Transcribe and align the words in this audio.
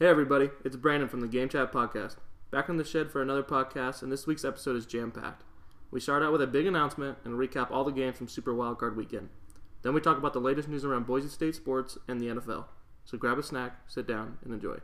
Hey 0.00 0.06
everybody, 0.06 0.50
it's 0.64 0.74
Brandon 0.74 1.08
from 1.08 1.20
the 1.20 1.28
Game 1.28 1.48
Chat 1.48 1.70
Podcast. 1.70 2.16
Back 2.50 2.68
in 2.68 2.78
the 2.78 2.84
shed 2.84 3.12
for 3.12 3.22
another 3.22 3.44
podcast, 3.44 4.02
and 4.02 4.10
this 4.10 4.26
week's 4.26 4.44
episode 4.44 4.74
is 4.74 4.86
jam 4.86 5.12
packed. 5.12 5.44
We 5.92 6.00
start 6.00 6.20
out 6.20 6.32
with 6.32 6.42
a 6.42 6.48
big 6.48 6.66
announcement 6.66 7.18
and 7.24 7.34
recap 7.34 7.70
all 7.70 7.84
the 7.84 7.92
games 7.92 8.18
from 8.18 8.26
Super 8.26 8.52
Wildcard 8.52 8.96
Weekend. 8.96 9.28
Then 9.82 9.94
we 9.94 10.00
talk 10.00 10.18
about 10.18 10.32
the 10.32 10.40
latest 10.40 10.68
news 10.68 10.84
around 10.84 11.06
Boise 11.06 11.28
State 11.28 11.54
sports 11.54 11.96
and 12.08 12.20
the 12.20 12.26
NFL. 12.26 12.64
So 13.04 13.16
grab 13.16 13.38
a 13.38 13.42
snack, 13.44 13.82
sit 13.86 14.08
down, 14.08 14.38
and 14.42 14.52
enjoy. 14.52 14.78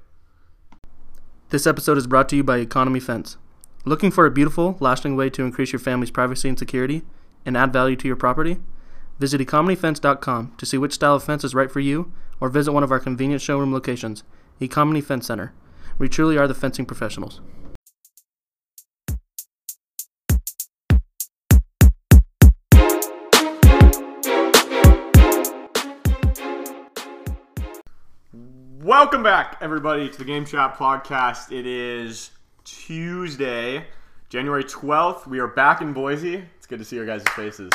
This 1.49 1.67
episode 1.67 1.99
is 1.99 2.07
brought 2.07 2.29
to 2.29 2.37
you 2.37 2.45
by 2.45 2.59
Economy 2.59 3.01
Fence. 3.01 3.37
Looking 3.85 4.13
for 4.13 4.27
a 4.27 4.31
beautiful, 4.31 4.77
lasting 4.79 5.17
way 5.17 5.29
to 5.31 5.43
increase 5.43 5.73
your 5.73 5.81
family's 5.81 6.13
privacy 6.13 6.49
and 6.49 6.59
security 6.59 7.03
and 7.45 7.57
add 7.57 7.73
value 7.73 7.97
to 7.97 8.07
your 8.07 8.15
property? 8.17 8.59
Visit 9.19 9.41
economyfence.com 9.41 10.55
to 10.57 10.65
see 10.65 10.79
which 10.79 10.95
style 10.95 11.17
of 11.17 11.25
fence 11.25 11.43
is 11.43 11.53
right 11.53 11.73
for 11.73 11.81
you, 11.81 12.13
or 12.41 12.49
visit 12.49 12.71
one 12.71 12.85
of 12.85 12.93
our 12.93 13.01
convenient 13.01 13.43
showroom 13.43 13.73
locations. 13.73 14.23
Economy 14.63 15.01
Fence 15.01 15.27
Center. 15.27 15.55
We 15.99 16.07
truly 16.07 16.37
are 16.37 16.47
the 16.47 16.55
fencing 16.55 16.85
professionals. 16.85 17.41
Welcome 28.83 29.23
back, 29.23 29.57
everybody, 29.63 30.11
to 30.11 30.19
the 30.19 30.25
Game 30.25 30.45
Chat 30.45 30.77
Podcast. 30.77 31.53
It 31.53 31.67
is 31.67 32.31
Tuesday, 32.65 33.87
January 34.29 34.65
12th. 34.65 35.27
We 35.27 35.39
are 35.39 35.49
back 35.49 35.81
in 35.81 35.95
Boise. 35.95 36.45
It's 36.59 36.67
good 36.67 36.81
to 36.81 36.85
see 36.85 36.97
your 36.97 37.07
guys' 37.07 37.23
faces. 37.35 37.71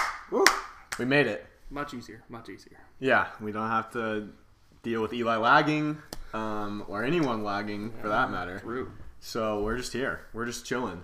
We 0.99 1.05
made 1.05 1.25
it. 1.25 1.47
Much 1.71 1.95
easier, 1.95 2.23
much 2.29 2.49
easier. 2.49 2.77
Yeah, 2.99 3.27
we 3.41 3.51
don't 3.51 3.69
have 3.69 3.91
to 3.93 4.29
deal 4.83 5.01
with 5.01 5.13
Eli 5.13 5.37
lagging 5.37 5.97
um, 6.35 6.83
or 6.87 7.03
anyone 7.03 7.43
lagging 7.43 7.91
for 8.01 8.09
that 8.09 8.29
matter. 8.29 8.59
True. 8.59 8.91
So 9.19 9.61
we're 9.63 9.77
just 9.77 9.93
here. 9.93 10.21
We're 10.33 10.45
just 10.45 10.65
chilling. 10.65 11.03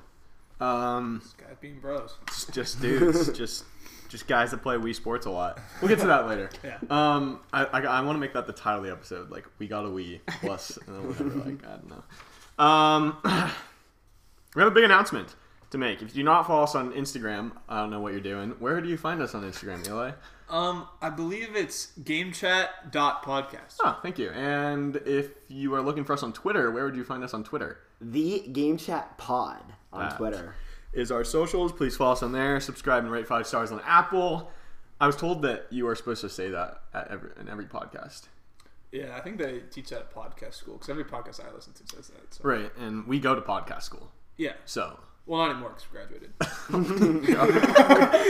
Um, 0.60 1.22
Guys 1.38 1.58
being 1.60 1.80
bros. 1.80 2.18
just, 2.28 2.54
just 2.54 2.82
dudes, 2.82 3.32
just 3.38 3.64
just 4.10 4.28
guys 4.28 4.52
that 4.52 4.62
play 4.62 4.76
Wii 4.76 4.94
Sports 4.94 5.26
a 5.26 5.30
lot. 5.30 5.58
We'll 5.82 5.88
get 5.88 6.00
to 6.00 6.08
that 6.08 6.28
later. 6.28 6.50
Yeah. 6.64 6.78
Um, 6.90 7.40
I, 7.54 7.64
I, 7.66 7.80
I 7.82 8.02
want 8.02 8.18
to 8.18 8.20
make 8.20 8.34
that 8.34 8.46
the 8.46 8.54
title 8.54 8.80
of 8.80 8.86
the 8.86 8.92
episode. 8.92 9.32
Like, 9.32 9.46
we 9.58 9.68
got 9.68 9.86
a 9.86 9.88
Wii 9.88 10.20
plus, 10.42 10.78
and 10.86 10.96
then 10.96 11.08
whatever. 11.08 11.30
Like, 11.50 11.66
I 11.66 11.78
don't 11.78 11.90
know. 11.90 12.64
Um, 12.64 13.18
we 14.56 14.62
have 14.62 14.72
a 14.72 14.76
big 14.76 14.84
announcement 14.84 15.34
to 15.72 15.78
make. 15.78 16.02
If 16.02 16.10
you 16.10 16.22
do 16.22 16.24
not 16.24 16.46
follow 16.46 16.64
us 16.64 16.76
on 16.76 16.92
Instagram, 16.92 17.54
I 17.70 17.80
don't 17.80 17.90
know 17.90 18.02
what 18.02 18.12
you're 18.12 18.22
doing. 18.22 18.52
Where 18.60 18.82
do 18.82 18.90
you 18.90 18.98
find 18.98 19.22
us 19.22 19.34
on 19.34 19.44
Instagram, 19.44 19.88
Eli? 19.88 20.12
Um, 20.52 20.88
I 21.02 21.10
believe 21.10 21.56
it's 21.56 21.94
gamechat.podcast. 22.04 23.78
Oh, 23.84 24.00
thank 24.02 24.20
you. 24.20 24.30
And 24.32 24.98
if 24.98 25.30
you 25.48 25.74
are 25.76 25.82
looking 25.82 26.04
for 26.04 26.14
us 26.14 26.24
on 26.24 26.34
Twitter, 26.34 26.72
where 26.72 26.86
would 26.86 26.96
you 26.96 27.04
find 27.04 27.24
us 27.24 27.34
on 27.34 27.44
Twitter? 27.44 27.80
The 28.00 28.40
Game 28.52 28.78
Chat 28.78 29.18
Pod 29.18 29.62
on 29.94 30.10
That. 30.10 30.18
Twitter. 30.18 30.56
is 30.94 31.12
our 31.12 31.24
socials. 31.24 31.72
Please 31.72 31.96
follow 31.96 32.12
us 32.14 32.24
on 32.24 32.32
there. 32.34 32.60
Subscribe 32.60 33.04
and 33.04 33.12
rate 33.12 33.28
five 33.28 33.48
stars 33.48 33.72
on 33.72 33.82
Apple. 33.86 34.52
I 35.00 35.08
was 35.08 35.16
told 35.16 35.42
that 35.44 35.68
you 35.72 35.88
are 35.88 35.96
supposed 35.96 36.22
to 36.22 36.30
say 36.30 36.50
that 36.50 36.82
at 36.94 37.08
every 37.10 37.32
in 37.40 37.48
every 37.50 37.66
podcast. 37.66 38.24
Yeah, 38.92 39.16
I 39.16 39.22
think 39.22 39.38
they 39.38 39.60
teach 39.72 39.90
that 39.90 40.00
at 40.00 40.14
podcast 40.14 40.56
school 40.56 40.74
because 40.74 40.90
every 40.90 41.06
podcast 41.06 41.40
I 41.40 41.52
listen 41.54 41.74
to 41.74 41.96
says 41.96 42.08
that. 42.10 42.34
So. 42.34 42.42
Right, 42.44 42.72
and 42.78 43.08
we 43.08 43.20
go 43.20 43.34
to 43.34 43.42
podcast 43.42 43.84
school. 43.84 44.12
Yeah. 44.38 44.54
So 44.66 45.00
Well, 45.26 45.42
not 45.42 45.52
anymore 45.52 45.70
because 45.70 45.86
we 45.92 45.98
graduated. 45.98 46.34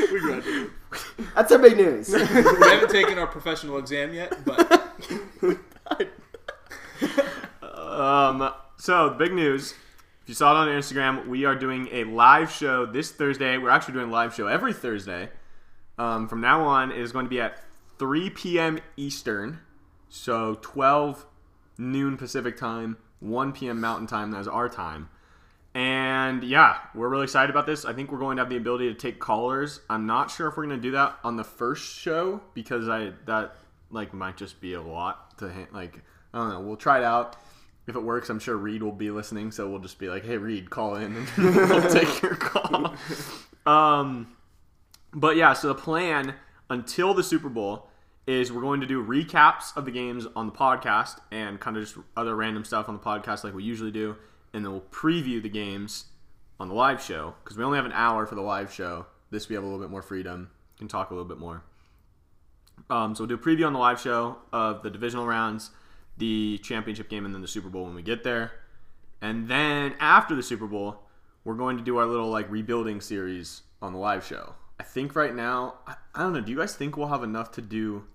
we 0.11 0.19
graduated. 0.19 0.71
That's 1.35 1.51
our 1.51 1.59
big 1.59 1.77
news. 1.77 2.09
we 2.13 2.19
haven't 2.19 2.89
taken 2.91 3.17
our 3.17 3.27
professional 3.27 3.77
exam 3.77 4.13
yet, 4.13 4.43
but 4.45 4.81
Um, 8.01 8.51
so 8.77 9.11
big 9.11 9.31
news. 9.31 9.73
If 10.23 10.29
you 10.29 10.33
saw 10.33 10.51
it 10.53 10.69
on 10.69 10.75
Instagram, 10.75 11.27
we 11.27 11.45
are 11.45 11.55
doing 11.55 11.87
a 11.91 12.03
live 12.05 12.51
show 12.51 12.85
this 12.85 13.11
Thursday. 13.11 13.59
We're 13.59 13.69
actually 13.69 13.93
doing 13.95 14.09
a 14.09 14.11
live 14.11 14.33
show 14.33 14.47
every 14.47 14.73
Thursday. 14.73 15.29
Um, 15.99 16.27
from 16.27 16.41
now 16.41 16.63
on, 16.63 16.91
it 16.91 16.97
is 16.97 17.11
going 17.11 17.25
to 17.25 17.29
be 17.29 17.39
at 17.39 17.63
3 17.99 18.31
p.m. 18.31 18.79
Eastern, 18.97 19.59
so 20.09 20.57
12 20.61 21.27
noon 21.77 22.17
Pacific 22.17 22.57
time, 22.57 22.97
1 23.19 23.51
p.m. 23.51 23.79
Mountain 23.79 24.07
time. 24.07 24.31
That's 24.31 24.47
our 24.47 24.67
time. 24.67 25.09
And 26.11 26.43
yeah, 26.43 26.75
we're 26.93 27.07
really 27.07 27.23
excited 27.23 27.49
about 27.49 27.65
this. 27.65 27.85
I 27.85 27.93
think 27.93 28.11
we're 28.11 28.19
going 28.19 28.35
to 28.35 28.41
have 28.41 28.49
the 28.49 28.57
ability 28.57 28.89
to 28.89 28.93
take 28.93 29.19
callers. 29.19 29.79
I'm 29.89 30.05
not 30.05 30.29
sure 30.29 30.49
if 30.49 30.57
we're 30.57 30.65
going 30.65 30.75
to 30.75 30.81
do 30.81 30.91
that 30.91 31.17
on 31.23 31.37
the 31.37 31.43
first 31.45 31.97
show 31.97 32.41
because 32.53 32.89
I 32.89 33.13
that 33.27 33.55
like 33.91 34.13
might 34.13 34.35
just 34.35 34.59
be 34.59 34.73
a 34.73 34.81
lot 34.81 35.37
to 35.37 35.45
like. 35.71 36.01
I 36.33 36.39
don't 36.39 36.49
know. 36.49 36.59
We'll 36.59 36.75
try 36.75 36.97
it 36.97 37.05
out. 37.05 37.37
If 37.87 37.95
it 37.95 38.03
works, 38.03 38.29
I'm 38.29 38.39
sure 38.39 38.57
Reed 38.57 38.83
will 38.83 38.91
be 38.91 39.09
listening, 39.09 39.51
so 39.51 39.69
we'll 39.69 39.79
just 39.79 39.99
be 39.99 40.09
like, 40.09 40.25
"Hey, 40.25 40.35
Reed, 40.35 40.69
call 40.69 40.95
in, 40.95 41.15
and 41.15 41.27
we'll 41.69 41.89
take 41.89 42.21
your 42.21 42.35
call." 42.35 42.93
Um, 43.65 44.35
but 45.13 45.37
yeah, 45.37 45.53
so 45.53 45.69
the 45.69 45.75
plan 45.75 46.33
until 46.69 47.13
the 47.13 47.23
Super 47.23 47.47
Bowl 47.47 47.87
is 48.27 48.51
we're 48.51 48.61
going 48.61 48.81
to 48.81 48.87
do 48.87 49.01
recaps 49.01 49.75
of 49.77 49.85
the 49.85 49.91
games 49.91 50.27
on 50.35 50.45
the 50.45 50.51
podcast 50.51 51.19
and 51.31 51.57
kind 51.61 51.77
of 51.77 51.83
just 51.83 51.97
other 52.17 52.35
random 52.35 52.65
stuff 52.65 52.89
on 52.89 52.95
the 52.95 53.01
podcast 53.01 53.45
like 53.45 53.53
we 53.53 53.63
usually 53.63 53.91
do, 53.91 54.17
and 54.53 54.65
then 54.65 54.71
we'll 54.71 54.81
preview 54.81 55.41
the 55.41 55.49
games 55.49 56.05
on 56.59 56.67
the 56.67 56.75
live 56.75 57.01
show 57.01 57.33
because 57.43 57.57
we 57.57 57.63
only 57.63 57.77
have 57.77 57.85
an 57.85 57.93
hour 57.93 58.25
for 58.25 58.35
the 58.35 58.41
live 58.41 58.71
show. 58.71 59.05
This 59.31 59.49
we 59.49 59.55
have 59.55 59.63
a 59.63 59.67
little 59.67 59.81
bit 59.81 59.89
more 59.89 60.01
freedom, 60.01 60.49
can 60.77 60.87
talk 60.87 61.09
a 61.09 61.13
little 61.13 61.27
bit 61.27 61.39
more. 61.39 61.63
Um, 62.89 63.15
so 63.15 63.23
we'll 63.23 63.29
do 63.29 63.35
a 63.35 63.37
preview 63.37 63.65
on 63.65 63.73
the 63.73 63.79
live 63.79 63.99
show 63.99 64.37
of 64.51 64.83
the 64.83 64.89
divisional 64.89 65.25
rounds, 65.25 65.71
the 66.17 66.59
championship 66.63 67.09
game, 67.09 67.25
and 67.25 67.33
then 67.33 67.41
the 67.41 67.47
Super 67.47 67.69
Bowl 67.69 67.85
when 67.85 67.95
we 67.95 68.01
get 68.01 68.23
there. 68.23 68.51
And 69.21 69.47
then 69.47 69.95
after 69.99 70.35
the 70.35 70.43
Super 70.43 70.67
Bowl, 70.67 71.03
we're 71.43 71.55
going 71.55 71.77
to 71.77 71.83
do 71.83 71.97
our 71.97 72.05
little 72.05 72.29
like 72.29 72.49
rebuilding 72.49 73.01
series 73.01 73.61
on 73.81 73.93
the 73.93 73.99
live 73.99 74.25
show. 74.25 74.55
I 74.79 74.83
think 74.83 75.15
right 75.15 75.33
now, 75.33 75.75
I, 75.87 75.95
I 76.15 76.23
don't 76.23 76.33
know. 76.33 76.41
Do 76.41 76.51
you 76.51 76.57
guys 76.57 76.75
think 76.75 76.97
we'll 76.97 77.07
have 77.07 77.23
enough 77.23 77.51
to 77.53 77.61
do, 77.61 78.05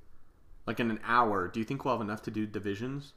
like 0.67 0.81
in 0.81 0.91
an 0.91 1.01
hour? 1.05 1.49
Do 1.49 1.61
you 1.61 1.65
think 1.65 1.85
we'll 1.85 1.95
have 1.95 2.01
enough 2.01 2.23
to 2.23 2.31
do 2.31 2.47
divisions? 2.47 3.13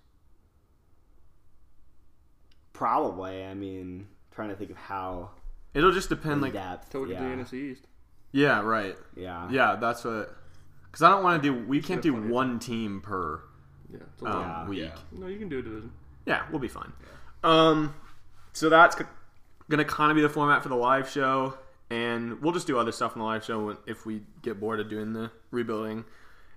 Probably. 2.80 3.44
I 3.44 3.54
mean, 3.54 4.08
trying 4.32 4.50
to 4.50 4.56
think 4.56 4.72
of 4.72 4.78
how 4.78 5.32
It'll 5.74 5.92
just 5.92 6.08
depend. 6.08 6.42
Like, 6.42 6.54
depth. 6.54 6.92
So 6.94 7.02
we 7.02 7.12
yeah. 7.12 7.18
can 7.20 7.38
do 7.38 7.44
NFC 7.44 7.54
East. 7.72 7.86
yeah, 8.32 8.62
right. 8.62 8.96
yeah. 9.18 9.50
Yeah, 9.52 9.76
that's 9.76 10.06
what. 10.06 10.34
Because 10.86 11.04
I 11.04 11.10
don't 11.10 11.22
want 11.24 11.44
to 11.44 11.48
do. 11.54 11.68
We 11.68 11.82
can't 11.82 12.02
do 12.02 12.14
have 12.16 12.24
fun. 12.24 12.32
one 12.32 12.60
team 12.60 13.02
per 13.02 13.42
Yeah. 13.92 14.00
Um. 14.26 14.40
Yeah. 14.42 14.68
week. 14.70 14.80
yeah. 14.80 14.96
No, 15.12 15.28
you 15.28 15.38
can 15.38 15.50
do 15.50 15.60
a 15.60 15.62
division. 15.62 15.92
Yeah, 16.26 16.44
we'll 16.50 16.60
be 16.60 16.70
fine. 16.70 16.94
Um, 17.44 17.94
so 18.54 18.70
that's 18.70 18.96
g- 18.96 19.04
gonna 19.70 19.84
kind 19.86 20.10
of 20.12 20.16
be 20.16 20.22
the 20.22 20.30
format 20.30 20.64
for 20.64 20.70
the 20.70 20.76
live 20.76 21.10
show, 21.10 21.58
and 21.90 22.42
we'll 22.42 22.54
just 22.54 22.66
do 22.66 22.80
other 22.80 22.92
stuff 22.94 23.14
in 23.16 23.20
the 23.20 23.26
live 23.26 23.44
show 23.44 23.66
when, 23.66 23.78
if 23.88 24.06
we 24.06 24.22
get 24.42 24.58
bored 24.60 24.80
of 24.80 24.90
doing 24.90 25.12
the 25.14 25.32
rebuilding, 25.52 26.06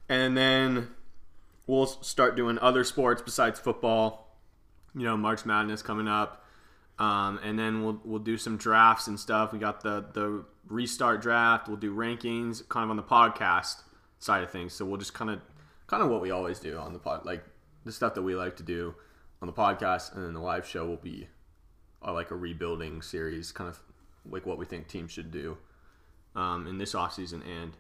and 0.09 0.37
then 0.37 0.89
we'll 1.67 1.87
start 1.87 2.37
doing 2.37 2.59
other 2.61 2.85
sports 2.85 3.21
besides 3.23 3.59
football. 3.61 4.32
You 4.95 5.05
know, 5.05 5.17
March 5.17 5.47
Madness 5.47 5.83
coming 5.83 6.09
up, 6.09 6.45
um, 6.99 7.41
and 7.43 7.59
then 7.59 7.83
we'll 7.83 8.01
we'll 8.05 8.19
do 8.21 8.37
some 8.37 8.57
drafts 8.57 9.07
and 9.07 9.19
stuff. 9.19 9.53
We 9.53 9.59
got 9.59 9.83
the 9.83 10.05
the 10.13 10.45
restart 10.69 11.23
draft. 11.23 11.69
We'll 11.69 11.79
do 11.79 11.95
rankings, 11.95 12.67
kind 12.69 12.85
of 12.85 12.91
on 12.91 12.97
the 12.97 13.03
podcast 13.03 13.83
side 14.19 14.43
of 14.43 14.51
things. 14.51 14.73
So 14.73 14.85
we'll 14.85 14.99
just 14.99 15.15
kind 15.15 15.31
of 15.31 15.41
kind 15.87 16.03
of 16.03 16.11
what 16.11 16.21
we 16.21 16.31
always 16.31 16.59
do 16.59 16.79
on 16.79 16.93
the 16.93 16.99
pod, 16.99 17.25
like 17.25 17.45
the 17.85 17.93
stuff 17.93 18.15
that 18.15 18.23
we 18.23 18.35
like 18.35 18.57
to 18.57 18.63
do 18.63 18.95
on 19.41 19.47
the 19.47 19.53
podcast, 19.53 20.15
and 20.15 20.25
then 20.25 20.35
the 20.35 20.41
live 20.41 20.67
show 20.67 20.87
will 20.87 20.97
be 20.97 21.29
uh, 22.07 22.13
like 22.13 22.31
a 22.31 22.37
rebuilding 22.37 23.03
series, 23.03 23.53
kind 23.53 23.69
of 23.69 23.79
like 24.31 24.47
what 24.47 24.59
we 24.59 24.65
think 24.65 24.89
teams 24.89 25.11
should 25.11 25.31
do 25.31 25.57
um, 26.37 26.67
in 26.67 26.79
this 26.79 26.95
offseason 26.95 27.43
and 27.47 27.73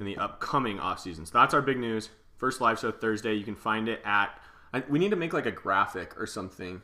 in 0.00 0.06
the 0.06 0.16
upcoming 0.16 0.78
offseason. 0.78 1.26
So 1.26 1.38
that's 1.38 1.52
our 1.52 1.62
big 1.62 1.78
news. 1.78 2.10
First 2.36 2.60
live 2.60 2.78
show 2.78 2.90
Thursday. 2.90 3.34
You 3.34 3.44
can 3.44 3.56
find 3.56 3.88
it 3.88 4.00
at. 4.04 4.38
I, 4.74 4.82
we 4.88 4.98
need 4.98 5.10
to 5.10 5.16
make 5.16 5.32
like 5.32 5.46
a 5.46 5.52
graphic 5.52 6.20
or 6.20 6.26
something. 6.26 6.82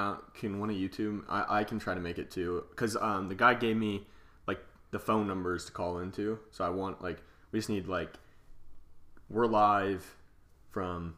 Uh, 0.00 0.16
can 0.34 0.58
one 0.58 0.68
of 0.68 0.76
you 0.76 0.88
two? 0.88 1.24
I, 1.28 1.60
I 1.60 1.64
can 1.64 1.78
try 1.78 1.94
to 1.94 2.00
make 2.00 2.18
it 2.18 2.28
too, 2.28 2.64
because 2.70 2.96
um, 2.96 3.28
the 3.28 3.36
guy 3.36 3.54
gave 3.54 3.76
me 3.76 4.02
like 4.48 4.60
the 4.90 4.98
phone 4.98 5.28
numbers 5.28 5.64
to 5.66 5.72
call 5.72 6.00
into. 6.00 6.40
So 6.50 6.64
I 6.64 6.70
want 6.70 7.00
like 7.00 7.22
we 7.52 7.60
just 7.60 7.70
need 7.70 7.86
like 7.86 8.14
we're 9.30 9.46
live 9.46 10.16
from 10.70 11.14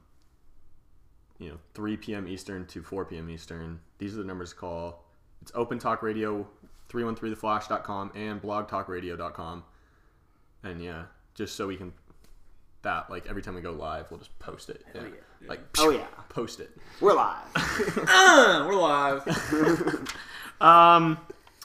you 1.38 1.48
know 1.48 1.58
3 1.72 1.96
p.m. 1.96 2.28
Eastern 2.28 2.66
to 2.66 2.82
4 2.82 3.06
p.m. 3.06 3.30
Eastern. 3.30 3.80
These 3.96 4.14
are 4.14 4.18
the 4.18 4.24
numbers 4.24 4.50
to 4.50 4.56
call. 4.56 5.04
It's 5.40 5.50
Open 5.54 5.78
Talk 5.78 6.02
Radio, 6.02 6.46
313theflash.com 6.90 8.12
and 8.14 8.42
blogtalkradio.com. 8.42 9.64
And 10.62 10.82
yeah, 10.84 11.04
just 11.34 11.56
so 11.56 11.68
we 11.68 11.76
can 11.76 11.94
that 12.82 13.10
like 13.10 13.26
every 13.28 13.42
time 13.42 13.54
we 13.54 13.60
go 13.60 13.72
live, 13.72 14.10
we'll 14.10 14.18
just 14.18 14.36
post 14.38 14.70
it. 14.70 14.84
Yeah. 14.94 15.02
Like 15.48 15.60
Oh, 15.78 15.90
yeah. 15.90 16.06
post 16.28 16.60
it. 16.60 16.70
We're 17.00 17.14
live. 17.14 17.44
Uh, 18.08 18.64
we're 18.68 18.74
live. 18.74 20.14
Um 20.60 21.18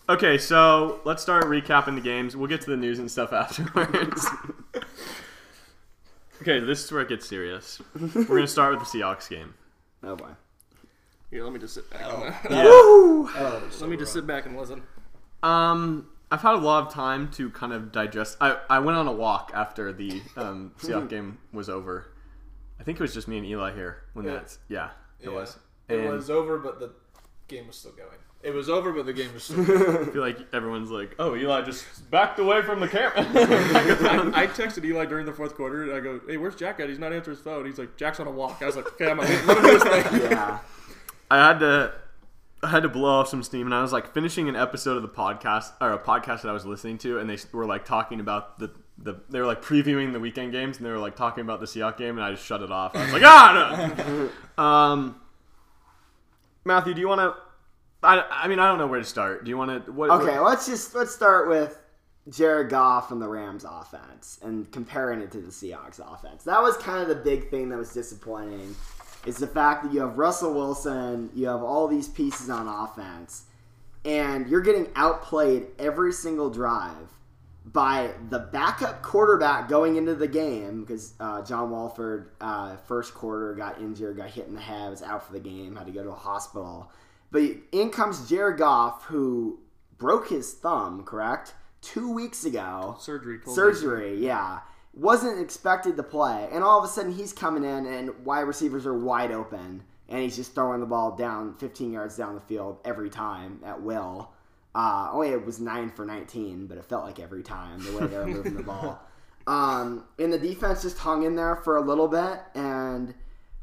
okay, 0.08 0.38
so 0.38 1.02
let's 1.04 1.22
start 1.22 1.44
recapping 1.46 1.96
the 1.96 2.02
games. 2.02 2.36
We'll 2.38 2.48
get 2.48 2.62
to 2.62 2.70
the 2.70 2.78
news 2.78 3.00
and 3.00 3.12
stuff 3.12 3.34
afterwards. 3.44 4.26
okay, 6.42 6.60
this 6.60 6.84
is 6.86 6.92
where 6.92 7.02
it 7.02 7.10
gets 7.10 7.28
serious. 7.28 7.82
We're 8.00 8.24
gonna 8.26 8.48
start 8.48 8.78
with 8.80 8.90
the 8.90 8.98
Seahawks 9.00 9.30
game. 9.30 9.54
oh 10.04 10.16
boy. 10.16 10.30
Here, 11.32 11.44
let 11.44 11.52
me 11.52 11.60
just 11.60 11.74
sit 11.74 11.90
back. 11.90 12.50
Woo! 12.50 13.28
let 13.34 13.90
me 13.90 13.98
just 13.98 14.14
sit 14.14 14.26
back 14.26 14.46
and 14.46 14.56
listen. 14.58 14.84
Um, 15.44 16.08
I've 16.36 16.42
had 16.42 16.56
a 16.56 16.58
lot 16.58 16.86
of 16.88 16.94
time 16.94 17.30
to 17.32 17.50
kind 17.50 17.72
of 17.72 17.94
digest. 17.94 18.36
I, 18.42 18.58
I 18.70 18.80
went 18.80 18.98
on 18.98 19.08
a 19.08 19.12
walk 19.14 19.52
after 19.56 19.94
the 19.94 20.22
um, 20.36 20.74
Seahawks 20.80 21.08
game 21.10 21.38
was 21.54 21.70
over. 21.70 22.12
I 22.78 22.84
think 22.84 23.00
it 23.00 23.02
was 23.02 23.14
just 23.14 23.30
me 23.30 23.38
and 23.38 23.46
Eli 23.46 23.74
here 23.74 24.04
when 24.14 24.26
Yeah. 24.26 24.34
that's 24.34 24.60
yeah 24.68 24.90
it 25.22 25.30
Yeah. 25.30 25.34
was. 25.36 25.58
It 25.88 26.10
was 26.12 26.30
over, 26.30 26.58
but 26.58 26.80
the 26.82 26.92
game 27.48 27.68
was 27.68 27.78
still 27.78 27.94
going. 27.94 28.10
It 28.44 28.54
was 28.54 28.70
over, 28.70 28.92
but 28.92 29.06
the 29.06 29.14
game 29.14 29.34
was 29.34 29.44
still 29.46 29.64
going. 29.66 30.10
I 30.10 30.12
feel 30.12 30.22
like 30.22 30.40
everyone's 30.54 30.92
like, 30.92 31.16
oh, 31.20 31.36
Eli 31.38 31.62
just 31.62 32.12
backed 32.12 32.38
away 32.38 32.62
from 32.64 32.82
the 32.82 32.88
camera. 32.90 33.14
I, 34.36 34.44
I 34.44 34.48
texted 34.48 34.84
Eli 34.84 35.06
during 35.06 35.26
the 35.26 35.32
fourth 35.32 35.56
quarter, 35.56 35.84
and 35.84 35.94
I 35.94 36.00
go, 36.02 36.20
"Hey, 36.28 36.36
where's 36.38 36.56
Jack 36.56 36.82
at? 36.82 36.90
He's 36.90 37.00
not 37.00 37.14
answering 37.14 37.38
his 37.38 37.44
phone." 37.46 37.66
He's 37.66 37.80
like, 37.80 37.96
"Jack's 37.98 38.20
on 38.20 38.28
a 38.28 38.32
walk." 38.32 38.62
I 38.62 38.66
was 38.66 38.76
like, 38.76 38.88
"Okay, 38.88 39.10
I'm 39.10 39.18
gonna 39.18 39.30
let 39.30 39.58
him 39.58 39.64
do 39.64 39.72
his 39.72 39.84
thing." 39.84 40.32
Yeah. 40.32 40.60
I 41.32 41.38
had 41.48 41.60
to 41.62 41.94
I 42.66 42.70
had 42.70 42.84
to 42.84 42.90
blow 42.90 43.20
off 43.20 43.28
some 43.28 43.44
steam, 43.44 43.68
and 43.68 43.76
I 43.76 43.84
was 43.84 43.94
like 43.94 44.12
finishing 44.12 44.50
an 44.50 44.56
episode 44.56 44.96
of 44.98 45.04
the 45.04 45.10
podcast 45.10 45.72
or 45.80 45.92
a 45.92 46.00
podcast 46.00 46.42
that 46.42 46.50
I 46.50 46.52
was 46.52 46.66
listening 46.66 46.98
to, 47.00 47.20
and 47.20 47.30
they 47.30 47.38
were 47.52 47.66
like 47.66 47.86
talking 47.86 48.20
about 48.20 48.60
the. 48.60 48.72
The, 48.98 49.20
they 49.28 49.40
were 49.40 49.46
like 49.46 49.62
previewing 49.62 50.14
the 50.14 50.22
weekend 50.22 50.54
games 50.54 50.78
and 50.78 50.86
they 50.86 50.90
were 50.90 51.00
like 51.00 51.18
talking 51.18 51.42
about 51.42 51.60
the 51.60 51.66
Seahawks 51.66 51.98
game 51.98 52.16
and 52.16 52.24
I 52.24 52.32
just 52.32 52.46
shut 52.46 52.62
it 52.62 52.72
off. 52.72 52.96
I 52.96 53.04
was 53.04 53.12
like, 53.12 53.24
ah, 53.26 53.94
no. 54.08 54.30
um, 54.64 55.20
Matthew, 56.64 56.94
do 56.94 57.02
you 57.02 57.10
want 57.10 57.20
to? 57.20 57.36
I, 58.02 58.24
I 58.32 58.48
mean, 58.48 58.58
I 58.58 58.70
don't 58.70 58.78
know 58.78 58.88
where 58.88 59.00
to 59.00 59.06
start. 59.06 59.44
Do 59.44 59.50
you 59.50 59.58
want 59.58 59.86
to? 59.86 59.92
What, 59.92 60.12
Okay, 60.12 60.40
let's 60.40 60.66
just 60.66 60.96
let's 60.96 61.14
start 61.14 61.50
with 61.50 61.84
Jared 62.30 62.70
Goff 62.70 63.12
and 63.12 63.22
the 63.22 63.28
Rams 63.28 63.66
offense 63.70 64.40
and 64.42 64.72
comparing 64.72 65.20
it 65.20 65.30
to 65.34 65.42
the 65.42 65.52
Seahawks 65.52 66.00
offense. 66.00 66.46
That 66.46 66.62
was 66.62 66.78
kind 66.78 67.02
of 67.02 67.10
the 67.10 67.22
big 67.22 67.50
thing 67.50 67.68
that 67.70 67.78
was 67.78 67.94
disappointing. 67.94 68.78
Is 69.26 69.38
the 69.38 69.48
fact 69.48 69.84
that 69.84 69.94
you 69.94 70.02
have 70.02 70.18
Russell 70.18 70.54
Wilson, 70.54 71.30
you 71.34 71.48
have 71.48 71.64
all 71.64 71.88
these 71.88 72.08
pieces 72.08 72.50
on 72.50 72.68
offense, 72.68 73.46
and 74.04 74.48
you're 74.48 74.62
getting 74.62 74.88
outplayed 74.96 75.68
every 75.80 76.14
single 76.14 76.50
drive 76.50 77.10
by 77.66 78.12
the 78.30 78.38
backup 78.38 79.02
quarterback 79.02 79.68
going 79.68 79.96
into 79.96 80.14
the 80.14 80.28
game 80.28 80.82
because 80.82 81.14
uh, 81.20 81.42
John 81.42 81.72
Wolford, 81.72 82.32
uh, 82.40 82.78
first 82.78 83.16
quarter, 83.16 83.56
got 83.56 83.82
injured, 83.82 84.18
got 84.18 84.30
hit 84.30 84.48
in 84.48 84.54
the 84.54 84.62
head, 84.62 84.92
was 84.92 85.02
out 85.02 85.26
for 85.26 85.34
the 85.34 85.40
game, 85.40 85.76
had 85.76 85.88
to 85.88 85.92
go 85.92 86.04
to 86.04 86.12
a 86.12 86.16
hospital. 86.16 86.92
But 87.32 87.44
in 87.72 87.90
comes 87.90 88.30
Jared 88.30 88.60
Goff, 88.60 89.06
who 89.06 89.60
broke 89.98 90.30
his 90.30 90.54
thumb, 90.54 91.04
correct? 91.04 91.54
Two 91.82 92.12
weeks 92.12 92.46
ago. 92.46 92.96
Surgery. 93.00 93.40
me. 93.46 93.54
Surgery, 93.54 94.24
yeah. 94.24 94.60
Wasn't 94.96 95.40
expected 95.40 95.98
to 95.98 96.04
play. 96.04 96.48
And 96.52 96.64
all 96.64 96.80
of 96.80 96.86
a 96.86 96.88
sudden 96.88 97.14
he's 97.14 97.34
coming 97.34 97.64
in 97.64 97.86
and 97.86 98.26
wide 98.26 98.42
receivers 98.42 98.86
are 98.86 98.98
wide 98.98 99.32
open. 99.32 99.84
And 100.08 100.22
he's 100.22 100.36
just 100.36 100.54
throwing 100.54 100.80
the 100.80 100.86
ball 100.86 101.16
down 101.16 101.56
15 101.56 101.92
yards 101.92 102.16
down 102.16 102.36
the 102.36 102.42
field 102.42 102.80
every 102.86 103.10
time 103.10 103.60
at 103.66 103.82
will. 103.82 104.32
Uh, 104.76 105.10
only 105.12 105.30
it 105.30 105.46
was 105.46 105.60
9 105.60 105.90
for 105.92 106.06
19, 106.06 106.68
but 106.68 106.78
it 106.78 106.86
felt 106.86 107.06
like 107.06 107.20
every 107.20 107.44
time 107.44 107.82
the 107.84 107.98
way 107.98 108.08
they 108.08 108.18
were 108.18 108.28
moving 108.28 108.56
the 108.56 108.64
ball. 108.64 109.02
Um, 109.48 110.06
and 110.20 110.32
the 110.32 110.38
defense 110.38 110.82
just 110.82 110.98
hung 110.98 111.24
in 111.24 111.36
there 111.36 111.56
for 111.56 111.78
a 111.78 111.82
little 111.82 112.08
bit. 112.08 112.40
And 112.54 113.14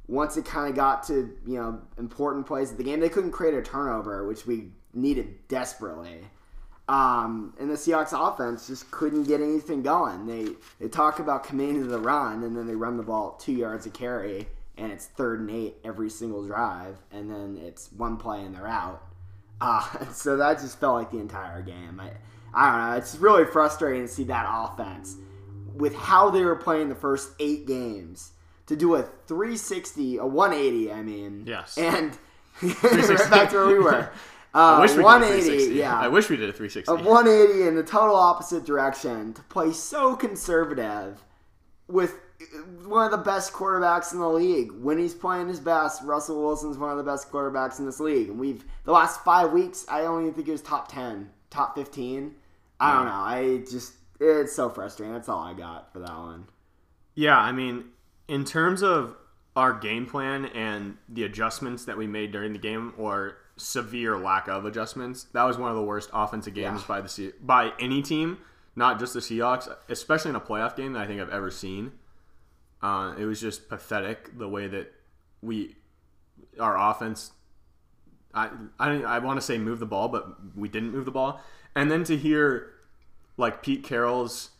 once 0.08 0.36
it 0.36 0.44
kind 0.44 0.68
of 0.68 0.74
got 0.74 1.04
to, 1.04 1.36
you 1.46 1.58
know, 1.58 1.80
important 1.98 2.46
plays 2.46 2.70
of 2.70 2.78
the 2.78 2.84
game, 2.84 3.00
they 3.00 3.08
couldn't 3.08 3.32
create 3.32 3.54
a 3.54 3.62
turnover, 3.62 4.26
which 4.26 4.46
we 4.46 4.70
needed 4.94 5.48
desperately. 5.48 6.20
Um, 6.88 7.54
and 7.60 7.70
the 7.70 7.74
Seahawks 7.74 8.12
offense 8.12 8.66
just 8.66 8.90
couldn't 8.90 9.24
get 9.24 9.40
anything 9.40 9.82
going. 9.82 10.26
They 10.26 10.48
they 10.80 10.88
talk 10.88 11.20
about 11.20 11.44
commanding 11.44 11.88
the 11.88 11.98
run, 11.98 12.42
and 12.42 12.56
then 12.56 12.66
they 12.66 12.74
run 12.74 12.96
the 12.96 13.02
ball 13.02 13.38
two 13.40 13.52
yards 13.52 13.86
a 13.86 13.90
carry, 13.90 14.48
and 14.76 14.90
it's 14.92 15.06
third 15.06 15.40
and 15.40 15.50
eight 15.50 15.76
every 15.84 16.10
single 16.10 16.44
drive, 16.46 16.96
and 17.12 17.30
then 17.30 17.56
it's 17.64 17.90
one 17.92 18.16
play 18.16 18.42
and 18.42 18.54
they're 18.54 18.66
out. 18.66 19.02
Uh, 19.64 20.10
so 20.12 20.36
that 20.38 20.58
just 20.58 20.80
felt 20.80 20.96
like 20.96 21.12
the 21.12 21.20
entire 21.20 21.62
game. 21.62 22.00
I, 22.00 22.10
I 22.52 22.72
don't 22.72 22.90
know. 22.90 22.96
It's 22.96 23.14
really 23.14 23.44
frustrating 23.44 24.02
to 24.02 24.08
see 24.08 24.24
that 24.24 24.44
offense 24.48 25.14
with 25.76 25.94
how 25.94 26.30
they 26.30 26.42
were 26.42 26.56
playing 26.56 26.88
the 26.88 26.96
first 26.96 27.30
eight 27.38 27.64
games 27.64 28.32
to 28.66 28.74
do 28.74 28.96
a 28.96 29.04
360, 29.28 30.16
a 30.16 30.26
180. 30.26 30.90
I 30.92 31.02
mean, 31.02 31.44
Yes. 31.46 31.78
and 31.78 32.10
back 33.30 33.50
to 33.50 33.56
where 33.56 33.66
we 33.68 33.78
were. 33.78 34.10
Uh, 34.54 34.58
I 34.58 34.80
wish 34.80 34.90
we 34.90 34.96
did 34.96 35.00
a 35.00 35.04
180, 35.04 35.74
yeah. 35.74 35.98
I 35.98 36.08
wish 36.08 36.28
we 36.28 36.36
did 36.36 36.48
a 36.48 36.52
360. 36.52 36.92
a 36.92 36.96
180 36.96 37.68
in 37.68 37.74
the 37.74 37.82
total 37.82 38.14
opposite 38.14 38.64
direction 38.64 39.32
to 39.32 39.42
play 39.44 39.72
so 39.72 40.14
conservative 40.14 41.24
with 41.88 42.18
one 42.84 43.04
of 43.04 43.10
the 43.10 43.24
best 43.24 43.52
quarterbacks 43.52 44.12
in 44.12 44.18
the 44.18 44.28
league. 44.28 44.72
When 44.72 44.98
he's 44.98 45.14
playing 45.14 45.48
his 45.48 45.60
best, 45.60 46.02
Russell 46.02 46.42
Wilson's 46.42 46.76
one 46.76 46.90
of 46.90 46.98
the 46.98 47.02
best 47.02 47.30
quarterbacks 47.30 47.78
in 47.78 47.86
this 47.86 48.00
league. 48.00 48.28
And 48.28 48.38
we've 48.38 48.64
the 48.84 48.92
last 48.92 49.24
five 49.24 49.52
weeks, 49.52 49.86
I 49.88 50.02
even 50.02 50.32
think 50.34 50.46
he 50.46 50.52
was 50.52 50.62
top 50.62 50.90
10, 50.90 51.30
top 51.50 51.74
15. 51.76 52.34
I 52.80 52.94
don't 52.94 53.06
know. 53.06 53.12
I 53.12 53.58
just 53.70 53.94
it's 54.20 54.54
so 54.54 54.68
frustrating. 54.68 55.14
That's 55.14 55.28
all 55.28 55.40
I 55.40 55.54
got 55.54 55.92
for 55.92 56.00
that 56.00 56.16
one. 56.16 56.46
Yeah, 57.14 57.38
I 57.38 57.52
mean, 57.52 57.84
in 58.28 58.44
terms 58.44 58.82
of 58.82 59.16
our 59.54 59.72
game 59.72 60.06
plan 60.06 60.46
and 60.46 60.96
the 61.08 61.24
adjustments 61.24 61.84
that 61.84 61.96
we 61.96 62.06
made 62.06 62.32
during 62.32 62.52
the 62.52 62.58
game, 62.58 62.94
or 62.96 63.36
severe 63.56 64.16
lack 64.18 64.48
of 64.48 64.64
adjustments, 64.64 65.24
that 65.32 65.44
was 65.44 65.58
one 65.58 65.70
of 65.70 65.76
the 65.76 65.82
worst 65.82 66.10
offensive 66.12 66.54
games 66.54 66.80
Yeah. 66.82 66.86
by 66.88 67.00
the 67.00 67.08
Se- 67.08 67.32
by 67.40 67.72
any 67.78 68.02
team, 68.02 68.38
not 68.74 68.98
just 68.98 69.12
the 69.14 69.20
Seahawks, 69.20 69.68
especially 69.88 70.30
in 70.30 70.36
a 70.36 70.40
playoff 70.40 70.74
game 70.76 70.94
that 70.94 71.02
I 71.02 71.06
think 71.06 71.20
I've 71.20 71.30
ever 71.30 71.50
seen. 71.50 71.92
Uh, 72.82 73.14
it 73.18 73.24
was 73.26 73.40
just 73.40 73.68
pathetic 73.68 74.36
the 74.38 74.48
way 74.48 74.66
that 74.68 74.92
we 75.40 75.76
our 76.58 76.76
offense. 76.90 77.32
I 78.34 78.50
I, 78.78 78.90
I 79.02 79.18
want 79.20 79.38
to 79.38 79.44
say 79.44 79.58
move 79.58 79.78
the 79.78 79.86
ball, 79.86 80.08
but 80.08 80.56
we 80.56 80.68
didn't 80.68 80.90
move 80.92 81.04
the 81.04 81.10
ball. 81.10 81.40
And 81.74 81.90
then 81.90 82.04
to 82.04 82.16
hear 82.16 82.70
like 83.36 83.62
Pete 83.62 83.84
Carroll's 83.84 84.50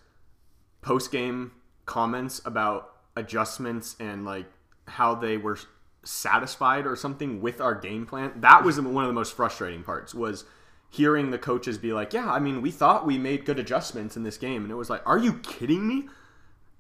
post 0.83 1.11
game 1.11 1.53
comments 1.87 2.41
about 2.45 2.91
adjustments 3.17 3.97
and 4.01 4.25
like 4.25 4.47
how 4.89 5.15
they 5.15 5.37
were 5.37 5.59
satisfied 6.05 6.87
or 6.87 6.97
something 6.97 7.41
with 7.41 7.61
our 7.61 7.75
game 7.75 8.07
plan. 8.07 8.33
That 8.37 8.65
was 8.65 8.81
one 8.81 9.05
of 9.05 9.09
the 9.09 9.15
most 9.15 9.35
frustrating 9.35 9.83
parts 9.83 10.15
was 10.15 10.45
hearing 10.91 11.31
the 11.31 11.39
coaches 11.39 11.79
be 11.79 11.93
like, 11.93 12.13
"Yeah, 12.13 12.31
I 12.31 12.39
mean, 12.39 12.61
we 12.61 12.71
thought 12.71 13.07
we 13.07 13.19
made 13.19 13.45
good 13.45 13.59
adjustments 13.59 14.17
in 14.17 14.23
this 14.23 14.37
game." 14.37 14.63
And 14.63 14.73
it 14.73 14.77
was 14.77 14.91
like, 14.91 15.03
"Are 15.07 15.19
you 15.19 15.35
kidding 15.35 15.87
me?" 15.87 16.09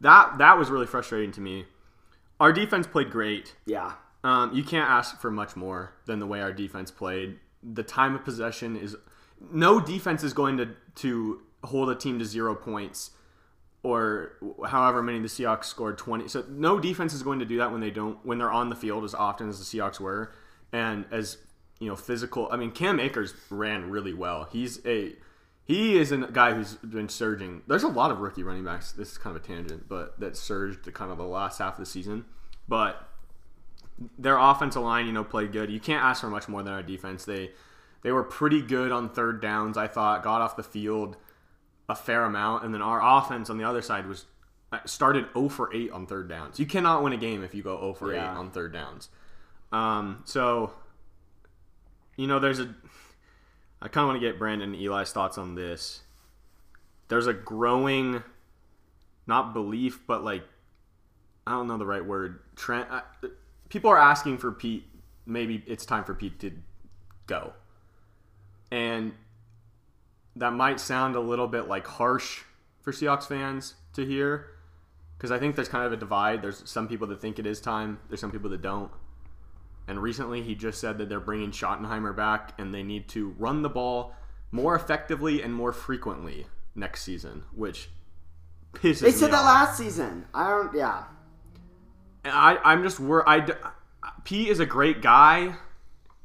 That 0.00 0.38
that 0.38 0.58
was 0.58 0.70
really 0.70 0.86
frustrating 0.86 1.32
to 1.32 1.40
me. 1.40 1.66
Our 2.40 2.52
defense 2.52 2.86
played 2.86 3.10
great. 3.10 3.54
Yeah. 3.66 3.92
Um, 4.24 4.52
you 4.52 4.62
can't 4.62 4.88
ask 4.88 5.20
for 5.20 5.30
much 5.30 5.56
more 5.56 5.92
than 6.06 6.18
the 6.18 6.26
way 6.26 6.40
our 6.40 6.52
defense 6.52 6.90
played. 6.90 7.38
The 7.62 7.82
time 7.82 8.14
of 8.14 8.24
possession 8.24 8.76
is 8.76 8.96
no 9.50 9.80
defense 9.80 10.22
is 10.22 10.32
going 10.32 10.56
to 10.58 10.70
to 10.96 11.42
hold 11.64 11.88
a 11.90 11.94
team 11.94 12.18
to 12.18 12.24
zero 12.24 12.54
points 12.54 13.12
or 13.82 14.32
however 14.66 15.02
many 15.02 15.18
the 15.18 15.28
Seahawks 15.28 15.64
scored 15.64 15.98
20. 15.98 16.28
So 16.28 16.44
no 16.48 16.78
defense 16.78 17.12
is 17.12 17.22
going 17.22 17.40
to 17.40 17.44
do 17.44 17.58
that 17.58 17.72
when 17.72 17.80
they 17.80 17.90
don't 17.90 18.18
when 18.24 18.38
they're 18.38 18.52
on 18.52 18.70
the 18.70 18.76
field 18.76 19.04
as 19.04 19.14
often 19.14 19.48
as 19.48 19.58
the 19.58 19.64
Seahawks 19.64 19.98
were 19.98 20.32
and 20.72 21.04
as 21.10 21.38
you 21.80 21.88
know 21.88 21.96
physical. 21.96 22.48
I 22.52 22.56
mean 22.56 22.70
Cam 22.70 23.00
Akers 23.00 23.34
ran 23.50 23.90
really 23.90 24.14
well. 24.14 24.48
He's 24.52 24.84
a 24.86 25.14
he 25.64 25.96
is 25.96 26.12
a 26.12 26.18
guy 26.18 26.54
who's 26.54 26.74
been 26.76 27.08
surging. 27.08 27.62
There's 27.66 27.82
a 27.82 27.88
lot 27.88 28.10
of 28.10 28.18
rookie 28.18 28.42
running 28.42 28.64
backs. 28.64 28.92
This 28.92 29.12
is 29.12 29.18
kind 29.18 29.36
of 29.36 29.42
a 29.42 29.46
tangent, 29.46 29.88
but 29.88 30.18
that 30.20 30.36
surged 30.36 30.84
the 30.84 30.92
kind 30.92 31.10
of 31.10 31.18
the 31.18 31.24
last 31.24 31.58
half 31.58 31.74
of 31.74 31.80
the 31.80 31.86
season. 31.86 32.24
But 32.68 33.08
their 34.18 34.38
offensive 34.38 34.82
line, 34.82 35.06
you 35.06 35.12
know, 35.12 35.24
played 35.24 35.52
good. 35.52 35.70
You 35.70 35.80
can't 35.80 36.04
ask 36.04 36.20
for 36.20 36.28
much 36.28 36.48
more 36.48 36.62
than 36.62 36.72
our 36.72 36.82
defense. 36.82 37.24
They 37.24 37.50
they 38.02 38.12
were 38.12 38.24
pretty 38.24 38.60
good 38.60 38.92
on 38.92 39.08
third 39.08 39.40
downs. 39.40 39.76
I 39.76 39.86
thought 39.86 40.22
got 40.22 40.40
off 40.40 40.56
the 40.56 40.62
field 40.62 41.16
a 41.92 41.96
fair 41.96 42.24
amount, 42.24 42.64
and 42.64 42.72
then 42.74 42.82
our 42.82 43.00
offense 43.18 43.50
on 43.50 43.58
the 43.58 43.64
other 43.64 43.82
side 43.82 44.06
was 44.06 44.24
uh, 44.72 44.78
started 44.86 45.26
0 45.34 45.48
for 45.50 45.72
8 45.74 45.90
on 45.92 46.06
third 46.06 46.28
downs. 46.28 46.58
You 46.58 46.66
cannot 46.66 47.02
win 47.02 47.12
a 47.12 47.16
game 47.18 47.44
if 47.44 47.54
you 47.54 47.62
go 47.62 47.78
0 47.78 47.94
for 47.94 48.12
Yeah. 48.14 48.32
8 48.32 48.36
on 48.38 48.50
third 48.50 48.72
downs. 48.72 49.08
Um, 49.70 50.22
so 50.24 50.72
you 52.16 52.26
know, 52.26 52.38
there's 52.38 52.60
a. 52.60 52.74
I 53.80 53.88
kind 53.88 54.04
of 54.04 54.08
want 54.10 54.20
to 54.20 54.26
get 54.26 54.38
Brandon 54.38 54.74
and 54.74 54.80
Eli's 54.82 55.12
thoughts 55.12 55.38
on 55.38 55.54
this. 55.54 56.02
There's 57.08 57.26
a 57.26 57.32
growing, 57.32 58.22
not 59.26 59.52
belief, 59.52 60.00
but 60.06 60.22
like, 60.22 60.44
I 61.46 61.52
don't 61.52 61.66
know 61.66 61.78
the 61.78 61.86
right 61.86 62.04
word. 62.04 62.40
Trend. 62.54 62.86
I, 62.90 63.02
people 63.68 63.90
are 63.90 63.98
asking 63.98 64.38
for 64.38 64.52
Pete. 64.52 64.84
Maybe 65.26 65.62
it's 65.66 65.84
time 65.84 66.04
for 66.04 66.14
Pete 66.14 66.38
to 66.40 66.52
go. 67.26 67.54
And 68.70 69.12
that 70.36 70.52
might 70.52 70.80
sound 70.80 71.16
a 71.16 71.20
little 71.20 71.48
bit 71.48 71.68
like 71.68 71.86
harsh 71.86 72.42
for 72.80 72.92
Seahawks 72.92 73.24
fans 73.26 73.74
to 73.94 74.04
hear, 74.04 74.46
because 75.16 75.30
I 75.30 75.38
think 75.38 75.54
there's 75.56 75.68
kind 75.68 75.84
of 75.84 75.92
a 75.92 75.96
divide. 75.96 76.42
There's 76.42 76.68
some 76.68 76.88
people 76.88 77.06
that 77.08 77.20
think 77.20 77.38
it 77.38 77.46
is 77.46 77.60
time. 77.60 78.00
There's 78.08 78.20
some 78.20 78.30
people 78.32 78.50
that 78.50 78.62
don't. 78.62 78.90
And 79.88 80.00
recently, 80.00 80.42
he 80.42 80.54
just 80.54 80.80
said 80.80 80.98
that 80.98 81.08
they're 81.08 81.20
bringing 81.20 81.50
Schottenheimer 81.50 82.14
back, 82.16 82.54
and 82.58 82.72
they 82.72 82.82
need 82.82 83.08
to 83.08 83.34
run 83.38 83.62
the 83.62 83.68
ball 83.68 84.14
more 84.50 84.74
effectively 84.74 85.42
and 85.42 85.52
more 85.52 85.72
frequently 85.72 86.46
next 86.74 87.02
season, 87.02 87.44
which 87.54 87.90
pisses 88.72 89.00
They 89.00 89.10
said 89.10 89.32
that 89.32 89.44
last 89.44 89.76
season. 89.76 90.26
I 90.32 90.48
don't. 90.48 90.74
Yeah. 90.74 91.04
And 92.24 92.32
I, 92.32 92.58
I'm 92.64 92.82
just 92.82 93.00
worried. 93.00 93.24
I, 93.26 93.46
Pete 94.24 94.48
is 94.48 94.60
a 94.60 94.66
great 94.66 95.02
guy. 95.02 95.56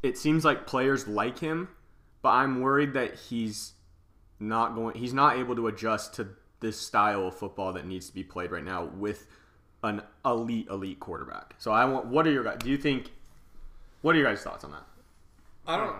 it 0.04 0.18
seems 0.18 0.46
like 0.46 0.68
players 0.68 1.08
like 1.08 1.40
him, 1.40 1.70
but 2.22 2.30
I'm 2.30 2.62
worried 2.62 2.94
that 2.94 3.16
he's 3.16 3.74
not 4.40 4.76
going. 4.76 4.96
He's 4.96 5.14
not 5.14 5.38
able 5.38 5.56
to 5.56 5.68
adjust 5.68 6.14
to 6.16 6.30
this 6.60 6.80
style 6.80 7.28
of 7.28 7.36
football 7.36 7.74
that 7.74 7.86
needs 7.86 8.08
to 8.08 8.14
be 8.14 8.24
played 8.24 8.52
right 8.52 8.64
now 8.64 8.86
with 8.86 9.28
an 9.84 10.02
elite 10.26 10.68
elite 10.70 11.00
quarterback. 11.00 11.56
So 11.58 11.72
I 11.72 11.86
want. 11.86 12.08
What 12.08 12.28
are 12.28 12.32
your 12.32 12.44
guys? 12.44 12.58
Do 12.60 12.70
you 12.70 12.78
think? 12.78 13.12
What 14.02 14.16
are 14.16 14.20
your 14.20 14.28
guys' 14.28 14.44
thoughts 14.44 14.64
on 14.64 14.72
that? 14.72 14.84
I 15.66 15.78
don't. 15.78 15.96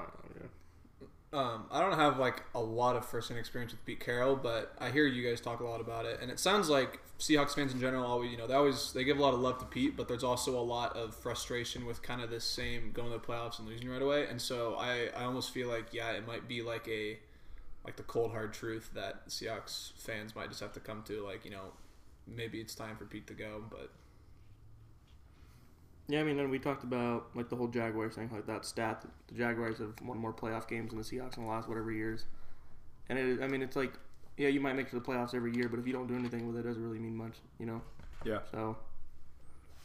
Um, 1.34 1.66
I 1.70 1.82
don't 1.82 2.00
have 2.00 2.20
like 2.20 2.42
a 2.56 2.60
lot 2.60 2.96
of 2.96 3.06
first-hand 3.06 3.38
experience 3.38 3.74
with 3.74 3.86
Pete 3.86 4.00
Carroll, 4.00 4.38
but 4.38 4.74
I 4.80 4.90
hear 4.92 5.06
you 5.06 5.28
guys 5.28 5.42
talk 5.42 5.60
a 5.60 5.66
lot 5.66 5.82
about 5.82 6.06
it, 6.06 6.20
and 6.22 6.32
it 6.32 6.40
sounds 6.40 6.70
like 6.70 7.02
Seahawks 7.20 7.54
fans 7.54 7.74
in 7.74 7.82
general 7.82 8.06
always, 8.06 8.32
you 8.32 8.38
know, 8.38 8.48
they 8.48 8.54
always 8.54 8.94
they 8.94 9.04
give 9.04 9.18
a 9.18 9.22
lot 9.22 9.34
of 9.34 9.42
love 9.42 9.60
to 9.60 9.66
Pete, 9.66 9.98
but 9.98 10.08
there's 10.08 10.24
also 10.24 10.58
a 10.58 10.62
lot 10.62 10.96
of 10.96 11.14
frustration 11.14 11.86
with 11.86 12.02
kind 12.02 12.22
of 12.22 12.30
this 12.30 12.46
same 12.46 12.92
going 12.94 13.12
to 13.12 13.18
the 13.18 13.24
playoffs 13.24 13.60
and 13.60 13.68
losing 13.68 13.90
right 13.90 14.02
away, 14.02 14.26
and 14.28 14.42
so 14.42 14.76
I, 14.76 15.10
I 15.18 15.26
almost 15.26 15.52
feel 15.52 15.68
like 15.68 15.94
yeah, 15.94 16.12
it 16.12 16.26
might 16.26 16.48
be 16.48 16.62
like 16.62 16.88
a 16.88 17.18
like 17.88 17.98
the 17.98 18.04
cold 18.04 18.32
hard 18.34 18.54
truth 18.54 18.92
that 18.96 19.30
Seahawks 19.30 19.94
fans 19.98 20.36
might 20.36 20.50
just 20.50 20.62
have 20.62 20.74
to 20.74 20.82
come 20.82 21.04
to, 21.06 21.26
like 21.26 21.46
you 21.46 21.52
know, 21.52 21.74
maybe 22.28 22.60
it's 22.62 22.76
time 22.76 22.98
for 22.98 23.06
Pete 23.06 23.28
to 23.30 23.34
go, 23.34 23.64
but 23.72 23.92
Yeah, 26.10 26.22
I 26.22 26.24
mean, 26.24 26.40
and 26.40 26.50
we 26.52 26.60
talked 26.60 26.84
about 26.84 27.28
like 27.36 27.50
the 27.50 27.56
whole 27.56 27.68
Jaguars 27.68 28.16
thing, 28.16 28.30
like 28.34 28.48
that 28.48 28.66
stat. 28.66 29.02
that 29.02 29.12
The 29.28 29.36
Jaguars 29.36 29.80
have 29.80 29.94
won 30.02 30.18
more 30.18 30.34
playoff 30.34 30.68
games 30.68 30.90
than 30.92 30.98
the 31.00 31.06
Seahawks 31.06 31.38
in 31.38 31.44
the 31.44 31.50
last 31.50 31.70
whatever 31.70 31.92
years. 31.92 32.26
And 33.10 33.20
it, 33.20 33.42
I 33.44 33.48
mean, 33.48 33.64
it's 33.64 33.78
like, 33.78 33.94
yeah, 34.38 34.50
you 34.50 34.62
might 34.62 34.76
make 34.76 34.88
it 34.88 34.92
to 34.92 34.98
the 35.00 35.06
playoffs 35.06 35.36
every 35.36 35.56
year, 35.56 35.70
but 35.70 35.80
if 35.80 35.88
you 35.88 35.94
don't 35.94 36.08
do 36.08 36.16
anything 36.16 36.48
with 36.48 36.58
it, 36.58 36.62
it 36.62 36.70
doesn't 36.70 36.84
really 36.84 37.00
mean 37.00 37.16
much, 37.18 37.36
you 37.60 37.66
know. 37.68 37.82
Yeah. 38.24 38.40
So 38.52 38.78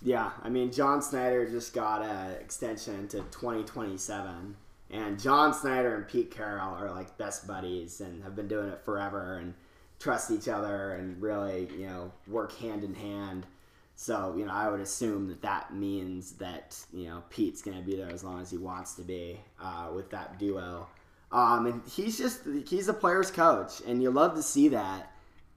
Yeah, 0.02 0.32
I 0.42 0.48
mean, 0.48 0.72
John 0.72 1.00
Schneider 1.02 1.48
just 1.48 1.74
got 1.74 2.02
an 2.02 2.32
extension 2.40 3.08
to 3.08 3.18
2027, 3.30 4.56
and 4.92 5.18
John 5.18 5.54
Schneider 5.58 5.96
and 5.96 6.06
Pete 6.06 6.30
Carroll 6.30 6.74
are 6.74 6.90
like 6.90 7.16
best 7.16 7.46
buddies 7.46 8.00
and 8.00 8.22
have 8.22 8.36
been 8.36 8.48
doing 8.48 8.68
it 8.68 8.84
forever 8.84 9.38
and 9.38 9.54
trust 9.98 10.30
each 10.30 10.48
other 10.48 10.92
and 10.92 11.20
really, 11.22 11.68
you 11.76 11.86
know, 11.86 12.12
work 12.26 12.52
hand 12.58 12.84
in 12.84 12.94
hand. 12.94 13.46
So, 13.94 14.34
you 14.36 14.44
know, 14.44 14.52
I 14.52 14.68
would 14.68 14.80
assume 14.80 15.28
that 15.28 15.42
that 15.42 15.74
means 15.74 16.32
that, 16.32 16.76
you 16.92 17.04
know, 17.04 17.22
Pete's 17.30 17.62
going 17.62 17.76
to 17.76 17.82
be 17.82 17.96
there 17.96 18.10
as 18.10 18.24
long 18.24 18.40
as 18.40 18.50
he 18.50 18.58
wants 18.58 18.94
to 18.94 19.02
be 19.02 19.40
uh, 19.60 19.90
with 19.94 20.10
that 20.10 20.38
duo. 20.38 20.88
Um, 21.30 21.66
and 21.66 21.82
he's 21.88 22.18
just, 22.18 22.40
he's 22.66 22.88
a 22.88 22.92
player's 22.94 23.30
coach, 23.30 23.80
and 23.86 24.02
you 24.02 24.10
love 24.10 24.34
to 24.34 24.42
see 24.42 24.68
that. 24.68 25.10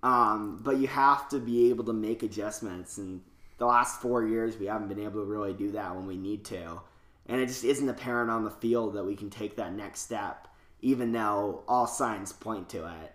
Um, 0.04 0.62
but 0.64 0.78
you 0.78 0.88
have 0.88 1.28
to 1.30 1.40
be 1.40 1.70
able 1.70 1.84
to 1.86 1.94
make 1.94 2.24
adjustments. 2.24 2.98
And 3.00 3.22
the 3.58 3.66
last 3.66 4.00
four 4.00 4.26
years, 4.26 4.58
we 4.58 4.68
haven't 4.68 4.88
been 4.88 5.00
able 5.00 5.22
to 5.22 5.26
really 5.26 5.54
do 5.54 5.72
that 5.72 5.96
when 5.96 6.06
we 6.06 6.16
need 6.16 6.46
to. 6.46 6.80
And 7.28 7.42
it 7.42 7.48
just 7.48 7.64
isn't 7.64 7.90
apparent 7.90 8.30
on 8.30 8.44
the 8.44 8.52
field 8.52 8.94
that 8.94 9.06
we 9.06 9.16
can 9.16 9.30
take 9.30 9.56
that 9.56 9.74
next 9.74 10.02
step, 10.02 10.48
even 10.82 11.12
though 11.12 11.64
all 11.68 11.88
signs 11.88 12.32
point 12.32 12.70
to 12.70 12.86
it. 12.86 13.14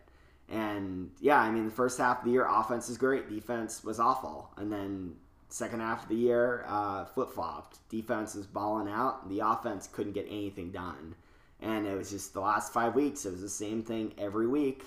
And 0.49 1.13
yeah, 1.21 1.39
I 1.39 1.51
mean, 1.51 1.67
the 1.67 1.71
first 1.71 1.99
half 1.99 2.19
of 2.19 2.25
the 2.25 2.33
year, 2.33 2.47
offense 2.49 2.89
is 2.89 2.99
great, 2.99 3.29
defense 3.29 3.85
was 3.85 4.01
awful. 4.01 4.51
And 4.57 4.73
then 4.73 5.15
second 5.49 5.81
half 5.81 6.03
of 6.03 6.09
the 6.09 6.17
year, 6.17 6.65
uh, 6.67 7.05
flip 7.05 7.31
flopped. 7.31 7.89
Defense 7.89 8.35
was 8.35 8.47
balling 8.47 8.93
out, 8.93 9.29
the 9.29 9.41
offense 9.41 9.89
couldn't 9.93 10.13
get 10.13 10.27
anything 10.29 10.73
done. 10.73 11.15
And 11.61 11.87
it 11.87 11.97
was 11.97 12.11
just 12.11 12.33
the 12.33 12.41
last 12.41 12.73
five 12.73 12.95
weeks, 12.97 13.27
it 13.27 13.31
was 13.33 13.43
the 13.43 13.49
same 13.49 13.83
thing 13.83 14.13
every 14.19 14.49
week. 14.49 14.85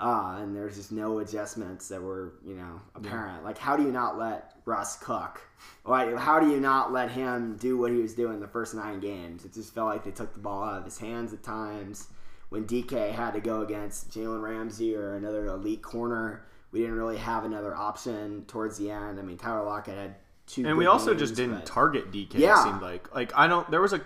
Uh, 0.00 0.38
and 0.40 0.56
there's 0.56 0.76
just 0.76 0.90
no 0.92 1.18
adjustments 1.18 1.88
that 1.88 2.00
were, 2.02 2.32
you 2.42 2.54
know, 2.54 2.80
apparent. 2.94 3.44
Like, 3.44 3.58
how 3.58 3.76
do 3.76 3.82
you 3.82 3.92
not 3.92 4.16
let 4.18 4.54
Russ 4.64 4.96
cook? 4.96 5.42
Like, 5.84 6.16
how 6.16 6.40
do 6.40 6.48
you 6.48 6.58
not 6.58 6.90
let 6.90 7.10
him 7.10 7.56
do 7.58 7.76
what 7.76 7.92
he 7.92 7.98
was 7.98 8.14
doing 8.14 8.40
the 8.40 8.48
first 8.48 8.74
nine 8.74 8.98
games? 9.00 9.44
It 9.44 9.52
just 9.52 9.74
felt 9.74 9.88
like 9.88 10.02
they 10.02 10.10
took 10.10 10.32
the 10.32 10.38
ball 10.40 10.64
out 10.64 10.78
of 10.78 10.84
his 10.86 10.96
hands 10.96 11.34
at 11.34 11.42
times. 11.42 12.08
When 12.48 12.64
DK 12.64 13.12
had 13.12 13.32
to 13.34 13.40
go 13.40 13.60
against 13.60 14.10
Jalen 14.10 14.42
Ramsey 14.42 14.96
or 14.96 15.16
another 15.16 15.46
elite 15.46 15.82
corner, 15.82 16.46
we 16.72 16.80
didn't 16.80 16.96
really 16.96 17.18
have 17.18 17.44
another 17.44 17.74
option 17.76 18.44
towards 18.48 18.78
the 18.78 18.90
end. 18.90 19.18
I 19.18 19.22
mean, 19.22 19.36
Tyler 19.36 19.64
Lockett 19.66 19.98
had 19.98 20.14
two. 20.46 20.66
And 20.66 20.78
we 20.78 20.86
also 20.86 21.10
games, 21.10 21.20
just 21.20 21.34
didn't 21.36 21.56
but- 21.56 21.66
target 21.66 22.10
DK. 22.10 22.36
It 22.36 22.40
Yeah. 22.40 22.64
seemed 22.64 22.80
like 22.80 23.14
like 23.14 23.32
I 23.36 23.46
don't. 23.46 23.70
There 23.70 23.82
was 23.82 23.92
a 23.92 24.00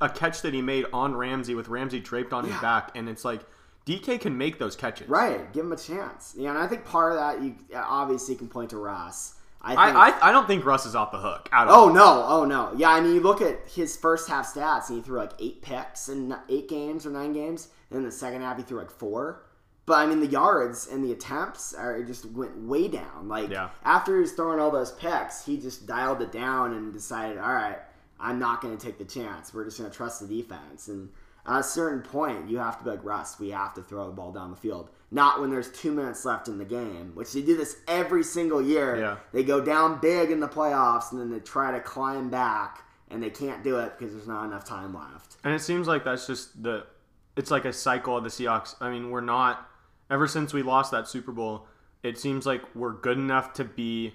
a 0.00 0.08
catch 0.10 0.42
that 0.42 0.52
he 0.54 0.60
made 0.62 0.84
on 0.92 1.16
Ramsey 1.16 1.54
with 1.54 1.68
Ramsey 1.68 1.98
draped 2.00 2.32
on 2.34 2.44
his 2.44 2.60
back, 2.60 2.90
and 2.94 3.08
it's 3.08 3.24
like 3.24 3.40
DK 3.88 4.20
can 4.20 4.36
make 4.36 4.58
those 4.58 4.76
catches. 4.76 5.08
Right, 5.08 5.52
give 5.52 5.64
him 5.64 5.72
a 5.72 5.76
chance. 5.76 6.34
Yeah, 6.36 6.50
and 6.50 6.58
I 6.58 6.66
think 6.66 6.84
part 6.84 7.12
of 7.12 7.18
that, 7.18 7.42
you 7.42 7.54
obviously 7.74 8.34
can 8.34 8.48
point 8.48 8.70
to 8.70 8.76
Russ. 8.76 9.34
I 9.60 9.70
think, 9.70 9.96
I, 9.96 10.10
I 10.10 10.28
I 10.28 10.32
don't 10.32 10.46
think 10.46 10.64
Russ 10.64 10.86
is 10.86 10.94
off 10.94 11.10
the 11.10 11.18
hook 11.18 11.48
at 11.52 11.66
oh, 11.66 11.70
all. 11.70 11.84
Oh 11.88 11.92
no! 11.92 12.24
Oh 12.28 12.44
no! 12.44 12.72
Yeah, 12.76 12.90
I 12.90 13.00
mean, 13.00 13.14
you 13.14 13.20
look 13.20 13.40
at 13.40 13.66
his 13.66 13.96
first 13.96 14.28
half 14.28 14.54
stats, 14.54 14.88
and 14.88 14.98
he 14.98 15.02
threw 15.02 15.18
like 15.18 15.32
eight 15.40 15.62
picks 15.62 16.08
in 16.08 16.34
eight 16.48 16.68
games 16.68 17.06
or 17.06 17.10
nine 17.10 17.32
games. 17.32 17.68
And 17.90 17.96
then 17.96 18.04
the 18.04 18.12
second 18.12 18.42
half, 18.42 18.56
he 18.56 18.62
threw 18.62 18.78
like 18.78 18.90
four. 18.90 19.42
But 19.86 20.00
I 20.00 20.06
mean, 20.06 20.20
the 20.20 20.26
yards 20.26 20.86
and 20.86 21.02
the 21.02 21.12
attempts 21.12 21.72
are 21.72 22.02
just 22.02 22.26
went 22.26 22.54
way 22.58 22.88
down. 22.88 23.26
Like 23.26 23.48
Yeah. 23.48 23.70
after 23.84 24.14
he 24.16 24.20
was 24.20 24.32
throwing 24.32 24.60
all 24.60 24.70
those 24.70 24.92
picks, 24.92 25.46
he 25.46 25.56
just 25.56 25.86
dialed 25.86 26.20
it 26.20 26.30
down 26.30 26.74
and 26.74 26.92
decided, 26.92 27.38
all 27.38 27.54
right, 27.54 27.78
I'm 28.20 28.38
not 28.38 28.60
going 28.60 28.76
to 28.76 28.86
take 28.86 28.98
the 28.98 29.06
chance. 29.06 29.54
We're 29.54 29.64
just 29.64 29.78
going 29.78 29.90
to 29.90 29.96
trust 29.96 30.20
the 30.20 30.26
defense. 30.26 30.88
And 30.88 31.08
at 31.48 31.60
a 31.60 31.62
certain 31.62 32.02
point, 32.02 32.50
you 32.50 32.58
have 32.58 32.78
to 32.78 32.84
be 32.84 32.90
like 32.90 33.04
Russ. 33.04 33.40
We 33.40 33.50
have 33.50 33.72
to 33.74 33.82
throw 33.82 34.06
the 34.06 34.12
ball 34.12 34.32
down 34.32 34.50
the 34.50 34.56
field. 34.56 34.90
Not 35.10 35.40
when 35.40 35.50
there's 35.50 35.70
two 35.70 35.90
minutes 35.92 36.24
left 36.26 36.46
in 36.46 36.58
the 36.58 36.64
game, 36.64 37.12
which 37.14 37.32
they 37.32 37.40
do 37.40 37.56
this 37.56 37.76
every 37.88 38.22
single 38.22 38.60
year. 38.60 39.00
Yeah. 39.00 39.16
They 39.32 39.42
go 39.42 39.60
down 39.60 39.98
big 40.00 40.30
in 40.30 40.40
the 40.40 40.48
playoffs, 40.48 41.10
and 41.10 41.20
then 41.20 41.30
they 41.30 41.40
try 41.40 41.72
to 41.72 41.80
climb 41.80 42.28
back, 42.28 42.84
and 43.10 43.22
they 43.22 43.30
can't 43.30 43.64
do 43.64 43.78
it 43.78 43.98
because 43.98 44.12
there's 44.14 44.28
not 44.28 44.44
enough 44.44 44.66
time 44.66 44.94
left. 44.94 45.36
And 45.42 45.54
it 45.54 45.60
seems 45.60 45.88
like 45.88 46.04
that's 46.04 46.26
just 46.26 46.62
the. 46.62 46.86
It's 47.36 47.50
like 47.50 47.64
a 47.64 47.72
cycle 47.72 48.16
of 48.16 48.24
the 48.24 48.30
Seahawks. 48.30 48.74
I 48.80 48.90
mean, 48.90 49.10
we're 49.10 49.20
not. 49.22 49.66
Ever 50.10 50.26
since 50.26 50.52
we 50.52 50.62
lost 50.62 50.90
that 50.90 51.08
Super 51.08 51.32
Bowl, 51.32 51.66
it 52.02 52.18
seems 52.18 52.44
like 52.44 52.62
we're 52.74 52.92
good 52.92 53.16
enough 53.16 53.54
to 53.54 53.64
be 53.64 54.14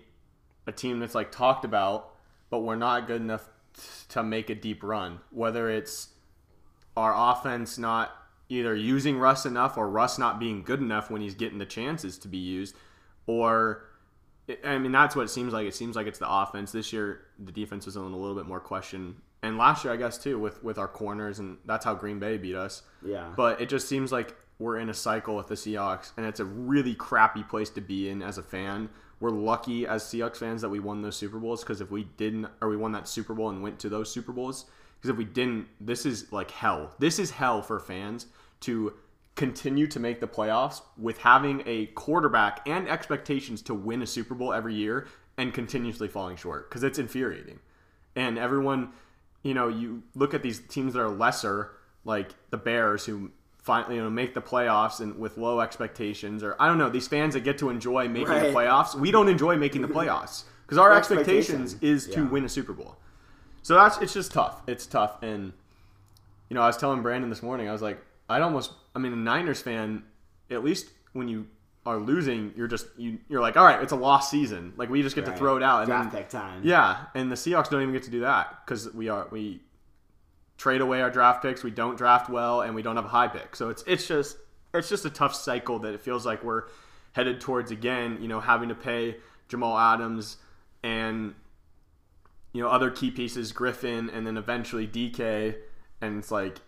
a 0.68 0.72
team 0.72 1.00
that's 1.00 1.16
like 1.16 1.32
talked 1.32 1.66
about, 1.66 2.14
but 2.52 2.60
we're 2.60 2.76
not 2.76 3.08
good 3.08 3.22
enough 3.22 3.50
to 4.10 4.22
make 4.22 4.52
a 4.52 4.56
deep 4.56 4.84
run. 4.84 5.20
Whether 5.32 5.70
it's 5.70 6.10
our 6.96 7.14
offense 7.32 7.78
not 7.78 8.12
either 8.50 8.76
using 8.76 9.18
Russ 9.18 9.46
enough 9.46 9.78
or 9.78 9.90
Russ 9.90 10.18
not 10.18 10.40
being 10.40 10.64
good 10.64 10.80
enough 10.80 11.10
when 11.10 11.22
he's 11.22 11.36
getting 11.36 11.58
the 11.58 11.66
chances 11.66 12.18
to 12.20 12.28
be 12.28 12.38
used, 12.38 12.76
or 13.28 13.86
I 14.64 14.78
mean 14.78 14.92
that's 14.92 15.16
what 15.16 15.24
it 15.24 15.30
seems 15.30 15.54
like. 15.54 15.68
It 15.68 15.76
seems 15.76 15.96
like 15.96 16.08
it's 16.08 16.20
the 16.20 16.30
offense 16.30 16.72
this 16.72 16.94
year. 16.94 17.22
The 17.40 17.52
defense 17.52 17.86
was 17.86 17.96
in 17.96 18.02
a 18.02 18.06
little 18.06 18.36
bit 18.36 18.46
more 18.46 18.60
question, 18.60 19.16
and 19.42 19.58
last 19.58 19.84
year 19.84 19.94
I 19.94 19.98
guess 19.98 20.18
too 20.18 20.38
with 20.38 20.64
with 20.64 20.78
our 20.78 20.88
corners, 20.88 21.40
and 21.40 21.58
that's 21.66 21.86
how 21.86 21.96
Green 21.96 22.20
Bay 22.20 22.38
beat 22.38 22.56
us. 22.56 22.84
Yeah. 23.04 23.32
But 23.36 23.62
it 23.62 23.70
just 23.70 23.88
seems 23.88 24.12
like 24.12 24.36
we're 24.60 24.78
in 24.78 24.90
a 24.90 24.94
cycle 24.94 25.36
with 25.36 25.48
the 25.48 25.56
Seahawks, 25.56 26.12
and 26.18 26.26
it's 26.26 26.40
a 26.40 26.46
really 26.46 26.96
crappy 26.96 27.44
place 27.44 27.70
to 27.72 27.82
be 27.82 28.10
in 28.10 28.22
as 28.22 28.38
a 28.38 28.44
fan. 28.44 28.90
We're 29.20 29.30
lucky 29.30 29.88
as 29.88 30.04
Seahawks 30.04 30.38
fans 30.38 30.62
that 30.62 30.70
we 30.70 30.80
won 30.80 31.02
those 31.02 31.16
Super 31.16 31.40
Bowls 31.40 31.64
because 31.64 31.82
if 31.82 31.90
we 31.90 32.04
didn't, 32.18 32.48
or 32.62 32.70
we 32.70 32.78
won 32.78 32.92
that 32.92 33.08
Super 33.08 33.34
Bowl 33.34 33.50
and 33.50 33.64
went 33.64 33.80
to 33.80 33.90
those 33.90 34.12
Super 34.12 34.34
Bowls, 34.34 34.66
because 35.04 35.16
if 35.16 35.18
we 35.18 35.26
didn't, 35.26 35.68
this 35.82 36.06
is 36.06 36.32
like 36.32 36.50
hell. 36.50 36.96
This 36.98 37.20
is 37.20 37.32
hell 37.32 37.62
for 37.62 37.78
fans 37.78 38.28
to 38.62 38.94
continue 39.36 39.86
to 39.86 40.00
make 40.00 40.22
the 40.22 40.28
playoffs 40.28 40.82
with 40.98 41.18
having 41.18 41.62
a 41.66 41.88
quarterback 41.88 42.66
and 42.70 42.88
expectations 42.88 43.62
to 43.64 43.74
win 43.74 44.02
a 44.02 44.08
Super 44.08 44.34
Bowl 44.34 44.54
every 44.54 44.74
year 44.74 45.08
and 45.38 45.54
continuously 45.54 46.08
falling 46.08 46.38
short 46.38 46.70
because 46.70 46.84
it's 46.84 47.00
infuriating. 47.00 47.60
And 48.16 48.38
everyone, 48.38 48.94
you 49.42 49.54
know, 49.54 49.68
you 49.68 50.04
look 50.16 50.34
at 50.34 50.42
these 50.42 50.60
teams 50.60 50.94
that 50.94 51.02
are 51.02 51.10
lesser, 51.10 51.72
like 52.06 52.30
the 52.52 52.58
Bears, 52.58 53.06
who 53.06 53.32
finally 53.58 53.96
you 53.96 54.02
know 54.02 54.10
make 54.10 54.34
the 54.34 54.42
playoffs 54.42 55.02
and 55.02 55.20
with 55.20 55.38
low 55.38 55.60
expectations, 55.60 56.44
or 56.44 56.56
I 56.62 56.70
don't 56.70 56.78
know, 56.78 56.90
these 56.90 57.10
fans 57.10 57.34
that 57.34 57.42
get 57.42 57.58
to 57.58 57.70
enjoy 57.70 58.08
making 58.08 58.36
the 58.36 58.54
playoffs. 58.54 58.96
We 58.96 59.12
don't 59.12 59.28
enjoy 59.28 59.58
making 59.58 59.82
the 59.82 59.88
playoffs 60.00 60.44
because 60.66 60.78
our 60.78 60.94
expectations 60.94 61.74
expectation. 61.74 61.94
is 61.94 62.08
to 62.08 62.26
win 62.26 62.46
a 62.46 62.50
Super 62.50 62.72
Bowl. 62.72 62.96
So 63.64 63.76
that's 63.76 63.98
it's 63.98 64.14
just 64.14 64.32
tough. 64.32 64.62
It's 64.68 64.86
tough, 64.86 65.24
and 65.24 65.54
you 66.50 66.56
know, 66.56 66.62
I 66.62 66.68
was 66.68 66.78
telling 66.78 67.02
Brandon 67.02 67.30
this 67.30 67.42
morning, 67.42 67.68
I 67.68 67.72
was 67.72 67.82
like, 67.82 68.00
I'd 68.30 68.42
almost, 68.42 68.72
I 68.94 69.00
mean, 69.00 69.14
a 69.14 69.16
Niners 69.16 69.62
fan, 69.62 70.04
at 70.52 70.64
least 70.64 70.90
when 71.14 71.28
you 71.28 71.48
are 71.86 71.98
losing, 71.98 72.54
you're 72.56 72.68
just 72.68 72.88
you, 72.98 73.20
you're 73.30 73.42
like, 73.42 73.58
all 73.58 73.66
right, 73.66 73.82
it's 73.82 73.92
a 73.92 73.96
lost 73.96 74.30
season. 74.30 74.74
Like 74.78 74.90
we 74.90 75.02
just 75.02 75.16
get 75.16 75.26
to 75.26 75.36
throw 75.36 75.58
it 75.58 75.64
out. 75.64 75.80
And 75.80 75.88
Draft 75.88 76.12
then, 76.12 76.22
pick 76.22 76.30
time. 76.30 76.62
yeah, 76.64 77.06
and 77.16 77.32
the 77.32 77.36
Seahawks 77.36 77.70
don't 77.70 77.82
even 77.82 77.94
get 77.94 78.04
to 78.04 78.12
do 78.12 78.22
that 78.22 78.66
because 78.66 78.94
we 78.94 79.10
are 79.10 79.28
we 79.32 79.62
trade 80.58 80.82
away 80.82 81.02
our 81.02 81.10
draft 81.10 81.42
picks, 81.42 81.64
we 81.64 81.72
don't 81.72 81.98
draft 81.98 82.30
well, 82.30 82.62
and 82.62 82.76
we 82.76 82.82
don't 82.82 82.96
have 82.96 83.06
a 83.06 83.10
high 83.10 83.28
pick. 83.28 83.56
So 83.56 83.70
it's 83.70 83.84
it's 83.88 84.08
just 84.08 84.38
it's 84.74 84.90
just 84.90 85.06
a 85.06 85.10
tough 85.10 85.36
cycle 85.36 85.80
that 85.80 85.94
it 85.94 86.02
feels 86.02 86.26
like 86.26 86.44
we're 86.44 86.64
headed 87.14 87.40
towards 87.40 87.72
again. 87.72 88.18
You 88.22 88.28
know, 88.28 88.40
having 88.40 88.70
to 88.70 88.76
pay 88.76 89.18
Jamal 89.48 89.78
Adams 89.78 90.38
and 90.84 91.34
you 92.54 92.62
know 92.62 92.70
other 92.70 92.90
key 92.90 93.12
pieces, 93.12 93.52
Griffin, 93.52 94.10
and 94.10 94.26
then 94.26 94.38
eventually 94.38 94.88
DK, 94.88 95.56
and 96.02 96.20
it's 96.20 96.32
like 96.32 96.60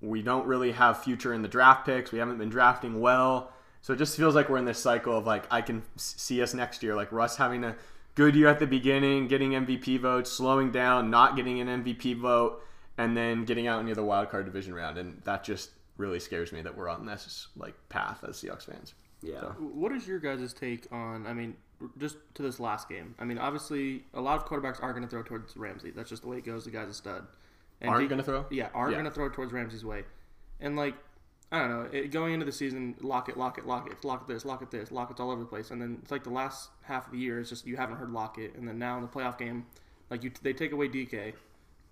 we 0.00 0.22
don't 0.22 0.46
really 0.46 0.72
have 0.72 1.02
future 1.02 1.34
in 1.34 1.42
the 1.42 1.48
draft 1.48 1.84
picks. 1.84 2.12
We 2.12 2.18
haven't 2.18 2.38
been 2.38 2.48
drafting 2.48 3.00
well. 3.00 3.52
So 3.82 3.92
it 3.92 3.96
just 3.96 4.16
feels 4.16 4.34
like 4.34 4.48
we're 4.48 4.58
in 4.58 4.64
this 4.64 4.78
cycle 4.78 5.16
of 5.16 5.26
like 5.26 5.44
I 5.50 5.60
can 5.60 5.82
see 5.96 6.42
us 6.42 6.54
next 6.54 6.82
year, 6.82 6.94
like 6.94 7.12
Russ 7.12 7.36
having 7.36 7.64
a 7.64 7.76
good 8.14 8.34
year 8.34 8.48
at 8.48 8.58
the 8.58 8.66
beginning, 8.66 9.28
getting 9.28 9.50
MVP 9.50 10.00
votes, 10.00 10.32
slowing 10.32 10.72
down, 10.72 11.10
not 11.10 11.36
getting 11.36 11.60
an 11.60 11.84
MVP 11.84 12.18
vote, 12.18 12.62
and 12.98 13.16
then 13.16 13.44
getting 13.44 13.66
out 13.66 13.80
into 13.80 13.94
the 13.94 14.04
wild 14.04 14.30
card 14.30 14.46
division 14.46 14.74
round, 14.74 14.98
and 14.98 15.20
that 15.24 15.44
just 15.44 15.70
really 15.98 16.18
scares 16.20 16.52
me 16.52 16.62
that 16.62 16.76
we're 16.76 16.88
on 16.88 17.06
this 17.06 17.48
like 17.56 17.74
path 17.88 18.24
as 18.26 18.36
Seahawks 18.42 18.64
fans. 18.64 18.94
Yeah. 19.22 19.52
What 19.58 19.92
is 19.92 20.06
your 20.06 20.18
guys' 20.18 20.52
take 20.52 20.86
on? 20.92 21.26
I 21.26 21.32
mean, 21.32 21.56
just 21.98 22.16
to 22.34 22.42
this 22.42 22.58
last 22.60 22.88
game. 22.88 23.14
I 23.18 23.24
mean, 23.24 23.38
obviously, 23.38 24.04
a 24.14 24.20
lot 24.20 24.36
of 24.36 24.46
quarterbacks 24.46 24.82
are 24.82 24.92
going 24.92 25.02
to 25.04 25.08
throw 25.08 25.22
towards 25.22 25.56
Ramsey. 25.56 25.90
That's 25.90 26.08
just 26.10 26.22
the 26.22 26.28
way 26.28 26.38
it 26.38 26.44
goes. 26.44 26.64
The 26.64 26.70
guy's 26.70 26.88
a 26.88 26.94
stud. 26.94 27.26
And 27.80 27.90
Aren't 27.90 28.04
D- 28.04 28.08
gonna 28.08 28.22
throw? 28.22 28.46
Yeah, 28.50 28.68
are 28.74 28.88
Yeah. 28.90 28.94
going 28.94 29.04
to 29.04 29.10
throw 29.10 29.28
towards 29.28 29.52
Ramsey's 29.52 29.84
way. 29.84 30.04
And 30.60 30.76
like, 30.76 30.94
I 31.52 31.58
don't 31.60 31.68
know. 31.70 31.82
It, 31.92 32.10
going 32.10 32.32
into 32.32 32.46
the 32.46 32.52
season, 32.52 32.96
Lockett, 33.00 33.36
lock 33.36 33.58
it, 33.58 33.66
Lockett, 33.66 34.02
lock 34.04 34.22
it 34.22 34.28
this, 34.32 34.44
Lockett 34.46 34.70
this, 34.70 34.90
Lockett's 34.90 35.20
all 35.20 35.30
over 35.30 35.40
the 35.42 35.46
place. 35.46 35.70
And 35.70 35.80
then 35.80 35.98
it's 36.02 36.10
like 36.10 36.24
the 36.24 36.30
last 36.30 36.70
half 36.82 37.06
of 37.06 37.12
the 37.12 37.18
year, 37.18 37.38
it's 37.38 37.50
just 37.50 37.66
you 37.66 37.76
haven't 37.76 37.96
heard 37.96 38.10
Lockett. 38.10 38.54
And 38.56 38.66
then 38.66 38.78
now 38.78 38.96
in 38.96 39.02
the 39.02 39.08
playoff 39.08 39.36
game, 39.38 39.66
like 40.10 40.24
you, 40.24 40.30
they 40.42 40.52
take 40.54 40.72
away 40.72 40.88
DK, 40.88 41.34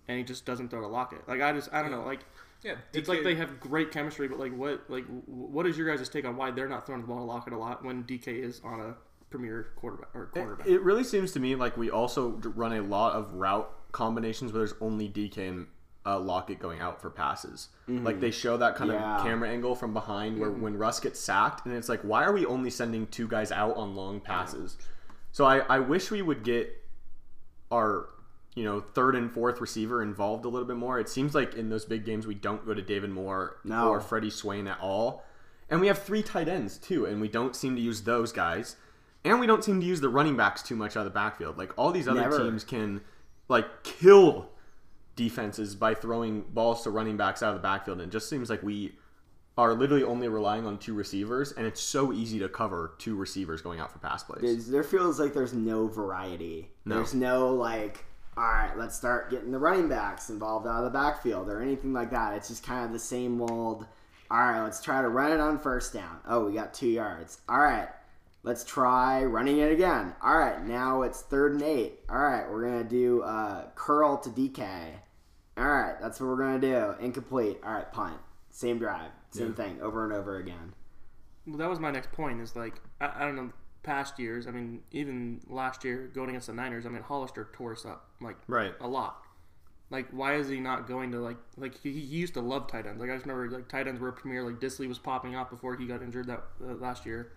and 0.07 0.17
he 0.17 0.23
just 0.23 0.45
doesn't 0.45 0.69
throw 0.69 0.81
to 0.81 0.87
Lockett. 0.87 1.27
Like 1.27 1.41
I 1.41 1.51
just, 1.53 1.71
I 1.71 1.81
don't 1.83 1.91
know. 1.91 2.03
Like 2.03 2.21
Yeah, 2.63 2.75
it's 2.93 3.07
like 3.07 3.23
they 3.23 3.35
have 3.35 3.59
great 3.59 3.91
chemistry, 3.91 4.27
but 4.27 4.39
like 4.39 4.55
what, 4.57 4.89
like 4.89 5.05
what 5.27 5.67
is 5.67 5.77
your 5.77 5.95
guys' 5.95 6.09
take 6.09 6.25
on 6.25 6.35
why 6.35 6.49
they're 6.51 6.67
not 6.67 6.85
throwing 6.87 7.01
the 7.01 7.07
ball 7.07 7.17
to 7.19 7.23
Lockett 7.23 7.53
a 7.53 7.57
lot 7.57 7.85
when 7.85 8.03
DK 8.03 8.27
is 8.27 8.59
on 8.63 8.79
a 8.81 8.95
premier 9.29 9.67
quarterback 9.75 10.09
or 10.15 10.57
It, 10.65 10.73
it 10.75 10.81
really 10.81 11.03
seems 11.03 11.31
to 11.33 11.39
me 11.39 11.55
like 11.55 11.75
we 11.77 11.89
also 11.89 12.39
run 12.55 12.73
a 12.73 12.81
lot 12.81 13.13
of 13.13 13.33
route 13.33 13.69
combinations 13.91 14.51
where 14.53 14.59
there's 14.59 14.75
only 14.81 15.09
DK 15.09 15.37
and 15.49 15.67
uh, 16.05 16.19
Lockett 16.19 16.59
going 16.59 16.79
out 16.81 17.01
for 17.01 17.09
passes. 17.09 17.69
Like 17.87 18.19
they 18.19 18.29
show 18.31 18.57
that 18.57 18.75
kind 18.75 18.91
Yeah. 18.91 19.17
of 19.17 19.23
camera 19.23 19.49
angle 19.49 19.73
from 19.75 19.91
behind 19.93 20.39
where 20.39 20.51
when 20.51 20.77
Russ 20.77 20.99
gets 20.99 21.19
sacked, 21.19 21.65
and 21.65 21.75
it's 21.75 21.89
like, 21.89 22.01
why 22.01 22.23
are 22.23 22.31
we 22.31 22.45
only 22.45 22.69
sending 22.69 23.07
two 23.07 23.27
guys 23.27 23.51
out 23.51 23.75
on 23.75 23.95
long 23.95 24.19
passes? 24.19 24.77
So 25.31 25.45
I, 25.45 25.59
I 25.59 25.79
wish 25.79 26.11
we 26.11 26.21
would 26.21 26.43
get 26.43 26.71
our 27.71 28.09
you 28.55 28.63
know 28.63 28.79
third 28.81 29.15
and 29.15 29.31
fourth 29.31 29.59
receiver 29.59 30.01
involved 30.03 30.45
a 30.45 30.47
little 30.49 30.67
bit 30.67 30.77
more. 30.77 30.99
It 30.99 31.09
seems 31.09 31.33
like 31.33 31.55
in 31.55 31.69
those 31.69 31.85
big 31.85 32.05
games 32.05 32.27
we 32.27 32.35
don't 32.35 32.65
go 32.65 32.73
to 32.75 32.81
David 32.81 33.09
Moore 33.09 33.57
No. 33.63 33.89
or 33.89 33.99
Freddie 33.99 34.29
Swain 34.29 34.67
at 34.67 34.79
all, 34.79 35.25
and 35.69 35.81
we 35.81 35.87
have 35.87 35.97
three 36.03 36.21
tight 36.21 36.47
ends 36.47 36.77
too, 36.77 37.05
and 37.05 37.19
we 37.19 37.27
don't 37.27 37.55
seem 37.55 37.75
to 37.75 37.81
use 37.81 38.03
those 38.03 38.31
guys, 38.31 38.75
and 39.25 39.39
we 39.39 39.47
don't 39.47 39.63
seem 39.63 39.81
to 39.81 39.85
use 39.85 39.99
the 39.99 40.09
running 40.09 40.37
backs 40.37 40.61
too 40.61 40.75
much 40.75 40.95
out 40.95 41.01
of 41.01 41.05
the 41.05 41.09
backfield. 41.09 41.57
Like 41.57 41.73
all 41.77 41.91
these 41.91 42.07
other 42.07 42.21
Never. 42.21 42.37
teams 42.37 42.63
can 42.63 43.01
like 43.49 43.83
kill 43.83 44.49
defenses 45.15 45.75
by 45.75 45.93
throwing 45.93 46.41
balls 46.41 46.83
to 46.83 46.91
running 46.91 47.17
backs 47.17 47.41
out 47.43 47.49
of 47.49 47.55
the 47.55 47.61
backfield, 47.61 47.99
and 47.99 48.09
it 48.09 48.11
just 48.11 48.29
seems 48.29 48.49
like 48.49 48.63
we 48.63 48.93
are 49.57 49.73
literally 49.73 50.03
only 50.03 50.27
relying 50.27 50.65
on 50.65 50.77
two 50.77 50.93
receivers, 50.93 51.53
and 51.53 51.65
it's 51.65 51.81
so 51.81 52.11
easy 52.11 52.39
to 52.39 52.49
cover 52.49 52.93
two 52.97 53.15
receivers 53.15 53.61
going 53.61 53.79
out 53.79 53.91
for 53.91 53.99
pass 53.99 54.23
plays. 54.23 54.41
There's, 54.41 54.67
there 54.67 54.83
feels 54.83 55.19
like 55.19 55.33
there's 55.33 55.53
no 55.53 55.87
variety. 55.87 56.69
No. 56.83 56.95
There's 56.95 57.13
no 57.13 57.53
like, 57.53 58.05
all 58.35 58.43
right, 58.43 58.77
let's 58.77 58.95
start 58.95 59.31
getting 59.31 59.51
the 59.51 59.59
running 59.59 59.87
backs 59.87 60.29
involved 60.29 60.67
out 60.67 60.79
of 60.79 60.83
the 60.83 60.97
backfield 60.97 61.49
or 61.49 61.61
anything 61.61 61.93
like 61.93 62.11
that. 62.11 62.33
It's 62.33 62.49
just 62.49 62.65
kind 62.65 62.85
of 62.85 62.91
the 62.91 62.99
same 62.99 63.41
old. 63.41 63.85
All 64.29 64.39
right, 64.39 64.61
let's 64.61 64.81
try 64.81 65.01
to 65.01 65.07
run 65.07 65.31
it 65.31 65.39
on 65.39 65.57
first 65.57 65.93
down. 65.93 66.19
Oh, 66.27 66.45
we 66.45 66.53
got 66.53 66.73
two 66.73 66.89
yards. 66.89 67.39
All 67.47 67.59
right, 67.59 67.87
let's 68.45 68.63
try 68.63 69.23
running 69.25 69.57
it 69.57 69.71
again. 69.71 70.15
All 70.21 70.37
right, 70.37 70.63
now 70.65 71.01
it's 71.01 71.21
third 71.21 71.53
and 71.53 71.61
eight. 71.63 71.99
All 72.09 72.19
right, 72.19 72.49
we're 72.49 72.63
gonna 72.63 72.83
do 72.83 73.21
uh, 73.23 73.65
curl 73.75 74.17
to 74.19 74.29
DK. 74.29 74.91
All 75.57 75.67
right, 75.67 75.95
that's 75.99 76.19
what 76.19 76.27
we're 76.27 76.37
gonna 76.37 76.59
do. 76.59 76.93
Incomplete. 77.03 77.57
All 77.65 77.73
right, 77.73 77.91
punt. 77.91 78.17
Same 78.51 78.77
drive, 78.79 79.11
same 79.31 79.53
thing, 79.53 79.81
over 79.81 80.05
and 80.05 80.13
over 80.13 80.37
again. 80.37 80.73
Well, 81.45 81.57
that 81.57 81.69
was 81.69 81.79
my 81.79 81.91
next 81.91 82.11
point. 82.13 82.39
Is 82.39 82.55
like 82.55 82.75
I, 83.01 83.11
I 83.17 83.19
don't 83.25 83.35
know. 83.35 83.51
Past 83.83 84.17
years, 84.17 84.47
I 84.47 84.51
mean, 84.51 84.81
even 84.89 85.41
last 85.47 85.83
year 85.83 86.09
going 86.15 86.29
against 86.29 86.47
the 86.47 86.53
Niners, 86.53 86.87
I 86.87 86.89
mean, 86.89 87.03
Hollister 87.03 87.49
tore 87.53 87.73
us 87.73 87.85
up 87.85 88.09
like 88.19 88.35
Right. 88.47 88.73
a 88.81 88.87
lot. 88.87 89.21
Like, 89.91 90.09
why 90.09 90.37
is 90.37 90.49
he 90.49 90.59
not 90.59 90.87
going 90.87 91.11
to 91.11 91.19
like 91.19 91.37
like 91.55 91.79
he, 91.79 91.91
he 91.91 91.99
used 91.99 92.33
to 92.33 92.41
love 92.41 92.65
tight 92.67 92.87
ends. 92.87 92.99
Like 92.99 93.11
I 93.11 93.13
just 93.13 93.27
remember 93.27 93.55
like 93.55 93.67
tight 93.69 93.87
ends 93.87 94.01
were 94.01 94.11
premier. 94.11 94.41
Like 94.43 94.59
Dissly 94.59 94.87
was 94.87 94.97
popping 94.97 95.35
up 95.35 95.51
before 95.51 95.75
he 95.75 95.85
got 95.85 96.01
injured 96.01 96.25
that 96.25 96.41
uh, 96.67 96.73
last 96.75 97.05
year. 97.05 97.33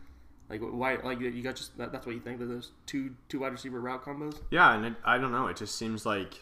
Like 0.51 0.61
why? 0.63 0.97
Like 1.03 1.21
you 1.21 1.43
got 1.43 1.57
just 1.57 1.77
that, 1.79 1.93
that's 1.93 2.07
what 2.07 2.15
you 2.15 2.21
think 2.21 2.39
that 2.39 2.47
those 2.47 2.71
two 2.87 3.15
two 3.29 3.41
wide 3.41 3.53
receiver 3.53 3.81
route 3.81 4.05
combos. 4.05 4.39
Yeah, 4.51 4.75
and 4.75 4.85
it, 4.87 4.95
I 5.05 5.19
don't 5.19 5.33
know. 5.33 5.47
It 5.49 5.57
just 5.57 5.75
seems 5.77 6.07
like 6.07 6.41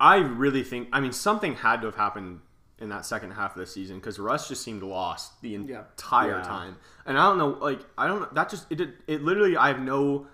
I 0.00 0.16
really 0.16 0.62
think. 0.64 0.88
I 0.92 1.00
mean, 1.00 1.12
something 1.12 1.54
had 1.54 1.80
to 1.82 1.86
have 1.86 1.94
happened 1.96 2.40
in 2.78 2.88
that 2.90 3.06
second 3.06 3.30
half 3.30 3.54
of 3.54 3.60
the 3.60 3.66
season 3.66 3.96
because 3.96 4.18
Russ 4.18 4.48
just 4.48 4.62
seemed 4.62 4.82
lost 4.82 5.40
the 5.40 5.50
Yeah. 5.50 5.56
entire 5.56 6.38
Yeah. 6.38 6.42
time. 6.42 6.76
And 7.06 7.16
I 7.18 7.26
don't 7.28 7.38
know, 7.38 7.50
like 7.60 7.80
I 7.96 8.06
don't 8.06 8.20
know. 8.20 8.28
That 8.32 8.50
just 8.50 8.66
it 8.70 8.76
did. 8.76 8.94
It 9.06 9.22
literally. 9.22 9.56
I 9.56 9.68
have 9.68 9.80
no. 9.80 10.26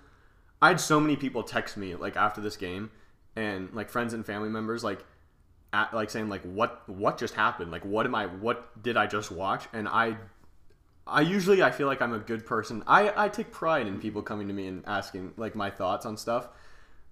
I 0.61 0.69
had 0.69 0.81
so 0.81 0.99
many 0.99 1.17
people 1.17 1.43
text 1.43 1.77
me 1.77 1.95
like 1.97 2.17
after 2.17 2.41
this 2.41 2.57
game, 2.57 2.91
and 3.37 3.73
like 3.75 3.91
friends 3.91 4.15
and 4.15 4.25
family 4.25 4.49
members 4.49 4.83
like. 4.83 5.05
At, 5.75 5.95
like 5.95 6.11
saying 6.11 6.29
like 6.29 6.43
what 6.43 6.87
what 6.87 7.17
just 7.17 7.33
happened 7.33 7.71
like 7.71 7.83
what 7.83 8.05
am 8.05 8.15
I 8.15 8.27
what 8.27 8.83
did 8.83 8.99
I 8.99 9.07
just 9.07 9.33
watch 9.33 9.65
and 9.73 9.89
I 9.89 10.19
I 11.07 11.21
usually 11.23 11.63
I 11.63 11.71
feel 11.71 11.87
like 11.87 12.01
I'm 12.01 12.13
a 12.15 12.19
good 12.19 12.47
person. 12.47 12.83
I 12.87 13.13
I 13.25 13.29
take 13.29 13.51
pride 13.51 13.87
in 13.87 13.99
people 14.01 14.23
coming 14.23 14.49
to 14.49 14.55
me 14.55 14.67
and 14.67 14.85
asking 14.87 15.35
like 15.37 15.55
my 15.55 15.71
thoughts 15.71 16.07
on 16.07 16.17
stuff, 16.17 16.49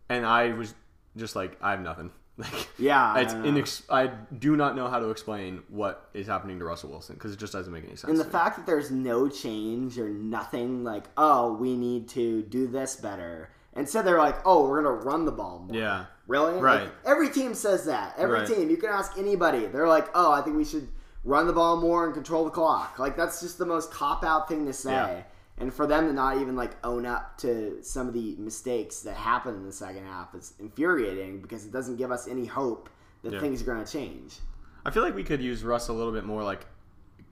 and 0.09 0.25
I 0.25 0.53
was 0.53 0.75
just 1.17 1.35
like 1.37 1.57
I 1.61 1.71
have 1.73 1.81
nothing. 1.81 2.11
Like 2.41 2.69
Yeah, 2.79 3.13
I 3.13 3.21
it's 3.21 3.35
know. 3.35 3.43
inex- 3.43 3.83
I 3.91 4.07
do 4.39 4.57
not 4.57 4.75
know 4.75 4.89
how 4.89 4.99
to 4.99 5.11
explain 5.11 5.63
what 5.69 6.09
is 6.15 6.27
happening 6.27 6.59
to 6.61 6.65
Russell 6.65 6.89
Wilson 6.89 7.17
because 7.17 7.35
it 7.35 7.39
just 7.39 7.53
doesn't 7.53 7.71
make 7.71 7.85
any 7.85 7.97
sense. 7.97 8.05
And 8.11 8.19
the 8.19 8.23
to 8.25 8.29
me. 8.29 8.33
fact 8.33 8.57
that 8.57 8.65
there's 8.65 8.91
no 8.91 9.29
change 9.29 9.99
or 9.99 10.09
nothing 10.09 10.83
like, 10.83 11.05
oh, 11.19 11.53
we 11.53 11.77
need 11.77 12.09
to 12.11 12.41
do 12.45 12.67
this 12.67 12.97
better. 12.97 13.51
Instead, 13.77 14.07
they're 14.07 14.17
like, 14.19 14.37
oh, 14.47 14.67
we're 14.67 14.83
going 14.83 14.99
to 15.01 15.05
run 15.05 15.27
the 15.27 15.33
ball 15.33 15.59
more. 15.69 15.77
yeah, 15.77 16.07
Really? 16.27 16.55
Like, 16.55 16.63
Right. 16.63 16.89
every 17.05 17.29
team 17.29 17.53
says 17.53 17.85
that. 17.85 18.15
Every 18.17 18.39
Right. 18.39 18.49
team. 18.49 18.71
You 18.71 18.79
can 18.79 18.89
ask 18.89 19.19
anybody. 19.19 19.67
They're 19.67 19.87
like, 19.89 20.09
oh, 20.15 20.33
I 20.33 20.41
think 20.41 20.57
we 20.57 20.65
should 20.65 20.89
run 21.25 21.47
the 21.47 21.53
ball 21.53 21.77
more 21.81 22.05
and 22.07 22.15
control 22.15 22.45
the 22.45 22.51
clock. 22.51 22.99
Like, 22.99 23.17
that's 23.17 23.41
just 23.41 23.59
the 23.59 23.67
most 23.67 23.91
cop 23.91 24.25
out 24.25 24.49
thing 24.49 24.67
to 24.67 24.73
say. 24.73 24.93
Yeah. 24.93 25.23
And 25.59 25.75
for 25.75 25.87
them 25.87 26.07
to 26.07 26.13
not 26.15 26.39
even 26.39 26.57
like 26.57 26.73
own 26.85 27.05
up 27.05 27.37
to 27.39 27.83
some 27.83 28.09
of 28.09 28.15
the 28.15 28.35
mistakes 28.39 29.01
that 29.01 29.15
happened 29.15 29.57
in 29.59 29.67
the 29.67 29.73
second 29.73 30.07
half 30.07 30.35
is 30.35 30.55
infuriating 30.59 31.43
because 31.43 31.67
it 31.67 31.73
doesn't 31.73 31.97
give 31.97 32.11
us 32.11 32.27
any 32.27 32.47
hope 32.47 32.89
that 33.23 33.35
Yeah. 33.35 33.41
things 33.41 33.61
are 33.61 33.67
going 33.67 33.85
to 33.85 33.93
change. 33.93 34.39
I 34.87 34.91
feel 34.91 35.03
like 35.03 35.15
we 35.15 35.23
could 35.25 35.43
use 35.43 35.63
Russ 35.63 35.89
a 35.89 35.93
little 35.93 36.13
bit 36.13 36.25
more, 36.25 36.43
like 36.43 36.65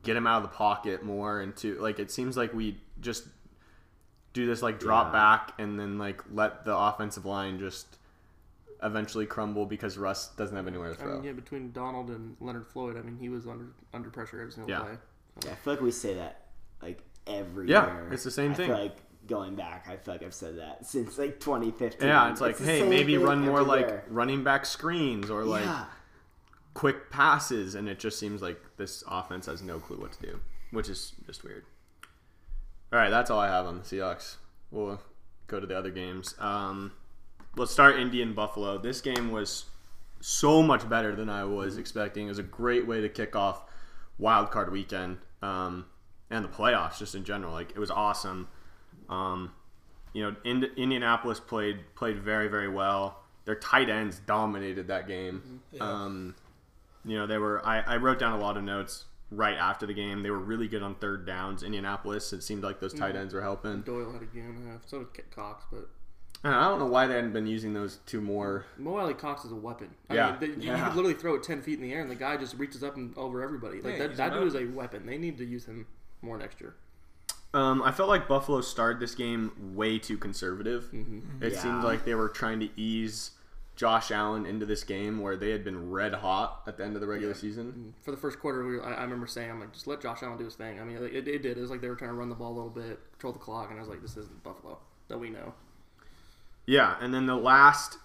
get 0.03 0.15
him 0.17 0.27
out 0.27 0.43
of 0.45 0.51
the 0.51 0.55
pocket 0.55 1.03
more, 1.03 1.41
and 1.41 1.57
to 1.57 1.77
like 1.81 1.99
it 1.99 2.11
seems 2.11 2.37
like 2.37 2.53
we 2.53 2.79
just 3.01 3.27
do 4.35 4.45
this 4.47 4.61
like 4.61 4.79
drop 4.79 5.07
Yeah. 5.07 5.13
back 5.13 5.55
and 5.59 5.81
then 5.81 5.97
like 5.97 6.23
let 6.31 6.67
the 6.67 6.77
offensive 6.77 7.25
line 7.25 7.59
just 7.59 7.98
eventually 8.83 9.27
crumble 9.27 9.67
because 9.67 9.99
Russ 9.99 10.29
doesn't 10.37 10.57
have 10.57 10.67
anywhere 10.67 10.95
to 10.95 11.01
I 11.01 11.03
throw. 11.03 11.15
mean, 11.17 11.25
yeah, 11.25 11.33
between 11.33 11.73
Donald 11.73 12.11
and 12.11 12.37
Leonard 12.41 12.67
Floyd, 12.67 12.97
I 12.97 13.03
mean, 13.03 13.17
he 13.19 13.29
was 13.29 13.47
under 13.47 13.67
under 13.93 14.11
pressure 14.11 14.41
every 14.41 14.53
single 14.53 14.71
Yeah. 14.71 14.81
play. 14.81 14.99
Yeah, 15.45 15.53
I 15.53 15.55
feel 15.57 15.73
like 15.75 15.83
we 15.83 15.91
say 15.91 16.15
that 16.15 16.47
like 16.83 17.03
every 17.27 17.69
Yeah, 17.69 17.87
year. 17.93 18.09
it's 18.13 18.25
the 18.25 18.31
same 18.31 18.53
I 18.53 18.55
thing. 18.55 18.67
Feel 18.69 18.79
like 18.79 18.97
going 19.27 19.55
back, 19.57 19.87
I 19.89 19.97
feel 19.97 20.15
like 20.15 20.23
I've 20.23 20.33
said 20.35 20.59
that 20.59 20.87
since 20.87 21.19
like 21.19 21.39
2015. 21.41 22.09
Yeah, 22.09 22.31
it's 22.31 22.41
like, 22.41 22.57
the 22.57 22.65
hey, 22.65 22.81
same 22.81 22.89
maybe 22.91 23.17
thing 23.17 23.25
run 23.25 23.41
more 23.41 23.61
every 23.61 23.69
like 23.69 23.87
year. 23.89 24.05
running 24.09 24.43
back 24.45 24.65
screens 24.65 25.31
or 25.31 25.45
like 25.45 25.65
yeah. 25.65 25.85
quick 26.75 27.11
passes, 27.11 27.75
and 27.75 27.89
it 27.89 27.99
just 27.99 28.19
seems 28.19 28.41
like 28.43 28.59
this 28.77 29.03
offense 29.09 29.47
has 29.47 29.61
no 29.63 29.79
clue 29.81 29.97
what 29.99 30.13
to 30.13 30.23
do, 30.23 30.41
which 30.71 30.89
is 30.89 31.13
just 31.27 31.45
weird. 31.45 31.65
All 32.93 32.99
right, 32.99 33.11
that's 33.11 33.31
all 33.31 33.39
I 33.41 33.49
have 33.49 33.67
on 33.67 33.77
the 33.79 33.85
Seahawks. 33.85 34.37
We'll 34.71 35.01
go 35.47 35.61
to 35.61 35.67
the 35.67 35.77
other 35.77 35.91
games. 35.91 36.35
Um, 36.39 36.93
let's 37.59 37.73
start 37.73 37.99
Indian 37.99 38.35
Buffalo. 38.35 38.79
This 38.79 39.01
game 39.01 39.31
was 39.31 39.67
so 40.21 40.63
much 40.63 40.89
better 40.89 41.15
than 41.15 41.29
I 41.29 41.45
was 41.45 41.77
expecting. 41.77 42.27
It 42.27 42.31
was 42.31 42.39
a 42.39 42.45
great 42.45 42.87
way 42.87 43.01
to 43.01 43.09
kick 43.09 43.37
off 43.37 43.65
Wild 44.19 44.51
Card 44.51 44.73
Weekend 44.73 45.19
um, 45.43 45.87
and 46.31 46.45
the 46.45 46.49
playoffs 46.49 46.99
just 46.99 47.15
in 47.15 47.25
general. 47.25 47.53
Like 47.53 47.71
it 47.71 47.79
was 47.79 47.91
awesome. 47.91 48.49
Um, 49.09 49.53
you 50.13 50.23
know, 50.23 50.37
Ind- 50.45 50.71
Indianapolis 50.77 51.41
played 51.41 51.79
played 51.95 52.19
very 52.19 52.49
very 52.49 52.69
well. 52.69 53.23
Their 53.45 53.57
tight 53.57 53.89
ends 53.89 54.21
dominated 54.27 54.89
that 54.89 55.09
game. 55.09 55.61
Yeah. 55.73 55.83
Um, 55.83 56.35
you 57.05 57.17
know, 57.17 57.27
they 57.27 57.39
were. 57.39 57.65
I, 57.67 57.81
I 57.81 57.97
wrote 57.97 58.19
down 58.19 58.39
a 58.39 58.39
lot 58.39 58.57
of 58.57 58.63
notes 58.63 59.05
right 59.31 59.57
after 59.57 59.87
the 59.87 59.95
game. 59.95 60.23
They 60.23 60.31
were 60.31 60.39
really 60.39 60.69
good 60.69 60.83
on 60.83 60.95
third 60.97 61.27
downs. 61.27 61.63
Indianapolis. 61.63 62.33
It 62.33 62.43
seemed 62.43 62.63
like 62.63 62.81
those 62.81 62.93
tight 62.93 63.17
ends 63.17 63.33
were 63.33 63.43
helping. 63.43 63.81
Doyle 63.83 64.13
had 64.13 64.23
a 64.23 64.27
game 64.27 64.57
and 64.59 64.69
a 64.69 64.73
half. 64.73 64.83
So 64.87 65.07
did 65.15 65.31
Cox, 65.31 65.65
but 65.71 65.89
And 66.45 66.55
I 66.55 66.69
don't 66.69 66.79
know 66.79 66.87
why 66.87 67.07
they 67.07 67.15
hadn't 67.15 67.33
been 67.33 67.47
using 67.49 67.75
those 67.75 67.99
two 68.07 68.21
more. 68.21 68.65
Mo 68.77 68.97
Alie-Cox 68.97 69.45
is 69.45 69.51
a 69.53 69.57
weapon. 69.57 69.91
I 70.09 70.15
Yeah. 70.15 70.31
mean, 70.31 70.41
they, 70.41 70.47
you- 70.47 70.53
you 70.55 70.63
Yeah. 70.73 70.87
could 70.89 70.97
literally 70.97 71.15
throw 71.19 71.35
it 71.35 71.43
ten 71.43 71.63
feet 71.63 71.75
in 71.79 71.83
the 71.83 71.93
air, 71.93 72.01
and 72.01 72.11
the 72.11 72.15
guy 72.15 72.37
just 72.37 72.57
reaches 72.59 72.85
up 72.85 72.97
and 72.97 73.17
over 73.17 73.43
everybody. 73.43 73.81
Like 73.81 73.95
Yeah, 73.95 73.99
that, 73.99 74.09
he's 74.11 74.19
that 74.19 74.33
a 74.33 74.39
dude 74.39 74.49
is 74.49 74.55
a 74.55 74.65
weapon. 74.67 75.05
They 75.07 75.19
need 75.19 75.37
to 75.39 75.45
use 75.45 75.65
him 75.67 75.87
more 76.23 76.39
next 76.39 76.61
year. 76.61 76.75
Um, 77.55 77.83
I 77.83 77.91
felt 77.93 78.09
like 78.09 78.29
Buffalo 78.29 78.61
started 78.61 79.01
this 79.01 79.15
game 79.15 79.75
way 79.75 79.99
too 79.99 80.17
conservative. 80.19 80.85
Mm-hmm. 80.93 81.19
Mm-hmm. 81.19 81.43
It 81.43 81.53
Yeah. 81.55 81.59
seemed 81.59 81.83
like 81.85 82.05
they 82.05 82.15
were 82.15 82.29
trying 82.29 82.61
to 82.61 82.69
ease 82.81 83.33
Josh 83.75 84.11
Allen 84.11 84.45
into 84.47 84.67
this 84.67 84.85
game 84.85 85.21
where 85.21 85.37
they 85.37 85.51
had 85.51 85.65
been 85.65 85.91
red 85.91 86.13
hot 86.15 86.63
at 86.67 86.77
the 86.77 86.85
end 86.85 86.95
of 86.95 87.01
the 87.01 87.07
regular 87.07 87.35
season. 87.35 87.67
Mm-hmm. 87.73 87.89
For 88.03 88.11
the 88.11 88.17
first 88.17 88.39
quarter, 88.39 88.65
we 88.67 88.77
were, 88.77 88.85
I, 88.85 88.95
I 88.95 89.03
remember 89.03 89.27
saying, 89.27 89.51
"I'm 89.51 89.61
like, 89.61 89.73
just 89.73 89.87
let 89.87 90.01
Josh 90.01 90.23
Allen 90.23 90.37
do 90.39 90.45
his 90.45 90.55
thing." 90.57 90.79
I 90.81 90.85
mean, 90.85 90.97
it, 90.99 91.27
it 91.27 91.43
did. 91.43 91.57
It 91.57 91.61
was 91.61 91.71
like 91.71 91.81
they 91.81 91.89
were 91.89 91.97
trying 91.97 92.11
to 92.11 92.17
run 92.17 92.29
the 92.29 92.35
ball 92.35 92.53
a 92.53 92.57
little 92.57 92.71
bit, 92.71 93.01
control 93.13 93.33
the 93.33 93.39
clock, 93.39 93.71
and 93.71 93.79
I 93.79 93.81
was 93.81 93.89
like, 93.89 94.03
"This 94.03 94.17
isn't 94.17 94.43
Buffalo 94.45 94.79
that 95.09 95.19
we 95.19 95.31
know." 95.31 95.55
Yeah, 96.69 96.97
and 97.01 97.15
then 97.15 97.25
the 97.25 97.35
last 97.35 97.97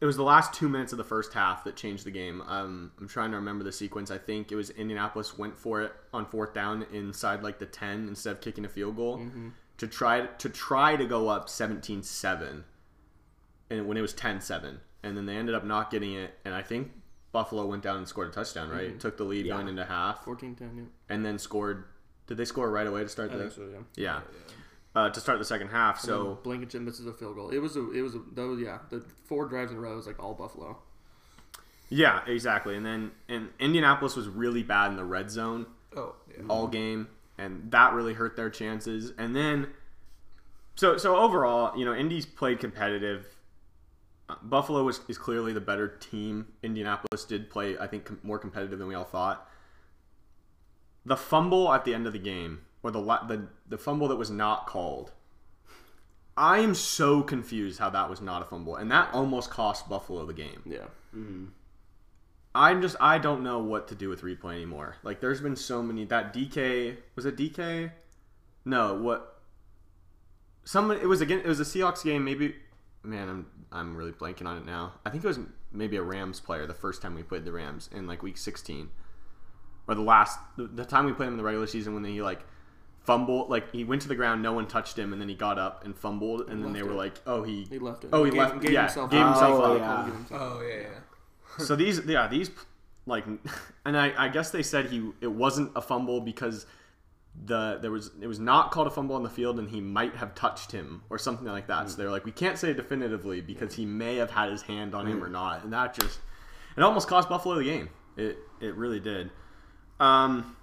it 0.00 0.04
was 0.06 0.16
the 0.16 0.22
last 0.22 0.52
two 0.54 0.68
minutes 0.68 0.92
of 0.92 0.98
the 0.98 1.04
first 1.04 1.32
half 1.32 1.64
that 1.64 1.74
changed 1.76 2.04
the 2.04 2.10
game. 2.10 2.42
Um, 2.42 2.92
I'm 2.98 3.08
trying 3.08 3.30
to 3.32 3.36
remember 3.36 3.64
the 3.64 3.72
sequence. 3.72 4.10
I 4.10 4.18
think 4.18 4.52
it 4.52 4.56
was 4.56 4.70
Indianapolis 4.70 5.36
went 5.38 5.58
for 5.58 5.82
it 5.82 5.92
on 6.12 6.26
fourth 6.26 6.54
down 6.54 6.86
inside 6.92 7.42
like 7.42 7.58
the 7.58 7.66
10 7.66 8.08
instead 8.08 8.32
of 8.32 8.40
kicking 8.40 8.64
a 8.64 8.68
field 8.68 8.96
goal 8.96 9.20
to 9.78 9.86
try 9.86 10.26
to 10.26 10.48
try 10.50 10.96
to 10.96 11.06
go 11.06 11.28
up 11.28 11.48
17-7 11.48 12.62
and 13.70 13.86
when 13.86 13.96
it 13.96 14.00
was 14.02 14.12
10-7 14.14 14.76
and 15.02 15.16
then 15.16 15.24
they 15.26 15.36
ended 15.36 15.54
up 15.54 15.64
not 15.64 15.90
getting 15.90 16.14
it 16.14 16.34
and 16.44 16.54
I 16.54 16.62
think 16.62 16.92
Buffalo 17.32 17.64
went 17.66 17.82
down 17.82 17.96
and 17.98 18.08
scored 18.08 18.28
a 18.28 18.32
touchdown, 18.32 18.68
right? 18.70 18.98
Took 18.98 19.16
the 19.16 19.24
lead 19.24 19.46
Yeah. 19.46 19.54
going 19.54 19.68
into 19.68 19.84
half 19.84 20.24
14 20.24 20.56
10, 20.56 20.76
yeah. 20.76 20.82
and 21.14 21.24
then 21.24 21.38
scored 21.38 21.84
did 22.26 22.36
they 22.36 22.44
score 22.44 22.70
right 22.70 22.86
away 22.86 23.02
to 23.02 23.08
start 23.08 23.32
I 23.32 23.36
the 23.36 23.50
so, 23.50 23.68
yeah. 23.70 23.78
Yeah. 23.96 24.20
Uh, 24.92 25.08
to 25.08 25.20
start 25.20 25.38
the 25.38 25.44
second 25.44 25.68
half. 25.68 26.00
So 26.00 26.40
Blankenship 26.42 26.82
misses 26.82 27.06
a 27.06 27.12
field 27.12 27.36
goal. 27.36 27.50
It 27.50 27.58
was 27.58 27.76
a, 27.76 27.92
it 27.92 28.02
was 28.02 28.16
a, 28.16 28.22
that 28.34 28.42
was, 28.42 28.58
yeah, 28.58 28.78
the 28.90 29.04
four 29.24 29.46
drives 29.46 29.70
in 29.70 29.78
a 29.78 29.80
row 29.80 29.94
was 29.94 30.06
like 30.06 30.20
all 30.20 30.34
Buffalo. 30.34 30.78
yeah, 31.90 32.22
exactly. 32.26 32.74
And 32.74 32.84
then 32.84 33.12
and 33.28 33.50
Indianapolis 33.60 34.16
was 34.16 34.26
really 34.26 34.64
bad 34.64 34.90
in 34.90 34.96
the 34.96 35.04
red 35.04 35.30
zone. 35.30 35.66
Oh, 35.96 36.16
yeah. 36.28 36.44
all 36.48 36.66
game, 36.66 37.06
and 37.38 37.70
that 37.70 37.92
really 37.92 38.14
hurt 38.14 38.36
their 38.36 38.50
chances. 38.50 39.12
And 39.16 39.34
then, 39.34 39.68
so 40.74 40.96
so 40.96 41.16
overall, 41.16 41.76
you 41.78 41.84
know, 41.84 41.94
Indy's 41.94 42.26
played 42.26 42.58
competitive. 42.58 43.36
Buffalo 44.42 44.84
was, 44.84 45.00
is 45.08 45.18
clearly 45.18 45.52
the 45.52 45.60
better 45.60 45.88
team. 45.88 46.46
Indianapolis 46.62 47.24
did 47.24 47.50
play, 47.50 47.76
I 47.78 47.88
think, 47.88 48.04
com- 48.04 48.20
more 48.22 48.38
competitive 48.38 48.78
than 48.78 48.86
we 48.86 48.94
all 48.94 49.04
thought. 49.04 49.48
The 51.04 51.16
fumble 51.16 51.72
at 51.72 51.84
the 51.84 51.94
end 51.94 52.06
of 52.06 52.12
the 52.12 52.20
game, 52.20 52.60
or 52.82 52.90
the 52.90 53.00
the 53.00 53.48
the 53.68 53.78
fumble 53.78 54.08
that 54.08 54.16
was 54.16 54.30
not 54.30 54.66
called. 54.66 55.12
I 56.36 56.60
am 56.60 56.74
so 56.74 57.22
confused 57.22 57.78
how 57.78 57.90
that 57.90 58.08
was 58.08 58.20
not 58.20 58.42
a 58.42 58.44
fumble, 58.44 58.76
and 58.76 58.90
that 58.90 59.12
almost 59.12 59.50
cost 59.50 59.88
Buffalo 59.88 60.24
the 60.24 60.32
game. 60.32 60.62
Yeah. 60.64 60.86
Mm-hmm. 61.14 61.46
I'm 62.54 62.82
just 62.82 62.96
I 63.00 63.18
don't 63.18 63.42
know 63.42 63.58
what 63.58 63.88
to 63.88 63.94
do 63.94 64.08
with 64.08 64.22
replay 64.22 64.54
anymore. 64.54 64.96
Like 65.02 65.20
there's 65.20 65.40
been 65.40 65.56
so 65.56 65.82
many 65.82 66.04
that 66.06 66.34
DK 66.34 66.96
was 67.14 67.26
it 67.26 67.36
DK? 67.36 67.92
No, 68.64 68.94
what 68.94 69.40
someone 70.64 70.98
it 70.98 71.06
was 71.06 71.20
again 71.20 71.40
it 71.40 71.46
was 71.46 71.60
a 71.60 71.64
Seahawks 71.64 72.04
game 72.04 72.24
maybe 72.24 72.54
man 73.02 73.28
I'm 73.28 73.46
I'm 73.72 73.96
really 73.96 74.12
blanking 74.12 74.46
on 74.46 74.56
it 74.56 74.66
now. 74.66 74.94
I 75.06 75.10
think 75.10 75.24
it 75.24 75.28
was 75.28 75.38
maybe 75.72 75.96
a 75.96 76.02
Rams 76.02 76.40
player 76.40 76.66
the 76.66 76.74
first 76.74 77.02
time 77.02 77.14
we 77.14 77.22
played 77.22 77.44
the 77.44 77.52
Rams 77.52 77.88
in 77.92 78.06
like 78.06 78.22
week 78.22 78.36
16 78.36 78.90
or 79.86 79.94
the 79.94 80.02
last 80.02 80.38
the, 80.56 80.66
the 80.66 80.84
time 80.84 81.06
we 81.06 81.12
played 81.12 81.28
them 81.28 81.34
in 81.34 81.38
the 81.38 81.44
regular 81.44 81.66
season 81.68 81.94
when 81.94 82.02
they 82.02 82.20
like 82.20 82.40
fumbled 83.10 83.48
like 83.50 83.70
he 83.72 83.82
went 83.84 84.00
to 84.02 84.08
the 84.08 84.14
ground 84.14 84.40
no 84.42 84.52
one 84.52 84.66
touched 84.66 84.96
him 84.98 85.12
and 85.12 85.20
then 85.20 85.28
he 85.28 85.34
got 85.34 85.58
up 85.58 85.84
and 85.84 85.96
fumbled 85.96 86.48
and 86.48 86.62
then 86.64 86.72
they 86.72 86.82
were 86.82 86.92
it. 86.92 87.04
like 87.04 87.14
oh 87.26 87.42
he 87.42 87.64
He 87.64 87.78
left 87.78 88.04
it. 88.04 88.10
Oh, 88.12 88.24
he 88.24 88.30
gave, 88.30 88.38
left- 88.40 88.60
Gave 88.60 88.70
yeah, 88.72 88.82
himself 88.82 89.10
gave 89.10 89.24
himself 89.26 89.60
Oh, 89.60 89.72
out. 89.72 89.78
yeah. 89.78 90.06
Yeah. 90.30 90.38
Oh 90.38 90.60
yeah, 90.66 90.80
yeah. 90.82 90.88
so 91.64 91.74
these 91.76 92.04
yeah 92.06 92.28
these 92.28 92.50
like 93.06 93.24
and 93.84 93.96
I, 93.96 94.12
I 94.26 94.28
guess 94.28 94.50
they 94.50 94.62
said 94.62 94.86
he 94.86 95.10
it 95.20 95.32
wasn't 95.32 95.72
a 95.74 95.80
fumble 95.82 96.20
because 96.20 96.66
the 97.46 97.78
there 97.82 97.90
was 97.90 98.10
it 98.20 98.26
was 98.26 98.38
not 98.38 98.70
called 98.70 98.86
a 98.86 98.90
fumble 98.90 99.14
on 99.16 99.22
the 99.22 99.30
field 99.30 99.58
and 99.58 99.68
he 99.70 99.80
might 99.80 100.14
have 100.16 100.34
touched 100.34 100.70
him 100.72 101.02
or 101.10 101.18
something 101.18 101.46
like 101.46 101.66
that 101.68 101.88
so 101.90 101.96
they're 101.96 102.10
like 102.10 102.24
we 102.24 102.32
can't 102.32 102.58
say 102.58 102.72
definitively 102.72 103.40
because 103.40 103.74
he 103.74 103.86
may 103.86 104.16
have 104.16 104.30
had 104.30 104.50
his 104.50 104.62
hand 104.62 104.94
on 104.94 105.06
him 105.06 105.22
or 105.22 105.28
not 105.28 105.62
and 105.64 105.72
that 105.72 105.94
just 105.94 106.18
it 106.76 106.82
almost 106.82 107.06
cost 107.08 107.28
buffalo 107.28 107.54
the 107.56 107.64
game 107.64 107.88
it 108.16 108.36
it 108.60 108.74
really 108.74 109.00
did 109.00 109.30
um 110.00 110.56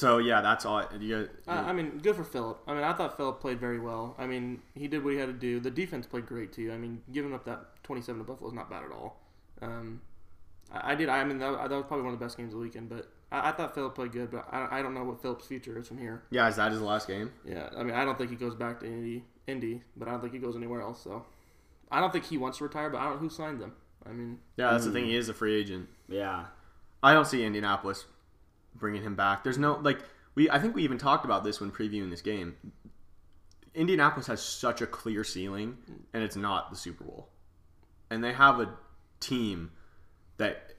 so 0.00 0.18
yeah 0.18 0.40
that's 0.40 0.64
all 0.64 0.78
I, 0.78 0.86
you, 0.98 1.28
I, 1.46 1.56
I 1.58 1.72
mean, 1.72 1.98
good 2.02 2.16
for 2.16 2.24
Philip. 2.24 2.62
I 2.66 2.72
mean, 2.74 2.82
I 2.82 2.92
thought 2.94 3.16
Philip 3.16 3.40
played 3.40 3.60
very 3.60 3.78
well. 3.78 4.14
I 4.18 4.26
mean, 4.26 4.62
he 4.74 4.88
did 4.88 5.04
what 5.04 5.12
he 5.12 5.18
had 5.18 5.26
to 5.26 5.32
do. 5.34 5.60
The 5.60 5.70
defense 5.70 6.06
played 6.06 6.26
great 6.26 6.52
too. 6.52 6.72
I 6.72 6.78
mean, 6.78 7.02
giving 7.12 7.34
up 7.34 7.44
that 7.44 7.82
27 7.84 8.18
to 8.20 8.24
Buffalo 8.24 8.48
is 8.48 8.54
not 8.54 8.70
bad 8.70 8.84
at 8.84 8.92
all. 8.92 9.20
Um, 9.60 10.00
I, 10.72 10.92
I 10.92 10.94
did. 10.94 11.08
I 11.08 11.22
mean, 11.24 11.38
that, 11.38 11.52
that 11.52 11.70
was 11.70 11.84
probably 11.86 12.04
one 12.04 12.14
of 12.14 12.18
the 12.18 12.24
best 12.24 12.36
games 12.38 12.54
of 12.54 12.60
the 12.60 12.64
weekend. 12.64 12.88
But 12.88 13.10
I, 13.30 13.50
I 13.50 13.52
thought 13.52 13.74
Philip 13.74 13.94
played 13.94 14.12
good. 14.12 14.30
But 14.30 14.46
I, 14.50 14.78
I 14.78 14.82
don't 14.82 14.94
know 14.94 15.04
what 15.04 15.20
Philip's 15.20 15.46
future 15.46 15.78
is 15.78 15.88
from 15.88 15.98
here. 15.98 16.22
yeah 16.30 16.48
is 16.48 16.56
that 16.56 16.72
his 16.72 16.80
last 16.80 17.06
game 17.06 17.30
Yeah, 17.44 17.68
I 17.76 17.82
mean, 17.82 17.94
I 17.94 18.04
don't 18.04 18.16
think 18.16 18.30
he 18.30 18.36
goes 18.36 18.54
back 18.54 18.80
to 18.80 18.86
Indy, 18.86 19.24
Indy, 19.46 19.82
but 19.96 20.08
I 20.08 20.12
don't 20.12 20.20
think 20.20 20.32
he 20.32 20.38
goes 20.38 20.56
anywhere 20.56 20.80
else. 20.80 21.02
So, 21.02 21.26
I 21.92 22.00
don't 22.00 22.12
think 22.12 22.24
he 22.24 22.38
wants 22.38 22.58
to 22.58 22.64
retire. 22.64 22.88
But 22.88 22.98
I 22.98 23.04
don't 23.04 23.14
know 23.14 23.18
who 23.20 23.28
signed 23.28 23.60
him. 23.60 23.72
I 24.06 24.12
mean, 24.12 24.38
yeah 24.56 24.70
that's 24.70 24.86
the 24.86 24.92
thing 24.92 25.04
he 25.04 25.14
is 25.14 25.28
a 25.28 25.34
free 25.34 25.54
agent 25.60 25.86
Yeah. 26.08 26.46
I 27.02 27.12
don't 27.12 27.26
see 27.26 27.44
Indianapolis 27.44 28.06
bringing 28.74 29.02
him 29.02 29.14
back. 29.14 29.44
There's 29.44 29.58
no 29.58 29.78
like 29.82 30.00
we. 30.34 30.50
I 30.50 30.58
think 30.58 30.74
we 30.74 30.82
even 30.84 30.98
talked 30.98 31.24
about 31.24 31.44
this 31.44 31.60
when 31.60 31.70
previewing 31.70 32.10
this 32.10 32.22
game. 32.22 32.56
Indianapolis 33.74 34.26
has 34.26 34.42
such 34.42 34.82
a 34.82 34.86
clear 34.86 35.22
ceiling, 35.22 35.78
and 36.12 36.22
it's 36.22 36.36
not 36.36 36.70
the 36.70 36.76
Super 36.76 37.04
Bowl. 37.04 37.28
And 38.10 38.24
they 38.24 38.32
have 38.32 38.58
a 38.58 38.68
team 39.20 39.70
that, 40.38 40.74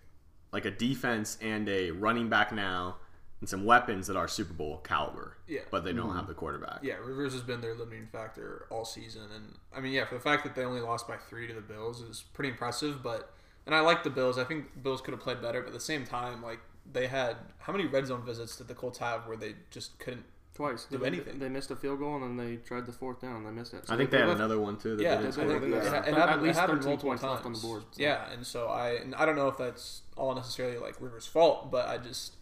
like 0.51 0.65
a 0.65 0.71
defense 0.71 1.38
and 1.41 1.69
a 1.69 1.91
running 1.91 2.27
back 2.27 2.51
now, 2.51 2.97
and 3.39 3.47
some 3.47 3.63
weapons 3.63 4.08
that 4.08 4.17
are 4.17 4.27
Super 4.27 4.54
Bowl 4.54 4.77
caliber. 4.84 5.38
Yeah. 5.47 5.62
But 5.69 5.86
they 5.86 5.93
don't 5.93 6.08
mm-hmm. 6.08 6.17
have 6.17 6.27
the 6.27 6.34
quarterback. 6.34 6.80
Yeah, 6.84 6.95
Rivers 6.95 7.34
has 7.34 7.41
been 7.41 7.62
their 7.62 7.75
limiting 7.75 8.08
factor 8.08 8.67
all 8.69 8.84
season, 8.84 9.23
and 9.34 9.56
I 9.75 9.80
mean, 9.80 9.93
yeah, 9.93 10.06
for 10.06 10.15
the 10.15 10.21
fact 10.21 10.43
that 10.43 10.56
they 10.56 10.63
only 10.63 10.82
lost 10.82 11.08
by 11.08 11.15
three 11.15 11.47
to 11.47 11.54
the 11.54 11.62
Bills 11.62 12.01
is 12.01 12.23
pretty 12.34 12.49
impressive. 12.49 13.01
But 13.01 13.34
and 13.65 13.73
I 13.73 13.80
like 13.80 14.04
the 14.04 14.10
Bills. 14.10 14.38
I 14.38 14.43
think 14.43 14.73
the 14.73 14.80
Bills 14.80 15.01
could 15.01 15.13
have 15.13 15.21
played 15.21 15.41
better, 15.41 15.62
but 15.62 15.67
at 15.67 15.73
the 15.73 15.80
same 15.80 16.06
time, 16.06 16.43
like 16.43 16.60
they 16.89 17.07
had 17.07 17.35
how 17.59 17.71
many 17.73 17.85
red 17.85 18.07
zone 18.07 18.23
visits 18.25 18.55
did 18.55 18.67
the 18.67 18.75
Colts 18.75 18.97
have 18.99 19.27
where 19.27 19.37
they 19.37 19.55
just 19.69 19.97
couldn't? 19.99 20.25
twice. 20.53 20.83
Do 20.83 20.97
they, 20.97 21.07
anything. 21.07 21.39
They 21.39 21.47
missed 21.47 21.71
a 21.71 21.77
field 21.77 21.99
goal 21.99 22.15
and 22.21 22.37
then 22.37 22.45
they 22.45 22.57
tried 22.57 22.85
the 22.85 22.91
fourth 22.91 23.21
down 23.21 23.37
and 23.37 23.45
they 23.47 23.51
missed 23.51 23.73
it. 23.73 23.87
So 23.87 23.93
I 23.93 23.97
think 23.97 24.11
they 24.11 24.17
had 24.17 24.27
left- 24.27 24.39
another 24.41 24.59
one 24.59 24.75
too. 24.77 24.97
That 24.97 25.01
Yeah, 25.03 25.09
they 25.11 25.15
I 25.15 25.21
didn't 25.21 25.33
think 25.35 25.49
score. 25.49 25.63
it, 25.63 25.71
Yeah. 25.71 25.77
it, 25.77 26.07
it 26.07 26.07
At 26.09 26.13
happened, 26.17 26.43
least 26.43 26.57
it 26.57 26.59
happened 26.61 26.77
13 26.79 26.89
multiple 26.91 27.09
times 27.11 27.23
left 27.23 27.45
on 27.45 27.53
the 27.53 27.59
board, 27.59 27.83
so. 27.91 28.01
Yeah, 28.01 28.29
and 28.31 28.45
so 28.45 28.67
I 28.67 28.89
and 28.95 29.15
I 29.15 29.25
don't 29.25 29.37
know 29.37 29.47
if 29.47 29.57
that's 29.57 30.01
all 30.17 30.35
necessarily 30.35 30.77
like 30.77 30.99
Rivers' 30.99 31.25
fault, 31.25 31.71
but 31.71 31.87
I 31.87 31.97
just, 31.97 32.35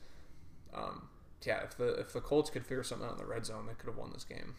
um, 0.73 1.07
yeah, 1.45 1.61
if 1.63 1.77
the 1.77 1.99
if 1.99 2.11
the 2.11 2.19
Colts 2.19 2.49
could 2.49 2.65
figure 2.65 2.83
something 2.83 3.07
out 3.07 3.13
in 3.13 3.19
the 3.19 3.25
red 3.27 3.45
zone, 3.45 3.67
they 3.67 3.73
could 3.75 3.85
have 3.87 3.97
won 3.97 4.11
this 4.11 4.23
game. 4.23 4.55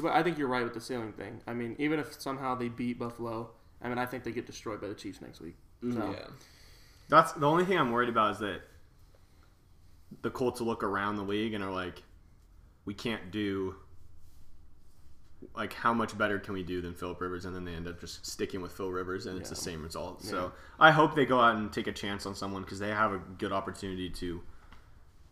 But 0.00 0.12
I 0.12 0.22
think 0.22 0.38
you're 0.38 0.48
right 0.48 0.62
with 0.64 0.74
the 0.74 0.80
ceiling 0.80 1.12
thing. 1.12 1.40
I 1.48 1.54
mean, 1.54 1.74
even 1.80 1.98
if 1.98 2.20
somehow 2.22 2.54
they 2.54 2.68
beat 2.68 2.98
Buffalo, 3.00 3.50
I 3.82 3.88
mean, 3.88 3.98
I 3.98 4.06
think 4.06 4.22
they 4.24 4.32
get 4.32 4.46
destroyed 4.46 4.80
by 4.80 4.86
the 4.88 4.94
Chiefs 4.94 5.20
next 5.20 5.40
week. 5.40 5.56
So, 5.82 5.88
Yeah. 6.12 6.26
That's 7.08 7.32
the 7.32 7.46
only 7.46 7.64
thing 7.64 7.78
I'm 7.78 7.90
worried 7.92 8.08
about 8.08 8.32
is 8.32 8.38
that 8.38 8.62
the 10.22 10.30
Colts 10.30 10.60
look 10.60 10.82
around 10.82 11.16
the 11.16 11.22
league 11.22 11.54
and 11.54 11.62
are 11.62 11.72
like, 11.72 12.02
we 12.84 12.94
can't 12.94 13.30
do 13.30 13.76
like 15.54 15.72
how 15.74 15.92
much 15.92 16.16
better 16.16 16.38
can 16.38 16.54
we 16.54 16.62
do 16.62 16.80
than 16.80 16.94
Philip 16.94 17.20
Rivers, 17.20 17.44
and 17.44 17.54
then 17.54 17.64
they 17.64 17.74
end 17.74 17.86
up 17.86 18.00
just 18.00 18.24
sticking 18.26 18.62
with 18.62 18.72
Phil 18.72 18.90
Rivers, 18.90 19.26
and 19.26 19.38
it's 19.38 19.50
the 19.50 19.56
same 19.56 19.82
result. 19.82 20.22
So 20.22 20.52
I 20.80 20.90
hope 20.90 21.14
they 21.14 21.26
go 21.26 21.38
out 21.38 21.56
and 21.56 21.72
take 21.72 21.86
a 21.86 21.92
chance 21.92 22.24
on 22.26 22.34
someone 22.34 22.62
because 22.62 22.78
they 22.78 22.88
have 22.88 23.12
a 23.12 23.18
good 23.18 23.52
opportunity 23.52 24.08
to 24.10 24.40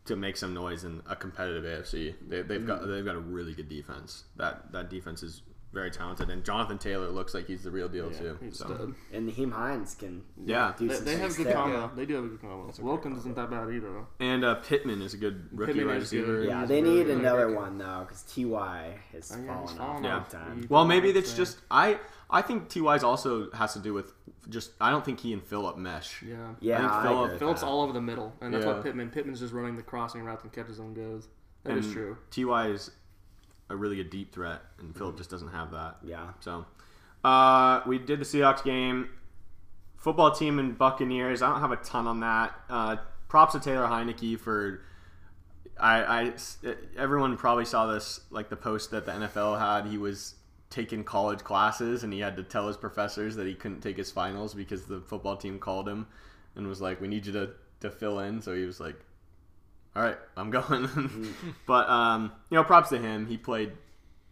to 0.04 0.16
make 0.16 0.36
some 0.36 0.52
noise 0.52 0.84
in 0.84 1.00
a 1.08 1.14
competitive 1.14 1.64
AFC. 1.64 2.14
They, 2.28 2.42
they've 2.42 2.66
got 2.66 2.82
mm. 2.82 2.88
they've 2.88 3.04
got 3.04 3.14
a 3.14 3.20
really 3.20 3.54
good 3.54 3.68
defense. 3.68 4.24
That 4.36 4.72
that 4.72 4.90
defense 4.90 5.22
is 5.22 5.42
very 5.72 5.90
talented, 5.90 6.28
and 6.30 6.44
Jonathan 6.44 6.76
Taylor 6.78 7.08
looks 7.08 7.32
like 7.34 7.46
he's 7.46 7.62
the 7.62 7.70
real 7.70 7.88
deal 7.88 8.12
yeah, 8.12 8.18
too. 8.18 8.38
he's 8.42 8.58
So. 8.58 8.66
stud. 8.66 8.94
And 9.12 9.28
Nyheim 9.30 9.52
Hines 9.52 9.94
can 9.94 10.22
Yeah. 10.44 10.74
do 10.78 10.86
They, 10.88 10.94
some 10.96 11.04
they 11.06 11.12
have 11.12 11.20
things 11.22 11.36
good 11.38 11.46
there. 11.46 11.54
combo. 11.54 11.90
They 11.96 12.04
do 12.06 12.14
have 12.16 12.24
a 12.24 12.28
good 12.28 12.40
combo. 12.42 12.72
Wilkins 12.80 13.18
isn't 13.20 13.36
that 13.36 13.50
bad 13.50 13.70
either. 13.70 14.04
And 14.20 14.44
uh, 14.44 14.56
Pittman 14.56 15.00
is 15.02 15.14
a 15.14 15.16
good 15.16 15.48
rookie 15.52 15.72
Pittman 15.72 15.86
wide 15.88 15.94
good. 15.94 16.00
receiver. 16.02 16.44
Yeah, 16.44 16.60
He's 16.60 16.68
they 16.68 16.82
need 16.82 17.06
good. 17.06 17.18
another 17.18 17.46
Very 17.46 17.54
one 17.54 17.78
though, 17.78 18.00
because 18.06 18.22
Ty 18.24 18.98
has 19.12 19.32
Oh, 19.34 19.40
yeah, 19.40 19.46
fallen 19.46 19.62
he's 19.68 19.70
off 19.70 19.76
fallen 19.78 20.02
big 20.02 20.28
time. 20.28 20.66
Well, 20.68 20.84
maybe 20.84 21.08
Yeah. 21.08 21.14
that's 21.14 21.34
just 21.34 21.58
I. 21.70 21.98
I 22.34 22.40
think 22.40 22.70
Ty's 22.70 23.02
also 23.02 23.50
has 23.50 23.74
to 23.74 23.78
do 23.78 23.92
with 23.92 24.12
just 24.48 24.72
I 24.80 24.90
don't 24.90 25.04
think 25.04 25.20
he 25.20 25.32
and 25.34 25.42
Philip 25.42 25.76
mesh. 25.76 26.22
Yeah. 26.22 26.54
Yeah, 26.60 26.76
I 26.76 26.78
think 26.80 26.90
I 26.92 27.04
agree 27.12 27.30
with 27.32 27.38
Phillips 27.38 27.60
that. 27.60 27.66
all 27.66 27.82
over 27.82 27.92
the 27.92 28.00
middle, 28.00 28.34
and 28.40 28.52
that's 28.54 28.64
Yeah. 28.64 28.72
what 28.74 28.82
Pittman. 28.82 29.10
Pittman's 29.10 29.40
just 29.40 29.52
running 29.52 29.76
the 29.76 29.82
crossing 29.82 30.22
routes 30.22 30.42
and 30.42 30.52
catches 30.52 30.78
and 30.78 30.94
goes. 30.96 31.28
That 31.64 31.76
is 31.76 31.84
and 31.86 31.94
true. 31.94 32.16
Ty 32.30 32.68
is 32.68 32.90
a 33.68 33.76
really 33.76 34.00
a 34.00 34.04
deep 34.04 34.32
threat, 34.32 34.60
and 34.78 34.96
Philip 34.96 35.16
just 35.16 35.30
doesn't 35.30 35.48
have 35.48 35.70
that. 35.72 35.96
Yeah. 36.04 36.28
So, 36.40 36.66
uh, 37.24 37.80
we 37.86 37.98
did 37.98 38.20
the 38.20 38.24
Seahawks 38.24 38.62
game. 38.64 39.10
Football 39.96 40.32
team 40.32 40.58
and 40.58 40.76
Buccaneers. 40.76 41.42
I 41.42 41.50
don't 41.50 41.60
have 41.60 41.72
a 41.72 41.76
ton 41.76 42.06
on 42.06 42.20
that. 42.20 42.54
Uh, 42.68 42.96
props 43.28 43.52
to 43.52 43.60
Taylor 43.60 43.86
Heinicke 43.86 44.38
for. 44.38 44.82
I, 45.80 46.02
I, 46.02 46.32
everyone 46.96 47.36
probably 47.36 47.64
saw 47.64 47.86
this 47.86 48.20
like 48.30 48.50
the 48.50 48.56
post 48.56 48.90
that 48.90 49.06
the 49.06 49.12
NFL 49.12 49.58
had. 49.58 49.90
He 49.90 49.96
was 49.96 50.34
taking 50.70 51.04
college 51.04 51.40
classes 51.40 52.02
and 52.02 52.12
he 52.12 52.20
had 52.20 52.36
to 52.36 52.42
tell 52.42 52.66
his 52.66 52.76
professors 52.76 53.36
that 53.36 53.46
he 53.46 53.54
couldn't 53.54 53.80
take 53.80 53.96
his 53.96 54.10
finals 54.10 54.54
because 54.54 54.84
the 54.84 55.00
football 55.00 55.36
team 55.36 55.58
called 55.58 55.88
him 55.88 56.06
and 56.56 56.66
was 56.66 56.80
like, 56.80 57.00
"We 57.00 57.08
need 57.08 57.26
you 57.26 57.32
to 57.32 57.50
to 57.80 57.90
fill 57.90 58.18
in." 58.20 58.40
So 58.42 58.54
he 58.54 58.64
was 58.64 58.80
like, 58.80 58.96
"All 59.94 60.02
right, 60.02 60.18
I'm 60.36 60.50
going." 60.50 61.34
but 61.66 61.88
um, 61.88 62.32
you 62.50 62.56
know, 62.56 62.64
props 62.64 62.90
to 62.90 62.98
him. 62.98 63.26
He 63.26 63.36
played 63.36 63.72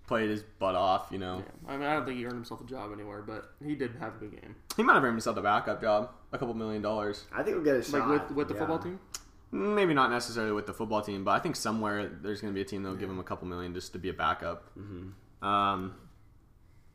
played 0.06 0.28
his 0.28 0.42
butt 0.42 0.74
off. 0.74 1.08
You 1.10 1.18
know, 1.18 1.44
Yeah. 1.44 1.72
I 1.72 1.76
mean, 1.76 1.86
I 1.86 1.94
don't 1.94 2.04
think 2.04 2.18
he 2.18 2.24
earned 2.24 2.34
himself 2.34 2.60
a 2.60 2.64
job 2.64 2.92
anywhere, 2.92 3.22
but 3.22 3.52
he 3.64 3.74
did 3.74 3.92
have 4.00 4.16
a 4.16 4.18
good 4.18 4.32
game. 4.32 4.56
he 4.76 4.82
might 4.82 4.94
have 4.94 5.04
earned 5.04 5.14
himself 5.14 5.36
a 5.36 5.42
backup 5.42 5.80
job, 5.80 6.10
a 6.32 6.38
couple 6.38 6.54
million 6.54 6.82
dollars. 6.82 7.24
I 7.32 7.42
think 7.42 7.56
we'll 7.56 7.64
get 7.64 7.76
a 7.76 7.82
shot. 7.82 8.08
Like 8.08 8.28
with, 8.28 8.36
with 8.36 8.48
the 8.48 8.54
yeah. 8.54 8.60
football 8.60 8.78
team. 8.78 8.98
Maybe 9.52 9.94
not 9.94 10.10
necessarily 10.10 10.52
with 10.52 10.66
the 10.66 10.74
football 10.74 11.02
team, 11.02 11.24
but 11.24 11.32
I 11.32 11.40
think 11.40 11.56
somewhere 11.56 12.08
there's 12.08 12.40
going 12.40 12.52
to 12.52 12.54
be 12.54 12.60
a 12.60 12.64
team 12.64 12.84
that'll 12.84 12.98
give 12.98 13.10
him 13.10 13.18
a 13.18 13.24
couple 13.24 13.48
million 13.48 13.74
just 13.74 13.92
to 13.94 13.98
be 13.98 14.08
a 14.08 14.12
backup. 14.12 14.70
Um, 15.42 15.94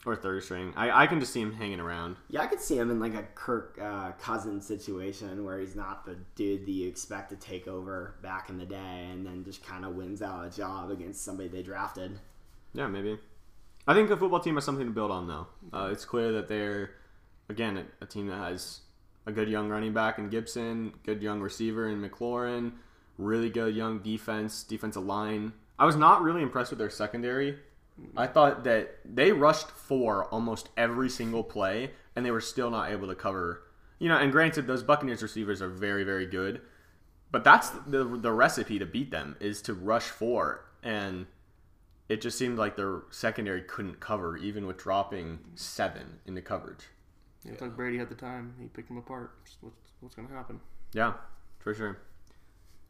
or 0.05 0.15
third 0.15 0.43
string. 0.43 0.73
I, 0.75 1.03
I 1.03 1.07
can 1.07 1.19
just 1.19 1.33
see 1.33 1.41
him 1.41 1.53
hanging 1.53 1.79
around. 1.79 2.15
Yeah, 2.29 2.41
I 2.41 2.47
could 2.47 2.59
see 2.59 2.77
him 2.77 2.91
in 2.91 2.99
like 2.99 3.15
a 3.15 3.23
Kirk 3.35 3.79
uh, 3.81 4.11
Cousins 4.13 4.65
situation 4.65 5.43
where 5.45 5.59
he's 5.59 5.75
not 5.75 6.05
the 6.05 6.17
dude 6.35 6.65
that 6.65 6.71
you 6.71 6.87
expect 6.87 7.29
to 7.31 7.35
take 7.35 7.67
over 7.67 8.15
back 8.21 8.49
in 8.49 8.57
the 8.57 8.65
day, 8.65 9.07
and 9.11 9.25
then 9.25 9.43
just 9.43 9.65
kind 9.65 9.85
of 9.85 9.95
wins 9.95 10.21
out 10.21 10.45
a 10.45 10.49
job 10.49 10.91
against 10.91 11.23
somebody 11.23 11.49
they 11.49 11.63
drafted. 11.63 12.19
Yeah, 12.73 12.87
maybe. 12.87 13.17
I 13.87 13.93
think 13.93 14.09
the 14.09 14.17
football 14.17 14.39
team 14.39 14.55
has 14.55 14.65
something 14.65 14.87
to 14.87 14.93
build 14.93 15.11
on, 15.11 15.27
though. 15.27 15.47
Uh, 15.71 15.89
it's 15.91 16.05
clear 16.05 16.31
that 16.33 16.47
they're, 16.47 16.91
again, 17.49 17.77
a, 17.77 18.03
a 18.03 18.07
team 18.07 18.27
that 18.27 18.37
has 18.37 18.81
a 19.25 19.31
good 19.31 19.49
young 19.49 19.69
running 19.69 19.93
back 19.93 20.17
in 20.17 20.29
Gibson, 20.29 20.93
good 21.03 21.21
young 21.21 21.39
receiver 21.39 21.87
in 21.89 22.01
McLaurin, 22.01 22.73
really 23.17 23.49
good 23.49 23.75
young 23.75 23.99
defense, 23.99 24.63
defensive 24.63 25.03
line. 25.03 25.53
I 25.77 25.85
was 25.85 25.95
not 25.95 26.21
really 26.21 26.41
impressed 26.41 26.71
with 26.71 26.79
their 26.79 26.89
secondary. 26.89 27.57
I 28.17 28.27
thought 28.27 28.63
that 28.65 28.99
they 29.05 29.31
rushed 29.31 29.69
four 29.69 30.25
almost 30.25 30.69
every 30.75 31.09
single 31.09 31.43
play, 31.43 31.91
and 32.15 32.25
they 32.25 32.31
were 32.31 32.41
still 32.41 32.69
not 32.69 32.91
able 32.91 33.07
to 33.07 33.15
cover. 33.15 33.63
You 33.99 34.09
know, 34.09 34.17
and 34.17 34.31
granted, 34.31 34.67
those 34.67 34.83
Buccaneers 34.83 35.23
receivers 35.23 35.61
are 35.61 35.69
very, 35.69 36.03
very 36.03 36.25
good, 36.25 36.61
but 37.31 37.43
that's 37.43 37.69
the 37.87 38.03
the 38.03 38.31
recipe 38.31 38.79
to 38.79 38.85
beat 38.85 39.11
them 39.11 39.37
is 39.39 39.61
to 39.63 39.73
rush 39.73 40.05
four, 40.05 40.65
and 40.83 41.25
it 42.09 42.21
just 42.21 42.37
seemed 42.37 42.57
like 42.57 42.75
their 42.75 43.03
secondary 43.09 43.61
couldn't 43.61 43.99
cover, 43.99 44.37
even 44.37 44.67
with 44.67 44.77
dropping 44.77 45.39
seven 45.55 46.19
into 46.25 46.41
coverage. 46.41 46.85
Yeah, 47.43 47.53
it's 47.53 47.61
like 47.61 47.75
Brady 47.75 47.97
had 47.97 48.09
the 48.09 48.15
time. 48.15 48.55
He 48.59 48.67
picked 48.67 48.89
them 48.89 48.97
apart. 48.97 49.31
What's, 49.61 49.75
what's 49.99 50.15
going 50.15 50.27
to 50.27 50.33
happen? 50.33 50.59
Yeah, 50.93 51.13
for 51.59 51.73
sure. 51.73 51.99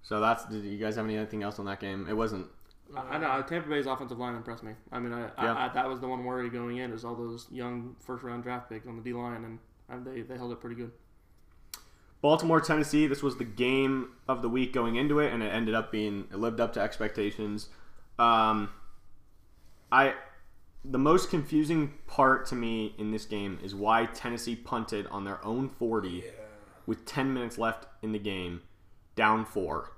So 0.02 0.20
that's. 0.20 0.46
Did 0.46 0.64
you 0.64 0.78
guys 0.78 0.96
have 0.96 1.06
anything 1.06 1.44
else 1.44 1.60
on 1.60 1.66
that 1.66 1.80
game? 1.80 2.08
It 2.10 2.14
wasn't. 2.14 2.48
I, 2.96 3.00
I 3.00 3.18
know 3.18 3.42
Tampa 3.42 3.70
Bay's 3.70 3.86
offensive 3.86 4.20
line 4.20 4.36
impressed 4.36 4.64
me. 4.64 4.74
I 4.92 5.00
mean, 5.00 5.14
I, 5.14 5.22
Yeah. 5.22 5.54
I, 5.54 5.66
I 5.66 5.74
that 5.74 5.88
was 5.88 6.00
the 6.00 6.08
one 6.08 6.24
worry 6.24 6.50
going 6.50 6.78
in 6.78 6.92
is 6.92 7.04
all 7.06 7.16
those 7.16 7.48
young 7.52 7.96
first 8.00 8.24
round 8.24 8.44
draft 8.44 8.70
picks 8.70 8.88
on 8.88 8.96
the 8.98 9.02
D 9.02 9.14
line, 9.14 9.60
and 9.90 10.06
they 10.06 10.22
they 10.22 10.38
held 10.38 10.52
it 10.52 10.60
pretty 10.60 10.76
good. 10.76 10.92
Baltimore, 12.22 12.60
Tennessee. 12.60 13.06
This 13.08 13.22
was 13.22 13.38
the 13.38 13.44
game 13.44 14.10
of 14.28 14.42
the 14.42 14.50
week 14.50 14.74
going 14.74 14.96
into 14.96 15.20
it, 15.20 15.32
and 15.32 15.44
it 15.44 15.48
ended 15.48 15.76
up 15.76 15.92
being 15.92 16.28
it 16.32 16.38
lived 16.38 16.60
up 16.60 16.74
to 16.74 16.80
expectations. 16.82 17.70
Um, 18.18 18.70
I 19.92 20.16
the 20.84 20.98
most 20.98 21.30
confusing 21.30 21.94
part 22.08 22.46
to 22.48 22.56
me 22.56 22.96
in 22.98 23.12
this 23.12 23.26
game 23.26 23.60
is 23.64 23.74
why 23.76 24.06
Tennessee 24.08 24.56
punted 24.56 25.08
on 25.08 25.24
their 25.24 25.44
own 25.46 25.70
forty 25.70 26.24
with 26.86 27.06
ten 27.06 27.34
minutes 27.34 27.58
left 27.58 27.88
in 28.02 28.12
the 28.12 28.20
game, 28.20 28.62
down 29.16 29.46
four. 29.46 29.92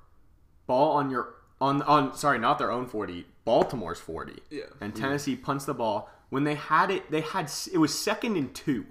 Ball 0.66 0.92
on 0.98 1.10
your 1.10 1.36
on 1.60 1.82
on 1.84 2.16
sorry 2.16 2.40
not 2.40 2.58
their 2.60 2.72
own 2.72 2.86
forty, 2.88 3.26
Baltimore's 3.46 4.00
forty. 4.00 4.40
Yeah. 4.50 4.64
And 4.82 4.96
Tennessee 4.96 5.36
punts 5.36 5.66
the 5.66 5.74
ball 5.74 6.10
when 6.30 6.44
they 6.44 6.56
had 6.56 6.92
it. 6.92 7.10
They 7.12 7.22
had 7.22 7.52
it 7.72 7.78
was 7.78 7.98
second 7.98 8.36
and 8.38 8.54
two, 8.54 8.86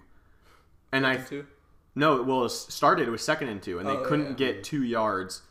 and 0.92 1.06
I 1.06 1.16
Two. 1.18 1.46
no, 1.94 2.22
well, 2.22 2.44
it 2.44 2.50
started. 2.50 3.06
It 3.08 3.10
was 3.10 3.22
second 3.24 3.48
and 3.48 3.62
two, 3.62 3.78
and 3.78 3.88
they 3.88 3.92
Oh, 3.92 4.04
couldn't 4.04 4.38
yeah. 4.38 4.52
get 4.52 4.64
two 4.64 4.82
yards 4.82 5.42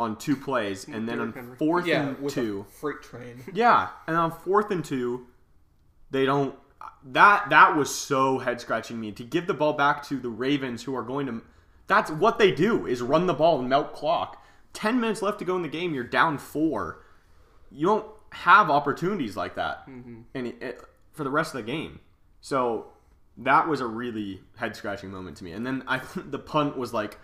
on 0.00 0.16
two 0.16 0.36
plays, 0.36 0.84
hmm, 0.84 0.94
and 0.94 1.08
then 1.08 1.20
on 1.20 1.56
fourth 1.58 1.86
Yeah, 1.86 2.08
and 2.08 2.18
with 2.20 2.34
two, 2.34 2.66
a 2.68 2.72
freight 2.72 3.02
train. 3.02 3.42
yeah, 3.54 3.88
and 4.06 4.16
on 4.16 4.30
fourth 4.30 4.70
and 4.70 4.84
two, 4.84 5.26
they 6.10 6.24
don't. 6.26 6.54
That 7.06 7.50
that 7.50 7.76
was 7.76 7.94
so 7.94 8.38
head 8.38 8.60
scratching 8.60 9.00
me 9.00 9.12
to 9.12 9.24
give 9.24 9.46
the 9.46 9.54
ball 9.54 9.72
back 9.72 10.02
to 10.08 10.18
the 10.18 10.28
Ravens, 10.30 10.82
who 10.82 10.94
are 10.94 11.02
going 11.02 11.26
to. 11.26 11.42
That's 11.86 12.10
what 12.10 12.38
they 12.38 12.50
do 12.50 12.86
is 12.86 13.02
run 13.02 13.26
the 13.26 13.34
ball 13.34 13.58
and 13.60 13.68
melt 13.68 13.92
clock. 13.92 14.42
Ten 14.74 15.00
minutes 15.00 15.22
left 15.22 15.38
to 15.38 15.44
go 15.46 15.56
in 15.56 15.62
the 15.62 15.68
game. 15.68 15.94
You're 15.94 16.04
down 16.04 16.36
four. 16.36 17.00
You 17.72 17.86
don't 17.86 18.06
have 18.30 18.68
opportunities 18.70 19.36
like 19.36 19.54
that, 19.54 19.86
and 20.34 20.46
it, 20.46 20.56
it- 20.62 20.82
for 21.12 21.24
the 21.24 21.30
rest 21.30 21.54
of 21.54 21.64
the 21.64 21.72
game. 21.72 22.00
So 22.40 22.86
that 23.38 23.68
was 23.68 23.80
a 23.80 23.86
really 23.86 24.40
head 24.56 24.74
scratching 24.76 25.10
moment 25.10 25.36
to 25.38 25.44
me. 25.44 25.52
And 25.52 25.64
then 25.66 25.82
I 25.86 26.00
the 26.16 26.38
punt 26.40 26.76
was 26.76 26.92
like 26.92 27.18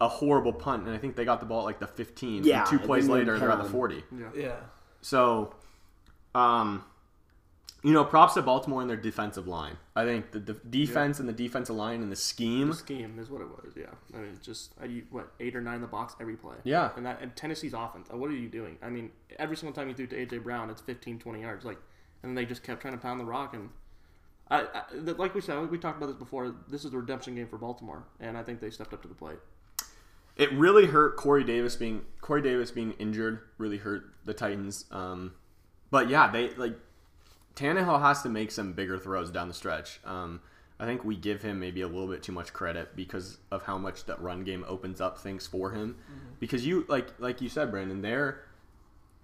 a 0.00 0.08
horrible 0.08 0.52
punt, 0.52 0.86
and 0.86 0.94
I 0.94 0.98
think 0.98 1.14
they 1.16 1.24
got 1.24 1.40
the 1.40 1.46
ball 1.46 1.60
at 1.60 1.64
like 1.66 1.78
the 1.80 1.86
15. 1.86 2.42
Yeah, 2.44 2.60
and 2.60 2.68
two 2.70 2.78
plays 2.78 3.06
later, 3.08 3.38
they're 3.38 3.50
at 3.50 3.56
the 3.58 3.62
count. 3.64 3.72
40. 3.72 4.04
Yeah. 4.34 4.56
So, 5.02 5.54
um, 6.34 6.84
you 7.82 7.92
know, 7.92 8.04
props 8.04 8.34
to 8.34 8.42
Baltimore 8.42 8.80
and 8.82 8.90
their 8.90 8.96
defensive 8.96 9.48
line. 9.48 9.76
I 9.96 10.04
think 10.04 10.32
the, 10.32 10.38
the 10.38 10.52
defense 10.54 11.18
and 11.18 11.28
the 11.28 11.32
defensive 11.32 11.76
line 11.76 12.02
and 12.02 12.12
the 12.12 12.16
scheme. 12.16 12.68
The 12.68 12.74
scheme 12.74 13.18
is 13.18 13.30
what 13.30 13.40
it 13.40 13.48
was. 13.48 13.72
Yeah, 13.76 13.86
I 14.14 14.18
mean, 14.18 14.38
just 14.42 14.72
uh, 14.82 14.86
what 15.10 15.32
eight 15.40 15.56
or 15.56 15.60
nine 15.60 15.76
in 15.76 15.80
the 15.80 15.86
box 15.86 16.14
every 16.20 16.36
play. 16.36 16.56
Yeah. 16.64 16.90
and 16.96 17.06
that 17.06 17.20
and 17.22 17.34
Tennessee's 17.36 17.72
offense. 17.74 18.08
uh, 18.12 18.16
What 18.16 18.30
are 18.30 18.34
you 18.34 18.48
doing? 18.48 18.76
I 18.82 18.90
mean, 18.90 19.10
every 19.38 19.56
single 19.56 19.74
time 19.74 19.88
you 19.88 19.94
threw 19.94 20.06
to 20.08 20.26
AJ 20.26 20.42
Brown, 20.42 20.68
it's 20.70 20.80
15, 20.82 21.18
20 21.18 21.40
yards. 21.40 21.64
Like, 21.64 21.78
and 22.22 22.30
then 22.30 22.34
they 22.34 22.44
just 22.44 22.62
kept 22.62 22.82
trying 22.82 22.94
to 22.94 23.00
pound 23.00 23.18
the 23.20 23.24
rock. 23.24 23.54
And 23.54 23.70
I, 24.50 24.62
I 24.62 24.82
like 25.16 25.34
we 25.34 25.40
said, 25.40 25.70
we 25.70 25.78
talked 25.78 25.96
about 25.96 26.08
this 26.08 26.16
before. 26.16 26.54
This 26.68 26.84
is 26.84 26.90
the 26.90 26.98
redemption 26.98 27.34
game 27.34 27.46
for 27.48 27.56
Baltimore, 27.56 28.04
and 28.20 28.36
I 28.36 28.42
think 28.42 28.60
they 28.60 28.70
stepped 28.70 28.92
up 28.92 29.00
to 29.02 29.08
the 29.08 29.14
plate. 29.14 29.38
It 30.36 30.52
really 30.52 30.86
hurt 30.86 31.16
Corey 31.16 31.44
Davis 31.44 31.76
being 31.76 32.02
Corey 32.20 32.42
Davis 32.42 32.70
being 32.70 32.92
injured. 32.92 33.40
Really 33.58 33.78
hurt 33.78 34.04
the 34.24 34.32
Titans. 34.34 34.84
Um, 34.90 35.32
but 35.90 36.08
yeah, 36.08 36.30
they 36.30 36.50
like 36.54 36.74
Tannehill 37.60 38.00
has 38.00 38.22
to 38.22 38.28
make 38.28 38.50
some 38.50 38.72
bigger 38.72 38.98
throws 38.98 39.30
down 39.30 39.48
the 39.48 39.54
stretch. 39.54 40.00
Um, 40.04 40.40
I 40.78 40.86
think 40.86 41.04
we 41.04 41.14
give 41.14 41.42
him 41.42 41.60
maybe 41.60 41.82
a 41.82 41.86
little 41.86 42.08
bit 42.08 42.22
too 42.22 42.32
much 42.32 42.54
credit 42.54 42.96
because 42.96 43.36
of 43.50 43.62
how 43.64 43.76
much 43.76 44.06
that 44.06 44.20
run 44.22 44.44
game 44.44 44.64
opens 44.66 44.98
up 45.00 45.18
things 45.18 45.46
for 45.46 45.70
him. 45.72 45.96
Because 46.38 46.66
you 46.66 46.86
like 46.88 47.08
like 47.18 47.42
you 47.42 47.50
said, 47.50 47.70
Brandon, 47.70 48.00
they're 48.00 48.42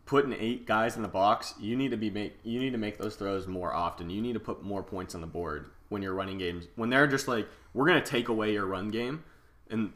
putting 0.04 0.34
eight 0.34 0.66
guys 0.66 0.96
in 0.96 1.02
the 1.02 1.08
box. 1.08 1.54
You 1.58 1.74
need 1.74 1.92
to 1.92 1.96
be 1.96 2.10
make 2.10 2.36
you 2.42 2.60
need 2.60 2.72
to 2.72 2.78
make 2.78 2.98
those 2.98 3.16
throws 3.16 3.46
more 3.46 3.72
often. 3.72 4.10
You 4.10 4.20
need 4.20 4.34
to 4.34 4.40
put 4.40 4.62
more 4.62 4.82
points 4.82 5.14
on 5.14 5.22
the 5.22 5.26
board 5.26 5.70
when 5.88 6.02
you're 6.02 6.12
running 6.12 6.36
games. 6.36 6.66
When 6.76 6.90
they're 6.90 7.06
just 7.06 7.26
like, 7.26 7.48
we're 7.72 7.86
gonna 7.86 8.04
take 8.04 8.28
away 8.28 8.52
your 8.52 8.66
run 8.66 8.90
game, 8.90 9.24
and 9.70 9.94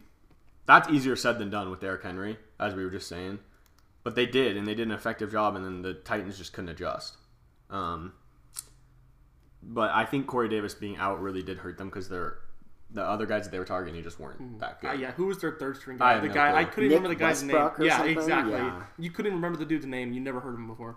that's 0.64 0.88
easier 0.88 1.14
said 1.14 1.38
than 1.38 1.50
done 1.50 1.70
with 1.70 1.80
Derrick 1.80 2.02
Henry, 2.02 2.38
as 2.58 2.74
we 2.74 2.84
were 2.84 2.90
just 2.90 3.08
saying. 3.08 3.38
But 4.02 4.14
they 4.14 4.24
did, 4.24 4.56
and 4.56 4.66
they 4.66 4.74
did 4.74 4.88
an 4.88 4.94
effective 4.94 5.30
job, 5.30 5.56
and 5.56 5.64
then 5.64 5.82
the 5.82 5.92
Titans 5.92 6.38
just 6.38 6.54
couldn't 6.54 6.70
adjust. 6.70 7.18
Um, 7.68 8.14
but 9.62 9.90
I 9.90 10.04
think 10.04 10.26
Corey 10.26 10.48
Davis 10.48 10.74
being 10.74 10.96
out 10.96 11.20
really 11.20 11.42
did 11.42 11.58
hurt 11.58 11.78
them 11.78 11.88
because 11.88 12.08
they're 12.08 12.38
the 12.92 13.02
other 13.04 13.24
guys 13.24 13.44
that 13.44 13.50
they 13.50 13.58
were 13.58 13.64
targeting 13.64 14.02
just 14.02 14.18
weren't 14.18 14.58
that 14.58 14.80
good. 14.80 14.90
Uh, 14.90 14.92
yeah, 14.94 15.12
who 15.12 15.26
was 15.26 15.38
their 15.40 15.52
third 15.52 15.76
string 15.76 15.96
guy? 15.96 16.14
have 16.14 16.22
The 16.22 16.28
no 16.28 16.34
guy 16.34 16.56
I 16.58 16.64
couldn't 16.64 16.88
Nick 16.88 16.96
remember 16.98 17.08
the 17.10 17.14
guy's 17.14 17.42
Westbrook 17.44 17.78
name. 17.78 17.84
or 17.84 17.88
Yeah, 17.88 17.96
something? 17.98 18.18
exactly. 18.18 18.52
Yeah. 18.54 18.82
You 18.98 19.10
couldn't 19.10 19.32
remember 19.34 19.58
the 19.58 19.64
dude's 19.64 19.86
name. 19.86 20.12
You 20.12 20.20
never 20.20 20.40
heard 20.40 20.54
of 20.54 20.58
him 20.58 20.66
before. 20.66 20.96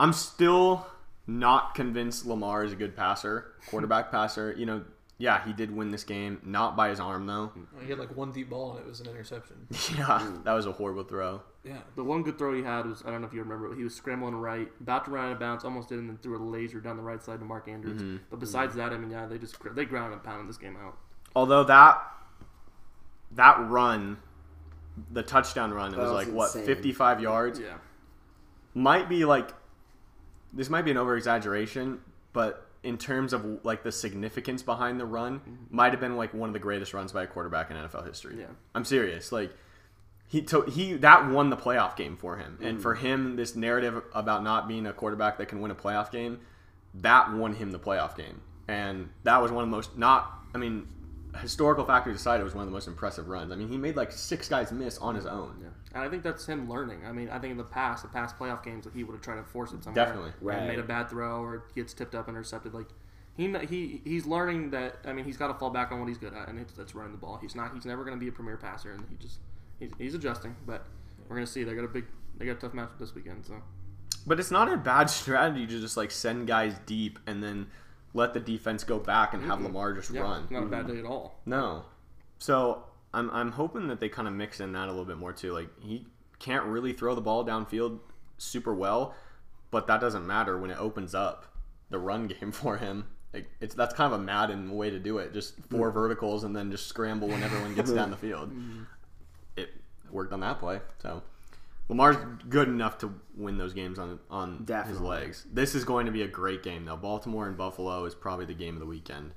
I'm 0.00 0.12
still 0.12 0.86
not 1.26 1.74
convinced 1.74 2.24
Lamar 2.24 2.64
is 2.64 2.72
a 2.72 2.76
good 2.76 2.96
passer, 2.96 3.52
quarterback 3.68 4.10
passer. 4.10 4.54
You 4.56 4.64
know, 4.66 4.84
yeah, 5.20 5.44
he 5.44 5.52
did 5.52 5.74
win 5.74 5.90
this 5.90 6.04
game, 6.04 6.40
not 6.44 6.76
by 6.76 6.90
his 6.90 7.00
arm 7.00 7.26
though. 7.26 7.52
He 7.82 7.90
had 7.90 7.98
like 7.98 8.16
one 8.16 8.30
deep 8.30 8.50
ball 8.50 8.76
and 8.76 8.80
it 8.80 8.86
was 8.86 9.00
an 9.00 9.08
interception. 9.08 9.66
Yeah, 9.96 10.24
that 10.44 10.52
was 10.52 10.66
a 10.66 10.72
horrible 10.72 11.02
throw. 11.02 11.42
Yeah. 11.64 11.78
The 11.96 12.04
one 12.04 12.22
good 12.22 12.38
throw 12.38 12.54
he 12.54 12.62
had 12.62 12.86
was 12.86 13.02
I 13.04 13.10
don't 13.10 13.20
know 13.20 13.26
if 13.26 13.34
you 13.34 13.42
remember. 13.42 13.74
He 13.74 13.82
was 13.82 13.94
scrambling 13.94 14.36
right, 14.36 14.68
about 14.80 15.06
to 15.06 15.10
run 15.10 15.26
out 15.26 15.32
of 15.32 15.40
bounds, 15.40 15.64
almost 15.64 15.88
did, 15.88 15.98
and 15.98 16.08
then 16.08 16.18
threw 16.18 16.36
a 16.36 16.42
laser 16.42 16.80
down 16.80 16.96
the 16.96 17.02
right 17.02 17.22
side 17.22 17.40
to 17.40 17.44
Mark 17.44 17.66
Andrews. 17.66 18.00
Mm-hmm. 18.00 18.16
But 18.30 18.38
besides 18.38 18.76
that, 18.76 18.92
I 18.92 18.96
mean, 18.96 19.10
yeah, 19.10 19.26
they 19.26 19.38
just 19.38 19.56
they 19.74 19.84
ground 19.84 20.12
and 20.12 20.22
pounded 20.22 20.48
this 20.48 20.56
game 20.56 20.76
out. 20.76 20.96
Although 21.34 21.64
that 21.64 22.00
that 23.32 23.58
run, 23.68 24.18
the 25.10 25.24
touchdown 25.24 25.72
run, 25.74 25.94
it 25.94 25.98
was 25.98 26.12
was 26.12 26.26
like 26.26 26.34
what 26.34 26.52
55 26.52 27.20
yards. 27.20 27.58
Yeah, 27.58 27.78
Might 28.74 29.08
be 29.08 29.24
like 29.24 29.50
this 30.52 30.70
might 30.70 30.82
be 30.82 30.92
an 30.92 30.96
over 30.96 31.16
exaggeration, 31.16 32.00
but 32.32 32.67
in 32.82 32.98
terms 32.98 33.32
of 33.32 33.64
like 33.64 33.82
the 33.82 33.92
significance 33.92 34.62
behind 34.62 35.00
the 35.00 35.06
run, 35.06 35.40
mm-hmm. 35.40 35.54
might 35.70 35.92
have 35.92 36.00
been 36.00 36.16
like 36.16 36.32
one 36.34 36.48
of 36.48 36.52
the 36.52 36.58
greatest 36.58 36.94
runs 36.94 37.12
by 37.12 37.24
a 37.24 37.26
quarterback 37.26 37.70
in 37.70 37.76
NFL 37.76 38.06
history. 38.06 38.36
Yeah. 38.38 38.46
I'm 38.74 38.84
serious. 38.84 39.32
Like 39.32 39.52
he 40.28 40.42
to, 40.42 40.62
he 40.62 40.94
that 40.94 41.28
won 41.28 41.50
the 41.50 41.56
playoff 41.56 41.96
game 41.96 42.16
for 42.16 42.36
him, 42.36 42.58
and 42.60 42.80
for 42.80 42.94
mm-hmm. 42.94 43.06
him, 43.06 43.36
this 43.36 43.56
narrative 43.56 44.02
about 44.14 44.44
not 44.44 44.68
being 44.68 44.86
a 44.86 44.92
quarterback 44.92 45.38
that 45.38 45.46
can 45.46 45.60
win 45.60 45.70
a 45.70 45.74
playoff 45.74 46.12
game, 46.12 46.40
that 46.94 47.32
won 47.32 47.54
him 47.54 47.70
the 47.70 47.78
playoff 47.78 48.14
game, 48.16 48.42
and 48.68 49.08
that 49.24 49.40
was 49.40 49.50
one 49.50 49.64
of 49.64 49.70
the 49.70 49.76
most 49.76 49.96
not. 49.96 50.34
I 50.54 50.58
mean, 50.58 50.86
historical 51.36 51.84
factors 51.84 52.16
aside, 52.16 52.40
it 52.40 52.44
was 52.44 52.54
one 52.54 52.62
of 52.62 52.68
the 52.68 52.72
most 52.74 52.88
impressive 52.88 53.28
runs. 53.28 53.52
I 53.52 53.56
mean, 53.56 53.68
he 53.68 53.76
made 53.76 53.96
like 53.96 54.12
six 54.12 54.48
guys 54.48 54.72
miss 54.72 54.98
on 54.98 55.14
his 55.14 55.26
own. 55.26 55.58
yeah. 55.60 55.68
And 55.94 56.02
I 56.02 56.08
think 56.08 56.22
that's 56.22 56.46
him 56.46 56.68
learning. 56.68 57.00
I 57.06 57.12
mean, 57.12 57.28
I 57.30 57.38
think 57.38 57.52
in 57.52 57.56
the 57.56 57.64
past, 57.64 58.02
the 58.02 58.08
past 58.08 58.38
playoff 58.38 58.62
games, 58.62 58.84
that 58.84 58.94
he 58.94 59.04
would 59.04 59.12
have 59.12 59.22
tried 59.22 59.36
to 59.36 59.44
force 59.44 59.72
it 59.72 59.82
somewhere. 59.84 60.04
Definitely. 60.04 60.32
Right. 60.40 60.58
And 60.58 60.68
made 60.68 60.78
a 60.78 60.82
bad 60.82 61.08
throw 61.08 61.40
or 61.40 61.64
gets 61.74 61.94
tipped 61.94 62.14
up, 62.14 62.28
and 62.28 62.36
intercepted. 62.36 62.74
Like 62.74 62.88
he 63.36 63.52
he 63.66 64.00
he's 64.04 64.26
learning 64.26 64.70
that. 64.70 64.96
I 65.04 65.12
mean, 65.12 65.24
he's 65.24 65.36
got 65.36 65.48
to 65.48 65.54
fall 65.54 65.70
back 65.70 65.92
on 65.92 66.00
what 66.00 66.08
he's 66.08 66.18
good 66.18 66.34
at, 66.34 66.48
and 66.48 66.58
it's, 66.58 66.76
it's 66.78 66.94
running 66.94 67.12
the 67.12 67.18
ball. 67.18 67.38
He's 67.40 67.54
not. 67.54 67.72
He's 67.74 67.86
never 67.86 68.04
going 68.04 68.16
to 68.16 68.20
be 68.20 68.28
a 68.28 68.32
premier 68.32 68.56
passer, 68.56 68.92
and 68.92 69.04
he 69.08 69.16
just 69.16 69.38
he's, 69.78 69.90
he's 69.98 70.14
adjusting. 70.14 70.56
But 70.66 70.84
we're 71.28 71.36
going 71.36 71.46
to 71.46 71.52
see. 71.52 71.64
They 71.64 71.74
got 71.74 71.84
a 71.84 71.88
big. 71.88 72.04
They 72.36 72.46
got 72.46 72.52
a 72.52 72.60
tough 72.60 72.72
matchup 72.72 72.98
this 72.98 73.14
weekend. 73.14 73.46
So 73.46 73.54
But 74.26 74.38
it's 74.38 74.50
not 74.50 74.72
a 74.72 74.76
bad 74.76 75.10
strategy 75.10 75.66
to 75.66 75.80
just 75.80 75.96
like 75.96 76.10
send 76.10 76.46
guys 76.46 76.74
deep 76.86 77.18
and 77.26 77.42
then 77.42 77.68
let 78.14 78.34
the 78.34 78.40
defense 78.40 78.84
go 78.84 78.98
back 78.98 79.34
and 79.34 79.44
have 79.44 79.60
Lamar 79.60 79.92
just 79.92 80.10
yeah, 80.10 80.22
run. 80.22 80.46
not 80.50 80.62
a 80.64 80.66
bad 80.66 80.86
day 80.86 80.98
at 80.98 81.04
all. 81.04 81.40
No. 81.46 81.84
So 82.38 82.84
I'm 83.12 83.30
I'm 83.30 83.52
hoping 83.52 83.88
that 83.88 84.00
they 84.00 84.08
kind 84.08 84.28
of 84.28 84.34
mix 84.34 84.60
in 84.60 84.72
that 84.72 84.86
a 84.86 84.90
little 84.90 85.04
bit 85.04 85.18
more 85.18 85.32
too. 85.32 85.52
Like 85.52 85.68
he 85.80 86.06
can't 86.38 86.64
really 86.64 86.92
throw 86.92 87.14
the 87.14 87.20
ball 87.20 87.44
downfield 87.44 87.98
super 88.38 88.74
well, 88.74 89.14
but 89.70 89.86
that 89.86 90.00
doesn't 90.00 90.26
matter 90.26 90.58
when 90.58 90.70
it 90.70 90.78
opens 90.78 91.14
up. 91.14 91.46
the 91.90 91.98
run 91.98 92.26
game 92.40 92.52
for 92.52 92.76
him. 92.76 93.06
Like 93.32 93.50
it's 93.60 93.74
that's 93.74 93.94
kind 93.94 94.12
of 94.12 94.20
a 94.20 94.22
Madden 94.22 94.70
way 94.72 94.90
to 94.90 94.98
do 94.98 95.18
it. 95.18 95.32
Just 95.32 95.54
four 95.70 95.90
mm. 95.90 95.94
verticals 95.94 96.44
and 96.44 96.56
then 96.56 96.70
just 96.70 96.86
scramble 96.86 97.28
when 97.28 97.42
everyone 97.42 97.74
gets 97.74 97.92
down 97.98 98.10
the 98.10 98.16
field. 98.16 98.52
Mm. 98.52 98.86
It 99.56 99.70
worked 100.10 100.32
on 100.32 100.40
that 100.40 100.58
play. 100.58 100.80
So 101.02 101.22
Lamar's 101.88 102.16
good 102.48 102.68
enough 102.68 102.98
to 102.98 103.14
win 103.34 103.56
those 103.56 103.72
games 103.72 103.98
on 103.98 104.18
on 104.30 104.66
his 104.86 105.00
legs. 105.00 105.46
This 105.52 105.74
is 105.74 105.84
going 105.84 106.06
to 106.06 106.12
be 106.12 106.22
a 106.22 106.28
great 106.28 106.62
game 106.62 106.84
though. 106.84 106.96
Baltimore 106.96 107.46
and 107.46 107.56
Buffalo 107.56 108.04
is 108.04 108.14
probably 108.14 108.44
the 108.44 108.54
game 108.54 108.74
of 108.74 108.80
the 108.80 108.86
weekend. 108.86 109.32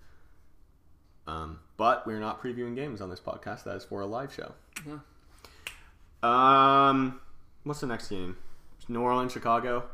Um, 1.28 1.60
but 1.78 2.06
we're 2.06 2.20
not 2.20 2.42
previewing 2.44 2.76
games 2.76 3.00
on 3.00 3.10
this 3.10 3.20
podcast. 3.20 3.64
That 3.64 3.78
is 3.78 3.86
for 3.86 4.02
a 4.02 4.06
live 4.06 4.34
show. 4.34 4.54
Yeah. 4.86 5.00
Um, 6.24 7.22
what's 7.64 7.80
the 7.80 7.88
next 7.88 8.10
game? 8.10 8.38
New 8.88 9.02
Orleans, 9.02 9.32
Chicago. 9.32 9.86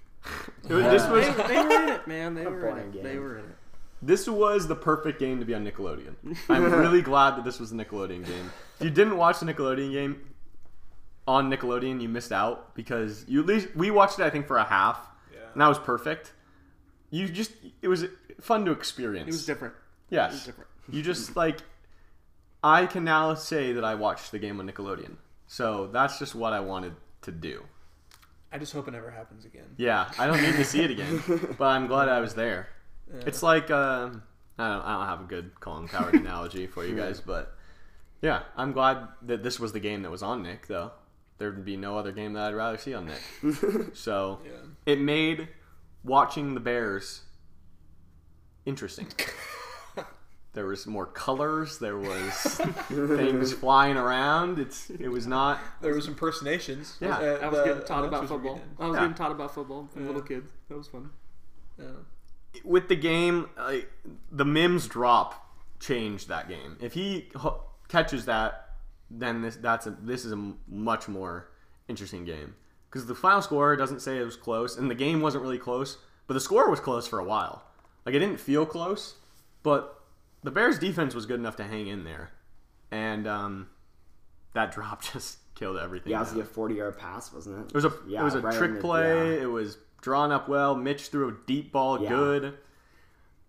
this 0.64 1.06
was 1.08 1.26
They, 1.36 1.44
they 1.46 1.62
were 1.62 1.82
in 1.82 1.88
it, 1.90 2.06
man. 2.08 2.34
They 2.34 2.44
were 2.46 2.68
in 2.68 2.74
boring 2.74 2.94
it. 2.94 3.02
They 3.02 3.18
were 3.18 3.38
in 3.38 3.44
it. 3.44 3.56
this 4.00 4.26
was 4.26 4.66
the 4.66 4.74
perfect 4.74 5.20
game 5.20 5.38
to 5.38 5.44
be 5.46 5.54
on 5.54 5.64
Nickelodeon. 5.64 6.14
I'm 6.48 6.64
really 6.64 7.02
glad 7.02 7.36
that 7.36 7.44
this 7.44 7.60
was 7.60 7.70
a 7.70 7.74
Nickelodeon 7.74 8.26
game. 8.26 8.50
If 8.80 8.84
you 8.84 8.90
didn't 8.90 9.16
watch 9.16 9.38
the 9.40 9.46
Nickelodeon 9.46 9.92
game 9.92 10.20
on 11.26 11.50
Nickelodeon, 11.50 12.00
you 12.00 12.08
missed 12.08 12.32
out 12.32 12.74
because 12.74 13.24
you 13.28 13.40
at 13.40 13.46
least 13.46 13.68
we 13.76 13.90
watched 13.90 14.18
it 14.18 14.24
I 14.24 14.30
think 14.30 14.46
for 14.46 14.56
a 14.58 14.64
half, 14.64 14.98
Yeah. 15.32 15.40
and 15.52 15.60
that 15.60 15.68
was 15.68 15.78
perfect. 15.78 16.32
You 17.10 17.28
just 17.28 17.52
it 17.82 17.88
was 17.88 18.06
fun 18.40 18.64
to 18.64 18.72
experience. 18.72 19.28
It 19.28 19.32
was 19.32 19.46
different. 19.46 19.74
It 20.10 20.14
yes, 20.16 20.32
was 20.32 20.44
different. 20.44 20.70
you 20.90 21.02
just 21.02 21.36
like 21.36 21.58
I 22.64 22.86
can 22.86 23.04
now 23.04 23.34
say 23.34 23.72
that 23.72 23.84
I 23.84 23.94
watched 23.94 24.30
the 24.32 24.38
game 24.38 24.58
on 24.60 24.68
Nickelodeon. 24.70 25.16
So 25.46 25.88
that's 25.88 26.18
just 26.18 26.34
what 26.34 26.52
I 26.52 26.60
wanted 26.60 26.94
to 27.22 27.30
do. 27.32 27.64
I 28.52 28.58
just 28.58 28.72
hope 28.72 28.86
it 28.88 28.90
never 28.92 29.10
happens 29.10 29.44
again. 29.44 29.64
Yeah, 29.76 30.10
I 30.18 30.26
don't 30.26 30.40
need 30.42 30.56
to 30.56 30.64
see 30.64 30.80
it 30.82 30.90
again, 30.96 31.22
but 31.58 31.66
I'm 31.66 31.86
glad 31.86 32.08
I 32.08 32.20
was 32.20 32.34
there. 32.34 32.68
Yeah. 33.12 33.22
It's 33.26 33.42
like 33.42 33.70
um 33.70 34.22
I 34.58 34.68
don't 34.68 34.82
I 34.82 34.98
don't 34.98 35.06
have 35.06 35.20
a 35.20 35.24
good 35.24 35.58
Colin 35.60 35.88
Cowherd 35.88 36.14
analogy 36.20 36.66
for 36.66 36.84
you 36.84 36.96
guys, 36.96 37.20
but 37.20 37.54
yeah, 38.22 38.42
I'm 38.56 38.72
glad 38.72 39.08
that 39.22 39.42
this 39.42 39.58
was 39.60 39.72
the 39.72 39.80
game 39.80 40.02
that 40.02 40.10
was 40.10 40.22
on 40.22 40.42
Nick 40.42 40.66
though. 40.66 40.92
There'd 41.42 41.64
be 41.64 41.76
no 41.76 41.98
other 41.98 42.12
game 42.12 42.34
that 42.34 42.44
I'd 42.44 42.54
rather 42.54 42.78
see 42.78 42.94
on 42.94 43.06
Nick. 43.06 43.94
so 43.94 44.38
Yeah. 44.44 44.52
it 44.86 45.00
made 45.00 45.48
watching 46.04 46.54
the 46.54 46.60
Bears 46.60 47.22
interesting. 48.64 49.08
There 50.54 50.66
was 50.66 50.86
more 50.86 51.06
colors. 51.06 51.78
There 51.78 51.96
was 51.96 52.34
things 52.90 53.54
flying 53.54 53.96
around. 53.96 54.58
It's 54.58 54.90
it 54.90 55.08
was 55.08 55.26
not. 55.26 55.58
There 55.80 55.94
was 55.94 56.06
impersonations. 56.08 56.98
Yeah. 57.00 57.16
Uh, 57.16 57.38
I 57.40 57.48
was 57.48 57.56
the 57.60 57.64
getting 57.64 57.84
taught 57.86 58.04
about 58.04 58.28
football. 58.28 58.56
getting- 58.56 58.76
I 58.78 58.86
was 58.86 58.94
Yeah. 58.94 59.00
getting 59.00 59.14
taught 59.14 59.30
about 59.30 59.54
football 59.54 59.88
from 59.90 60.02
Yeah. 60.02 60.08
little 60.08 60.20
kids. 60.22 60.52
That 60.68 60.76
was 60.76 60.88
fun. 60.88 61.08
Yeah. 61.78 61.86
with 62.64 62.88
the 62.88 62.96
game, 62.96 63.48
like, 63.56 63.90
the 64.30 64.44
Wims 64.44 64.86
drop 64.88 65.56
changed 65.80 66.28
that 66.28 66.48
game. 66.50 66.76
If 66.82 66.92
he 66.92 67.30
h- 67.34 67.52
catches 67.88 68.26
that, 68.26 68.71
then 69.14 69.42
this 69.42 69.56
that's 69.56 69.86
a 69.86 69.90
this 70.02 70.24
is 70.24 70.32
a 70.32 70.52
much 70.68 71.06
more 71.08 71.48
interesting 71.88 72.24
game 72.24 72.54
because 72.88 73.06
the 73.06 73.14
final 73.14 73.42
score 73.42 73.76
doesn't 73.76 74.00
say 74.00 74.18
it 74.18 74.24
was 74.24 74.36
close, 74.36 74.76
and 74.76 74.90
the 74.90 74.94
game 74.94 75.20
wasn't 75.20 75.42
really 75.42 75.58
close, 75.58 75.98
but 76.26 76.34
the 76.34 76.40
score 76.40 76.70
was 76.70 76.80
close 76.80 77.06
for 77.06 77.18
a 77.18 77.24
while. 77.24 77.62
Like 78.06 78.14
it 78.14 78.18
didn't 78.20 78.40
feel 78.40 78.64
close, 78.66 79.14
but 79.62 80.00
the 80.42 80.50
Bears' 80.50 80.78
defense 80.78 81.14
was 81.14 81.26
good 81.26 81.38
enough 81.40 81.56
to 81.56 81.64
hang 81.64 81.86
in 81.86 82.04
there, 82.04 82.30
and 82.90 83.26
um, 83.26 83.68
that 84.54 84.72
drop 84.74 85.02
just 85.02 85.38
killed 85.54 85.76
everything. 85.76 86.10
Yeah, 86.12 86.18
it 86.18 86.20
was 86.20 86.32
like 86.34 86.44
a 86.44 86.48
40 86.48 86.74
yard 86.74 86.98
pass, 86.98 87.32
wasn't 87.32 87.58
it? 87.60 87.66
It 87.68 87.74
was 87.74 87.84
a 87.84 87.92
Yeah, 88.08 88.20
it 88.22 88.24
was 88.24 88.34
a 88.34 88.40
right 88.40 88.56
trick 88.56 88.74
the- 88.74 88.80
play. 88.80 89.36
yeah. 89.36 89.42
It 89.42 89.50
was 89.50 89.76
drawn 90.00 90.32
up 90.32 90.48
well. 90.48 90.74
Mitch 90.74 91.08
threw 91.08 91.28
a 91.28 91.36
deep 91.46 91.70
ball, 91.72 92.02
Yeah. 92.02 92.08
good. 92.08 92.58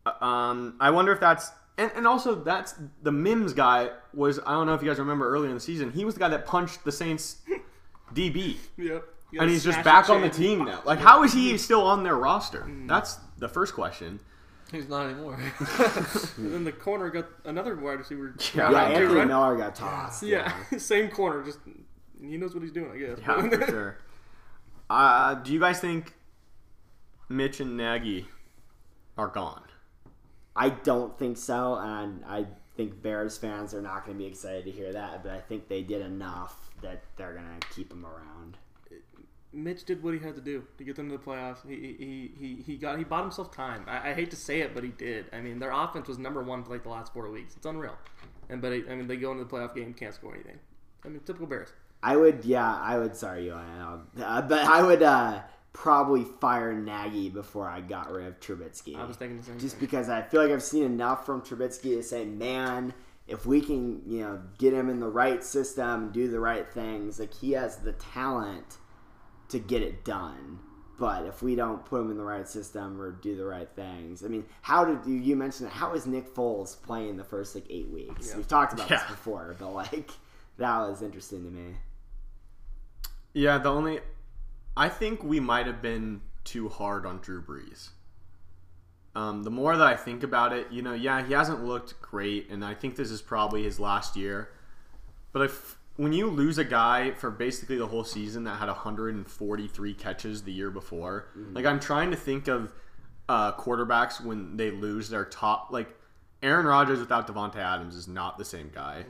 Uh, 0.06 0.24
Um, 0.26 0.76
I 0.80 0.92
wonder 0.92 1.12
if 1.14 1.20
that's 1.20 1.50
and, 1.78 1.92
and 1.96 2.08
also 2.08 2.36
that's 2.36 2.76
the 3.02 3.12
Wims 3.12 3.54
guy 3.54 3.90
was 4.14 4.40
I 4.46 4.52
don't 4.52 4.68
know 4.68 4.74
if 4.74 4.82
you 4.82 4.88
guys 4.90 5.00
remember 5.00 5.28
earlier 5.30 5.50
in 5.50 5.56
the 5.56 5.62
season 5.62 5.92
he 5.92 6.06
was 6.06 6.14
the 6.16 6.20
guy 6.20 6.30
that 6.30 6.46
punched 6.46 6.84
the 6.84 6.92
Saints 6.92 7.38
DB 8.14 8.58
Yep. 8.78 9.04
and 9.40 9.50
he's 9.50 9.64
just 9.64 9.84
back 9.84 10.10
on 10.10 10.22
the 10.22 10.30
team 10.30 10.66
now. 10.66 10.82
Like 10.86 11.00
how 11.00 11.24
is 11.24 11.34
he 11.34 11.58
still 11.58 11.82
on 11.86 12.04
their 12.04 12.16
roster? 12.16 12.70
That's 12.86 13.18
the 13.40 13.48
first 13.50 13.74
question. 13.74 14.20
He's 14.72 14.90
not 14.90 15.06
anymore. 15.06 15.36
And 15.36 15.58
then 16.54 16.64
the 16.64 16.72
corner 16.72 17.10
got 17.12 17.28
another 17.46 17.76
wide 17.76 18.00
receiver. 18.00 18.34
Yeah, 18.56 18.72
Yeah, 18.72 18.76
Right, 18.78 18.92
Anthony 18.96 19.20
right? 19.20 19.28
Miller 19.28 19.56
got 19.56 19.76
tossed. 19.76 20.24
Yeah, 20.24 20.52
same 20.78 21.10
corner. 21.10 21.44
Just 21.44 21.60
he 22.22 22.38
knows 22.38 22.54
what 22.56 22.64
he's 22.64 22.72
doing. 22.72 22.90
I 22.92 22.98
guess. 22.98 23.20
Yeah, 23.20 23.50
for 23.50 23.66
sure. 23.68 23.98
Uh, 24.90 25.36
do 25.36 25.54
you 25.54 25.60
guys 25.60 25.80
think 25.80 26.14
Mitch 27.30 27.60
and 27.60 27.78
Nagy 27.78 28.28
are 29.18 29.28
gone? 29.28 29.62
I 30.56 30.70
don't 30.70 31.18
think 31.18 31.38
so, 31.38 31.76
and 31.76 32.24
I 32.26 32.46
think 32.76 33.02
Bears 33.02 33.38
fans 33.38 33.74
are 33.74 33.82
not 33.82 34.06
going 34.06 34.18
to 34.18 34.24
be 34.24 34.30
excited 34.30 34.66
to 34.66 34.72
hear 34.72 34.92
that, 34.94 35.24
but 35.24 35.32
I 35.32 35.40
think 35.40 35.68
they 35.68 35.82
did 35.82 36.02
enough 36.02 36.70
that 36.82 37.04
they're 37.16 37.34
going 37.34 37.46
to 37.60 37.68
keep 37.70 37.92
him 37.92 38.06
around. 38.06 38.58
Mitch 39.52 39.84
did 39.86 40.02
what 40.02 40.16
he 40.16 40.20
had 40.20 40.36
to 40.36 40.42
do 40.42 40.64
to 40.80 40.84
get 40.84 40.96
them 40.96 41.10
to 41.10 41.18
the 41.18 41.24
playoffs. 41.24 41.68
He 41.68 41.76
he 41.76 42.32
he, 42.40 42.64
he 42.64 42.76
got 42.76 42.98
he 42.98 43.04
bought 43.04 43.22
himself 43.22 43.52
time. 43.52 43.86
I, 43.88 44.10
I 44.10 44.14
hate 44.14 44.32
to 44.32 44.36
say 44.36 44.62
it, 44.62 44.74
but 44.74 44.84
he 44.84 44.90
did. 44.90 45.28
I 45.32 45.42
mean, 45.42 45.60
their 45.60 45.72
offense 45.72 46.08
was 46.08 46.18
number 46.18 46.42
one 46.42 46.64
for 46.64 46.72
like 46.72 46.82
the 46.84 46.90
last 46.90 47.14
four 47.14 47.30
weeks. 47.30 47.56
It's 47.56 47.66
unreal. 47.66 47.96
And 48.50 48.62
but 48.62 48.72
it, 48.72 48.86
I 48.90 48.96
mean, 48.96 49.08
they 49.08 49.16
go 49.16 49.32
into 49.32 49.44
the 49.44 49.50
playoff 49.50 49.76
game, 49.76 49.94
can't 49.94 50.14
score 50.14 50.34
anything. 50.34 50.58
I 51.06 51.10
mean, 51.10 51.20
typical 51.20 51.46
Bears. 51.46 51.70
I 52.02 52.18
would, 52.18 52.44
yeah, 52.44 52.80
I 52.82 52.98
would. 52.98 53.16
Sorry, 53.16 53.46
you, 53.46 53.54
uh, 53.54 54.00
but 54.42 54.66
I 54.66 54.82
would 54.82 55.04
uh, 55.04 55.42
probably 55.74 56.24
fire 56.24 56.74
Nagy 56.74 57.30
before 57.30 57.68
I 57.68 57.82
got 57.82 58.12
rid 58.12 58.28
of 58.28 58.40
Trubisky. 58.40 58.96
I 58.96 59.06
was 59.06 59.18
thinking 59.18 59.40
the 59.40 59.44
same. 59.44 59.60
just 59.60 59.76
thing. 59.76 59.82
because 59.82 60.08
I 60.08 60.22
feel 60.22 60.42
like 60.42 60.52
I've 60.52 60.64
seen 60.64 60.84
enough 60.84 61.26
from 61.26 61.42
Trubisky 61.42 61.96
to 61.96 62.04
say, 62.04 62.26
man, 62.26 62.94
if 63.28 63.46
we 63.46 63.60
can, 63.60 64.02
you 64.06 64.22
know, 64.22 64.42
get 64.58 64.74
him 64.74 64.90
in 64.90 65.00
the 65.00 65.08
right 65.08 65.44
system, 65.44 66.12
do 66.12 66.30
the 66.30 66.40
right 66.40 66.72
things, 66.72 67.20
like 67.20 67.34
he 67.34 67.54
has 67.54 67.78
the 67.78 67.94
talent 67.94 68.78
to 69.50 69.60
get 69.60 69.82
it 69.82 70.06
done. 70.06 70.60
But 71.00 71.26
if 71.26 71.42
we 71.42 71.56
don't 71.56 71.84
put 71.84 72.02
him 72.02 72.12
in 72.12 72.18
the 72.18 72.24
right 72.24 72.48
system 72.48 73.02
or 73.02 73.12
do 73.12 73.36
the 73.36 73.46
right 73.46 73.68
things, 73.76 74.24
I 74.24 74.28
mean, 74.28 74.46
how 74.62 74.86
did 74.86 75.00
you, 75.08 75.16
you 75.16 75.36
mentioned 75.36 75.70
it? 75.70 75.74
How 75.74 75.94
is 75.96 76.06
Nick 76.06 76.34
Foles 76.34 76.80
playing 76.82 77.18
the 77.18 77.24
first 77.24 77.56
like 77.56 77.66
eight 77.70 77.90
weeks? 77.90 78.30
Yeah. 78.30 78.38
We've 78.38 78.48
talked 78.48 78.74
about 78.74 78.90
this 78.90 79.02
before, 79.10 79.56
but 79.58 79.74
like 79.74 80.12
that 80.60 80.78
was 80.78 81.02
interesting 81.02 81.44
to 81.46 81.50
me. 81.50 81.76
Yeah, 83.34 83.58
the 83.58 83.70
only 83.70 84.00
I 84.76 84.90
think 84.90 85.24
we 85.24 85.40
might 85.40 85.68
have 85.68 85.82
been 85.82 86.22
too 86.44 86.70
hard 86.70 87.06
on 87.06 87.20
Drew 87.20 87.42
Brees. 87.42 87.90
Um, 89.16 89.44
the 89.44 89.52
more 89.52 89.78
that 89.78 89.86
I 89.86 89.96
think 89.96 90.24
about 90.24 90.54
it, 90.54 90.68
you 90.72 90.82
know, 90.82 90.94
yeah, 90.94 91.24
he 91.24 91.34
hasn't 91.34 91.64
looked 91.64 92.02
great, 92.02 92.50
and 92.50 92.66
I 92.66 92.74
think 92.74 92.96
this 92.96 93.12
is 93.12 93.22
probably 93.22 93.64
his 93.64 93.80
last 93.80 94.16
year. 94.16 94.50
But 95.32 95.44
if 95.44 95.78
when 95.98 96.14
you 96.14 96.28
lose 96.28 96.58
a 96.58 96.64
guy 96.64 97.12
for 97.12 97.30
basically 97.30 97.78
the 97.78 97.86
whole 97.86 98.04
season 98.04 98.44
that 98.46 98.58
had 98.58 98.68
143 98.68 99.94
catches 99.94 100.44
the 100.44 100.52
year 100.52 100.72
before, 100.72 101.28
like 101.54 101.66
I'm 101.66 101.80
trying 101.80 102.10
to 102.10 102.18
think 102.18 102.48
of 102.48 102.74
uh, 103.30 103.52
quarterbacks 103.54 104.24
when 104.24 104.58
they 104.58 104.72
lose 104.72 105.10
their 105.10 105.26
top, 105.26 105.68
like 105.72 105.96
Aaron 106.42 106.66
Rodgers 106.66 107.00
without 107.00 107.28
Davante 107.28 107.58
Adams 107.58 107.96
is 107.96 108.08
not 108.08 108.40
the 108.40 108.46
same 108.46 108.72
guy. 108.74 109.06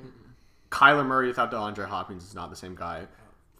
Kyler 0.69 1.06
Murray 1.06 1.28
without 1.28 1.52
DeAndre 1.52 1.88
Hopkins 1.88 2.23
is 2.26 2.36
not 2.36 2.49
the 2.49 2.56
same 2.56 2.76
guy. 2.76 3.06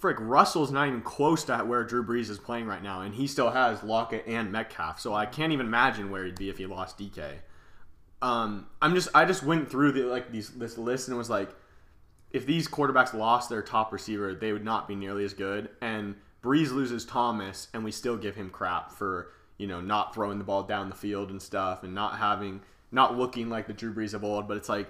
Frick, 0.04 0.18
Russell's 0.20 0.70
not 0.70 0.90
even 0.90 1.00
close 1.00 1.46
to 1.46 1.60
where 1.60 1.82
Drew 1.86 2.06
Brees 2.06 2.30
is 2.30 2.38
playing 2.38 2.66
right 2.68 2.84
now, 2.84 3.04
and 3.04 3.16
he 3.16 3.26
still 3.26 3.52
has 3.52 3.84
Lockett 3.84 4.26
and 4.28 4.52
Metcalf. 4.52 5.00
So 5.00 5.14
I 5.14 5.26
can't 5.26 5.54
even 5.54 5.66
imagine 5.66 6.12
where 6.12 6.26
he'd 6.26 6.36
be 6.36 6.50
if 6.50 6.58
he 6.58 6.66
lost 6.66 6.98
DK. 6.98 7.36
Um, 8.22 8.68
I'm 8.82 8.96
just, 8.96 9.08
I 9.16 9.24
just 9.24 9.44
went 9.44 9.72
through 9.72 9.94
the 9.94 10.02
like 10.02 10.30
these 10.30 10.50
this 10.50 10.78
list 10.78 11.08
and 11.08 11.18
was 11.18 11.30
like, 11.30 11.56
if 12.32 12.46
these 12.46 12.68
quarterbacks 12.68 13.14
lost 13.14 13.50
their 13.50 13.62
top 13.62 13.94
receiver, 13.94 14.36
they 14.36 14.52
would 14.52 14.66
not 14.66 14.90
be 14.90 14.96
nearly 14.96 15.24
as 15.24 15.34
good. 15.34 15.70
And 15.82 16.16
Brees 16.44 16.74
loses 16.74 17.06
Thomas, 17.06 17.70
and 17.74 17.86
we 17.86 17.92
still 17.94 18.18
give 18.18 18.36
him 18.36 18.50
crap 18.50 18.92
for 18.92 19.32
you 19.58 19.68
know 19.68 19.80
not 19.80 20.14
throwing 20.14 20.38
the 20.38 20.44
ball 20.44 20.64
down 20.64 20.90
the 20.90 20.96
field 20.96 21.30
and 21.30 21.42
stuff, 21.42 21.84
and 21.84 21.96
not 21.96 22.18
having, 22.18 22.60
not 22.92 23.18
looking 23.18 23.50
like 23.50 23.68
the 23.68 23.74
Drew 23.74 23.94
Brees 23.94 24.14
of 24.14 24.26
old. 24.26 24.50
But 24.50 24.58
it's 24.58 24.68
like, 24.68 24.90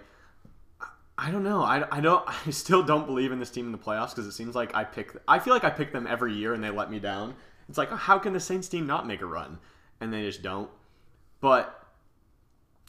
I 1.17 1.31
don't 1.31 1.43
know. 1.43 1.61
I, 1.61 1.85
I 1.95 2.01
don't. 2.01 2.23
I 2.47 2.49
still 2.51 2.83
don't 2.83 3.05
believe 3.05 3.31
in 3.31 3.39
this 3.39 3.49
team 3.49 3.65
in 3.65 3.71
the 3.71 3.77
playoffs 3.77 4.09
because 4.09 4.27
it 4.27 4.33
seems 4.33 4.55
like 4.55 4.75
I 4.75 4.83
pick. 4.83 5.15
I 5.27 5.39
feel 5.39 5.53
like 5.53 5.63
I 5.63 5.69
pick 5.69 5.91
them 5.91 6.07
every 6.07 6.33
year 6.33 6.53
and 6.53 6.63
they 6.63 6.69
let 6.69 6.89
me 6.91 6.99
down. 6.99 7.35
It's 7.69 7.77
like 7.77 7.89
how 7.89 8.19
can 8.19 8.33
the 8.33 8.39
Saints 8.39 8.67
team 8.67 8.85
not 8.87 9.07
make 9.07 9.21
a 9.21 9.25
run, 9.25 9.59
and 10.01 10.13
they 10.13 10.23
just 10.23 10.41
don't. 10.41 10.69
But 11.39 11.83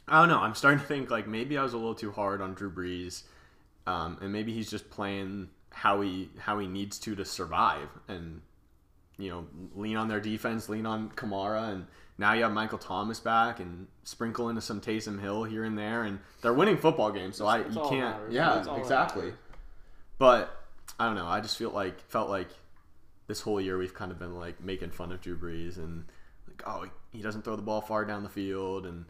I 0.09 0.21
don't 0.21 0.29
know. 0.29 0.41
I'm 0.41 0.55
starting 0.55 0.81
to 0.81 0.87
think 0.87 1.11
like 1.11 1.27
maybe 1.27 1.57
I 1.57 1.63
was 1.63 1.73
a 1.73 1.77
little 1.77 1.95
too 1.95 2.13
hard 2.13 2.41
on 2.41 2.55
Drew 2.55 2.71
Brees, 2.71 3.23
um, 3.87 4.19
and 4.21 4.33
maybe 4.33 4.53
he's 4.53 4.71
just 4.71 4.91
playing 4.91 5.49
how 5.71 6.01
he 6.01 6.31
how 6.39 6.59
he 6.59 6.67
needs 6.67 6.99
to 7.01 7.15
to 7.15 7.25
survive, 7.25 7.89
and 8.09 8.41
you 9.17 9.31
know 9.31 9.47
lean 9.75 9.97
on 9.97 10.09
their 10.09 10.21
defense, 10.21 10.69
lean 10.69 10.87
on 10.87 11.11
Kamara, 11.11 11.73
and 11.73 11.87
now 12.19 12.33
you 12.33 12.43
have 12.43 12.53
Michael 12.53 12.79
Thomas 12.79 13.21
back, 13.21 13.61
and 13.61 13.87
sprinkle 14.05 14.49
into 14.49 14.61
some 14.61 14.81
Taysom 14.81 15.21
Hill 15.21 15.45
here 15.45 15.65
and 15.65 15.77
there, 15.77 16.03
and 16.03 16.19
they're 16.43 16.55
winning 16.55 16.77
football 16.77 17.11
games, 17.11 17.37
so 17.37 17.47
I 17.47 17.63
That's 17.63 17.75
you 17.75 17.81
all 17.81 17.91
can't 17.91 18.17
matters. 18.19 18.35
yeah 18.35 18.55
That's 18.55 18.69
all 18.69 18.77
exactly. 18.77 19.33
But 20.19 20.57
I 20.99 21.07
don't 21.07 21.17
know. 21.17 21.27
I 21.27 21.41
just 21.41 21.59
feel 21.59 21.71
like 21.71 22.01
felt 22.09 22.29
like 22.29 22.49
this 23.27 23.41
whole 23.41 23.61
year 23.61 23.79
we've 23.79 23.95
kind 23.95 24.13
of 24.13 24.19
been 24.19 24.35
like 24.35 24.63
making 24.63 24.91
fun 24.91 25.11
of 25.13 25.21
Drew 25.21 25.37
Brees 25.37 25.77
and 25.77 26.05
like, 26.47 26.63
oh, 26.67 26.87
he 27.13 27.23
doesn't 27.23 27.43
throw 27.43 27.57
the 27.57 27.63
ball 27.63 27.81
far 27.81 28.05
down 28.05 28.23
the 28.23 28.29
field, 28.29 28.87
and 28.87 29.07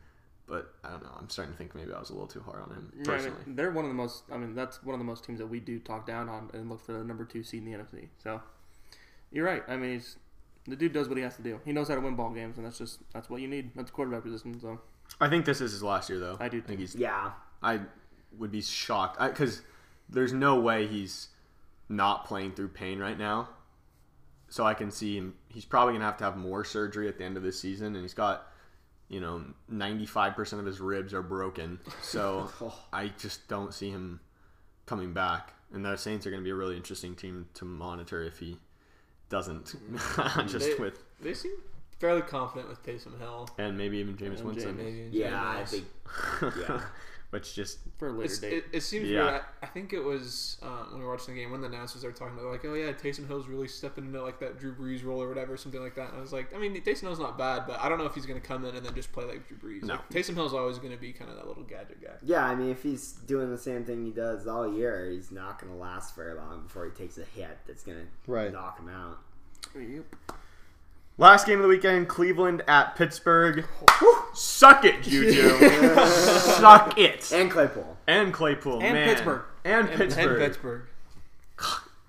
but 0.46 0.74
I 0.84 0.90
don't 0.90 1.02
know. 1.02 1.16
I'm 1.18 1.28
starting 1.28 1.52
to 1.52 1.59
think 1.59 1.74
maybe 1.74 1.92
I 1.92 1.98
was 1.98 2.11
a 2.11 2.12
little 2.12 2.28
too 2.28 2.40
hard 2.40 2.62
on 2.62 2.70
him 2.70 2.92
Yeah, 3.05 3.12
I 3.12 3.18
mean, 3.22 3.32
they're 3.57 3.70
one 3.70 3.84
of 3.84 3.90
the 3.90 3.94
most. 3.94 4.24
I 4.30 4.36
mean, 4.36 4.55
that's 4.55 4.82
one 4.82 4.94
of 4.94 4.98
the 4.98 5.05
most 5.05 5.24
teams 5.24 5.38
that 5.38 5.46
we 5.46 5.61
do 5.61 5.78
talk 5.78 6.07
down 6.07 6.28
on 6.28 6.50
and 6.52 6.68
look 6.68 6.84
for 6.84 6.92
the 6.92 7.05
number 7.05 7.24
two 7.24 7.42
seed 7.42 7.64
in 7.64 7.72
the 7.72 7.78
NFC. 7.78 8.09
So 8.22 8.40
you're 9.32 9.46
right. 9.46 9.62
I 9.68 9.76
mean, 9.76 9.94
he's, 9.94 10.16
the 10.67 10.77
dude 10.77 10.93
does 10.93 11.09
what 11.09 11.19
he 11.19 11.23
has 11.23 11.37
to 11.37 11.43
do. 11.43 11.61
He 11.65 11.73
knows 11.73 11.89
how 11.89 11.95
to 11.95 12.01
win 12.01 12.17
ball 12.17 12.31
games, 12.31 12.57
and 12.57 12.67
that's 12.67 12.79
just 12.79 13.01
that's 13.12 13.29
what 13.29 13.41
you 13.41 13.49
need. 13.49 13.71
That's 13.75 13.91
quarterback 13.91 14.23
position. 14.23 14.59
So 14.61 14.81
I 15.21 15.29
think 15.29 15.45
this 15.45 15.61
is 15.61 15.73
his 15.73 15.83
last 15.83 16.09
year, 16.09 16.19
though. 16.19 16.37
I 16.41 16.49
do 16.49 16.61
think 16.61 16.81
he's. 16.81 16.95
Yeah. 16.95 17.33
I 17.62 17.81
would 18.39 18.51
be 18.51 18.62
shocked 18.62 19.19
because 19.21 19.62
there's 20.09 20.33
no 20.33 20.59
way 20.61 20.87
he's 20.87 21.29
not 21.89 22.25
playing 22.27 22.53
through 22.53 22.69
pain 22.69 22.99
right 22.99 23.19
now. 23.19 23.49
So 24.49 24.65
I 24.65 24.75
can 24.75 24.91
see 24.91 25.17
him. 25.17 25.35
He's 25.49 25.65
probably 25.65 25.95
gonna 25.95 26.05
have 26.05 26.19
to 26.19 26.25
have 26.25 26.37
more 26.37 26.65
surgery 26.65 27.09
at 27.09 27.19
the 27.19 27.25
end 27.25 27.37
of 27.37 27.43
this 27.43 27.59
season, 27.59 27.95
and 27.95 28.03
he's 28.03 28.15
got, 28.15 28.47
you 29.09 29.21
know, 29.21 29.45
95% 29.73 30.59
of 30.59 30.67
his 30.67 30.81
ribs 30.81 31.12
are 31.12 31.23
broken. 31.23 31.81
So 32.03 32.51
oh. 32.61 32.75
I 32.93 33.09
just 33.19 33.49
don't 33.49 33.75
see 33.75 33.91
him 33.91 34.21
coming 34.87 35.12
back. 35.12 35.53
And 35.73 35.85
the 35.85 35.97
Saints 35.97 36.27
are 36.27 36.31
gonna 36.31 36.43
be 36.43 36.51
a 36.51 36.55
really 36.55 36.77
interesting 36.77 37.15
team 37.17 37.49
to 37.55 37.65
monitor 37.65 38.23
if 38.23 38.39
he 38.39 38.59
doesn't. 39.29 39.75
Mm. 39.95 40.49
just 40.49 40.66
They- 40.66 40.75
with 40.83 41.03
They 41.20 41.35
seem 41.35 41.53
fairly 41.99 42.22
confident 42.22 42.68
with 42.68 42.83
Taysom 42.83 43.18
Hill. 43.18 43.49
and 43.59 43.77
maybe 43.79 43.99
even 43.99 44.16
James 44.16 44.41
And 44.41 44.49
Winston, 44.51 44.77
James. 44.77 45.12
Maybe 45.12 45.16
Yeah, 45.18 45.49
I 45.49 45.64
think. 45.64 45.85
Yeah. 46.68 46.81
which 47.35 47.55
just 47.55 47.80
for 47.99 48.09
a 48.09 48.12
later 48.12 48.24
It's, 48.24 48.39
date, 48.39 48.53
it, 48.53 48.64
it 48.72 48.80
seems 48.82 49.09
Yeah. 49.09 49.22
weird. 49.30 49.43
I, 49.62 49.66
I 49.66 49.66
think 49.66 49.93
it 49.93 50.01
was 50.01 50.57
um, 50.62 50.87
when 50.93 51.01
we 51.01 51.05
were 51.05 51.11
watching 51.12 51.35
the 51.35 51.41
game 51.41 51.51
when 51.51 51.61
the 51.61 51.66
announcers 51.66 52.03
were 52.05 52.12
talking 52.12 52.39
about 52.39 52.51
like, 52.51 52.64
oh 52.64 52.74
yeah, 52.74 52.93
Taysom 52.93 53.26
Hill's 53.26 53.47
really 53.49 53.68
stepping 53.68 54.07
into 54.07 54.22
like 54.22 54.39
that 54.41 54.59
Drew 54.59 54.74
Brees 54.74 55.05
role 55.05 55.20
or 55.20 55.28
whatever, 55.28 55.57
something 55.57 55.82
like 55.82 55.97
that. 55.97 56.09
And 56.11 56.18
I 56.18 56.20
was 56.20 56.32
like, 56.32 56.55
I 56.55 56.59
mean, 56.59 56.74
Taysom 56.82 57.03
Hill's 57.03 57.18
not 57.18 57.37
bad, 57.37 57.64
but 57.66 57.80
I 57.80 57.89
don't 57.89 57.99
know 57.99 58.07
if 58.07 58.14
he's 58.14 58.24
going 58.26 58.41
to 58.41 58.47
come 58.47 58.64
in 58.64 58.74
and 58.74 58.87
then 58.87 58.95
just 58.95 59.12
play 59.12 59.24
like 59.24 59.47
Drew 59.49 59.57
Brees. 59.59 59.82
No. 59.82 59.95
Like, 59.95 60.11
Taysom 60.11 60.35
Hill's 60.35 60.55
always 60.55 60.78
going 60.78 60.93
to 60.93 60.99
be 61.01 61.12
kind 61.12 61.30
of 61.30 61.37
that 61.37 61.47
little 61.47 61.64
gadget 61.64 62.01
guy. 62.01 62.14
Yeah, 62.22 62.45
I 62.47 62.55
mean, 62.55 62.70
if 62.70 62.82
he's 62.82 63.12
doing 63.12 63.51
the 63.51 63.59
same 63.59 63.85
thing 63.85 64.05
he 64.05 64.12
does 64.12 64.47
all 64.47 64.72
year, 64.72 65.11
he's 65.11 65.30
not 65.32 65.61
going 65.61 65.72
to 65.72 65.78
last 65.78 66.14
very 66.16 66.35
long 66.35 66.62
before 66.62 66.85
he 66.85 66.91
takes 66.93 67.18
a 67.18 67.24
hit 67.24 67.59
that's 67.66 67.82
going 67.82 67.99
to 67.99 68.30
Right. 68.32 68.53
knock 68.53 68.78
him 68.78 68.89
out. 68.89 69.18
Yep. 69.76 70.05
Last 71.17 71.47
game 71.47 71.59
of 71.59 71.62
the 71.62 71.69
weekend, 71.69 72.09
Cleveland 72.09 72.62
at 72.67 72.97
Pittsburgh. 72.97 73.65
Suck 74.35 74.85
it, 74.85 75.03
Juju. 75.03 75.59
Suck 76.07 76.99
it. 76.99 77.31
And 77.33 77.51
Claypool. 77.51 77.97
And 78.09 78.33
Claypool. 78.33 78.81
And 78.83 78.95
man. 78.95 79.09
Pittsburgh. 79.09 79.43
And 79.65 79.89
And, 79.89 79.97
Pittsburgh. 79.97 80.29
and 80.29 80.39
Pittsburgh. 80.39 80.83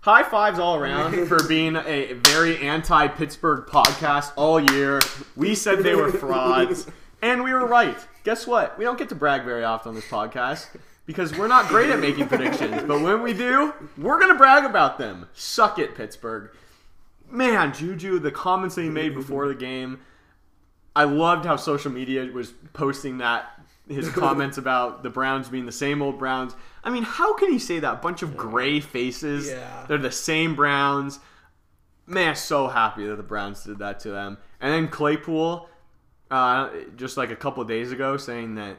High 0.01 0.23
fives 0.23 0.57
all 0.59 0.75
around 0.75 1.25
for 1.27 1.47
being 1.47 1.75
a 1.75 2.13
very 2.13 2.57
anti 2.59 3.07
Pittsburgh 3.09 3.65
podcast 3.67 4.31
all 4.35 4.59
year. 4.59 5.01
We 5.35 5.53
said 5.55 5.79
they 5.83 5.95
were 5.95 6.11
frauds, 6.11 6.87
and 7.21 7.43
we 7.43 7.53
were 7.53 7.65
right. 7.65 7.97
Guess 8.23 8.47
what? 8.47 8.77
We 8.77 8.85
don't 8.85 8.97
get 8.97 9.09
to 9.09 9.15
brag 9.15 9.43
very 9.45 9.63
often 9.63 9.89
on 9.89 9.95
this 9.95 10.05
podcast 10.05 10.67
because 11.05 11.35
we're 11.37 11.47
not 11.47 11.67
great 11.69 11.91
at 11.91 11.99
making 11.99 12.27
predictions. 12.27 12.83
But 12.83 13.01
when 13.01 13.21
we 13.21 13.33
do, 13.33 13.73
we're 13.99 14.19
going 14.19 14.31
to 14.31 14.37
brag 14.37 14.63
about 14.65 14.97
them. 14.97 15.27
Suck 15.33 15.77
it, 15.79 15.95
Pittsburgh. 15.95 16.49
Man, 17.29 17.73
Juju, 17.73 18.19
the 18.19 18.31
comments 18.31 18.75
that 18.75 18.83
he 18.83 18.89
made 18.89 19.13
before 19.15 19.47
the 19.47 19.55
game, 19.55 19.99
I 20.95 21.03
loved 21.03 21.45
how 21.45 21.55
social 21.55 21.91
media 21.91 22.25
was 22.25 22.53
posting 22.73 23.17
that 23.19 23.49
his 23.87 24.09
comments 24.13 24.57
about 24.57 25.03
the 25.03 25.09
Browns 25.09 25.49
being 25.49 25.65
the 25.65 25.71
same 25.71 26.01
old 26.01 26.17
Browns. 26.17 26.55
I 26.83 26.89
mean, 26.89 27.03
how 27.03 27.35
can 27.35 27.51
he 27.51 27.59
say 27.59 27.79
that? 27.79 27.93
A 27.93 27.97
Bunch 27.97 28.21
of 28.21 28.37
gray 28.37 28.79
faces. 28.79 29.49
Yeah. 29.49 29.85
They're 29.87 29.97
the 29.97 30.11
same 30.11 30.55
Browns. 30.55 31.19
Man, 32.07 32.35
so 32.35 32.67
happy 32.67 33.05
that 33.07 33.15
the 33.15 33.23
Browns 33.23 33.63
did 33.63 33.79
that 33.79 33.99
to 34.01 34.11
them. 34.11 34.37
And 34.61 34.71
then 34.71 34.87
Claypool, 34.89 35.67
uh, 36.29 36.69
just 36.95 37.17
like 37.17 37.31
a 37.31 37.35
couple 37.35 37.61
of 37.61 37.67
days 37.67 37.91
ago, 37.91 38.17
saying 38.17 38.55
that 38.55 38.77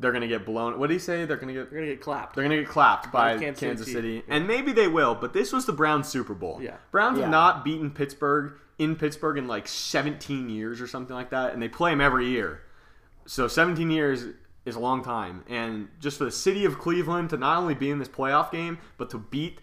they're 0.00 0.12
gonna 0.12 0.28
get 0.28 0.44
blown. 0.44 0.78
What 0.78 0.88
did 0.88 0.94
he 0.94 0.98
say? 0.98 1.24
They're 1.24 1.36
gonna 1.36 1.52
get 1.52 1.70
They're 1.70 1.80
gonna 1.80 1.92
get 1.92 2.00
clapped. 2.00 2.34
they're 2.34 2.44
gonna 2.44 2.56
get 2.58 2.68
clapped 2.68 3.12
by 3.12 3.38
Kansas 3.38 3.60
Kansas, 3.60 3.86
City. 3.86 4.18
City, 4.18 4.22
and 4.28 4.46
maybe 4.46 4.72
they 4.72 4.88
will. 4.88 5.14
But 5.14 5.32
this 5.32 5.52
was 5.52 5.66
the 5.66 5.72
Browns 5.72 6.08
Super 6.08 6.34
Bowl. 6.34 6.58
Yeah. 6.62 6.76
Browns 6.90 7.18
Yeah. 7.18 7.24
have 7.24 7.30
not 7.30 7.64
beaten 7.64 7.90
Pittsburgh 7.90 8.54
in 8.78 8.96
Pittsburgh 8.96 9.38
in 9.38 9.46
like 9.46 9.68
17 9.68 10.48
years 10.50 10.80
or 10.80 10.86
something 10.86 11.14
like 11.14 11.30
that, 11.30 11.52
and 11.52 11.62
they 11.62 11.68
play 11.68 11.90
them 11.92 12.00
every 12.00 12.26
year. 12.28 12.62
So 13.26 13.46
17 13.46 13.90
years 13.90 14.26
is 14.64 14.74
a 14.76 14.80
long 14.80 15.02
time, 15.04 15.44
and 15.48 15.88
just 16.00 16.18
for 16.18 16.24
the 16.24 16.30
city 16.32 16.64
of 16.64 16.78
Cleveland 16.78 17.30
to 17.30 17.36
not 17.36 17.58
only 17.58 17.74
be 17.74 17.90
in 17.90 17.98
this 17.98 18.08
playoff 18.08 18.50
game, 18.50 18.78
but 18.96 19.10
to 19.10 19.18
beat, 19.18 19.58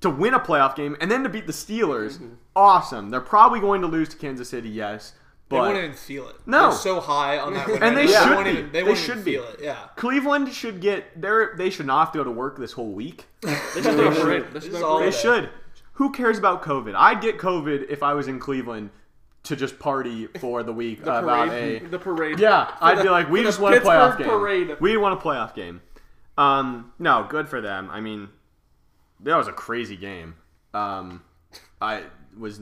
to 0.00 0.10
win 0.10 0.34
a 0.34 0.40
playoff 0.40 0.74
game, 0.76 0.96
and 1.00 1.10
then 1.10 1.22
to 1.22 1.28
beat 1.28 1.46
the 1.46 1.52
Steelers, 1.52 2.14
Mm-hmm. 2.18 2.34
awesome. 2.56 3.10
They're 3.10 3.20
probably 3.20 3.60
going 3.60 3.80
to 3.82 3.86
lose 3.86 4.08
to 4.10 4.16
Kansas 4.16 4.48
City, 4.50 4.68
yes, 4.70 5.12
They 5.50 5.56
won't 5.58 5.76
even 5.78 5.92
feel 5.94 6.28
it. 6.28 6.36
No. 6.46 6.70
They're 6.70 6.78
so 6.78 7.00
high 7.00 7.38
on 7.38 7.54
that. 7.54 7.68
And 7.82 7.96
they 7.96 8.06
rate, 8.06 8.10
should 8.10 8.30
won't 8.30 8.44
be. 8.44 8.50
Even, 8.52 8.72
they, 8.72 8.78
They 8.80 8.82
won't 8.84 8.98
should 8.98 9.10
even 9.18 9.24
be. 9.24 9.32
feel 9.32 9.44
it. 9.48 9.60
Yeah. 9.62 9.76
Cleveland 9.96 10.52
should 10.52 10.80
get 10.80 11.20
their. 11.20 11.54
They 11.56 11.70
should 11.70 11.86
not 11.86 12.04
have 12.06 12.12
to 12.12 12.18
go 12.18 12.24
to 12.24 12.30
work 12.30 12.56
this 12.58 12.72
whole 12.72 12.92
week. 12.92 13.26
They 13.42 13.52
should 13.82 13.82
throw 13.96 14.10
a. 14.10 14.40
They 14.40 14.48
This 14.50 14.64
should 14.64 14.74
is 14.74 14.82
all 14.82 14.98
They 15.00 15.06
parade. 15.10 15.14
should. 15.20 15.50
Who 15.94 16.12
cares 16.12 16.38
about 16.38 16.62
COVID? 16.62 16.94
I'd 16.96 17.20
get 17.20 17.36
COVID 17.38 17.90
if 17.90 18.02
I 18.02 18.14
was 18.14 18.26
in 18.28 18.38
Cleveland 18.38 18.90
to 19.42 19.56
just 19.56 19.78
party 19.78 20.28
for 20.38 20.62
the 20.62 20.72
week 20.72 20.98
The 21.04 21.18
about 21.18 21.48
parade. 21.48 21.82
a. 21.82 21.88
The 21.88 21.98
parade. 21.98 22.38
Yeah, 22.38 22.70
I'd 22.80 22.98
the- 22.98 23.02
be 23.02 23.08
like, 23.10 23.28
we 23.28 23.42
just 23.42 23.58
want 23.60 23.74
a 23.74 23.80
playoff 23.80 24.16
Pittsburgh 24.16 24.28
game. 24.28 24.66
parade. 24.68 24.80
We 24.80 24.96
won 24.96 25.12
a 25.12 25.16
playoff 25.16 25.54
game. 25.54 25.80
Um, 26.38 26.92
no, 26.98 27.26
good 27.28 27.48
for 27.48 27.60
them. 27.60 27.90
I 27.90 28.00
mean, 28.00 28.28
that 29.20 29.36
was 29.36 29.48
a 29.48 29.52
crazy 29.52 29.96
game. 29.96 30.36
Um, 30.72 31.22
I 31.82 32.04
was. 32.38 32.60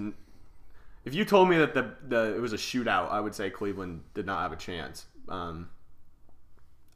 N- 1.09 1.13
If 1.13 1.15
you 1.15 1.25
told 1.25 1.49
me 1.49 1.57
that 1.59 1.75
the, 1.75 1.95
the 2.07 2.37
it 2.37 2.41
was 2.41 2.53
a 2.53 2.57
shootout, 2.57 3.11
I 3.11 3.21
would 3.21 3.35
say 3.35 3.51
Cleveland 3.51 4.03
did 4.15 4.27
not 4.27 4.43
have 4.43 4.53
a 4.53 4.57
chance. 4.57 5.07
Um, 5.29 5.69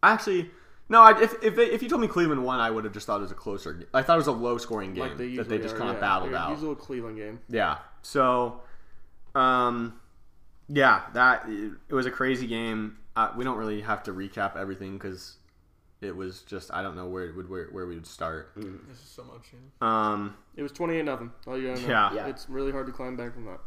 actually, 0.02 0.50
no. 0.88 1.00
I, 1.02 1.20
if 1.20 1.42
if, 1.42 1.56
they, 1.56 1.66
if 1.66 1.82
you 1.82 1.88
told 1.88 2.00
me 2.00 2.08
Cleveland 2.08 2.44
won, 2.44 2.60
I 2.60 2.70
would 2.70 2.84
have 2.84 2.92
just 2.92 3.06
thought 3.06 3.18
it 3.18 3.22
was 3.22 3.30
a 3.32 3.34
closer. 3.34 3.86
I 3.94 4.02
thought 4.02 4.14
it 4.14 4.18
was 4.18 4.26
a 4.26 4.32
low 4.32 4.58
scoring 4.58 4.94
game 4.94 5.08
Like 5.08 5.16
they 5.18 5.36
that 5.36 5.48
they 5.48 5.58
just 5.58 5.74
are, 5.74 5.78
kind 5.78 5.90
of 5.90 5.96
yeah. 5.96 6.00
battled 6.00 6.34
out. 6.34 6.50
Usual 6.50 6.74
Cleveland 6.74 7.16
game. 7.16 7.40
Yeah. 7.48 7.78
So, 8.02 8.60
um, 9.34 9.98
yeah, 10.68 11.02
that 11.14 11.46
it 11.48 11.94
was 11.94 12.06
a 12.06 12.10
crazy 12.10 12.46
game. 12.46 12.98
Uh, 13.14 13.30
we 13.36 13.44
don't 13.44 13.58
really 13.58 13.82
have 13.82 14.02
to 14.04 14.12
recap 14.12 14.56
everything 14.56 14.94
because 14.94 15.36
it 16.00 16.16
was 16.16 16.40
just 16.42 16.72
I 16.72 16.82
don't 16.82 16.96
know 16.96 17.06
where 17.06 17.26
it 17.26 17.36
would 17.36 17.48
where, 17.48 17.66
where 17.66 17.86
we 17.86 17.94
would 17.94 18.06
start. 18.06 18.52
This 18.56 18.64
is 18.64 18.98
so 19.04 19.22
much. 19.24 19.48
Yeah. 19.52 19.58
Um, 20.12 20.36
It 20.56 20.62
was 20.62 20.72
twenty 20.72 20.96
eight 20.96 21.04
nothing. 21.04 21.30
All 21.46 21.58
you. 21.58 21.74
Yeah. 21.76 22.12
Yeah. 22.14 22.26
It's 22.26 22.48
really 22.48 22.72
hard 22.72 22.86
to 22.86 22.92
climb 22.92 23.16
back 23.16 23.34
from 23.34 23.44
that. 23.44 23.60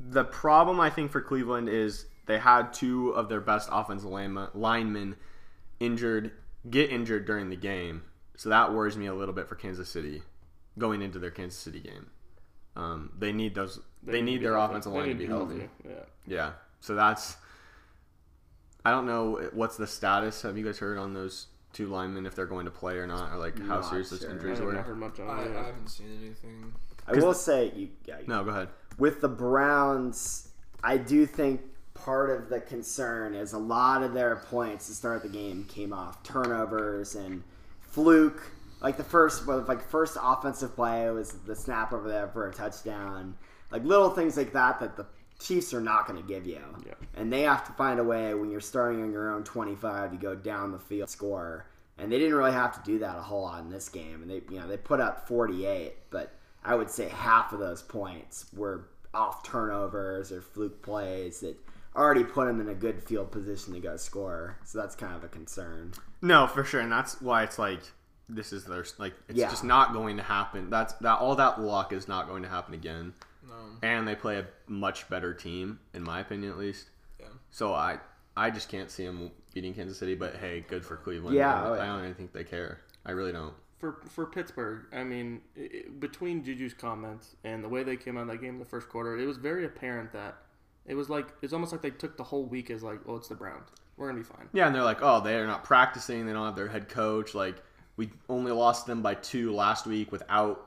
The 0.00 0.24
problem 0.24 0.80
I 0.80 0.90
think 0.90 1.10
for 1.10 1.20
Cleveland 1.20 1.68
is 1.68 2.06
they 2.26 2.38
had 2.38 2.72
two 2.72 3.10
of 3.10 3.28
their 3.28 3.40
best 3.40 3.68
offensive 3.72 4.08
line- 4.10 4.48
linemen 4.54 5.16
injured, 5.80 6.32
get 6.68 6.90
injured 6.90 7.26
during 7.26 7.50
the 7.50 7.56
game. 7.56 8.02
So 8.36 8.48
that 8.50 8.72
worries 8.72 8.96
me 8.96 9.06
a 9.06 9.14
little 9.14 9.34
bit 9.34 9.48
for 9.48 9.54
Kansas 9.56 9.88
City 9.88 10.22
going 10.78 11.02
into 11.02 11.18
their 11.18 11.30
Kansas 11.30 11.58
City 11.58 11.80
game. 11.80 12.10
Um, 12.76 13.12
they 13.18 13.32
need 13.32 13.54
those. 13.54 13.80
They, 14.04 14.22
need, 14.22 14.34
to 14.34 14.38
be 14.38 14.44
their 14.44 14.56
healthy. 14.56 14.70
offensive 14.72 14.92
line 14.92 15.02
to 15.02 15.08
need 15.08 15.18
be 15.18 15.26
healthy. 15.26 15.68
Yeah. 15.84 15.90
Yeah. 16.26 16.50
So 16.80 16.94
that's. 16.94 17.36
I 18.84 18.92
don't 18.92 19.06
know 19.06 19.50
what's 19.52 19.76
the 19.76 19.86
status. 19.88 20.42
Have 20.42 20.56
you 20.56 20.64
guys 20.64 20.78
heard 20.78 20.98
on 20.98 21.12
those 21.12 21.48
two 21.72 21.88
linemen 21.88 22.24
if 22.26 22.34
they're 22.36 22.46
going 22.46 22.64
to 22.66 22.70
play 22.70 22.96
or 22.96 23.06
not, 23.08 23.32
or 23.32 23.36
like 23.38 23.58
how 23.58 23.80
Not 23.80 23.86
serious 23.86 24.10
those 24.10 24.20
sure. 24.20 24.30
I 24.30 24.32
injuries 24.34 24.58
have 24.58 24.68
not 24.68 24.76
were? 24.76 24.82
heard 24.82 24.98
much 24.98 25.18
on 25.20 25.28
I. 25.28 25.42
I 25.42 25.66
haven't 25.66 25.88
seen 25.88 26.06
anything. 26.22 26.72
I 27.08 27.12
will 27.14 27.34
say, 27.34 27.72
you, 27.74 27.88
yeah, 28.06 28.18
No, 28.26 28.44
go 28.44 28.50
ahead. 28.50 28.68
With 28.98 29.20
the 29.20 29.28
Browns, 29.28 30.48
I 30.82 30.96
do 30.96 31.26
think 31.26 31.60
part 31.94 32.30
of 32.30 32.48
the 32.48 32.60
concern 32.60 33.34
is 33.34 33.52
a 33.52 33.58
lot 33.58 34.02
of 34.02 34.14
their 34.14 34.36
points 34.36 34.86
to 34.86 34.94
start 34.94 35.22
the 35.22 35.28
game 35.28 35.64
came 35.64 35.92
off 35.92 36.22
turnovers 36.22 37.14
and 37.14 37.42
fluke. 37.80 38.42
Like 38.80 38.96
the 38.96 39.04
first, 39.04 39.46
like 39.48 39.82
first 39.88 40.16
offensive 40.22 40.74
play 40.74 41.10
was 41.10 41.32
the 41.32 41.56
snap 41.56 41.92
over 41.92 42.08
there 42.08 42.28
for 42.28 42.48
a 42.48 42.52
touchdown. 42.52 43.34
Like 43.70 43.84
little 43.84 44.10
things 44.10 44.36
like 44.36 44.52
that 44.52 44.80
that 44.80 44.96
the 44.96 45.06
Chiefs 45.40 45.72
are 45.72 45.80
not 45.80 46.06
going 46.08 46.20
to 46.20 46.26
give 46.26 46.46
you, 46.48 46.60
Yeah. 46.84 46.94
and 47.14 47.32
they 47.32 47.42
have 47.42 47.64
to 47.66 47.72
find 47.74 48.00
a 48.00 48.04
way 48.04 48.34
when 48.34 48.50
you're 48.50 48.60
starting 48.60 49.02
on 49.02 49.12
your 49.12 49.30
own 49.32 49.44
25 49.44 50.10
to 50.10 50.16
go 50.16 50.34
down 50.34 50.72
the 50.72 50.80
field 50.80 51.08
score. 51.10 51.64
And 51.96 52.10
they 52.10 52.18
didn't 52.18 52.34
really 52.34 52.52
have 52.52 52.72
to 52.74 52.80
do 52.90 52.98
that 53.00 53.16
a 53.16 53.22
whole 53.22 53.42
lot 53.42 53.60
in 53.62 53.70
this 53.70 53.88
game. 53.88 54.22
And 54.22 54.30
they, 54.30 54.42
you 54.52 54.58
know, 54.60 54.66
they 54.66 54.76
put 54.76 55.00
up 55.00 55.28
48, 55.28 55.94
but 56.10 56.32
I 56.64 56.74
would 56.74 56.90
say 56.90 57.08
half 57.08 57.52
of 57.52 57.60
those 57.60 57.82
points 57.82 58.46
were 58.54 58.88
off 59.14 59.42
turnovers 59.42 60.30
or 60.32 60.42
fluke 60.42 60.82
plays 60.82 61.40
that 61.40 61.56
already 61.96 62.24
put 62.24 62.46
them 62.46 62.60
in 62.60 62.68
a 62.68 62.74
good 62.74 63.02
field 63.02 63.30
position 63.32 63.74
to 63.74 63.80
go 63.80 63.96
score. 63.96 64.56
So 64.64 64.78
that's 64.78 64.94
kind 64.94 65.14
of 65.14 65.24
a 65.24 65.28
concern. 65.28 65.92
No, 66.20 66.46
for 66.46 66.64
sure, 66.64 66.80
and 66.80 66.92
that's 66.92 67.20
why 67.20 67.42
it's 67.42 67.58
like 67.58 67.80
this 68.28 68.52
is 68.52 68.64
their 68.64 68.84
like 68.98 69.14
it's 69.28 69.38
Yeah. 69.38 69.48
just 69.50 69.64
not 69.64 69.92
going 69.92 70.16
to 70.18 70.22
happen. 70.22 70.68
That's 70.70 70.92
that 70.94 71.18
all 71.18 71.34
that 71.36 71.60
luck 71.60 71.92
is 71.92 72.06
not 72.08 72.28
going 72.28 72.42
to 72.42 72.48
happen 72.48 72.74
again. 72.74 73.14
No. 73.48 73.54
And 73.82 74.06
they 74.06 74.14
play 74.14 74.38
a 74.38 74.46
much 74.66 75.08
better 75.08 75.32
team, 75.32 75.80
in 75.94 76.02
my 76.02 76.20
opinion, 76.20 76.52
at 76.52 76.58
least. 76.58 76.90
Yeah. 77.18 77.26
So 77.50 77.72
I 77.72 77.98
I 78.36 78.50
just 78.50 78.68
can't 78.68 78.90
see 78.90 79.06
them 79.06 79.30
beating 79.54 79.74
Kansas 79.74 79.98
City. 79.98 80.14
But 80.14 80.36
hey, 80.36 80.64
good 80.68 80.84
for 80.84 80.96
Cleveland. 80.96 81.34
Yeah, 81.36 81.54
I, 81.62 81.66
oh, 81.68 81.72
I 81.74 81.86
don't 81.86 82.00
even 82.00 82.14
think 82.14 82.32
they 82.32 82.44
care. 82.44 82.80
I 83.06 83.12
really 83.12 83.32
don't. 83.32 83.54
For 83.78 84.02
for 84.08 84.26
Pittsburgh, 84.26 84.86
I 84.92 85.04
mean, 85.04 85.40
i 85.56 85.60
i 85.62 85.88
between 85.98 86.42
Juju's 86.44 86.74
comments 86.74 87.36
and 87.44 87.62
the 87.64 87.68
way 87.68 87.82
they 87.82 87.96
came 87.96 88.16
out 88.16 88.22
of 88.22 88.28
that 88.28 88.38
game 88.40 88.54
in 88.54 88.58
the 88.58 88.64
first 88.64 88.88
quarter, 88.88 89.16
it 89.18 89.26
was 89.26 89.36
very 89.36 89.64
apparent 89.64 90.12
that 90.12 90.36
It 90.86 90.94
was 90.94 91.08
like 91.10 91.28
it's 91.42 91.52
almost 91.52 91.72
like 91.72 91.82
they 91.82 91.90
took 91.90 92.16
the 92.16 92.24
whole 92.24 92.46
week 92.46 92.70
as 92.70 92.82
like, 92.82 93.06
well, 93.06 93.16
it's 93.16 93.28
the 93.28 93.34
Browns. 93.34 93.68
We're 93.96 94.08
gonna 94.08 94.18
be 94.20 94.24
fine. 94.24 94.48
Yeah, 94.52 94.66
and 94.66 94.74
they're 94.74 94.82
like, 94.84 95.02
oh, 95.02 95.20
they're 95.20 95.46
not 95.46 95.64
practicing. 95.64 96.26
They 96.26 96.32
don't 96.32 96.46
have 96.46 96.56
their 96.56 96.68
head 96.68 96.88
coach. 96.88 97.34
Like, 97.34 97.56
we 97.96 98.10
only 98.28 98.52
lost 98.52 98.86
them 98.86 99.02
by 99.02 99.14
two 99.14 99.52
last 99.52 99.86
week 99.86 100.10
without 100.12 100.66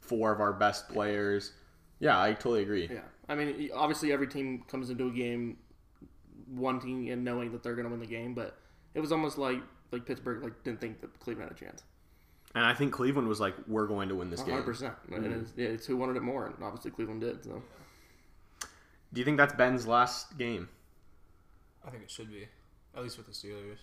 four 0.00 0.32
of 0.32 0.40
our 0.40 0.52
best 0.52 0.88
players. 0.88 1.52
Yeah, 2.00 2.20
I 2.20 2.32
totally 2.32 2.62
agree. 2.62 2.90
Yeah, 2.90 3.02
I 3.28 3.34
mean, 3.36 3.70
obviously 3.74 4.12
every 4.12 4.26
team 4.26 4.64
comes 4.68 4.90
into 4.90 5.06
a 5.08 5.10
game 5.12 5.58
wanting 6.48 7.10
and 7.10 7.24
knowing 7.24 7.52
that 7.52 7.62
they're 7.62 7.76
gonna 7.76 7.88
win 7.90 8.00
the 8.00 8.06
game, 8.06 8.34
but 8.34 8.58
it 8.94 9.00
was 9.00 9.12
almost 9.12 9.38
like 9.38 9.62
like 9.92 10.06
Pittsburgh 10.06 10.42
like 10.42 10.62
didn't 10.64 10.80
think 10.80 11.00
that 11.00 11.18
Cleveland 11.20 11.50
had 11.50 11.56
a 11.56 11.60
chance. 11.60 11.82
And 12.54 12.64
I 12.64 12.74
think 12.74 12.92
Cleveland 12.92 13.28
was 13.28 13.40
like, 13.40 13.54
we're 13.68 13.86
going 13.86 14.08
to 14.08 14.16
win 14.16 14.30
this 14.30 14.40
game. 14.40 14.54
100. 14.54 14.64
percent 14.64 14.94
And 15.12 15.24
mm-hmm. 15.24 15.40
it's, 15.40 15.52
yeah, 15.56 15.68
it's 15.68 15.86
who 15.86 15.96
wanted 15.96 16.16
it 16.16 16.22
more, 16.22 16.46
and 16.46 16.54
obviously 16.62 16.90
Cleveland 16.90 17.20
did. 17.20 17.44
So 17.44 17.62
Do 19.12 19.20
you 19.20 19.24
think 19.24 19.36
that's 19.36 19.54
Ben's 19.54 19.86
last 19.86 20.36
game? 20.36 20.68
I 21.86 21.90
think 21.90 22.02
it 22.02 22.10
should 22.10 22.30
be, 22.30 22.48
at 22.96 23.02
least 23.02 23.16
with 23.16 23.26
the 23.26 23.32
Steelers. 23.32 23.78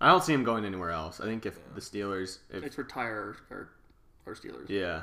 I 0.00 0.08
don't 0.08 0.22
see 0.22 0.34
him 0.34 0.44
going 0.44 0.64
anywhere 0.64 0.90
else. 0.90 1.20
I 1.20 1.24
think 1.24 1.46
if 1.46 1.58
the 1.74 1.80
Steelers, 1.80 2.38
if 2.50 2.62
it's 2.62 2.76
retire 2.76 3.36
or 3.50 3.70
or 4.26 4.34
Steelers. 4.34 4.68
Yeah. 4.68 5.02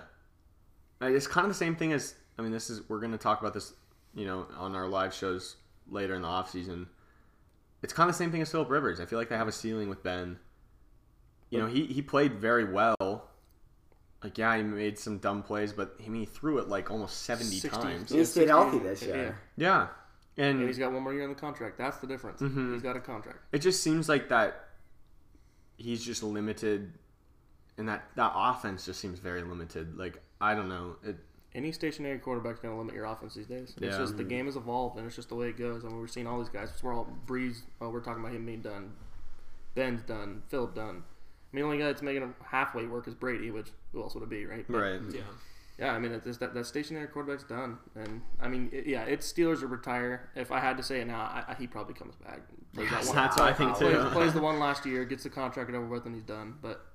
It's 1.01 1.27
kind 1.27 1.45
of 1.45 1.49
the 1.49 1.57
same 1.57 1.75
thing 1.75 1.93
as 1.93 2.15
I 2.37 2.41
mean 2.41 2.51
this 2.51 2.69
is 2.69 2.87
we're 2.89 2.99
going 2.99 3.11
to 3.11 3.17
talk 3.17 3.41
about 3.41 3.53
this, 3.53 3.73
you 4.13 4.25
know, 4.25 4.45
on 4.57 4.75
our 4.75 4.87
live 4.87 5.13
shows 5.13 5.55
later 5.89 6.13
in 6.13 6.21
the 6.21 6.27
off 6.27 6.51
season. 6.51 6.87
It's 7.81 7.91
kind 7.91 8.09
of 8.09 8.15
the 8.15 8.17
same 8.17 8.31
thing 8.31 8.41
as 8.41 8.51
Philip 8.51 8.69
Rivers. 8.69 8.99
I 8.99 9.05
feel 9.05 9.19
like 9.19 9.29
they 9.29 9.37
have 9.37 9.47
a 9.47 9.51
ceiling 9.51 9.89
with 9.89 10.03
Ben. 10.03 10.37
You 11.53 11.59
know, 11.59 11.67
he 11.67 11.85
he 11.85 12.01
played 12.01 12.33
very 12.33 12.65
well. 12.65 13.29
Like 14.23 14.37
yeah, 14.37 14.55
he 14.57 14.63
made 14.63 14.97
some 14.97 15.17
dumb 15.19 15.43
plays, 15.43 15.73
but 15.73 15.95
I 16.03 16.07
mean, 16.09 16.21
he 16.21 16.25
threw 16.25 16.57
it 16.59 16.67
like 16.69 16.89
almost 16.89 17.23
70 17.23 17.57
60. 17.57 17.69
times. 17.81 18.11
He 18.11 18.23
stayed 18.25 18.47
healthy 18.47 18.79
this 18.79 19.01
year. 19.03 19.37
Yeah. 19.57 19.87
And 20.37 20.59
And 20.59 20.67
he's 20.67 20.77
got 20.79 20.91
one 20.91 21.03
more 21.03 21.13
year 21.13 21.23
on 21.23 21.29
the 21.29 21.35
contract. 21.35 21.77
That's 21.77 21.97
the 21.97 22.07
difference. 22.07 22.41
Mm-hmm. 22.41 22.73
He's 22.73 22.81
got 22.81 22.95
a 22.95 23.01
contract. 23.01 23.39
it 23.51 23.59
just 23.59 23.83
seems 23.83 24.09
like 24.09 24.29
that 24.29 24.69
he's 25.77 26.03
just 26.03 26.23
limited 26.23 26.93
and 27.77 27.87
that 27.89 28.03
that 28.15 28.31
offense 28.35 28.85
just 28.85 28.99
seems 28.99 29.19
very 29.19 29.43
limited. 29.43 29.97
Like 29.97 30.21
I 30.41 30.55
don't 30.55 30.69
know. 30.69 30.95
It 31.03 31.17
Any 31.53 31.71
stationary 31.71 32.17
quarterback's 32.19 32.59
going 32.61 32.73
to 32.73 32.77
limit 32.79 32.95
your 32.95 33.05
offense 33.05 33.35
these 33.35 33.47
days. 33.47 33.73
It's 33.77 33.81
Yeah. 33.81 33.97
just 33.97 34.17
the 34.17 34.23
game 34.23 34.45
has 34.45 34.55
evolved, 34.55 34.97
and 34.97 35.05
it's 35.05 35.15
just 35.15 35.29
the 35.29 35.35
way 35.35 35.49
it 35.49 35.57
goes. 35.57 35.83
I 35.85 35.89
mean, 35.89 35.99
we're 35.99 36.07
seeing 36.07 36.25
all 36.27 36.39
these 36.39 36.49
guys. 36.49 36.71
We're 36.81 36.95
all 36.95 37.07
Brees. 37.27 37.61
Oh, 37.79 37.89
we're 37.89 37.99
talking 38.01 38.23
about 38.23 38.33
him 38.35 38.45
being 38.45 38.61
done. 38.61 38.93
Ben's 39.75 40.01
done. 40.03 40.43
Philip 40.47 40.73
done. 40.75 41.03
I 41.53 41.55
mean, 41.55 41.61
the 41.63 41.65
only 41.65 41.77
guy 41.77 41.85
that's 41.85 42.01
making 42.01 42.23
him 42.23 42.35
halfway 42.43 42.87
work 42.87 43.07
is 43.07 43.13
Brady, 43.13 43.51
which 43.51 43.67
who 43.91 44.01
else 44.01 44.15
would 44.15 44.23
it 44.23 44.29
be, 44.29 44.45
right? 44.47 44.65
But, 44.67 44.77
right. 44.79 44.99
Yeah. 45.13 45.21
Yeah, 45.79 45.93
I 45.93 45.99
mean, 45.99 46.11
it's, 46.11 46.37
that 46.37 46.53
that 46.53 46.65
stationary 46.67 47.07
quarterback's 47.07 47.43
done, 47.43 47.79
and 47.95 48.21
I 48.39 48.47
mean, 48.47 48.69
it, 48.71 48.85
yeah, 48.85 49.03
it's 49.03 49.31
Steelers 49.31 49.61
to 49.61 49.67
retire. 49.67 50.29
If 50.35 50.51
I 50.51 50.59
had 50.59 50.77
to 50.77 50.83
say 50.83 51.01
it 51.01 51.07
now, 51.07 51.21
I, 51.21 51.43
I, 51.47 51.55
he 51.55 51.65
probably 51.65 51.95
comes 51.95 52.13
back. 52.15 52.41
Plays 52.75 52.91
that 52.91 53.05
one- 53.05 53.15
That's 53.15 53.37
what 53.37 53.47
I 53.49 53.53
think 53.53 53.77
too. 53.79 54.07
plays 54.11 54.33
the 54.33 54.41
one 54.41 54.59
last 54.59 54.85
year, 54.85 55.03
gets 55.03 55.23
the 55.23 55.31
contract 55.31 55.71
over 55.71 55.85
with, 55.87 56.05
and 56.05 56.13
he's 56.13 56.23
done. 56.23 56.55
But 56.61 56.85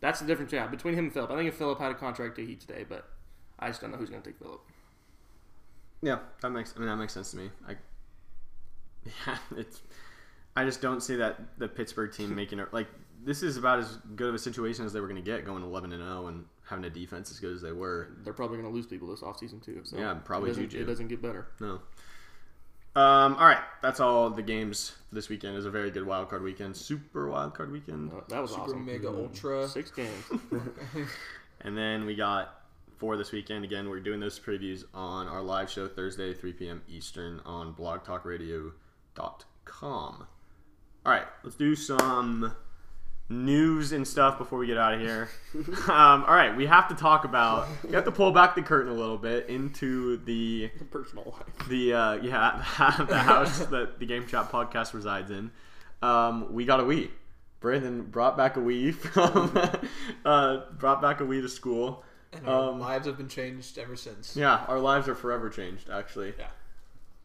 that's 0.00 0.20
the 0.20 0.26
difference, 0.26 0.52
yeah, 0.52 0.66
between 0.66 0.94
him 0.94 1.06
and 1.06 1.14
Philip. 1.14 1.30
I 1.30 1.36
think 1.36 1.48
if 1.48 1.54
Philip 1.56 1.78
had 1.78 1.90
a 1.90 1.94
contract 1.94 2.36
to 2.36 2.44
he'd 2.44 2.60
stay, 2.60 2.84
but 2.86 3.08
I 3.58 3.68
just 3.68 3.80
don't 3.80 3.90
know 3.90 3.96
who's 3.96 4.10
going 4.10 4.20
to 4.22 4.28
take 4.30 4.38
Philip. 4.38 4.60
Yeah, 6.02 6.18
that 6.42 6.50
makes. 6.50 6.74
I 6.76 6.80
mean, 6.80 6.88
that 6.88 6.96
makes 6.96 7.14
sense 7.14 7.30
to 7.30 7.38
me. 7.38 7.50
I, 7.66 7.72
yeah, 9.26 9.38
it's. 9.56 9.80
I 10.54 10.64
just 10.66 10.82
don't 10.82 11.00
see 11.02 11.16
that 11.16 11.40
the 11.58 11.68
Pittsburgh 11.68 12.12
team 12.12 12.34
making 12.36 12.58
it 12.58 12.72
like 12.74 12.88
this 13.24 13.42
is 13.42 13.56
about 13.56 13.78
as 13.80 13.98
good 14.16 14.28
of 14.28 14.34
a 14.34 14.38
situation 14.38 14.84
as 14.84 14.92
they 14.92 15.00
were 15.00 15.08
going 15.08 15.22
to 15.22 15.30
get 15.30 15.44
going 15.44 15.62
eleven 15.62 15.92
and 15.92 16.02
zero 16.02 16.26
and 16.28 16.44
having 16.68 16.84
a 16.84 16.90
defense 16.90 17.30
as 17.30 17.38
good 17.40 17.54
as 17.54 17.62
they 17.62 17.72
were. 17.72 18.08
They're 18.24 18.32
probably 18.32 18.56
going 18.58 18.68
to 18.68 18.74
lose 18.74 18.86
people 18.86 19.08
this 19.08 19.20
offseason 19.20 19.64
too. 19.64 19.80
So 19.84 19.96
Yeah, 19.98 20.14
probably 20.14 20.50
it 20.50 20.54
doesn't, 20.54 20.70
Juju. 20.70 20.84
it 20.84 20.86
doesn't 20.86 21.08
get 21.08 21.20
better. 21.22 21.46
No. 21.60 21.80
Um. 22.96 23.34
All 23.36 23.46
right, 23.46 23.60
that's 23.82 24.00
all 24.00 24.30
the 24.30 24.42
games 24.42 24.92
this 25.12 25.28
weekend. 25.28 25.52
It 25.54 25.56
was 25.56 25.66
a 25.66 25.70
very 25.70 25.90
good 25.90 26.06
wild 26.06 26.28
card 26.30 26.42
weekend, 26.42 26.74
super 26.76 27.28
wild 27.28 27.54
card 27.54 27.70
weekend, 27.70 28.10
Uh, 28.12 28.20
that 28.28 28.40
was 28.40 28.50
Super 28.50 28.62
awesome. 28.62 28.84
mega 28.86 29.08
ultra. 29.08 29.68
Six 29.68 29.90
games. 29.92 30.24
and 31.60 31.76
then 31.76 32.06
we 32.06 32.14
got 32.16 32.54
four 32.96 33.16
this 33.16 33.30
weekend. 33.30 33.64
Again, 33.64 33.88
we're 33.88 34.00
doing 34.00 34.18
those 34.20 34.40
previews 34.40 34.84
on 34.94 35.28
our 35.28 35.42
live 35.42 35.70
show 35.70 35.86
Thursday, 35.86 36.34
three 36.34 36.52
p.m. 36.52 36.82
Eastern 36.88 37.40
on 37.46 37.72
BlogTalkRadio.com. 37.74 40.26
All 41.06 41.12
right, 41.12 41.26
let's 41.44 41.56
do 41.56 41.76
some 41.76 42.52
news 43.28 43.92
and 43.92 44.06
stuff 44.08 44.38
before 44.38 44.58
we 44.58 44.66
get 44.66 44.78
out 44.78 44.94
of 44.94 45.00
here. 45.00 45.28
um, 45.88 46.24
all 46.24 46.34
right, 46.34 46.56
we 46.56 46.66
have 46.66 46.88
to 46.88 46.94
talk 46.94 47.24
about. 47.24 47.68
We 47.84 47.92
have 47.94 48.04
to 48.04 48.12
pull 48.12 48.32
back 48.32 48.54
the 48.54 48.62
curtain 48.62 48.90
a 48.90 48.94
little 48.94 49.18
bit 49.18 49.48
into 49.48 50.16
the 50.18 50.70
Personal 50.90 51.24
life. 51.38 51.68
the 51.68 51.92
uh, 51.94 52.12
yeah 52.14 52.64
the 53.08 53.18
house 53.18 53.58
that 53.66 53.98
the 53.98 54.06
Game 54.06 54.26
Chat 54.26 54.50
podcast 54.50 54.94
resides 54.94 55.30
in. 55.30 55.50
Um, 56.02 56.52
we 56.52 56.64
got 56.64 56.80
a 56.80 56.84
Wii. 56.84 57.10
Brandon 57.60 58.02
brought 58.02 58.36
back 58.36 58.56
a 58.56 58.60
Wii 58.60 58.94
from 58.94 59.56
uh, 60.24 60.60
brought 60.78 61.02
back 61.02 61.20
a 61.20 61.24
Wii 61.24 61.42
to 61.42 61.48
school. 61.48 62.04
And 62.32 62.46
our 62.46 62.70
Um, 62.70 62.78
lives 62.78 63.06
have 63.06 63.16
been 63.16 63.28
changed 63.28 63.78
ever 63.78 63.96
since. 63.96 64.36
Yeah, 64.36 64.64
our 64.68 64.78
lives 64.78 65.08
are 65.08 65.14
forever 65.14 65.48
changed. 65.50 65.88
Actually, 65.90 66.34
Yeah. 66.38 66.48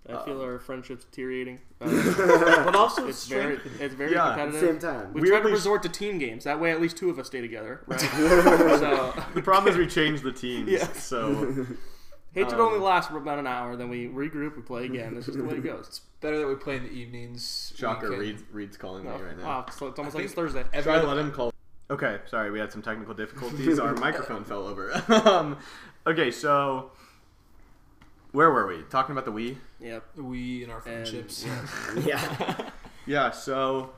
I 0.10 0.24
feel 0.26 0.42
our 0.42 0.60
friendship's 0.60 1.06
deteriorating. 1.06 1.60
Uh, 1.84 2.64
But 2.66 2.76
also, 2.76 3.08
it's 3.08 3.26
very, 3.28 3.60
it's 3.80 3.94
very 3.94 4.12
Yeah. 4.14 4.30
At 4.32 4.36
the 4.36 4.44
competitive. 4.44 4.82
same 4.82 4.92
time. 4.92 5.14
We 5.14 5.22
Weirdly 5.22 5.30
tried 5.30 5.42
to 5.44 5.50
sh- 5.50 5.52
resort 5.52 5.84
to 5.84 5.90
team 5.90 6.18
games. 6.18 6.44
That 6.46 6.60
way, 6.60 6.72
at 6.72 6.80
least 6.82 6.98
two 6.98 7.10
of 7.10 7.20
us 7.20 7.28
stay 7.28 7.42
together. 7.42 7.82
Right? 7.88 8.00
so, 8.00 9.14
the 9.34 9.42
problem 9.42 9.72
is 9.72 9.78
we 9.78 9.88
changed 9.88 10.24
the 10.24 10.32
teams. 10.32 10.70
Yeah. 10.70 10.88
So 10.94 11.66
hatred 12.34 12.54
Um, 12.60 12.62
only 12.68 12.80
lasts 12.80 13.12
for 13.12 13.18
about 13.18 13.40
an 13.40 13.48
hour. 13.48 13.76
Then 13.76 13.90
we 13.90 14.08
regroup, 14.08 14.56
we 14.56 14.62
play 14.62 14.86
again. 14.86 15.14
That's 15.14 15.26
just 15.28 15.38
the 15.38 15.44
way 15.44 15.56
it 15.56 15.64
goes. 15.64 15.88
It's 15.88 16.00
better 16.22 16.38
that 16.40 16.48
we 16.48 16.56
play 16.56 16.78
in 16.78 16.84
the 16.84 16.92
evenings. 16.92 17.74
shocker, 17.76 18.10
We 18.10 18.16
can- 18.16 18.20
Reed's, 18.26 18.44
Reed's 18.52 18.78
calling 18.78 19.04
me 19.04 19.10
right 19.12 19.38
now. 19.38 19.46
Wow, 19.46 19.66
so 19.72 19.88
it's 19.88 20.00
almost 20.00 20.16
I 20.16 20.20
like 20.20 20.26
it's 20.26 20.34
think 20.34 20.48
Thursday. 20.52 20.64
every 20.74 20.84
Try 20.92 21.02
to 21.02 21.08
let 21.08 21.18
him 21.18 21.32
call. 21.32 21.52
Okay, 21.92 22.20
sorry, 22.30 22.50
we 22.52 22.60
had 22.60 22.72
some 22.72 22.82
technical 22.82 23.14
difficulties. 23.14 23.78
Our 23.80 23.94
microphone 23.96 24.44
fell 24.46 24.66
over. 24.68 24.94
um, 25.28 25.58
okay, 26.08 26.32
so 26.32 26.92
where 28.32 28.50
were 28.52 28.66
we? 28.68 28.84
Talking 28.90 29.12
about 29.12 29.26
the 29.26 29.32
Wii? 29.34 29.58
Yep. 29.84 30.04
we 30.18 30.64
and 30.64 30.72
our 30.72 30.78
And, 30.80 30.84
friendships. 31.08 31.46
yeah. 31.46 32.06
Yeah. 32.06 32.70
Yeah, 33.06 33.32
so 33.32 33.90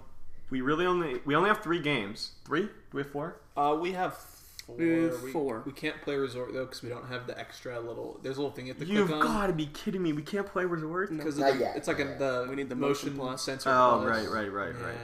we 0.50 0.62
really 0.62 0.86
only 0.88 1.20
we 1.26 1.36
only 1.36 1.48
have 1.50 1.60
three 1.62 1.80
games. 1.80 2.32
Three? 2.46 2.64
Do 2.64 2.70
we 2.94 3.04
have 3.04 3.12
four? 3.12 3.36
Uh, 3.56 3.78
we 3.80 3.92
have 3.94 4.18
four. 4.66 4.76
We 4.78 5.10
four. 5.32 5.62
We, 5.64 5.72
can't 5.72 6.02
play 6.02 6.16
resort 6.16 6.52
though 6.54 6.66
because 6.66 6.82
we 6.82 6.90
don't 6.90 7.06
have 7.08 7.28
the 7.28 7.38
extra 7.40 7.80
little. 7.80 8.20
There's 8.24 8.38
a 8.38 8.42
little 8.42 8.56
thing 8.56 8.66
you 8.66 8.74
have 8.74 8.82
to 8.82 8.88
You've 8.88 9.08
click 9.10 9.22
on. 9.22 9.28
got 9.28 9.48
to 9.48 9.54
be 9.54 9.68
kidding 9.68 10.02
me! 10.02 10.12
We 10.12 10.24
can't 10.24 10.48
play 10.48 10.66
Resort. 10.66 11.16
Because 11.16 11.38
Not 11.38 11.52
it's, 11.52 11.60
yet. 11.60 11.78
it's 11.78 11.88
like 11.88 12.00
a, 12.00 12.06
the 12.18 12.48
We 12.50 12.56
need 12.56 12.70
the 12.70 12.76
motion, 12.76 13.10
motion 13.16 13.20
plus. 13.30 13.44
sensor. 13.44 13.70
Oh, 13.70 14.00
plus. 14.04 14.26
right, 14.28 14.32
right, 14.32 14.52
right, 14.52 14.76
Yeah. 14.80 14.86
right. 14.88 14.98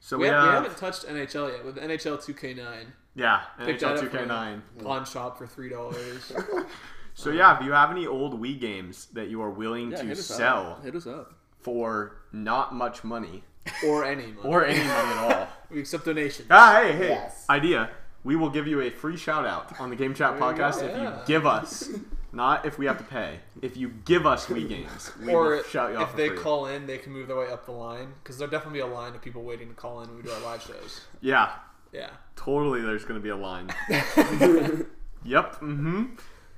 So 0.00 0.16
we, 0.18 0.22
we, 0.22 0.28
have, 0.28 0.42
we 0.42 0.48
have 0.48 0.62
haven't 0.64 0.78
touched 0.78 1.06
NHL 1.06 1.52
yet 1.52 1.64
with 1.64 1.76
NHL 1.76 2.18
2K9 2.18 2.84
yeah 3.14 3.42
Picked 3.64 3.80
NHL 3.82 4.00
that 4.10 4.20
up 4.20 4.28
2K9. 4.28 4.60
pawn 4.82 5.04
shop 5.04 5.38
for 5.38 5.46
three 5.46 5.68
dollars. 5.70 6.32
So 7.18 7.30
yeah, 7.30 7.58
if 7.58 7.64
you 7.64 7.72
have 7.72 7.90
any 7.90 8.06
old 8.06 8.38
Wii 8.40 8.60
games 8.60 9.06
that 9.14 9.28
you 9.28 9.40
are 9.42 9.50
willing 9.50 9.90
Yeah, 9.90 9.96
to 10.02 10.04
hit 10.04 10.18
us 10.18 10.26
sell 10.26 10.72
up. 10.72 10.84
Hit 10.84 10.94
us 10.94 11.06
up. 11.06 11.32
for 11.58 12.18
not 12.30 12.74
much 12.74 13.02
money 13.04 13.42
or 13.86 14.04
any 14.04 14.26
money. 14.26 14.38
or 14.44 14.64
any 14.66 14.78
money 14.78 15.12
at 15.14 15.32
all, 15.40 15.48
we 15.70 15.80
accept 15.80 16.04
donations. 16.04 16.46
ah, 16.50 16.80
hey, 16.82 16.92
hey, 16.92 17.08
Yes. 17.08 17.46
idea. 17.48 17.88
We 18.22 18.36
will 18.36 18.50
give 18.50 18.66
you 18.66 18.80
a 18.82 18.90
free 18.90 19.16
shout 19.16 19.46
out 19.46 19.80
on 19.80 19.88
the 19.88 19.96
Game 19.96 20.12
Chat 20.14 20.38
There 20.38 20.48
you 20.50 20.54
podcast 20.56 20.80
go. 20.80 20.86
if 20.88 21.00
you 21.00 21.12
give 21.26 21.46
us, 21.46 21.88
not 22.32 22.66
if 22.66 22.76
we 22.78 22.84
have 22.86 22.98
to 22.98 23.04
pay. 23.04 23.38
If 23.62 23.76
you 23.78 23.88
give 24.04 24.26
us 24.26 24.46
Wii 24.46 24.68
games, 24.68 25.10
we 25.24 25.32
or 25.32 25.42
will 25.56 25.62
shout 25.62 25.92
you 25.92 25.96
off 25.96 26.02
if 26.08 26.10
for 26.10 26.16
they 26.18 26.28
free. 26.28 26.38
call 26.38 26.66
in, 26.66 26.86
they 26.86 26.98
can 26.98 27.12
move 27.12 27.28
their 27.28 27.36
way 27.38 27.48
up 27.50 27.64
the 27.64 27.72
line 27.72 28.12
because 28.22 28.36
there'll 28.36 28.50
definitely 28.50 28.80
be 28.80 28.82
a 28.82 28.86
line 28.86 29.14
of 29.14 29.22
people 29.22 29.42
waiting 29.42 29.68
to 29.68 29.74
call 29.74 30.02
in 30.02 30.08
when 30.08 30.16
we 30.18 30.22
do 30.22 30.30
our 30.32 30.40
live 30.40 30.60
shows. 30.60 31.00
Yeah, 31.22 31.50
Yeah. 31.92 32.10
totally. 32.36 32.82
There's 32.82 33.04
gonna 33.06 33.20
be 33.20 33.30
a 33.30 33.36
line. 33.36 33.68
yep. 33.88 35.54
Mm-hmm. 35.60 36.04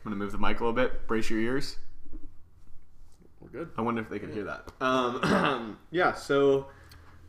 I'm 0.08 0.14
gonna 0.14 0.24
move 0.24 0.32
the 0.32 0.38
mic 0.38 0.58
a 0.58 0.64
little 0.64 0.72
bit. 0.72 1.06
Brace 1.06 1.28
your 1.28 1.38
ears. 1.38 1.76
We're 3.42 3.50
good. 3.50 3.68
I 3.76 3.82
wonder 3.82 4.00
if 4.00 4.08
they 4.08 4.18
can 4.18 4.32
hear 4.32 4.44
that. 4.44 4.66
Um, 4.80 5.76
yeah, 5.90 6.14
so 6.14 6.68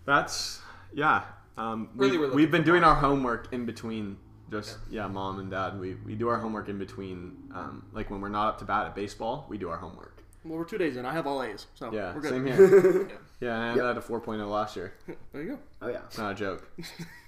that's 0.05 0.61
yeah. 0.93 1.23
Um, 1.57 1.89
Really, 1.93 2.11
we, 2.11 2.17
we're 2.19 2.23
looking 2.27 2.35
we've 2.37 2.51
been 2.51 2.61
for 2.61 2.67
doing 2.67 2.85
our 2.85 2.95
homework 2.95 3.51
in 3.51 3.65
between. 3.65 4.15
Just 4.49 4.77
yeah. 4.89 5.07
mom 5.07 5.39
and 5.39 5.51
dad. 5.51 5.77
We 5.77 5.95
we 6.05 6.15
do 6.15 6.29
our 6.29 6.37
homework 6.37 6.69
in 6.69 6.79
between. 6.79 7.51
Um, 7.53 7.85
like 7.91 8.09
when 8.09 8.21
we're 8.21 8.29
not 8.29 8.47
up 8.47 8.59
to 8.59 8.65
bat 8.65 8.85
at 8.85 8.95
baseball, 8.95 9.45
we 9.49 9.57
do 9.57 9.67
our 9.67 9.77
homework. 9.77 10.23
Well, 10.45 10.57
we're 10.57 10.63
two 10.63 10.77
days 10.77 10.95
in. 10.95 11.05
I 11.05 11.11
have 11.11 11.27
all 11.27 11.43
A's, 11.43 11.67
so 11.75 11.91
Yeah, 11.91 12.15
we're 12.15 12.21
good. 12.21 12.29
same 12.29 12.45
here. 12.45 13.09
yeah, 13.41 13.71
and 13.73 13.81
I 13.81 13.87
had 13.87 13.97
a 13.97 14.01
4.0 14.01 14.49
last 14.49 14.77
year. 14.77 14.93
There 15.33 15.41
you 15.43 15.49
go. 15.49 15.59
Oh 15.81 15.89
yeah. 15.89 15.99
It's 16.07 16.17
not 16.17 16.31
a 16.31 16.35
joke. 16.35 16.71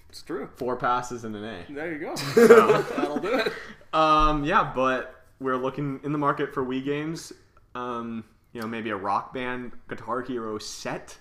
It's 0.07 0.23
true. 0.23 0.49
Four 0.55 0.77
passes 0.77 1.25
and 1.25 1.35
an 1.35 1.43
A. 1.43 1.73
There 1.73 1.91
you 1.91 1.99
go. 1.99 2.15
So, 2.15 2.81
That'll 2.81 3.19
do 3.19 3.33
it. 3.33 3.51
um, 3.93 4.45
yeah, 4.45 4.71
but 4.73 5.20
we're 5.41 5.57
looking 5.57 5.99
in 6.03 6.11
the 6.11 6.17
market 6.17 6.53
for 6.53 6.63
Wii 6.65 6.85
games. 6.85 7.33
Um, 7.75 8.23
you 8.53 8.61
know, 8.61 8.67
maybe 8.67 8.89
a 8.91 8.95
rock 8.95 9.33
band 9.33 9.71
Guitar 9.89 10.21
Hero 10.21 10.57
set 10.59 11.17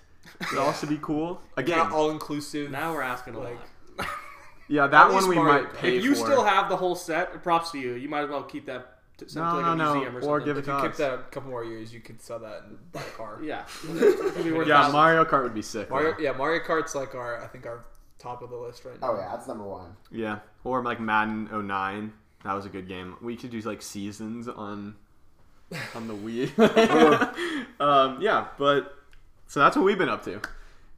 would 0.51 0.59
also 0.59 0.85
be 0.87 0.99
cool. 1.01 1.41
Again, 1.57 1.77
Not 1.79 1.91
all 1.91 2.11
inclusive. 2.11 2.69
Now 2.71 2.93
we're 2.93 3.01
asking 3.01 3.35
a 3.35 3.39
Like, 3.39 3.57
lot. 3.97 4.07
yeah, 4.67 4.87
that 4.87 5.11
one 5.11 5.27
we 5.27 5.35
Mario 5.35 5.53
might 5.63 5.71
Kart. 5.71 5.77
pay 5.77 5.97
If 5.97 6.03
you 6.03 6.15
for. 6.15 6.25
still 6.25 6.43
have 6.43 6.69
the 6.69 6.77
whole 6.77 6.95
set, 6.95 7.41
props 7.41 7.71
to 7.71 7.79
you. 7.79 7.93
You 7.95 8.07
might 8.09 8.23
as 8.25 8.29
well 8.29 8.43
keep 8.43 8.65
that 8.67 8.99
t- 9.17 9.27
send 9.27 9.45
No, 9.45 9.51
to 9.51 9.57
like 9.57 9.65
a 9.65 9.75
no, 9.75 9.83
no. 9.85 9.93
museum 9.95 10.15
or, 10.15 10.19
Or 10.19 10.21
something. 10.39 10.45
give 10.45 10.57
it 10.57 10.59
if 10.59 10.65
to 10.65 10.71
you 10.71 10.77
us. 10.77 10.83
kept 10.83 10.97
that 10.97 11.13
a 11.13 11.17
couple 11.31 11.49
more 11.49 11.63
years, 11.63 11.93
you 11.93 11.99
could 12.01 12.21
sell 12.21 12.39
that 12.39 12.63
and 12.63 12.77
buy 12.91 13.01
a 13.01 13.17
car. 13.17 13.39
Yeah. 13.41 13.63
It 13.89 14.33
could 14.35 14.43
be 14.43 14.51
worth 14.51 14.67
Yeah. 14.67 14.89
Mario 14.91 15.23
Kart 15.25 15.43
would 15.43 15.53
be 15.55 15.61
sick. 15.63 15.89
Mario, 15.89 16.15
yeah, 16.19 16.33
Mario 16.33 16.59
Kart's 16.63 16.93
like 16.95 17.15
our, 17.15 17.41
I 17.41 17.47
think 17.47 17.65
our 17.65 17.85
top 18.19 18.41
of 18.43 18.49
the 18.51 18.57
list 18.57 18.83
right 18.85 18.99
now. 19.01 19.11
Oh 19.11 19.15
yeah, 19.17 19.29
that's 19.33 19.47
number 19.47 19.63
one. 19.63 19.95
Yeah, 20.11 20.39
or 20.63 20.83
like 20.83 20.99
Madden 20.99 21.49
09. 21.51 22.13
That 22.43 22.53
was 22.53 22.65
a 22.65 22.69
good 22.69 22.87
game. 22.87 23.15
We 23.21 23.35
could 23.35 23.51
do 23.51 23.59
like 23.61 23.81
seasons 23.81 24.47
on 24.47 24.95
on 25.95 26.07
the 26.07 26.15
Wii. 26.15 26.49
um, 27.79 28.21
yeah, 28.21 28.47
but 28.57 28.95
so 29.47 29.59
that's 29.59 29.75
what 29.75 29.85
we've 29.85 29.97
been 29.97 30.09
up 30.09 30.23
to 30.25 30.41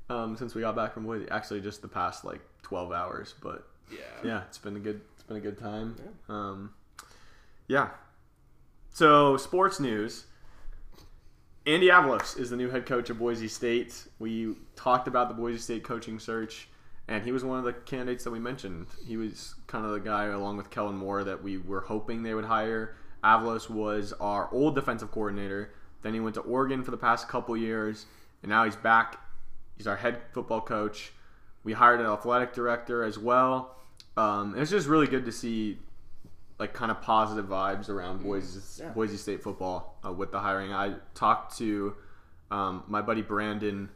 um, 0.09 0.37
since 0.37 0.55
we 0.55 0.61
got 0.61 0.75
back 0.75 0.93
from 0.93 1.03
Boise. 1.05 1.27
Actually, 1.29 1.61
just 1.61 1.81
the 1.81 1.87
past 1.87 2.23
like 2.25 2.39
12 2.63 2.91
hours, 2.91 3.35
but 3.41 3.67
Yeah. 3.91 3.97
yeah, 4.23 4.41
it's 4.47 4.57
been 4.57 4.75
a 4.77 4.79
good 4.79 5.01
it's 5.15 5.23
been 5.23 5.37
a 5.37 5.41
good 5.41 5.57
time. 5.59 5.95
Um, 6.29 6.71
yeah. 7.67 7.89
So 8.91 9.37
sports 9.37 9.79
news. 9.79 10.25
Andy 11.65 11.87
Avalos 11.87 12.37
is 12.37 12.49
the 12.49 12.57
new 12.57 12.69
head 12.69 12.85
coach 12.85 13.09
of 13.09 13.17
Boise 13.19 13.47
State. 13.47 14.05
We 14.19 14.55
talked 14.75 15.07
about 15.07 15.29
the 15.29 15.33
Boise 15.33 15.59
State 15.59 15.83
coaching 15.83 16.19
search, 16.19 16.67
and 17.07 17.23
he 17.23 17.31
was 17.31 17.43
one 17.43 17.59
of 17.59 17.65
the 17.65 17.73
candidates 17.73 18.23
that 18.23 18.31
we 18.31 18.39
mentioned. 18.39 18.87
He 19.05 19.17
was 19.17 19.55
kind 19.67 19.85
of 19.85 19.91
the 19.91 19.99
guy, 19.99 20.25
along 20.25 20.57
with 20.57 20.69
Kellen 20.69 20.95
Moore, 20.95 21.23
that 21.23 21.43
we 21.43 21.57
were 21.57 21.81
hoping 21.81 22.23
they 22.23 22.33
would 22.33 22.45
hire. 22.45 22.95
Avalos 23.23 23.69
was 23.69 24.13
our 24.19 24.49
old 24.53 24.75
defensive 24.75 25.11
coordinator. 25.11 25.71
Then 26.01 26.13
he 26.13 26.19
went 26.19 26.35
to 26.35 26.41
Oregon 26.41 26.83
for 26.83 26.91
the 26.91 26.97
past 26.97 27.27
couple 27.29 27.55
years, 27.55 28.05
and 28.41 28.49
now 28.49 28.65
he's 28.65 28.75
back. 28.75 29.19
He's 29.77 29.87
our 29.87 29.95
head 29.95 30.19
football 30.33 30.61
coach. 30.61 31.11
We 31.63 31.73
hired 31.73 31.99
an 32.01 32.05
athletic 32.05 32.53
director 32.53 33.03
as 33.03 33.17
well. 33.17 33.75
Um, 34.17 34.55
it's 34.57 34.69
just 34.69 34.87
really 34.87 35.07
good 35.07 35.25
to 35.25 35.31
see 35.31 35.79
like 36.59 36.73
kind 36.73 36.91
of 36.91 37.01
positive 37.01 37.45
vibes 37.45 37.89
around 37.89 38.21
Boise, 38.21 38.59
Yeah. 38.81 38.89
Boise 38.89 39.17
State 39.17 39.41
football 39.41 39.97
uh, 40.05 40.11
with 40.11 40.31
the 40.31 40.39
hiring. 40.39 40.71
I 40.73 40.95
talked 41.15 41.57
to 41.57 41.95
um, 42.51 42.83
my 42.87 43.01
buddy 43.01 43.21
Brandon, 43.21 43.89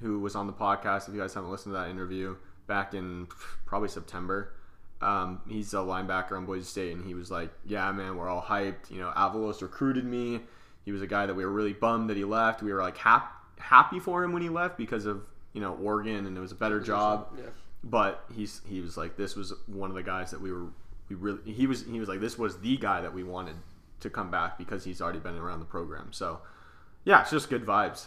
who 0.00 0.18
was 0.18 0.34
on 0.36 0.46
the 0.46 0.52
podcast. 0.52 1.08
If 1.08 1.14
you 1.14 1.20
guys 1.20 1.32
haven't 1.32 1.50
listened 1.50 1.74
to 1.74 1.78
that 1.78 1.88
interview, 1.88 2.36
back 2.66 2.94
in 2.94 3.26
probably 3.66 3.88
September. 3.88 4.52
Um, 5.00 5.40
he's 5.48 5.74
a 5.74 5.78
linebacker 5.78 6.32
on 6.36 6.46
Boise 6.46 6.64
State, 6.64 6.94
and 6.96 7.04
he 7.04 7.14
was 7.14 7.30
like, 7.30 7.50
"Yeah, 7.66 7.90
man, 7.92 8.16
we're 8.16 8.28
all 8.28 8.42
hyped. 8.42 8.90
You 8.90 9.00
know, 9.00 9.12
Avalos 9.16 9.60
recruited 9.62 10.04
me. 10.04 10.40
He 10.84 10.92
was 10.92 11.02
a 11.02 11.06
guy 11.06 11.26
that 11.26 11.34
we 11.34 11.44
were 11.44 11.50
really 11.50 11.72
bummed 11.72 12.08
that 12.10 12.16
he 12.16 12.24
left. 12.24 12.62
We 12.62 12.72
were 12.72 12.80
like 12.82 12.96
hap- 12.98 13.58
happy 13.58 13.98
for 14.00 14.22
him 14.24 14.32
when 14.32 14.42
he 14.42 14.48
left 14.48 14.76
because 14.78 15.06
of 15.06 15.22
you 15.52 15.60
know 15.60 15.74
Oregon, 15.74 16.26
and 16.26 16.36
it 16.36 16.40
was 16.40 16.52
a 16.52 16.56
better 16.56 16.80
job 16.80 17.28
Yeah. 17.36 17.44
but 17.84 18.24
he's 18.34 18.60
he 18.66 18.80
was 18.80 18.96
like 18.96 19.16
this 19.16 19.34
was 19.36 19.52
one 19.66 19.90
of 19.90 19.96
the 19.96 20.02
guys 20.02 20.30
that 20.30 20.40
we 20.40 20.52
were 20.52 20.66
we 21.08 21.16
really 21.16 21.52
he 21.52 21.66
was 21.66 21.84
he 21.84 21.98
was 22.00 22.08
like 22.08 22.20
this 22.20 22.38
was 22.38 22.60
the 22.60 22.76
guy 22.76 23.00
that 23.00 23.12
we 23.12 23.22
wanted 23.22 23.56
to 24.00 24.08
come 24.10 24.30
back 24.30 24.56
because 24.56 24.82
he's 24.84 25.00
already 25.02 25.18
been 25.18 25.36
around 25.36 25.58
the 25.60 25.66
program 25.66 26.12
so 26.12 26.40
yeah 27.04 27.20
it's 27.20 27.30
just 27.30 27.50
good 27.50 27.64
vibes 27.66 28.06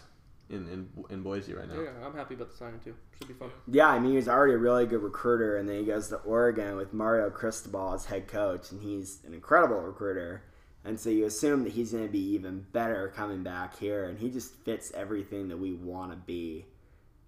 in 0.50 0.68
in, 0.70 0.90
in 1.10 1.22
Boise 1.24 1.54
right 1.54 1.68
now 1.68 1.82
Yeah, 1.82 1.90
I'm 2.06 2.14
happy 2.16 2.36
about 2.36 2.52
the 2.52 2.58
signing 2.58 2.80
too. 2.80 2.96
Should 3.18 3.28
be 3.28 3.34
fun. 3.34 3.50
Yeah, 3.68 3.88
I 3.88 4.00
mean 4.00 4.14
he's 4.14 4.28
already 4.28 4.54
a 4.54 4.58
really 4.58 4.86
good 4.86 5.02
recruiter, 5.02 5.58
and 5.58 5.68
then 5.68 5.78
he 5.80 5.86
goes 5.86 6.08
to 6.10 6.18
Oregon 6.18 6.76
with 6.76 6.94
Mario 6.94 7.30
Cristobal 7.30 7.94
as 7.94 8.06
head 8.06 8.28
coach, 8.28 8.72
and 8.72 8.82
he's 8.82 9.20
an 9.26 9.34
incredible 9.34 9.78
recruiter. 9.82 10.44
And 10.84 11.00
so 11.00 11.10
you 11.10 11.26
assume 11.26 11.64
that 11.64 11.74
he's 11.74 11.92
going 11.94 12.06
to 12.06 12.12
be 12.12 12.24
even 12.36 12.68
better 12.72 13.12
coming 13.16 13.42
back 13.42 13.76
here, 13.80 14.06
and 14.06 14.20
he 14.20 14.30
just 14.30 14.54
fits 14.64 14.92
everything 14.94 15.48
that 15.48 15.58
we 15.58 15.74
want 15.74 16.12
to 16.12 16.18
be. 16.18 16.66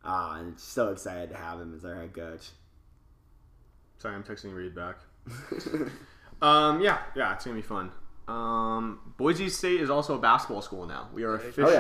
Uh, 0.06 0.36
and 0.40 0.60
so 0.60 0.90
excited 0.90 1.30
to 1.32 1.36
have 1.36 1.60
him 1.60 1.74
as 1.76 1.84
our 1.84 1.96
head 1.96 2.14
coach. 2.14 2.50
sorry 3.98 4.16
I'm 4.16 4.24
texting 4.24 4.54
Reed 4.56 4.76
back 4.76 4.98
um 6.42 6.82
yeah 6.82 7.00
yeah 7.16 7.34
it's 7.34 7.44
gonna 7.44 7.56
be 7.58 7.62
fun 7.62 7.92
um 8.28 9.00
Boise 9.18 9.50
State 9.50 9.82
is 9.82 9.90
also 9.90 10.16
a 10.16 10.20
basketball 10.20 10.62
school 10.62 10.86
now 10.86 11.10
we 11.14 11.24
are 11.24 11.42
Oh, 11.58 11.70
yeah. 11.72 11.80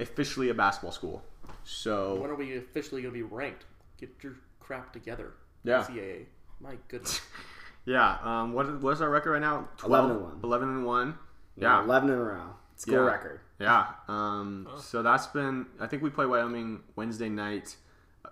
Officially 0.00 0.12
officially 0.12 0.48
a 0.50 0.54
basketball 0.54 0.92
school 0.92 1.22
so 1.64 2.16
When 2.20 2.30
are 2.30 2.34
we 2.34 2.56
officially 2.56 3.02
going 3.02 3.14
to 3.14 3.18
be 3.18 3.22
ranked? 3.22 3.64
Get 3.98 4.10
your 4.22 4.34
crap 4.60 4.92
together. 4.92 5.32
Yeah. 5.62 5.82
NCAA. 5.84 6.26
My 6.60 6.76
goodness. 6.88 7.20
yeah 7.86 8.16
um 8.22 8.52
what 8.54 8.80
what's 8.82 9.00
our 9.00 9.10
record 9.10 9.32
right 9.32 9.40
now 9.42 9.68
11 9.84 10.10
and 10.10 10.22
1. 10.22 10.40
11 10.42 10.68
and 10.68 10.86
1 10.86 11.18
yeah 11.56 11.82
eleven 11.84 12.08
in 12.10 12.16
a 12.16 12.22
row, 12.22 12.46
school 12.76 12.94
Yeah. 12.94 13.00
record. 13.00 13.40
Yeah. 13.60 13.86
Um, 14.08 14.66
So 14.78 15.02
that's 15.02 15.28
been. 15.28 15.66
I 15.78 15.86
think 15.86 16.02
we 16.02 16.10
play 16.10 16.26
Wyoming 16.26 16.82
Wednesday 16.96 17.28
night 17.28 17.76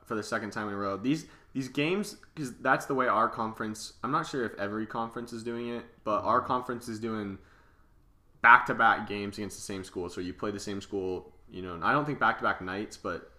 for 0.04 0.16
the 0.16 0.22
second 0.24 0.50
time 0.50 0.66
in 0.68 0.74
a 0.74 0.76
row. 0.76 0.96
These 0.96 1.26
these 1.52 1.68
games 1.68 2.16
because 2.34 2.52
that's 2.56 2.86
the 2.86 2.94
way 2.94 3.06
our 3.06 3.28
conference. 3.28 3.92
I'm 4.02 4.10
not 4.10 4.26
sure 4.26 4.44
if 4.44 4.54
every 4.58 4.86
conference 4.86 5.32
is 5.32 5.44
doing 5.44 5.68
it, 5.68 5.84
but 6.02 6.24
our 6.24 6.40
conference 6.40 6.88
is 6.88 6.98
doing 6.98 7.38
back 8.40 8.66
to 8.66 8.74
back 8.74 9.06
games 9.08 9.38
against 9.38 9.56
the 9.56 9.62
same 9.62 9.84
school. 9.84 10.08
So 10.08 10.20
you 10.20 10.34
play 10.34 10.50
the 10.50 10.58
same 10.60 10.80
school. 10.80 11.32
You 11.52 11.62
know, 11.62 11.74
and 11.74 11.84
I 11.84 11.92
don't 11.92 12.04
think 12.04 12.18
back 12.18 12.38
to 12.38 12.42
back 12.44 12.60
nights, 12.62 12.96
but 12.96 13.30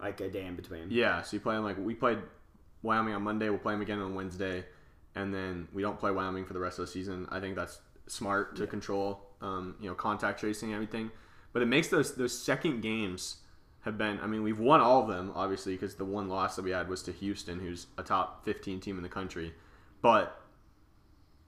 Like 0.00 0.20
a 0.20 0.30
day 0.30 0.46
in 0.46 0.56
between. 0.56 0.86
yeah. 0.90 1.20
So 1.22 1.36
you 1.36 1.40
play 1.40 1.54
them 1.56 1.64
like 1.64 1.76
we 1.78 1.94
played 1.94 2.18
Wyoming 2.82 3.14
on 3.14 3.22
Monday. 3.22 3.48
We'll 3.50 3.58
play 3.58 3.74
them 3.74 3.82
again 3.82 3.98
on 4.00 4.14
Wednesday, 4.14 4.64
and 5.14 5.34
then 5.34 5.68
we 5.72 5.82
don't 5.82 5.98
play 5.98 6.10
Wyoming 6.10 6.44
for 6.46 6.52
the 6.54 6.60
rest 6.60 6.78
of 6.78 6.86
the 6.86 6.92
season. 6.92 7.26
I 7.30 7.40
think 7.40 7.56
that's 7.56 7.80
smart 8.06 8.56
to 8.56 8.66
control, 8.66 9.28
um, 9.40 9.74
you 9.80 9.88
know, 9.88 9.94
contact 9.94 10.40
tracing 10.40 10.68
and 10.70 10.74
everything. 10.76 11.10
But 11.52 11.62
it 11.62 11.66
makes 11.66 11.88
those 11.88 12.14
those 12.14 12.36
second 12.36 12.80
games 12.80 13.38
have 13.80 13.98
been. 13.98 14.20
I 14.20 14.26
mean, 14.28 14.42
we've 14.44 14.58
won 14.60 14.80
all 14.80 15.02
of 15.02 15.08
them 15.08 15.32
obviously 15.34 15.74
because 15.74 15.96
the 15.96 16.04
one 16.04 16.28
loss 16.28 16.54
that 16.56 16.62
we 16.62 16.70
had 16.70 16.88
was 16.88 17.02
to 17.04 17.12
Houston, 17.12 17.58
who's 17.58 17.88
a 17.98 18.02
top 18.04 18.44
15 18.44 18.78
team 18.80 18.96
in 18.96 19.02
the 19.02 19.08
country. 19.08 19.52
But 20.00 20.40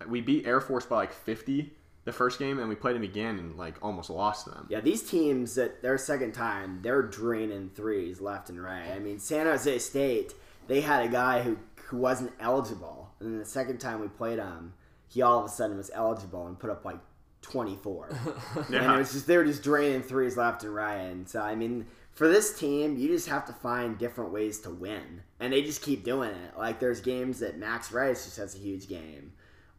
we 0.08 0.20
beat 0.20 0.44
Air 0.46 0.60
Force 0.60 0.84
by 0.86 0.96
like 0.96 1.12
50 1.12 1.72
the 2.04 2.12
first 2.12 2.38
game, 2.38 2.58
and 2.58 2.68
we 2.68 2.74
played 2.74 2.96
them 2.96 3.02
again 3.02 3.38
and 3.38 3.56
like 3.56 3.76
almost 3.82 4.10
lost 4.10 4.44
to 4.44 4.50
them. 4.50 4.66
Yeah, 4.68 4.80
these 4.80 5.02
teams 5.02 5.54
that 5.54 5.82
their 5.82 5.98
second 5.98 6.32
time, 6.32 6.80
they're 6.82 7.02
draining 7.02 7.70
threes 7.74 8.20
left 8.20 8.50
and 8.50 8.62
right. 8.62 8.90
I 8.94 8.98
mean, 8.98 9.18
San 9.18 9.46
Jose 9.46 9.78
State, 9.78 10.34
they 10.66 10.80
had 10.80 11.04
a 11.04 11.08
guy 11.08 11.42
who 11.42 11.56
who 11.86 11.96
wasn't 11.98 12.32
eligible, 12.40 13.10
and 13.20 13.32
then 13.32 13.38
the 13.38 13.44
second 13.44 13.78
time 13.78 14.00
we 14.00 14.08
played 14.08 14.38
him, 14.38 14.74
he 15.08 15.22
all 15.22 15.40
of 15.40 15.46
a 15.46 15.48
sudden 15.48 15.76
was 15.76 15.90
eligible 15.94 16.46
and 16.46 16.58
put 16.58 16.70
up 16.70 16.84
like 16.84 16.98
twenty 17.40 17.76
four. 17.76 18.08
And 18.66 18.74
it 18.74 18.98
was 18.98 19.12
just 19.12 19.26
they 19.26 19.36
were 19.36 19.44
just 19.44 19.62
draining 19.62 20.02
threes 20.02 20.36
left 20.36 20.62
and 20.62 20.74
right. 20.74 20.96
And 20.96 21.28
so 21.28 21.40
I 21.40 21.54
mean, 21.54 21.86
for 22.12 22.28
this 22.28 22.58
team, 22.58 22.96
you 22.96 23.08
just 23.08 23.28
have 23.28 23.46
to 23.46 23.52
find 23.52 23.98
different 23.98 24.30
ways 24.30 24.60
to 24.60 24.70
win, 24.70 25.22
and 25.40 25.52
they 25.52 25.62
just 25.62 25.80
keep 25.80 26.04
doing 26.04 26.30
it. 26.30 26.58
Like 26.58 26.80
there's 26.80 27.00
games 27.00 27.40
that 27.40 27.58
Max 27.58 27.92
Rice 27.92 28.24
just 28.24 28.36
has 28.36 28.54
a 28.54 28.58
huge 28.58 28.88
game. 28.88 29.32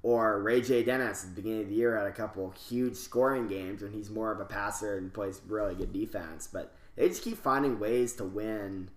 Or 0.06 0.40
Ray 0.40 0.62
J. 0.62 0.84
Dennis 0.84 1.24
at 1.24 1.32
the 1.32 1.42
beginning 1.42 1.64
of 1.64 1.70
the 1.70 1.74
year 1.74 1.98
had 1.98 2.06
a 2.06 2.12
couple 2.12 2.52
huge 2.52 2.96
scoring 2.96 3.48
games 3.48 3.82
when 3.82 3.92
he's 3.92 4.12
more 4.12 4.32
of 4.32 4.40
a 4.40 4.46
passer 4.46 5.00
and 5.00 5.12
plays 5.12 5.42
really 5.48 5.74
good 5.74 5.92
defense. 5.92 6.48
But 6.52 6.76
they 6.96 7.10
just 7.10 7.24
keep 7.24 7.40
finding 7.40 7.80
ways 7.80 8.14
to 8.18 8.24
win 8.24 8.90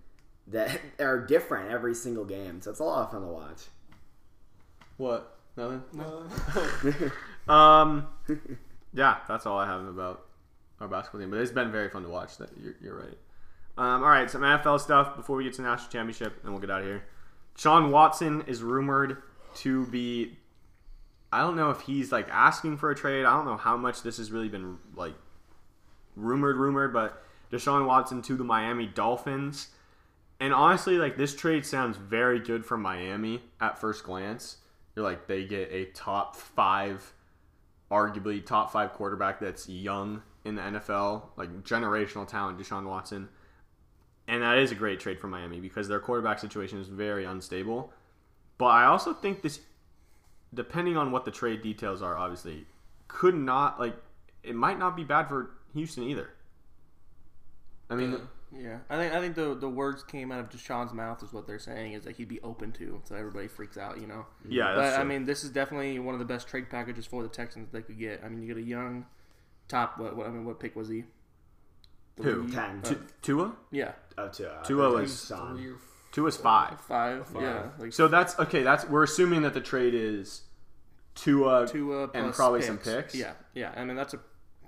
that 0.48 0.78
are 1.00 1.18
different 1.18 1.70
every 1.70 1.94
single 1.94 2.26
game. 2.26 2.60
So 2.60 2.70
it's 2.72 2.80
a 2.80 2.84
lot 2.84 3.06
of 3.06 3.10
fun 3.10 3.22
to 3.22 3.26
watch. 3.26 3.62
What? 4.98 5.38
Nothing. 5.56 5.82
Um, 7.48 8.06
yeah, 8.92 9.20
that's 9.26 9.46
all 9.46 9.58
I 9.58 9.64
have 9.64 9.82
about 9.86 10.26
our 10.78 10.88
basketball 10.88 11.22
team. 11.22 11.30
But 11.30 11.40
it's 11.40 11.50
been 11.50 11.72
very 11.72 11.88
fun 11.88 12.02
to 12.02 12.10
watch. 12.10 12.36
That 12.36 12.50
you're, 12.62 12.74
you're 12.82 12.98
right. 12.98 13.16
Um, 13.78 14.02
all 14.02 14.10
right, 14.10 14.30
some 14.30 14.42
NFL 14.42 14.78
stuff 14.80 15.16
before 15.16 15.36
we 15.36 15.44
get 15.44 15.54
to 15.54 15.62
the 15.62 15.68
national 15.68 15.90
championship, 15.90 16.40
and 16.42 16.52
we'll 16.52 16.60
get 16.60 16.70
out 16.70 16.82
of 16.82 16.86
here. 16.86 17.04
Sean 17.56 17.90
Watson 17.90 18.44
is 18.46 18.62
rumored 18.62 19.22
to 19.60 19.86
be. 19.86 20.36
I 21.32 21.40
don't 21.40 21.56
know 21.56 21.70
if 21.70 21.82
he's 21.82 22.10
like 22.10 22.28
asking 22.30 22.78
for 22.78 22.90
a 22.90 22.94
trade. 22.94 23.24
I 23.24 23.36
don't 23.36 23.44
know 23.44 23.56
how 23.56 23.76
much 23.76 24.02
this 24.02 24.16
has 24.16 24.32
really 24.32 24.48
been 24.48 24.78
like 24.94 25.14
rumored, 26.16 26.56
rumored, 26.56 26.92
but 26.92 27.22
Deshaun 27.50 27.86
Watson 27.86 28.22
to 28.22 28.36
the 28.36 28.44
Miami 28.44 28.86
Dolphins. 28.86 29.68
And 30.40 30.54
honestly, 30.54 30.96
like 30.96 31.16
this 31.16 31.34
trade 31.34 31.66
sounds 31.66 31.96
very 31.96 32.38
good 32.38 32.64
for 32.64 32.76
Miami 32.76 33.42
at 33.60 33.78
first 33.78 34.04
glance. 34.04 34.58
You're 34.94 35.04
like 35.04 35.26
they 35.26 35.44
get 35.44 35.70
a 35.70 35.86
top 35.86 36.36
five, 36.36 37.12
arguably 37.90 38.44
top 38.44 38.72
five 38.72 38.92
quarterback 38.92 39.40
that's 39.40 39.68
young 39.68 40.22
in 40.44 40.54
the 40.54 40.62
NFL, 40.62 41.24
like 41.36 41.62
generational 41.62 42.26
talent, 42.26 42.58
Deshaun 42.58 42.86
Watson. 42.86 43.28
And 44.26 44.42
that 44.42 44.58
is 44.58 44.72
a 44.72 44.74
great 44.74 45.00
trade 45.00 45.18
for 45.18 45.26
Miami 45.26 45.60
because 45.60 45.88
their 45.88 46.00
quarterback 46.00 46.38
situation 46.38 46.78
is 46.78 46.88
very 46.88 47.24
unstable. 47.24 47.92
But 48.58 48.66
I 48.66 48.84
also 48.84 49.14
think 49.14 49.42
this, 49.42 49.60
depending 50.54 50.96
on 50.96 51.10
what 51.12 51.24
the 51.24 51.30
trade 51.30 51.62
details 51.62 52.02
are, 52.02 52.16
obviously, 52.16 52.66
could 53.08 53.34
not 53.34 53.78
like 53.80 53.96
it 54.42 54.54
might 54.54 54.78
not 54.78 54.96
be 54.96 55.04
bad 55.04 55.28
for 55.28 55.50
Houston 55.74 56.04
either. 56.04 56.30
I 57.90 57.94
mean, 57.94 58.20
Yeah, 58.54 58.78
I 58.90 58.96
think 58.96 59.14
I 59.14 59.20
think 59.20 59.34
the 59.34 59.54
the 59.54 59.68
words 59.68 60.02
came 60.04 60.30
out 60.32 60.40
of 60.40 60.50
Deshaun's 60.50 60.92
mouth 60.92 61.22
is 61.22 61.32
what 61.32 61.46
they're 61.46 61.58
saying 61.58 61.92
is 61.94 62.04
that 62.04 62.16
he'd 62.16 62.28
be 62.28 62.40
open 62.42 62.72
to, 62.72 63.00
so 63.04 63.14
everybody 63.14 63.48
freaks 63.48 63.76
out, 63.78 64.00
you 64.00 64.06
know. 64.06 64.26
yeah, 64.48 64.74
but 64.74 64.82
that's 64.82 64.98
I 64.98 65.04
mean, 65.04 65.24
this 65.24 65.44
is 65.44 65.50
definitely 65.50 65.98
one 65.98 66.14
of 66.14 66.18
the 66.18 66.24
best 66.26 66.48
trade 66.48 66.68
packages 66.70 67.06
for 67.06 67.22
the 67.22 67.28
Texans 67.28 67.70
they 67.72 67.82
could 67.82 67.98
get. 67.98 68.22
I 68.24 68.28
mean, 68.28 68.42
you 68.42 68.48
get 68.48 68.56
a 68.62 68.66
young 68.66 69.06
top. 69.68 69.98
What, 69.98 70.16
what 70.16 70.26
I 70.26 70.30
mean, 70.30 70.44
what 70.44 70.60
pick 70.60 70.76
was 70.76 70.88
he? 70.88 71.04
Who? 72.22 72.42
lead- 72.42 72.52
Ten. 72.52 72.80
uh, 72.84 72.88
Tu- 72.88 73.06
Tua, 73.22 73.52
yeah, 73.70 73.92
Oh, 74.18 74.28
Tua. 74.28 74.62
Tua 74.66 74.90
was- 74.90 75.24
Three 75.26 75.36
Sean. 75.36 75.56
Or 76.10 76.12
Tua's 76.12 76.36
five. 76.36 76.80
five. 76.80 77.26
Yeah, 77.40 77.64
like 77.78 77.92
So 77.92 78.08
that's 78.08 78.38
okay. 78.38 78.62
That's 78.62 78.84
we're 78.86 79.04
assuming 79.04 79.42
that 79.42 79.54
the 79.54 79.60
trade 79.60 79.94
is 79.94 80.42
Tua, 81.14 81.66
Tua 81.66 82.04
and 82.14 82.24
plus 82.26 82.36
probably 82.36 82.62
some 82.62 82.78
picks. 82.78 83.14
Yeah, 83.14 83.32
yeah. 83.54 83.72
I 83.76 83.84
mean 83.84 83.96
that's 83.96 84.14
a 84.14 84.20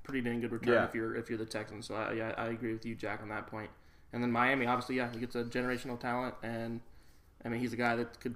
pretty 0.02 0.20
dang 0.22 0.40
good 0.40 0.52
return 0.52 0.74
Yeah. 0.74 0.84
if 0.84 0.94
you're 0.94 1.14
if 1.14 1.28
you're 1.28 1.38
the 1.38 1.46
Texans. 1.46 1.86
So 1.86 1.94
I, 1.94 2.12
yeah, 2.12 2.34
I 2.36 2.46
agree 2.46 2.72
with 2.72 2.84
you, 2.84 2.94
Jack, 2.94 3.22
on 3.22 3.28
that 3.28 3.46
point. 3.46 3.70
And 4.12 4.22
then 4.22 4.32
Miami, 4.32 4.66
obviously, 4.66 4.96
yeah, 4.96 5.08
he 5.12 5.20
gets 5.20 5.36
a 5.36 5.44
generational 5.44 5.98
talent, 5.98 6.34
and 6.42 6.80
I 7.44 7.48
mean 7.48 7.60
he's 7.60 7.72
a 7.72 7.76
guy 7.76 7.96
that 7.96 8.18
could 8.20 8.34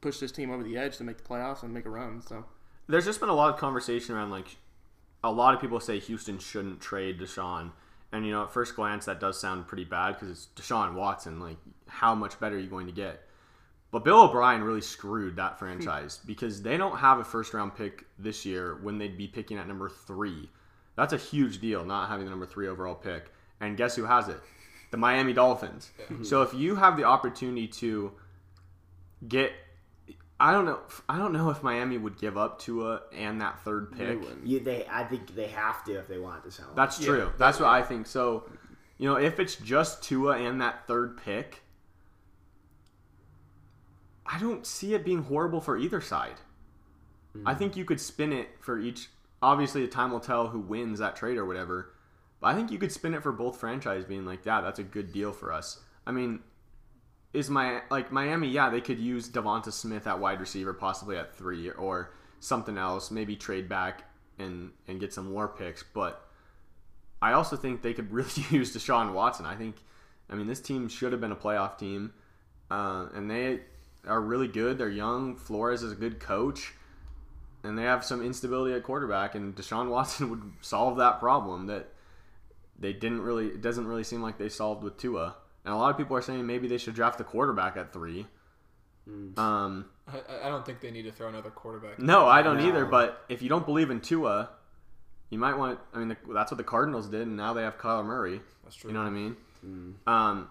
push 0.00 0.18
this 0.18 0.32
team 0.32 0.50
over 0.50 0.64
the 0.64 0.76
edge 0.76 0.96
to 0.96 1.04
make 1.04 1.16
the 1.18 1.22
playoffs 1.22 1.62
and 1.62 1.72
make 1.72 1.86
a 1.86 1.90
run. 1.90 2.20
So 2.22 2.44
There's 2.88 3.04
just 3.04 3.20
been 3.20 3.28
a 3.28 3.34
lot 3.34 3.54
of 3.54 3.60
conversation 3.60 4.16
around 4.16 4.30
like 4.30 4.56
a 5.22 5.30
lot 5.30 5.54
of 5.54 5.60
people 5.60 5.78
say 5.78 6.00
Houston 6.00 6.38
shouldn't 6.40 6.80
trade 6.80 7.20
Deshaun, 7.20 7.70
and 8.12 8.26
you 8.26 8.32
know 8.32 8.44
at 8.44 8.52
first 8.52 8.76
glance 8.76 9.06
that 9.06 9.20
does 9.20 9.40
sound 9.40 9.66
pretty 9.66 9.84
bad 9.84 10.14
because 10.14 10.30
it's 10.30 10.48
Deshaun 10.56 10.94
Watson. 10.94 11.40
Like 11.40 11.56
how 11.88 12.14
much 12.14 12.38
better 12.38 12.56
are 12.56 12.60
you 12.60 12.68
going 12.68 12.86
to 12.86 12.92
get? 12.92 13.22
But 13.90 14.04
Bill 14.04 14.22
O'Brien 14.22 14.62
really 14.62 14.80
screwed 14.80 15.36
that 15.36 15.52
hmm. 15.52 15.58
franchise 15.58 16.20
because 16.26 16.62
they 16.62 16.76
don't 16.76 16.96
have 16.96 17.18
a 17.18 17.24
first 17.24 17.54
round 17.54 17.74
pick 17.74 18.04
this 18.18 18.44
year 18.44 18.78
when 18.82 18.98
they'd 18.98 19.18
be 19.18 19.28
picking 19.28 19.58
at 19.58 19.68
number 19.68 19.88
three. 19.88 20.48
That's 20.96 21.12
a 21.12 21.18
huge 21.18 21.60
deal 21.60 21.84
not 21.84 22.08
having 22.08 22.24
the 22.24 22.30
number 22.30 22.46
three 22.46 22.68
overall 22.68 22.94
pick. 22.94 23.30
And 23.60 23.76
guess 23.76 23.94
who 23.96 24.04
has 24.04 24.28
it? 24.28 24.40
The 24.90 24.96
Miami 24.96 25.32
Dolphins. 25.32 25.90
So 26.22 26.42
if 26.42 26.52
you 26.52 26.74
have 26.74 26.96
the 26.96 27.04
opportunity 27.04 27.66
to 27.68 28.12
get 29.26 29.52
I 30.42 30.50
don't 30.50 30.64
know. 30.64 30.80
I 31.08 31.18
don't 31.18 31.32
know 31.32 31.50
if 31.50 31.62
Miami 31.62 31.98
would 31.98 32.18
give 32.18 32.36
up 32.36 32.58
Tua 32.58 33.02
and 33.16 33.40
that 33.40 33.60
third 33.60 33.92
pick. 33.92 34.20
wouldn't. 34.20 34.44
You, 34.44 34.58
they, 34.58 34.84
I 34.90 35.04
think 35.04 35.36
they 35.36 35.46
have 35.46 35.84
to 35.84 35.92
if 35.92 36.08
they 36.08 36.18
want 36.18 36.44
Deshaun. 36.44 36.74
That's 36.74 36.98
true. 36.98 37.32
That's 37.38 37.60
what 37.60 37.68
I 37.68 37.80
think. 37.80 38.08
So, 38.08 38.50
you 38.98 39.08
know, 39.08 39.14
if 39.14 39.38
it's 39.38 39.54
just 39.54 40.02
Tua 40.02 40.38
and 40.38 40.60
that 40.60 40.88
third 40.88 41.16
pick, 41.16 41.62
I 44.26 44.40
don't 44.40 44.66
see 44.66 44.94
it 44.94 45.04
being 45.04 45.22
horrible 45.22 45.60
for 45.60 45.78
either 45.78 46.00
side. 46.00 46.40
I 47.34 47.38
mm-hmm. 47.38 47.58
think 47.60 47.76
you 47.76 47.84
could 47.84 48.00
spin 48.00 48.32
it 48.32 48.48
for 48.58 48.80
each. 48.80 49.10
Obviously, 49.42 49.82
the 49.82 49.92
time 49.92 50.10
will 50.10 50.18
tell 50.18 50.48
who 50.48 50.58
wins 50.58 50.98
that 50.98 51.14
trade 51.14 51.38
or 51.38 51.46
whatever. 51.46 51.94
But 52.40 52.48
I 52.48 52.54
think 52.54 52.72
you 52.72 52.78
could 52.78 52.90
spin 52.90 53.14
it 53.14 53.22
for 53.22 53.30
both 53.30 53.60
franchise, 53.60 54.04
being 54.04 54.26
like, 54.26 54.44
"Yeah, 54.44 54.60
that's 54.60 54.80
a 54.80 54.84
good 54.84 55.12
deal 55.12 55.32
for 55.32 55.52
us." 55.52 55.78
I 56.04 56.10
mean, 56.10 56.40
is 57.32 57.48
my 57.48 57.82
like 57.90 58.12
Miami? 58.12 58.48
Yeah, 58.48 58.70
they 58.70 58.80
could 58.80 58.98
use 58.98 59.28
Devonta 59.28 59.72
Smith 59.72 60.06
at 60.06 60.18
wide 60.18 60.40
receiver, 60.40 60.72
possibly 60.72 61.16
at 61.16 61.34
three, 61.34 61.70
or 61.70 62.12
something 62.40 62.76
else. 62.76 63.10
Maybe 63.10 63.36
trade 63.36 63.68
back 63.68 64.04
and 64.38 64.72
and 64.86 65.00
get 65.00 65.12
some 65.12 65.32
more 65.32 65.48
picks. 65.48 65.82
But 65.82 66.26
I 67.20 67.32
also 67.32 67.56
think 67.56 67.82
they 67.82 67.94
could 67.94 68.12
really 68.12 68.44
use 68.50 68.76
Deshaun 68.76 69.12
Watson. 69.12 69.46
I 69.46 69.54
think, 69.54 69.76
I 70.28 70.34
mean, 70.34 70.46
this 70.46 70.60
team 70.60 70.88
should 70.88 71.12
have 71.12 71.20
been 71.20 71.32
a 71.32 71.36
playoff 71.36 71.78
team, 71.78 72.12
uh, 72.70 73.06
and 73.14 73.30
they 73.30 73.60
are 74.06 74.20
really 74.20 74.48
good. 74.48 74.76
They're 74.76 74.88
young. 74.88 75.36
Flores 75.36 75.82
is 75.82 75.92
a 75.92 75.96
good 75.96 76.20
coach, 76.20 76.74
and 77.64 77.78
they 77.78 77.84
have 77.84 78.04
some 78.04 78.22
instability 78.22 78.74
at 78.74 78.82
quarterback. 78.82 79.34
And 79.34 79.54
Deshaun 79.56 79.88
Watson 79.90 80.28
would 80.28 80.42
solve 80.60 80.98
that 80.98 81.18
problem 81.18 81.66
that 81.68 81.88
they 82.78 82.92
didn't 82.92 83.22
really. 83.22 83.46
It 83.46 83.62
doesn't 83.62 83.86
really 83.86 84.04
seem 84.04 84.20
like 84.20 84.36
they 84.36 84.50
solved 84.50 84.82
with 84.82 84.98
Tua. 84.98 85.36
And 85.64 85.72
a 85.74 85.76
lot 85.76 85.90
of 85.90 85.96
people 85.96 86.16
are 86.16 86.22
saying 86.22 86.46
maybe 86.46 86.66
they 86.68 86.78
should 86.78 86.94
draft 86.94 87.18
the 87.18 87.24
quarterback 87.24 87.76
at 87.76 87.92
three. 87.92 88.26
Um, 89.36 89.86
I, 90.06 90.46
I 90.46 90.48
don't 90.48 90.64
think 90.64 90.80
they 90.80 90.90
need 90.90 91.02
to 91.02 91.12
throw 91.12 91.28
another 91.28 91.50
quarterback. 91.50 91.98
no, 91.98 92.26
I 92.26 92.42
don't 92.42 92.58
No. 92.58 92.68
either. 92.68 92.84
But 92.84 93.24
if 93.28 93.42
you 93.42 93.48
don't 93.48 93.66
believe 93.66 93.90
in 93.90 94.00
Tua, 94.00 94.48
you 95.30 95.38
might 95.38 95.56
want. 95.56 95.78
I 95.92 95.98
mean, 95.98 96.08
the, 96.08 96.16
that's 96.32 96.50
what 96.52 96.58
the 96.58 96.64
Cardinals 96.64 97.08
did, 97.08 97.22
and 97.22 97.36
now 97.36 97.52
they 97.52 97.62
have 97.62 97.78
Kyler 97.78 98.04
Murray. 98.04 98.40
That's 98.64 98.76
true. 98.76 98.90
You 98.90 98.94
know 98.94 99.00
what 99.02 99.08
I 99.08 99.10
mean? 99.10 99.36
Um, 100.06 100.48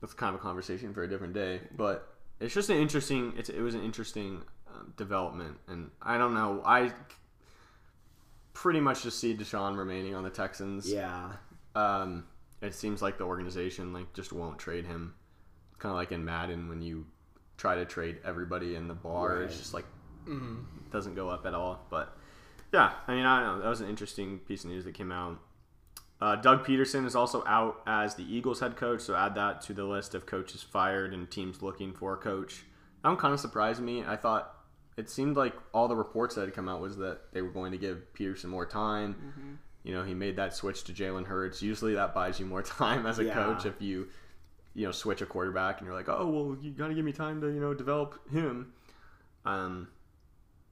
that's 0.00 0.14
kind 0.14 0.34
of 0.34 0.40
a 0.40 0.42
conversation 0.42 0.92
for 0.94 1.02
a 1.02 1.08
different 1.08 1.32
day. 1.34 1.60
But 1.76 2.08
it's 2.40 2.54
just 2.54 2.70
an 2.70 2.76
interesting. 2.76 3.34
It's, 3.36 3.48
it 3.50 3.60
was 3.60 3.74
an 3.74 3.82
interesting 3.82 4.42
um, 4.74 4.92
development, 4.96 5.58
and 5.68 5.90
I 6.00 6.16
don't 6.18 6.34
know. 6.34 6.62
I 6.64 6.92
pretty 8.54 8.80
much 8.80 9.02
just 9.02 9.20
see 9.20 9.36
Deshaun 9.36 9.76
remaining 9.76 10.14
on 10.14 10.22
the 10.24 10.30
Texans. 10.30 10.90
yeah. 10.90 11.32
Um, 11.74 12.24
it 12.62 12.74
seems 12.74 13.02
like 13.02 13.18
the 13.18 13.24
organization 13.24 13.92
like 13.92 14.12
just 14.14 14.32
won't 14.32 14.58
trade 14.58 14.84
him. 14.86 15.14
Kind 15.78 15.90
of 15.90 15.96
like 15.96 16.12
in 16.12 16.24
Madden 16.24 16.68
when 16.68 16.80
you 16.82 17.06
try 17.58 17.74
to 17.74 17.84
trade 17.84 18.18
everybody 18.24 18.74
in 18.74 18.88
the 18.88 18.94
bar, 18.94 19.42
it's 19.42 19.58
just 19.58 19.74
like 19.74 19.84
Mm-hmm. 20.26 20.56
doesn't 20.90 21.14
go 21.14 21.28
up 21.28 21.46
at 21.46 21.54
all. 21.54 21.86
But 21.88 22.16
yeah, 22.72 22.92
I 23.06 23.14
mean, 23.14 23.24
I 23.24 23.40
don't 23.44 23.58
know. 23.58 23.62
That 23.62 23.68
was 23.68 23.80
an 23.80 23.88
interesting 23.88 24.40
piece 24.40 24.64
of 24.64 24.70
news 24.70 24.84
that 24.84 24.94
came 24.94 25.12
out. 25.12 25.38
Uh, 26.20 26.34
Doug 26.34 26.66
Pederson 26.66 27.06
is 27.06 27.14
also 27.14 27.44
out 27.46 27.80
as 27.86 28.16
the 28.16 28.24
Eagles 28.24 28.58
head 28.58 28.74
coach, 28.76 29.02
so 29.02 29.14
add 29.14 29.34
that 29.36 29.60
to 29.62 29.72
the 29.74 29.84
list 29.84 30.14
of 30.16 30.26
coaches 30.26 30.62
fired 30.62 31.14
and 31.14 31.30
teams 31.30 31.62
looking 31.62 31.92
for 31.92 32.14
a 32.14 32.16
coach. 32.16 32.64
That 33.02 33.10
one 33.10 33.18
kind 33.18 33.34
of 33.34 33.38
surprised 33.38 33.80
me. 33.80 34.02
I 34.04 34.16
thought 34.16 34.52
it 34.96 35.08
seemed 35.10 35.36
like 35.36 35.54
all 35.72 35.86
the 35.86 35.94
reports 35.94 36.34
that 36.34 36.40
had 36.40 36.54
come 36.54 36.68
out 36.68 36.80
was 36.80 36.96
that 36.96 37.32
they 37.32 37.40
were 37.42 37.50
going 37.50 37.70
to 37.70 37.78
give 37.78 38.02
Pederson 38.18 38.46
more 38.46 38.66
time. 38.66 39.58
You 39.86 39.94
know, 39.94 40.02
he 40.02 40.14
made 40.14 40.34
that 40.34 40.52
switch 40.52 40.82
to 40.84 40.92
Jalen 40.92 41.26
Hurts. 41.26 41.62
Usually 41.62 41.94
that 41.94 42.12
buys 42.12 42.40
you 42.40 42.46
more 42.46 42.62
time 42.80 43.06
as 43.06 43.20
a 43.20 43.24
Yeah. 43.24 43.34
coach 43.34 43.66
if 43.66 43.80
you, 43.80 44.08
you 44.74 44.84
know, 44.84 44.90
switch 44.90 45.22
a 45.22 45.26
quarterback 45.26 45.78
and 45.78 45.86
you're 45.86 45.94
like, 45.94 46.08
oh, 46.08 46.26
well, 46.26 46.56
you 46.60 46.72
got 46.72 46.88
to 46.88 46.94
give 46.94 47.04
me 47.04 47.12
time 47.12 47.40
to, 47.40 47.46
you 47.46 47.60
know, 47.60 47.72
develop 47.72 48.18
him. 48.28 48.72
Um, 49.44 49.86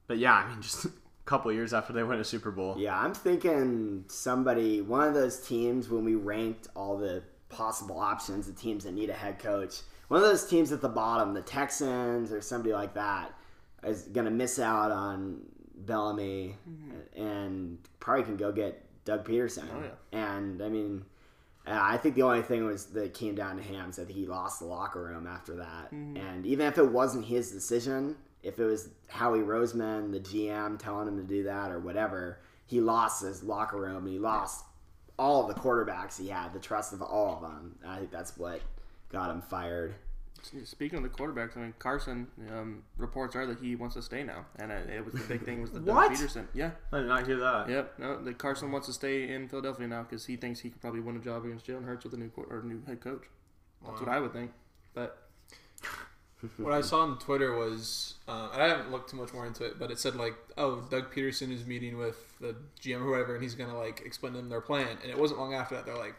but 0.08 0.18
yeah, 0.18 0.34
I 0.34 0.48
mean, 0.48 0.60
just 0.62 0.86
a 0.86 0.90
couple 1.26 1.52
years 1.52 1.72
after 1.72 1.92
they 1.92 2.02
win 2.02 2.18
a 2.18 2.24
Super 2.24 2.50
Bowl. 2.50 2.74
Yeah, 2.76 2.98
I'm 2.98 3.14
thinking 3.14 4.04
somebody, 4.08 4.80
one 4.80 5.06
of 5.06 5.14
those 5.14 5.38
teams 5.46 5.88
when 5.88 6.04
we 6.04 6.16
ranked 6.16 6.66
all 6.74 6.96
the 6.98 7.22
possible 7.50 8.00
options, 8.00 8.48
the 8.48 8.52
teams 8.52 8.82
that 8.82 8.94
need 8.94 9.10
a 9.10 9.14
head 9.14 9.38
coach, 9.38 9.76
one 10.08 10.20
of 10.20 10.26
those 10.28 10.44
teams 10.44 10.72
at 10.72 10.80
the 10.80 10.88
bottom, 10.88 11.34
the 11.34 11.40
Texans 11.40 12.32
or 12.32 12.40
somebody 12.40 12.72
like 12.74 12.94
that, 12.94 13.32
is 13.84 14.02
going 14.02 14.24
to 14.24 14.32
miss 14.32 14.58
out 14.58 14.90
on 14.90 15.42
Bieniemy 15.84 16.54
and 17.16 17.78
probably 18.00 18.24
can 18.24 18.36
go 18.36 18.50
get 18.50 18.84
Doug 19.04 19.26
Pederson. 19.26 19.68
Oh, 19.72 19.90
And 20.12 20.62
I 20.62 20.68
mean, 20.68 21.04
uh, 21.66 21.78
I 21.80 21.96
think 21.96 22.14
the 22.14 22.22
only 22.22 22.42
thing 22.42 22.64
was 22.64 22.86
that 22.86 23.14
came 23.14 23.34
down 23.34 23.56
to 23.56 23.62
him 23.62 23.90
is 23.90 23.96
that 23.96 24.10
he 24.10 24.26
lost 24.26 24.60
the 24.60 24.66
locker 24.66 25.02
room 25.02 25.26
after 25.26 25.56
that. 25.56 25.90
And 25.92 26.46
even 26.46 26.66
if 26.66 26.78
it 26.78 26.86
wasn't 26.90 27.24
his 27.24 27.50
decision, 27.50 28.16
if 28.42 28.58
it 28.58 28.64
was 28.64 28.88
Howie 29.08 29.40
Roseman, 29.40 30.12
the 30.12 30.20
GM, 30.20 30.78
telling 30.78 31.08
him 31.08 31.16
to 31.16 31.22
do 31.22 31.44
that 31.44 31.70
or 31.70 31.78
whatever, 31.78 32.40
he 32.66 32.80
lost 32.80 33.22
his 33.22 33.42
locker 33.42 33.78
room 33.80 34.04
and 34.04 34.08
he 34.08 34.18
lost 34.18 34.64
all 35.18 35.48
of 35.48 35.54
the 35.54 35.60
quarterbacks 35.60 36.18
he 36.18 36.28
had, 36.28 36.52
the 36.52 36.58
trust 36.58 36.92
of 36.92 37.00
all 37.00 37.36
of 37.36 37.42
them. 37.42 37.78
I 37.86 37.98
think 37.98 38.10
that's 38.10 38.36
what 38.36 38.60
got 39.10 39.30
him 39.30 39.40
fired. 39.40 39.94
Speaking 40.64 40.98
of 40.98 41.02
the 41.02 41.08
quarterbacks, 41.08 41.56
I 41.56 41.60
mean 41.60 41.74
Carson. 41.78 42.26
Um, 42.52 42.82
reports 42.96 43.34
are 43.36 43.46
that 43.46 43.58
he 43.60 43.76
wants 43.76 43.94
to 43.96 44.02
stay 44.02 44.22
now, 44.22 44.44
and 44.58 44.70
uh, 44.70 44.76
it 44.92 45.04
was 45.04 45.14
the 45.14 45.26
big 45.28 45.44
thing 45.44 45.60
was 45.62 45.70
the 45.70 45.80
What? 45.80 46.10
Doug 46.10 46.18
Pederson. 46.18 46.46
Yeah, 46.54 46.72
I 46.92 46.98
did 46.98 47.08
not 47.08 47.26
hear 47.26 47.36
that. 47.38 47.68
yep. 47.68 47.94
No, 47.98 48.22
the 48.22 48.34
Carson 48.34 48.70
wants 48.72 48.86
to 48.88 48.92
stay 48.92 49.32
in 49.32 49.48
Philadelphia 49.48 49.86
now 49.88 50.02
because 50.02 50.26
he 50.26 50.36
thinks 50.36 50.60
he 50.60 50.70
could 50.70 50.80
probably 50.80 51.00
win 51.00 51.16
a 51.16 51.20
job 51.20 51.44
against 51.44 51.66
Jalen 51.66 51.84
Hurts 51.84 52.04
with 52.04 52.14
a 52.14 52.16
new 52.18 52.28
qu- 52.28 52.46
or 52.50 52.62
new 52.62 52.82
head 52.86 53.00
coach. 53.00 53.22
That's 53.86 54.00
what 54.00 54.08
I 54.08 54.20
would 54.20 54.32
think. 54.32 54.50
But 54.94 55.18
What 56.58 56.74
I 56.74 56.82
saw 56.82 57.00
on 57.00 57.18
Twitter 57.18 57.56
was, 57.56 58.14
uh, 58.28 58.50
I 58.52 58.64
haven't 58.68 58.90
looked 58.90 59.08
too 59.10 59.16
much 59.16 59.32
more 59.32 59.46
into 59.46 59.64
it, 59.64 59.78
but 59.78 59.90
it 59.90 59.98
said 59.98 60.14
like, 60.14 60.34
oh, 60.58 60.82
Doug 60.90 61.10
Pederson 61.14 61.50
is 61.50 61.64
meeting 61.64 61.96
with 61.96 62.38
the 62.38 62.54
GM 62.82 62.96
or 63.00 63.04
whoever, 63.04 63.34
and 63.34 63.42
he's 63.42 63.54
gonna 63.54 63.76
like 63.76 64.02
explain 64.04 64.34
to 64.34 64.38
them 64.40 64.50
their 64.50 64.60
plan. 64.60 64.98
And 65.02 65.10
it 65.10 65.18
wasn't 65.18 65.40
long 65.40 65.54
after 65.54 65.74
that 65.74 65.86
they're 65.86 65.96
like, 65.96 66.14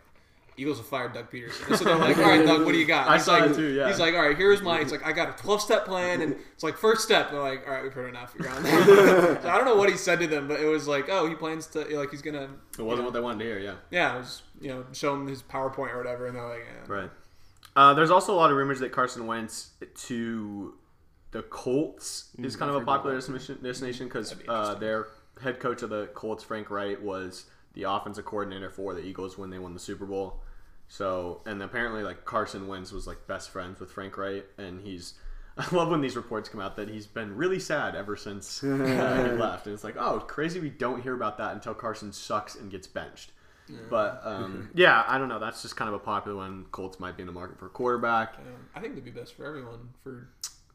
Eagles 0.57 0.77
have 0.77 0.87
fired 0.87 1.13
Doug 1.13 1.29
Pederson. 1.31 1.67
And 1.67 1.77
so 1.77 1.85
they're 1.85 1.95
like, 1.97 2.17
all 2.17 2.23
right, 2.23 2.45
Doug, 2.47 2.65
what 2.65 2.71
do 2.71 2.77
you 2.77 2.85
got? 2.85 3.07
I 3.07 3.15
he's 3.15 3.25
saw 3.25 3.33
like, 3.33 3.51
it 3.51 3.55
too, 3.55 3.73
yeah. 3.73 3.87
He's 3.87 3.99
like, 3.99 4.13
all 4.13 4.21
right, 4.21 4.37
here's 4.37 4.61
my. 4.61 4.79
It's 4.79 4.91
like 4.93 5.05
I 5.05 5.11
got 5.11 5.29
a 5.37 5.41
12 5.41 5.61
step 5.61 5.85
plan, 5.85 6.21
and 6.21 6.35
it's 6.53 6.63
like 6.63 6.77
first 6.77 7.03
step. 7.03 7.31
They're 7.31 7.41
like, 7.41 7.67
all 7.67 7.73
right, 7.73 7.83
we've 7.83 7.93
heard 7.93 8.09
enough. 8.09 8.33
You're 8.39 8.49
on. 8.49 8.63
so 8.65 9.49
I 9.49 9.57
don't 9.57 9.65
know 9.65 9.75
what 9.75 9.89
he 9.89 9.97
said 9.97 10.19
to 10.21 10.27
them, 10.27 10.47
but 10.47 10.59
it 10.59 10.65
was 10.65 10.87
like, 10.87 11.09
oh, 11.09 11.27
he 11.27 11.35
plans 11.35 11.67
to 11.67 11.79
like 11.97 12.11
he's 12.11 12.21
gonna. 12.21 12.49
It 12.77 12.83
wasn't 12.83 13.05
what 13.05 13.13
they 13.13 13.19
wanted 13.19 13.39
to 13.39 13.45
hear, 13.45 13.59
yeah. 13.59 13.75
Yeah, 13.91 14.15
it 14.15 14.19
was 14.19 14.41
you 14.61 14.69
know 14.69 14.85
show 14.93 15.13
him 15.13 15.27
his 15.27 15.43
PowerPoint 15.43 15.93
or 15.93 15.97
whatever, 15.97 16.27
and 16.27 16.35
they're 16.35 16.47
like, 16.47 16.65
yeah. 16.65 16.93
Right. 16.93 17.09
Uh, 17.75 17.93
there's 17.93 18.11
also 18.11 18.33
a 18.33 18.37
lot 18.37 18.51
of 18.51 18.57
rumors 18.57 18.79
that 18.79 18.91
Carson 18.93 19.27
Wentz 19.27 19.71
to 20.05 20.75
the 21.31 21.41
Colts 21.43 22.29
is 22.37 22.55
Mm, 22.55 22.59
kind 22.59 22.71
of 22.71 22.81
a 22.81 22.85
popular 22.85 23.15
destination 23.15 23.59
destination 23.61 24.07
because 24.07 24.29
That'd 24.29 24.45
be 24.45 24.49
uh, 24.49 24.75
their 24.75 25.07
head 25.41 25.59
coach 25.59 25.81
of 25.81 25.89
the 25.89 26.07
Colts, 26.13 26.43
Frank 26.43 26.69
Reich, 26.69 27.01
was 27.01 27.45
the 27.73 27.83
offensive 27.83 28.23
coordinator 28.23 28.69
for 28.69 28.93
the 28.93 29.01
Eagles 29.01 29.37
when 29.37 29.49
they 29.49 29.59
won 29.59 29.73
the 29.73 29.79
Super 29.81 30.05
Bowl. 30.05 30.41
So, 30.87 31.41
and 31.45 31.61
apparently, 31.61 32.03
like 32.03 32.25
Carson 32.25 32.67
Wentz 32.67 32.91
was 32.91 33.07
like 33.07 33.27
best 33.27 33.49
friends 33.49 33.79
with 33.79 33.91
Frank 33.91 34.17
Reich, 34.17 34.45
and 34.57 34.81
he's. 34.81 35.15
I 35.57 35.73
love 35.73 35.87
when 35.87 36.01
these 36.01 36.17
reports 36.17 36.49
come 36.49 36.59
out 36.59 36.75
that 36.75 36.89
he's 36.89 37.07
been 37.07 37.37
really 37.37 37.61
sad 37.61 37.95
ever 37.95 38.17
since 38.17 38.61
uh, 38.61 38.67
he 39.31 39.37
left, 39.41 39.67
and 39.67 39.73
it's 39.73 39.85
like, 39.85 39.95
oh, 39.97 40.19
crazy 40.19 40.59
we 40.59 40.69
don't 40.69 41.01
hear 41.01 41.15
about 41.15 41.37
that 41.37 41.53
until 41.53 41.73
Carson 41.73 42.11
sucks 42.11 42.55
and 42.55 42.69
gets 42.69 42.87
benched. 42.87 43.31
But 43.89 44.21
um, 44.23 44.69
yeah, 44.75 45.03
I 45.07 45.17
don't 45.17 45.29
know. 45.29 45.39
That's 45.39 45.61
just 45.61 45.75
kind 45.75 45.87
of 45.87 45.95
a 45.95 45.99
popular 45.99 46.37
one. 46.37 46.65
Colts 46.71 46.99
might 46.99 47.17
be 47.17 47.23
in 47.23 47.27
the 47.27 47.33
market 47.33 47.57
for 47.57 47.65
a 47.65 47.69
quarterback. 47.69 48.35
Um, 48.37 48.45
I 48.75 48.79
think 48.79 48.95
they'd 48.95 49.03
be 49.03 49.11
best 49.11 49.33
for 49.33 49.45
everyone. 49.45 49.89
For 50.03 50.27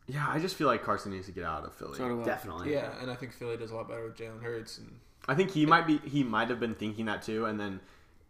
Yeah, 0.08 0.26
I 0.28 0.40
just 0.40 0.56
feel 0.56 0.66
like 0.66 0.82
Carson 0.82 1.12
needs 1.12 1.26
to 1.26 1.32
get 1.32 1.44
out 1.44 1.64
of 1.64 1.74
Philly. 1.74 1.98
so 1.98 2.08
do 2.08 2.22
I. 2.22 2.24
Definitely. 2.24 2.72
yeah, 2.72 2.90
and 3.00 3.10
I 3.10 3.14
think 3.14 3.32
Philly 3.32 3.56
does 3.56 3.70
a 3.70 3.76
lot 3.76 3.88
better 3.88 4.04
with 4.04 4.16
Jalen 4.16 4.42
Hurts, 4.42 4.78
and 4.78 4.90
I 5.28 5.34
think 5.34 5.50
he 5.52 5.66
might 5.66 5.86
be. 5.86 5.98
He 5.98 6.24
might 6.24 6.48
have 6.48 6.58
been 6.58 6.74
thinking 6.74 7.06
that 7.06 7.22
too, 7.22 7.44
and 7.44 7.60
then 7.60 7.80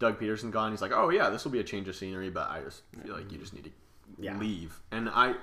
Doug 0.01 0.19
Pederson 0.19 0.51
gone. 0.51 0.71
He's 0.71 0.81
like, 0.81 0.91
oh 0.93 1.09
yeah, 1.09 1.29
this 1.29 1.45
will 1.45 1.51
be 1.51 1.59
a 1.59 1.63
change 1.63 1.87
of 1.87 1.95
scenery, 1.95 2.29
but 2.29 2.49
I 2.49 2.59
just 2.61 2.81
feel 3.05 3.15
like 3.15 3.31
you 3.31 3.37
just 3.37 3.53
need 3.53 3.63
to 3.65 3.71
Yeah. 4.19 4.37
leave. 4.37 4.81
And 4.91 5.07
I, 5.09 5.35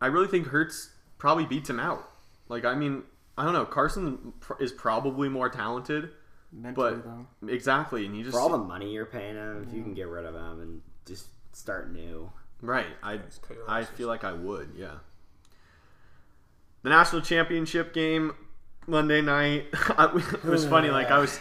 I 0.00 0.06
really 0.06 0.28
think 0.28 0.46
Hurts 0.46 0.90
probably 1.18 1.44
beats 1.44 1.68
him 1.68 1.78
out. 1.80 2.08
Like 2.48 2.64
I 2.64 2.74
mean, 2.74 3.02
I 3.36 3.44
don't 3.44 3.52
know. 3.52 3.64
Carson 3.66 4.32
is 4.58 4.72
probably 4.72 5.28
more 5.28 5.48
talented, 5.50 6.10
Mentally, 6.52 6.94
but 6.94 7.04
though. 7.04 7.48
exactly, 7.52 8.06
and 8.06 8.16
you 8.16 8.22
just 8.24 8.34
For 8.34 8.40
all 8.40 8.48
the 8.48 8.58
money 8.58 8.92
you're 8.92 9.04
paying 9.06 9.34
him, 9.36 9.66
if 9.68 9.74
you 9.74 9.82
can 9.82 9.94
get 9.94 10.06
rid 10.08 10.24
of 10.24 10.34
him 10.34 10.60
and 10.60 10.82
just 11.06 11.26
start 11.52 11.92
new. 11.92 12.30
right. 12.62 12.86
I 13.02 13.18
cut 13.42 13.56
I 13.68 13.84
feel 13.84 14.08
like 14.08 14.24
I 14.24 14.32
would. 14.32 14.70
Yeah. 14.76 14.94
The 16.82 16.88
national 16.90 17.22
championship 17.22 17.92
game 17.92 18.32
Monday 18.86 19.20
night. 19.20 19.66
It 19.98 20.44
was 20.44 20.64
funny. 20.66 20.90
Like 20.90 21.10
I 21.10 21.18
was 21.18 21.38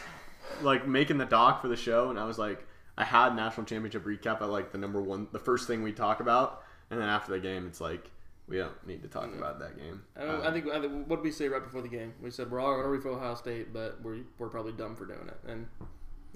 like 0.61 0.87
making 0.87 1.17
the 1.17 1.25
doc 1.25 1.61
for 1.61 1.67
the 1.67 1.75
show, 1.75 2.09
and 2.09 2.19
I 2.19 2.25
was 2.25 2.37
like, 2.37 2.65
I 2.97 3.03
had 3.03 3.35
national 3.35 3.65
championship 3.65 4.03
recap 4.05 4.41
at 4.41 4.49
like 4.49 4.71
the 4.71 4.77
number 4.77 5.01
one, 5.01 5.27
the 5.31 5.39
first 5.39 5.67
thing 5.67 5.83
we 5.83 5.91
talk 5.91 6.19
about, 6.19 6.63
and 6.89 6.99
then 6.99 7.07
after 7.07 7.31
the 7.31 7.39
game, 7.39 7.65
it's 7.67 7.79
like 7.81 8.09
we 8.47 8.57
don't 8.57 8.87
need 8.87 9.01
to 9.03 9.07
talk 9.07 9.25
mm. 9.29 9.37
about 9.37 9.59
that 9.59 9.77
game. 9.77 10.01
I, 10.17 10.25
don't- 10.25 10.45
I 10.45 10.51
think 10.51 10.67
I 10.67 10.81
think 10.81 11.07
what 11.07 11.17
did 11.17 11.23
we 11.23 11.31
say 11.31 11.47
right 11.47 11.63
before 11.63 11.81
the 11.81 11.87
game? 11.87 12.13
We 12.21 12.31
said 12.31 12.51
we're 12.51 12.59
all 12.59 12.71
going 12.73 12.83
to 12.83 12.89
root 12.89 13.03
for 13.03 13.09
Ohio 13.09 13.35
State, 13.35 13.71
but 13.73 14.01
we're 14.01 14.19
we're 14.37 14.49
probably 14.49 14.73
dumb 14.73 14.95
for 14.95 15.05
doing 15.05 15.27
it, 15.27 15.37
and 15.49 15.67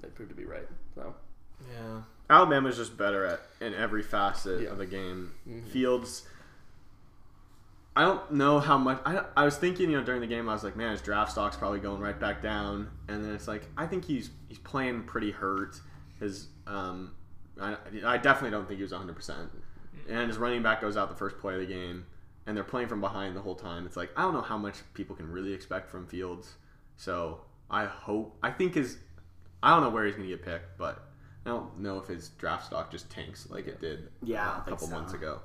they 0.00 0.08
proved 0.08 0.30
to 0.30 0.36
be 0.36 0.44
right. 0.44 0.68
So 0.94 1.14
Yeah. 1.72 2.02
Alabama's 2.30 2.76
just 2.76 2.96
better 2.96 3.26
at 3.26 3.40
in 3.60 3.74
every 3.74 4.02
facet 4.02 4.62
Yeah. 4.62 4.68
of 4.70 4.78
the 4.78 4.86
game. 4.86 5.32
Mm-hmm. 5.48 5.68
Fields. 5.68 6.26
I 7.96 8.02
don't 8.02 8.32
know 8.32 8.58
how 8.58 8.76
much. 8.76 9.00
I, 9.06 9.24
I 9.36 9.44
was 9.44 9.56
thinking, 9.56 9.90
you 9.90 9.96
know, 9.98 10.04
during 10.04 10.20
the 10.20 10.26
game, 10.26 10.48
I 10.48 10.52
was 10.52 10.64
like, 10.64 10.76
man, 10.76 10.90
his 10.90 11.00
draft 11.00 11.30
stock's 11.32 11.56
probably 11.56 11.78
going 11.78 12.00
right 12.00 12.18
back 12.18 12.42
down. 12.42 12.90
And 13.08 13.24
then 13.24 13.32
it's 13.32 13.46
like, 13.46 13.62
I 13.76 13.86
think 13.86 14.04
he's 14.04 14.30
he's 14.48 14.58
playing 14.58 15.04
pretty 15.04 15.30
hurt. 15.30 15.80
His 16.18 16.48
um, 16.66 17.12
I, 17.60 17.76
I 18.04 18.16
definitely 18.18 18.50
don't 18.50 18.66
think 18.66 18.78
he 18.78 18.82
was 18.82 18.92
100. 18.92 19.14
percent 19.14 19.50
And 20.08 20.28
his 20.28 20.38
running 20.38 20.62
back 20.62 20.80
goes 20.80 20.96
out 20.96 21.08
the 21.08 21.14
first 21.14 21.38
play 21.38 21.54
of 21.54 21.60
the 21.60 21.66
game, 21.66 22.06
and 22.46 22.56
they're 22.56 22.64
playing 22.64 22.88
from 22.88 23.00
behind 23.00 23.36
the 23.36 23.40
whole 23.40 23.54
time. 23.54 23.86
It's 23.86 23.96
like 23.96 24.10
I 24.16 24.22
don't 24.22 24.34
know 24.34 24.42
how 24.42 24.58
much 24.58 24.78
people 24.94 25.14
can 25.14 25.30
really 25.30 25.52
expect 25.52 25.88
from 25.88 26.06
Fields. 26.06 26.54
So 26.96 27.42
I 27.70 27.84
hope. 27.84 28.36
I 28.42 28.50
think 28.50 28.74
his. 28.74 28.98
I 29.62 29.70
don't 29.70 29.82
know 29.82 29.90
where 29.90 30.04
he's 30.04 30.16
gonna 30.16 30.28
get 30.28 30.42
picked, 30.42 30.76
but 30.78 31.00
I 31.46 31.50
don't 31.50 31.78
know 31.78 31.98
if 31.98 32.06
his 32.08 32.30
draft 32.30 32.66
stock 32.66 32.90
just 32.90 33.08
tanks 33.10 33.48
like 33.50 33.66
it 33.66 33.80
did 33.80 34.08
Yeah, 34.22 34.50
uh, 34.50 34.60
a 34.66 34.70
couple 34.70 34.88
so. 34.88 34.94
months 34.94 35.12
ago. 35.14 35.40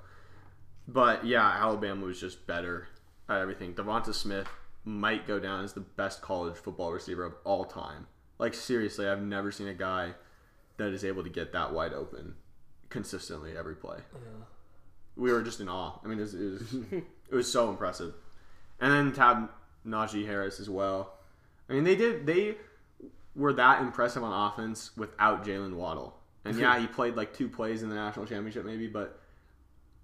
But 0.94 1.24
yeah, 1.24 1.48
Alabama 1.48 2.06
was 2.06 2.20
just 2.20 2.48
better 2.48 2.88
at 3.28 3.40
everything. 3.40 3.76
Devonta 3.76 4.14
Smith 4.14 4.48
might 4.84 5.28
go 5.28 5.40
down 5.40 5.64
as 5.64 5.74
the 5.74 5.82
best 5.82 6.22
college 6.22 6.56
football 6.56 6.92
receiver 6.92 7.24
of 7.24 7.36
all 7.44 7.64
time. 7.64 8.08
Like 8.40 8.56
seriously, 8.56 9.08
I've 9.08 9.22
never 9.22 9.52
seen 9.52 9.68
a 9.68 9.74
guy 9.74 10.14
that 10.78 10.92
is 10.92 11.06
able 11.06 11.24
to 11.24 11.30
get 11.30 11.54
that 11.54 11.74
wide 11.74 11.94
open 11.94 12.34
consistently 12.90 13.56
every 13.56 13.76
play. 13.76 13.98
Yeah. 14.14 14.46
We 15.16 15.32
were 15.32 15.44
just 15.44 15.60
in 15.60 15.70
awe. 15.70 16.00
I 16.04 16.08
mean, 16.08 16.18
it 16.18 16.22
was, 16.22 16.34
it 16.34 16.44
was, 16.44 16.74
it 16.92 17.36
was 17.36 17.52
so 17.52 17.70
impressive. 17.70 18.16
And 18.80 18.92
then 18.92 19.12
to 19.14 19.22
have 19.22 19.50
Najee 19.86 20.26
Harris 20.26 20.60
as 20.60 20.70
well. 20.72 21.14
I 21.70 21.74
mean, 21.74 21.84
they 21.84 21.96
did 21.96 22.26
they 22.26 22.56
were 23.36 23.54
that 23.54 23.82
impressive 23.82 24.24
on 24.24 24.52
offense 24.52 24.90
without 24.98 25.46
Jaylen 25.46 25.76
Waddle. 25.76 26.16
And 26.46 26.58
yeah, 26.58 26.80
he 26.80 26.88
played 26.88 27.16
like 27.16 27.34
two 27.34 27.48
plays 27.48 27.84
in 27.84 27.90
the 27.90 27.96
national 27.96 28.26
championship, 28.26 28.66
maybe, 28.66 28.88
but 28.88 29.20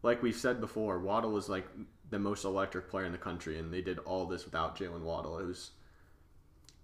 like 0.06 0.22
we've 0.22 0.36
said 0.36 0.62
before, 0.62 1.00
Waddle 1.00 1.32
was 1.32 1.50
like 1.50 1.66
the 2.12 2.20
most 2.20 2.46
electric 2.46 2.90
player 2.90 3.06
in 3.06 3.12
the 3.12 3.18
country, 3.18 3.58
and 3.58 3.74
they 3.74 3.82
did 3.82 3.98
all 4.00 4.26
this 4.26 4.46
without 4.46 4.78
Jaylen 4.78 5.02
Waddle. 5.02 5.40
It 5.40 5.46
was, 5.46 5.72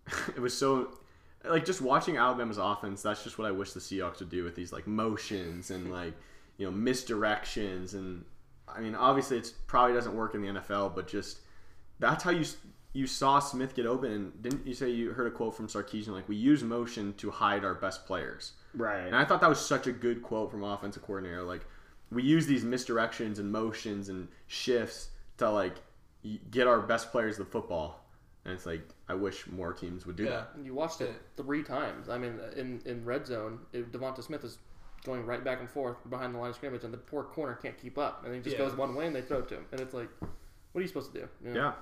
it 0.35 0.39
was 0.39 0.57
so, 0.57 0.97
like 1.45 1.63
just 1.63 1.81
watching 1.81 2.17
Alabama's 2.17 2.57
offense. 2.57 3.03
That's 3.03 3.23
just 3.23 3.37
what 3.37 3.47
I 3.47 3.51
wish 3.51 3.73
the 3.73 3.79
Seahawks 3.79 4.19
would 4.19 4.29
do 4.29 4.43
with 4.43 4.55
these 4.55 4.73
like 4.73 4.87
motions 4.87 5.69
and 5.69 5.91
like 5.99 6.13
you 6.57 6.69
know 6.69 6.75
misdirections, 6.75 7.93
and 7.93 8.25
I 8.67 8.81
mean 8.81 8.95
obviously 8.95 9.37
it's 9.37 9.51
probably 9.51 9.93
doesn't 9.93 10.15
work 10.15 10.33
in 10.33 10.41
the 10.41 10.59
NFL, 10.59 10.95
but 10.95 11.07
just 11.07 11.41
that's 11.99 12.23
how 12.23 12.31
you 12.31 12.43
you 12.93 13.05
saw 13.05 13.39
Smith 13.39 13.75
get 13.75 13.85
open. 13.85 14.11
And 14.11 14.41
didn't 14.41 14.65
you 14.65 14.73
say 14.73 14.89
you 14.89 15.11
heard 15.11 15.27
a 15.27 15.31
quote 15.31 15.55
from 15.55 15.67
Sarkisian 15.67 16.09
like 16.09 16.27
we 16.27 16.35
use 16.35 16.63
motion 16.63 17.13
to 17.17 17.29
hide 17.29 17.63
our 17.63 17.75
best 17.75 18.07
players? 18.07 18.53
Right. 18.73 19.05
And 19.05 19.15
I 19.15 19.25
thought 19.25 19.41
that 19.41 19.49
was 19.49 19.63
such 19.63 19.85
a 19.85 19.91
good 19.91 20.23
quote 20.23 20.49
from 20.49 20.63
offensive 20.63 21.03
coordinator. 21.03 21.43
Like, 21.43 21.65
we 22.11 22.23
use 22.23 22.45
these 22.47 22.63
misdirections 22.63 23.39
and 23.39 23.51
motions 23.51 24.09
and 24.09 24.27
shifts 24.47 25.09
to 25.37 25.49
like 25.49 25.75
get 26.51 26.67
our 26.67 26.79
best 26.81 27.11
players 27.11 27.37
the 27.37 27.45
football. 27.45 28.03
And 28.45 28.53
it's 28.53 28.65
like 28.65 28.81
I 29.07 29.13
wish 29.13 29.47
more 29.47 29.73
teams 29.73 30.05
would 30.05 30.15
do 30.15 30.23
Yeah. 30.23 30.29
that. 30.55 30.65
you 30.65 30.73
watched 30.73 31.01
it 31.01 31.13
three 31.37 31.63
times. 31.63 32.09
I 32.09 32.17
mean, 32.17 32.39
in 32.55 32.81
in 32.85 33.05
red 33.05 33.25
zone, 33.27 33.59
it, 33.73 33.91
Devonta 33.91 34.23
Smith 34.23 34.43
is 34.43 34.57
going 35.05 35.25
right 35.25 35.43
back 35.43 35.59
and 35.59 35.69
forth 35.69 35.97
behind 36.09 36.33
the 36.35 36.39
line 36.39 36.49
of 36.51 36.55
scrimmage, 36.55 36.83
and 36.83 36.93
the 36.93 36.97
poor 36.97 37.23
corner 37.23 37.55
can't 37.55 37.75
keep 37.79 37.97
up, 37.97 38.23
and 38.25 38.35
he 38.35 38.41
just 38.41 38.55
Yeah. 38.57 38.65
goes 38.67 38.75
one 38.77 38.93
way, 38.93 39.07
and 39.07 39.15
they 39.15 39.21
throw 39.21 39.39
it 39.39 39.47
to 39.49 39.55
him, 39.55 39.65
and 39.71 39.79
it's 39.81 39.93
like, 39.95 40.09
what 40.19 40.79
are 40.79 40.81
you 40.81 40.87
supposed 40.87 41.11
to 41.13 41.21
do? 41.21 41.27
You 41.43 41.53
know? 41.53 41.59
Yeah. 41.59 41.73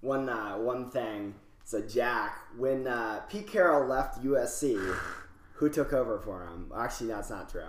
One 0.00 0.28
uh, 0.28 0.56
one 0.58 0.90
thing. 0.90 1.34
So 1.64 1.80
Jack, 1.80 2.38
when 2.56 2.86
uh, 2.86 3.20
Pete 3.28 3.46
Carroll 3.48 3.86
left 3.88 4.22
USC, 4.24 4.96
who 5.54 5.68
took 5.68 5.92
over 5.92 6.18
for 6.20 6.44
him? 6.46 6.70
Actually, 6.76 7.08
that's 7.08 7.30
not 7.30 7.48
true. 7.50 7.64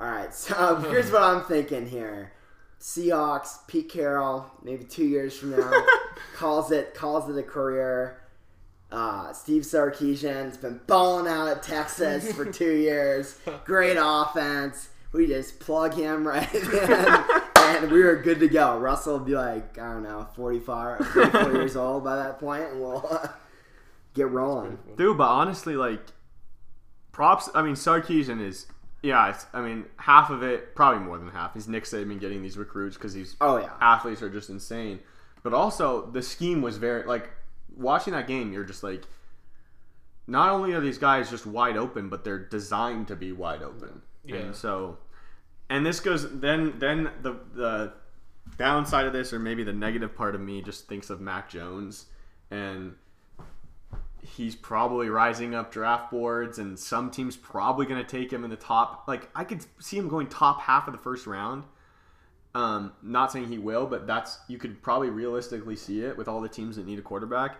All 0.00 0.06
right, 0.06 0.34
so 0.34 0.76
here's 0.90 1.12
what 1.12 1.22
I'm 1.22 1.44
thinking 1.44 1.86
here: 1.86 2.32
Seahawks, 2.80 3.66
Pete 3.66 3.90
Carroll, 3.90 4.50
maybe 4.62 4.84
two 4.84 5.04
years 5.04 5.36
from 5.36 5.50
now, 5.50 5.70
calls 6.34 6.72
it 6.72 6.94
calls 6.94 7.28
it 7.28 7.38
a 7.38 7.42
career. 7.42 8.16
Uh, 8.90 9.32
Steve 9.34 9.62
Sarkisian's 9.62 10.56
been 10.56 10.80
balling 10.86 11.30
out 11.30 11.48
at 11.48 11.62
Texas 11.62 12.32
for 12.32 12.44
two 12.52 12.76
years. 12.76 13.38
Great 13.64 13.98
offense. 14.00 14.88
We 15.12 15.26
just 15.26 15.60
plug 15.60 15.94
him 15.94 16.26
right 16.26 16.52
in, 16.54 17.24
and 17.56 17.90
we 17.92 18.02
were 18.02 18.16
good 18.16 18.40
to 18.40 18.48
go. 18.48 18.78
Russell 18.78 19.18
will 19.18 19.24
be 19.24 19.34
like, 19.34 19.78
I 19.78 19.92
don't 19.92 20.02
know, 20.02 20.26
45, 20.34 21.06
44 21.08 21.52
years 21.52 21.76
old 21.76 22.04
by 22.04 22.16
that 22.16 22.38
point, 22.38 22.64
and 22.70 22.80
we'll 22.80 23.06
uh, 23.10 23.28
get 24.14 24.30
rolling. 24.30 24.78
Dude, 24.96 25.18
but 25.18 25.28
honestly, 25.28 25.76
like 25.76 26.00
props. 27.12 27.50
I 27.54 27.60
mean, 27.60 27.74
Sarkeesian 27.74 28.40
is. 28.40 28.66
Yeah, 29.02 29.30
it's, 29.30 29.46
I 29.54 29.62
mean, 29.62 29.86
half 29.96 30.28
of 30.30 30.42
it, 30.42 30.74
probably 30.74 31.00
more 31.02 31.16
than 31.18 31.30
half, 31.30 31.56
is 31.56 31.66
Nick 31.66 31.84
Saban 31.84 32.20
getting 32.20 32.42
these 32.42 32.58
recruits 32.58 32.96
because 32.96 33.14
these 33.14 33.36
Oh, 33.40 33.56
yeah. 33.58 33.70
athletes 33.80 34.20
are 34.22 34.28
just 34.28 34.50
insane. 34.50 35.00
But 35.42 35.54
also, 35.54 36.10
the 36.10 36.20
scheme 36.22 36.60
was 36.60 36.76
very 36.76 37.04
like 37.06 37.30
watching 37.74 38.12
that 38.12 38.26
game. 38.26 38.52
You're 38.52 38.64
just 38.64 38.82
like, 38.82 39.04
not 40.26 40.50
only 40.50 40.72
are 40.74 40.80
these 40.80 40.98
guys 40.98 41.30
just 41.30 41.46
wide 41.46 41.76
open, 41.78 42.08
but 42.10 42.24
they're 42.24 42.38
designed 42.38 43.08
to 43.08 43.16
be 43.16 43.32
wide 43.32 43.62
open. 43.62 44.02
Yeah. 44.24 44.36
And 44.36 44.54
so, 44.54 44.98
and 45.70 45.84
this 45.86 45.98
goes 46.00 46.30
then 46.40 46.74
then 46.78 47.10
the 47.22 47.36
the 47.54 47.92
downside 48.58 49.06
of 49.06 49.12
this, 49.14 49.32
or 49.32 49.38
maybe 49.38 49.64
the 49.64 49.72
negative 49.72 50.14
part 50.14 50.34
of 50.34 50.42
me, 50.42 50.60
just 50.60 50.88
thinks 50.88 51.08
of 51.08 51.20
Mac 51.22 51.48
Jones 51.48 52.06
and 52.50 52.94
he's 54.22 54.54
probably 54.54 55.08
rising 55.08 55.54
up 55.54 55.72
draft 55.72 56.10
boards 56.10 56.58
and 56.58 56.78
some 56.78 57.10
teams 57.10 57.36
probably 57.36 57.86
going 57.86 58.02
to 58.02 58.08
take 58.08 58.32
him 58.32 58.44
in 58.44 58.50
the 58.50 58.56
top 58.56 59.04
like 59.08 59.28
i 59.34 59.44
could 59.44 59.64
see 59.78 59.96
him 59.96 60.08
going 60.08 60.26
top 60.26 60.60
half 60.60 60.86
of 60.86 60.92
the 60.92 60.98
first 60.98 61.26
round. 61.26 61.64
Um, 62.52 62.92
not 63.00 63.30
saying 63.30 63.46
he 63.46 63.58
will 63.58 63.86
but 63.86 64.06
that's 64.06 64.38
you 64.48 64.58
could 64.58 64.82
probably 64.82 65.08
realistically 65.08 65.76
see 65.76 66.02
it 66.02 66.16
with 66.16 66.26
all 66.26 66.40
the 66.40 66.48
teams 66.48 66.76
that 66.76 66.86
need 66.86 66.98
a 66.98 67.02
quarterback. 67.02 67.58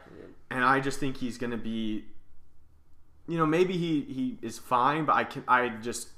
And 0.51 0.65
i 0.65 0.81
just 0.81 0.99
think 0.99 1.17
he's 1.17 1.39
going 1.39 1.53
to 1.53 1.57
be 1.57 2.05
you 3.29 3.39
know 3.39 3.47
maybe 3.47 3.77
he 3.77 4.03
he 4.03 4.39
is 4.43 4.59
fine 4.59 5.05
but 5.05 5.15
i 5.15 5.25
can 5.25 5.45
i 5.47 5.69
just 5.69 6.09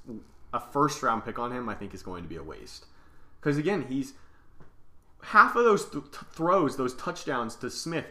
a 0.54 0.60
first 0.60 1.02
round 1.02 1.24
pick 1.24 1.38
on 1.38 1.52
him 1.52 1.68
i 1.68 1.74
think 1.74 1.92
is 1.92 2.02
going 2.02 2.22
to 2.22 2.28
be 2.28 2.36
a 2.36 2.42
waste. 2.42 2.86
Because 3.40 3.58
again 3.58 3.86
he's 3.88 4.14
half 5.22 5.54
of 5.54 5.64
those 5.64 5.88
th- 5.88 6.04
throws 6.32 6.76
those 6.76 6.94
touchdowns 6.94 7.54
to 7.56 7.70
smith 7.70 8.06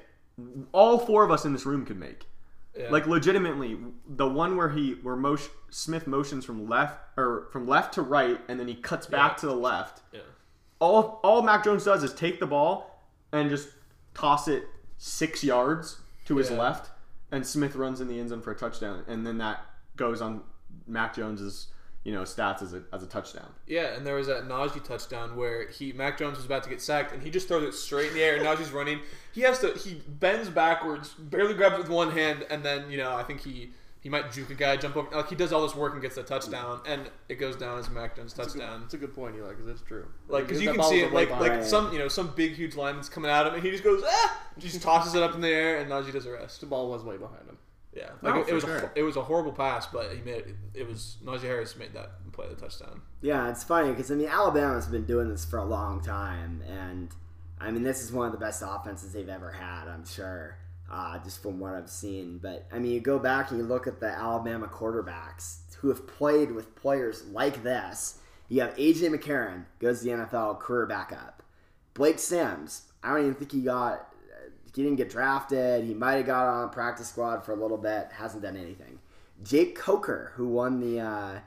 all 0.71 0.97
four 0.99 1.23
of 1.23 1.31
us 1.31 1.45
in 1.45 1.53
this 1.53 1.65
room 1.65 1.85
could 1.85 1.97
make 1.99 2.25
Yeah. 2.77 2.89
like 2.89 3.05
legitimately, 3.07 3.77
the 4.07 4.27
one 4.27 4.55
where 4.57 4.69
he 4.69 4.93
where 5.03 5.15
motion, 5.15 5.51
Smith 5.69 6.07
motions 6.07 6.45
from 6.45 6.67
left 6.69 6.99
or 7.17 7.47
from 7.51 7.67
left 7.67 7.93
to 7.95 8.01
right, 8.01 8.39
and 8.47 8.59
then 8.59 8.67
he 8.67 8.75
cuts 8.75 9.05
back 9.07 9.33
Yeah. 9.33 9.37
to 9.41 9.45
the 9.47 9.55
left. 9.55 10.01
yeah. 10.11 10.21
All 10.79 11.19
all 11.23 11.41
Mac 11.41 11.63
Jones 11.63 11.83
does 11.83 12.03
is 12.03 12.13
take 12.13 12.39
the 12.39 12.47
ball 12.47 13.03
and 13.31 13.49
just 13.49 13.69
toss 14.13 14.47
it 14.47 14.63
six 14.97 15.43
yards 15.43 15.99
to 16.25 16.37
his 16.37 16.49
left, 16.51 16.91
and 17.31 17.45
Smith 17.45 17.75
runs 17.75 17.99
in 18.01 18.07
the 18.07 18.19
end 18.19 18.29
zone 18.29 18.41
for 18.41 18.51
a 18.51 18.55
touchdown, 18.55 19.03
and 19.07 19.25
then 19.27 19.37
that 19.39 19.65
goes 19.95 20.21
on 20.21 20.41
Mac 20.87 21.13
Jones's 21.15 21.67
you 22.03 22.11
know 22.11 22.21
stats 22.23 22.61
as 22.61 22.73
a 22.73 22.83
as 22.91 23.03
a 23.03 23.07
touchdown. 23.07 23.49
Yeah, 23.67 23.93
and 23.95 24.05
there 24.05 24.15
was 24.15 24.27
that 24.27 24.47
Najee 24.47 24.83
touchdown 24.83 25.35
where 25.35 25.67
he 25.69 25.93
Mac 25.93 26.17
Jones 26.17 26.37
was 26.37 26.45
about 26.45 26.63
to 26.63 26.69
get 26.69 26.81
sacked, 26.81 27.13
and 27.13 27.21
he 27.21 27.29
just 27.29 27.47
throws 27.47 27.63
it 27.63 27.73
straight 27.73 28.09
in 28.09 28.13
the 28.15 28.23
air. 28.23 28.35
And 28.35 28.45
Najee's 28.45 28.71
running. 28.71 28.99
He 29.33 29.41
has 29.41 29.59
to. 29.59 29.73
He 29.73 30.01
bends 30.07 30.49
backwards, 30.49 31.13
barely 31.13 31.53
grabs 31.53 31.75
it 31.75 31.79
with 31.79 31.89
one 31.89 32.11
hand, 32.11 32.45
and 32.49 32.63
then 32.63 32.89
you 32.89 32.97
know 32.97 33.15
I 33.15 33.23
think 33.23 33.41
he 33.41 33.71
he 33.99 34.09
might 34.09 34.31
juke 34.31 34.49
a 34.49 34.55
guy, 34.55 34.77
jump 34.77 34.97
over. 34.97 35.15
Like 35.15 35.29
he 35.29 35.35
does 35.35 35.53
all 35.53 35.61
this 35.61 35.75
work 35.75 35.93
and 35.93 36.01
gets 36.01 36.15
the 36.15 36.23
touchdown, 36.23 36.81
and 36.87 37.07
it 37.29 37.35
goes 37.35 37.55
down 37.55 37.77
as 37.77 37.87
Mac 37.91 38.15
Jones 38.15 38.33
touchdown. 38.33 38.81
It's 38.85 38.95
a 38.95 38.97
good 38.97 39.13
point, 39.13 39.35
Eli, 39.35 39.49
because 39.49 39.67
it's 39.67 39.81
true. 39.83 40.07
Like 40.27 40.47
because 40.47 40.59
you 40.61 40.73
can 40.73 40.81
see 40.83 41.01
it, 41.01 41.13
like 41.13 41.29
like 41.29 41.51
Right. 41.51 41.63
some 41.63 41.93
you 41.93 41.99
know 41.99 42.07
some 42.07 42.33
big 42.35 42.53
huge 42.53 42.75
lineman's 42.75 43.09
coming 43.09 43.29
at 43.29 43.45
him, 43.45 43.53
and 43.53 43.61
he 43.63 43.69
just 43.69 43.83
goes 43.83 44.01
ah, 44.03 44.41
just 44.57 44.81
tosses 44.81 45.13
it 45.13 45.21
up 45.21 45.35
in 45.35 45.41
the 45.41 45.49
air, 45.49 45.77
and 45.77 45.91
Najee 45.91 46.11
does 46.13 46.23
the 46.23 46.31
rest. 46.31 46.61
the 46.61 46.65
ball 46.65 46.89
was 46.89 47.03
way 47.03 47.17
behind 47.17 47.47
him. 47.47 47.59
Yeah, 47.93 48.09
No, 48.21 48.31
like 48.31 48.47
it, 48.47 48.51
it 48.51 48.53
was 48.53 48.63
sure. 48.63 48.77
a, 48.77 48.91
it 48.95 49.03
was 49.03 49.17
a 49.17 49.21
horrible 49.23 49.51
pass, 49.51 49.85
but 49.87 50.11
he 50.13 50.21
made 50.21 50.35
it. 50.35 50.55
It 50.73 50.87
was 50.87 51.17
Najee 51.23 51.41
Harris 51.41 51.75
made 51.75 51.93
that 51.93 52.31
play 52.31 52.47
the 52.47 52.55
touchdown. 52.55 53.01
Yeah, 53.21 53.49
it's 53.49 53.63
funny 53.63 53.89
because 53.91 54.11
I 54.11 54.15
mean 54.15 54.27
Alabama's 54.27 54.87
been 54.87 55.05
doing 55.05 55.29
this 55.29 55.43
for 55.43 55.59
a 55.59 55.65
long 55.65 56.01
time, 56.01 56.61
and 56.67 57.09
I 57.59 57.69
mean 57.71 57.83
this 57.83 58.01
is 58.01 58.11
one 58.13 58.25
of 58.27 58.31
the 58.31 58.37
best 58.37 58.63
offenses 58.65 59.11
they've 59.13 59.27
ever 59.27 59.51
had. 59.51 59.87
I'm 59.89 60.05
sure. 60.05 60.57
uh, 60.89 61.17
just 61.23 61.41
from 61.41 61.59
what 61.59 61.73
I've 61.73 61.89
seen. 61.89 62.39
But 62.41 62.65
I 62.71 62.79
mean, 62.79 62.91
you 62.91 62.99
go 63.01 63.19
back 63.19 63.51
and 63.51 63.59
you 63.59 63.65
look 63.65 63.87
at 63.87 63.99
the 63.99 64.07
Alabama 64.09 64.67
quarterbacks 64.67 65.57
who 65.79 65.89
have 65.89 66.05
played 66.07 66.51
with 66.51 66.75
players 66.75 67.25
like 67.27 67.63
this. 67.63 68.19
You 68.49 68.61
have 68.61 68.75
AJ 68.75 69.13
McCarron 69.15 69.65
goes 69.79 69.99
to 69.99 70.05
the 70.05 70.11
NFL 70.11 70.59
career 70.59 70.85
backup. 70.85 71.43
Blake 71.93 72.19
Sims, 72.19 72.83
I 73.03 73.09
don't 73.13 73.21
even 73.21 73.35
think 73.35 73.51
he 73.51 73.61
got. 73.61 74.10
He 74.75 74.83
didn't 74.83 74.97
get 74.97 75.09
drafted. 75.09 75.83
He 75.83 75.93
might 75.93 76.13
have 76.13 76.25
got 76.25 76.47
on 76.47 76.69
practice 76.69 77.09
squad 77.09 77.45
for 77.45 77.51
a 77.51 77.55
little 77.55 77.77
bit. 77.77 78.09
Hasn't 78.11 78.43
done 78.43 78.55
anything. 78.55 78.99
Jake 79.43 79.75
Coker, 79.75 80.31
who 80.35 80.47
won 80.47 80.79
the 80.79 80.99
uh, 80.99 81.39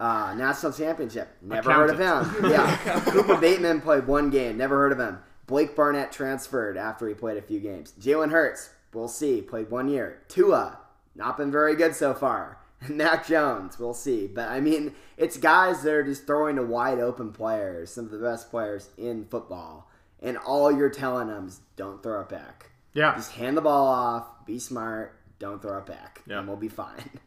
uh, 0.00 0.34
national 0.34 0.72
championship, 0.72 1.28
never 1.42 1.72
heard 1.72 1.90
of 1.90 1.98
him. 1.98 2.50
Yeah, 2.50 3.00
Cooper 3.06 3.36
Bateman 3.36 3.80
played 3.80 4.06
one 4.06 4.30
game. 4.30 4.56
Never 4.56 4.76
heard 4.76 4.92
of 4.92 5.00
him. 5.00 5.18
Blake 5.46 5.76
Barnett 5.76 6.12
transferred 6.12 6.76
after 6.76 7.08
he 7.08 7.14
played 7.14 7.36
a 7.36 7.42
few 7.42 7.60
games. 7.60 7.92
Jalen 8.00 8.30
Hurts, 8.30 8.70
we'll 8.92 9.08
see, 9.08 9.42
played 9.42 9.70
one 9.70 9.88
year. 9.88 10.22
Tua, 10.28 10.78
not 11.14 11.36
been 11.36 11.52
very 11.52 11.76
good 11.76 11.94
so 11.94 12.14
far. 12.14 12.58
Mac 12.88 13.26
Jones, 13.26 13.78
we'll 13.78 13.94
see. 13.94 14.26
But 14.26 14.48
I 14.48 14.60
mean, 14.60 14.94
it's 15.16 15.36
guys 15.36 15.82
that 15.82 15.92
are 15.92 16.04
just 16.04 16.26
throwing 16.26 16.56
to 16.56 16.62
wide 16.62 16.98
open 16.98 17.32
players, 17.32 17.92
some 17.92 18.06
of 18.06 18.10
the 18.10 18.18
best 18.18 18.50
players 18.50 18.90
in 18.98 19.24
football. 19.26 19.88
And 20.26 20.36
all 20.38 20.70
you're 20.70 20.90
telling 20.90 21.28
them 21.28 21.46
is 21.48 21.60
don't 21.76 22.02
throw 22.02 22.20
it 22.20 22.28
back. 22.28 22.70
Yeah. 22.92 23.14
Just 23.14 23.32
hand 23.32 23.56
the 23.56 23.60
ball 23.62 23.86
off, 23.86 24.44
be 24.44 24.58
smart, 24.58 25.18
don't 25.38 25.62
throw 25.62 25.78
it 25.78 25.86
back, 25.86 26.22
Yeah. 26.26 26.38
and 26.40 26.48
we'll 26.48 26.56
be 26.56 26.68
fine. 26.68 27.10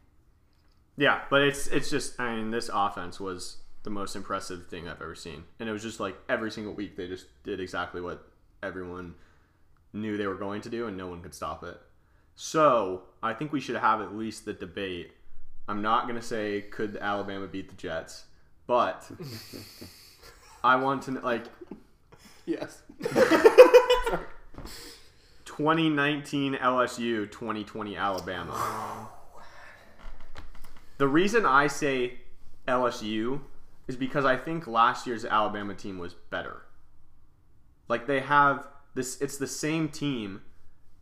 Yeah, 0.97 1.22
but 1.30 1.43
it's 1.43 1.68
it's 1.68 1.89
just 1.89 2.20
I 2.20 2.36
mean 2.36 2.52
this 2.52 2.70
offense 2.74 3.22
was 3.22 3.60
the 3.84 3.89
most 3.89 4.18
impressive 4.18 4.68
thing 4.68 4.89
I've 4.89 5.02
ever 5.02 5.16
seen, 5.16 5.45
and 5.58 5.70
it 5.70 5.72
was 5.72 5.82
just 5.82 6.02
like 6.02 6.18
every 6.28 6.52
single 6.52 6.74
week 6.74 6.97
they 6.97 7.08
just 7.08 7.26
did 7.43 7.62
exactly 7.62 8.02
what 8.02 8.22
everyone 8.62 9.16
knew 9.93 10.18
they 10.18 10.28
were 10.28 10.36
going 10.36 10.60
to 10.60 10.70
do, 10.70 10.88
and 10.88 10.97
no 10.97 11.08
one 11.08 11.22
could 11.22 11.34
stop 11.34 11.64
it. 11.64 11.80
So 12.36 13.04
I 13.24 13.32
think 13.32 13.54
we 13.54 13.62
should 13.62 13.78
have 13.78 14.02
at 14.02 14.14
least 14.14 14.43
the 14.43 14.52
debate. 14.52 15.12
I'm 15.70 15.82
not 15.82 16.06
gonna 16.06 16.22
say 16.22 16.64
could 16.70 16.97
Alabama 16.97 17.47
beat 17.47 17.70
the 17.70 17.76
Jets, 17.78 18.26
but 18.68 19.10
I 20.66 20.76
want 20.76 21.04
to 21.04 21.12
like 21.12 21.45
Yes. 22.50 22.82
2019 25.45 26.56
LSU, 26.56 27.30
2020 27.30 27.95
Alabama. 27.95 29.08
The 30.97 31.08
reason 31.08 31.45
I 31.45 31.68
say 31.68 32.22
LSU 32.68 33.41
is 33.88 33.95
because 33.95 34.26
I 34.26 34.36
think 34.36 34.66
last 34.66 35.06
year's 35.06 35.26
Alabama 35.26 35.76
team 35.76 36.00
was 36.00 36.16
better. 36.16 36.64
Like 37.88 38.08
they 38.08 38.22
have 38.22 38.68
this 38.95 39.22
it's 39.22 39.38
the 39.38 39.45
same 39.45 39.88
team 39.88 40.41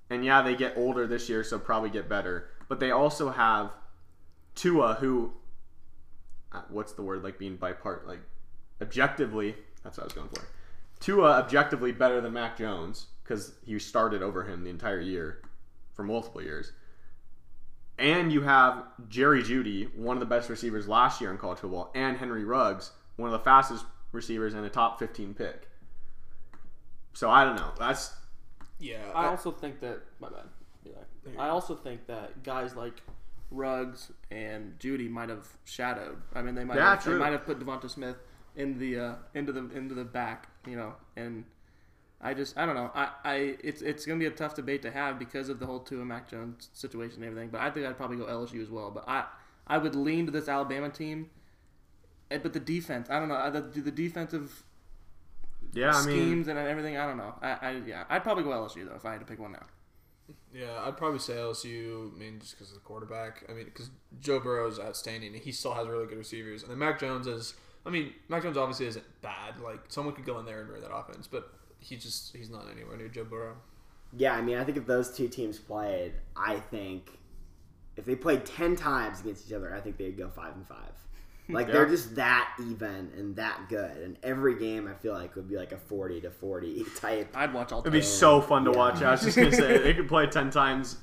and 0.09 0.25
yeah, 0.25 0.41
they 0.41 0.53
get 0.53 0.73
older 0.75 1.07
this 1.07 1.29
year 1.29 1.45
so 1.45 1.57
probably 1.57 1.89
get 1.89 2.09
better, 2.09 2.49
but 2.67 2.81
they 2.81 2.91
also 2.91 3.29
have 3.29 3.71
Tua 4.55 4.95
who 4.95 5.31
uh, 6.51 6.63
what's 6.67 6.91
the 6.91 7.03
word 7.03 7.23
like 7.23 7.39
being 7.39 7.55
by 7.55 7.71
part 7.71 8.05
like 8.05 8.19
objectively 8.81 9.55
that's 9.81 9.97
what 9.97 10.03
I 10.03 10.07
was 10.07 10.13
going 10.13 10.27
for. 10.27 10.45
Tua 10.99 11.31
objectively 11.39 11.91
better 11.91 12.19
than 12.21 12.33
Mac 12.33 12.57
Jones 12.57 13.07
because 13.23 13.53
he 13.65 13.77
started 13.79 14.21
over 14.21 14.43
him 14.43 14.63
the 14.63 14.69
entire 14.69 14.99
year 14.99 15.41
for 15.93 16.03
multiple 16.03 16.41
years. 16.41 16.71
And 17.99 18.31
you 18.31 18.41
have 18.41 18.83
Jerry 19.09 19.41
Jeudy, 19.43 19.93
one 19.95 20.15
of 20.15 20.19
the 20.19 20.25
best 20.27 20.49
receivers 20.49 20.87
last 20.87 21.19
year 21.19 21.31
in 21.31 21.37
college 21.37 21.59
football, 21.59 21.91
and 21.95 22.17
Henry 22.17 22.43
Ruggs, 22.45 22.91
one 23.15 23.27
of 23.27 23.33
the 23.33 23.43
fastest 23.43 23.85
receivers 24.11 24.53
and 24.53 24.63
a 24.65 24.69
top 24.69 24.99
15 24.99 25.33
pick. 25.33 25.67
So 27.13 27.29
I 27.29 27.43
don't 27.43 27.55
know. 27.55 27.71
That's 27.79 28.13
Yeah. 28.79 29.11
I 29.15 29.25
I- 29.25 29.29
also 29.29 29.51
think 29.51 29.79
that 29.79 30.01
my 30.19 30.29
bad. 30.29 30.45
Eli. 30.85 31.35
I 31.43 31.49
also 31.49 31.75
think 31.75 32.05
that 32.07 32.43
guys 32.43 32.75
like 32.75 33.01
Ruggs 33.49 34.11
and 34.29 34.77
Jeudy 34.79 35.09
might 35.09 35.29
have 35.29 35.47
shadowed. 35.65 36.21
I 36.35 36.41
mean, 36.41 36.53
they 36.55 36.63
might 36.63 36.77
Yeah, 36.77 36.91
have, 36.95 37.03
they 37.03 37.13
might 37.15 37.31
have 37.31 37.45
put 37.45 37.59
DeVonta 37.59 37.89
Smith 37.89 38.17
in 38.57 38.79
the 38.79 38.99
uh, 38.99 39.15
into 39.33 39.53
the 39.53 39.69
into 39.71 39.95
the 39.95 40.03
back, 40.03 40.49
you 40.67 40.75
know, 40.75 40.95
and 41.15 41.45
I 42.19 42.33
just 42.33 42.57
I 42.57 42.65
don't 42.65 42.75
know. 42.75 42.91
I, 42.95 43.09
I 43.23 43.35
it's 43.63 43.81
it's 43.81 44.05
gonna 44.05 44.19
be 44.19 44.25
a 44.25 44.31
tough 44.31 44.55
debate 44.55 44.81
to 44.81 44.91
have 44.91 45.19
because 45.19 45.49
of 45.49 45.59
the 45.59 45.65
whole 45.65 45.79
Tua 45.79 46.03
Mac 46.03 46.29
Jones 46.29 46.69
situation 46.73 47.23
and 47.23 47.25
everything. 47.31 47.49
But 47.49 47.61
I 47.61 47.69
think 47.71 47.85
I'd 47.85 47.97
probably 47.97 48.17
go 48.17 48.25
LSU 48.25 48.61
as 48.61 48.69
well. 48.69 48.91
But 48.91 49.05
I 49.07 49.25
I 49.67 49.77
would 49.77 49.95
lean 49.95 50.25
to 50.25 50.31
this 50.31 50.49
Alabama 50.49 50.89
team. 50.89 51.29
Eh, 52.31 52.39
But 52.39 52.53
the 52.53 52.59
defense, 52.59 53.09
I 53.09 53.19
don't 53.19 53.29
know. 53.29 53.49
The, 53.51 53.61
the 53.81 53.91
defensive 53.91 54.63
yeah. 55.73 55.91
I 55.91 56.05
mean, 56.05 56.15
schemes 56.17 56.47
and 56.47 56.57
everything, 56.57 56.97
I 56.97 57.05
don't 57.05 57.17
know. 57.17 57.35
I, 57.41 57.51
I 57.61 57.71
yeah, 57.85 58.03
I'd 58.09 58.23
probably 58.23 58.43
go 58.43 58.49
LSU 58.49 58.87
though 58.87 58.95
if 58.95 59.05
I 59.05 59.11
had 59.13 59.19
to 59.19 59.25
pick 59.25 59.39
one 59.39 59.53
now. 59.53 59.65
Yeah, 60.53 60.81
I'd 60.85 60.97
probably 60.97 61.19
say 61.19 61.33
LSU. 61.35 62.13
I 62.13 62.19
mean, 62.19 62.39
just 62.39 62.57
because 62.57 62.69
of 62.69 62.75
the 62.75 62.81
quarterback. 62.81 63.45
I 63.49 63.53
mean, 63.53 63.65
because 63.65 63.89
Joe 64.19 64.39
Burrow 64.39 64.67
is 64.67 64.79
outstanding. 64.79 65.33
and 65.33 65.41
He 65.43 65.51
still 65.51 65.73
has 65.73 65.87
really 65.87 66.05
good 66.07 66.17
receivers, 66.17 66.63
and 66.63 66.71
then 66.71 66.79
Mac 66.79 66.99
Jones 66.99 67.27
is. 67.27 67.53
I 67.87 67.89
mean, 67.89 68.13
Mac 68.29 68.43
Jones 68.43 68.57
obviously 68.57 68.85
isn't 68.87 69.05
bad. 69.21 69.59
Like 69.63 69.79
someone 69.87 70.13
could 70.13 70.25
go 70.25 70.37
in 70.39 70.45
there 70.45 70.61
and 70.61 70.69
run 70.69 70.81
that 70.81 70.93
offense, 70.93 71.25
but 71.27 71.53
he 71.79 71.95
just 71.95 72.35
he's 72.35 72.49
not 72.49 72.65
anywhere 72.71 72.97
near 72.97 73.07
Joe 73.07 73.23
Burrow. 73.23 73.55
Yeah, 74.15 74.33
I 74.35 74.41
mean, 74.41 74.57
I 74.57 74.63
think 74.63 74.77
if 74.77 74.85
those 74.85 75.15
two 75.15 75.27
teams 75.27 75.57
played, 75.57 76.13
I 76.35 76.55
think 76.57 77.09
if 77.95 78.05
they 78.05 78.15
played 78.15 78.45
ten 78.45 78.75
times 78.75 79.21
against 79.21 79.47
each 79.47 79.53
other, 79.53 79.73
I 79.73 79.79
think 79.79 79.97
they'd 79.97 80.17
go 80.17 80.29
five 80.29 80.53
and 80.55 80.67
five. 80.67 80.77
Like 81.49 81.67
they're 81.67 81.85
just 81.85 82.15
that 82.17 82.53
even 82.59 83.09
and 83.17 83.33
that 83.37 83.69
good, 83.69 83.95
and 84.03 84.17
every 84.21 84.59
game 84.59 84.85
I 84.85 84.93
feel 84.95 85.13
like 85.13 85.37
would 85.37 85.47
be 85.47 85.55
like 85.55 85.71
a 85.71 85.77
forty 85.77 86.19
to 86.19 86.29
forty 86.29 86.83
type. 86.97 87.31
I'd 87.37 87.53
watch 87.53 87.71
all. 87.71 87.79
it'd 87.79 87.93
be 87.93 88.01
so 88.01 88.41
fun 88.41 88.65
to 88.65 88.71
Yeah. 88.71 88.77
watch. 88.77 89.01
I 89.01 89.11
was 89.11 89.21
just 89.21 89.37
gonna 89.37 89.53
say 89.53 89.77
they 89.77 89.93
could 89.95 90.09
play 90.09 90.27
10 90.27 90.49
times, 90.49 90.97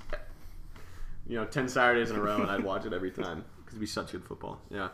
you 1.26 1.36
know, 1.38 1.46
10 1.46 1.66
Saturdays 1.68 2.10
in 2.10 2.16
a 2.16 2.20
row, 2.22 2.42
and 2.42 2.50
I'd 2.50 2.62
watch 2.62 2.84
it 2.84 2.92
every 2.92 3.10
time 3.10 3.42
because 3.56 3.72
it'd 3.72 3.80
be 3.80 3.86
such 3.86 4.12
good 4.12 4.22
football. 4.24 4.60
Yeah, 4.70 4.88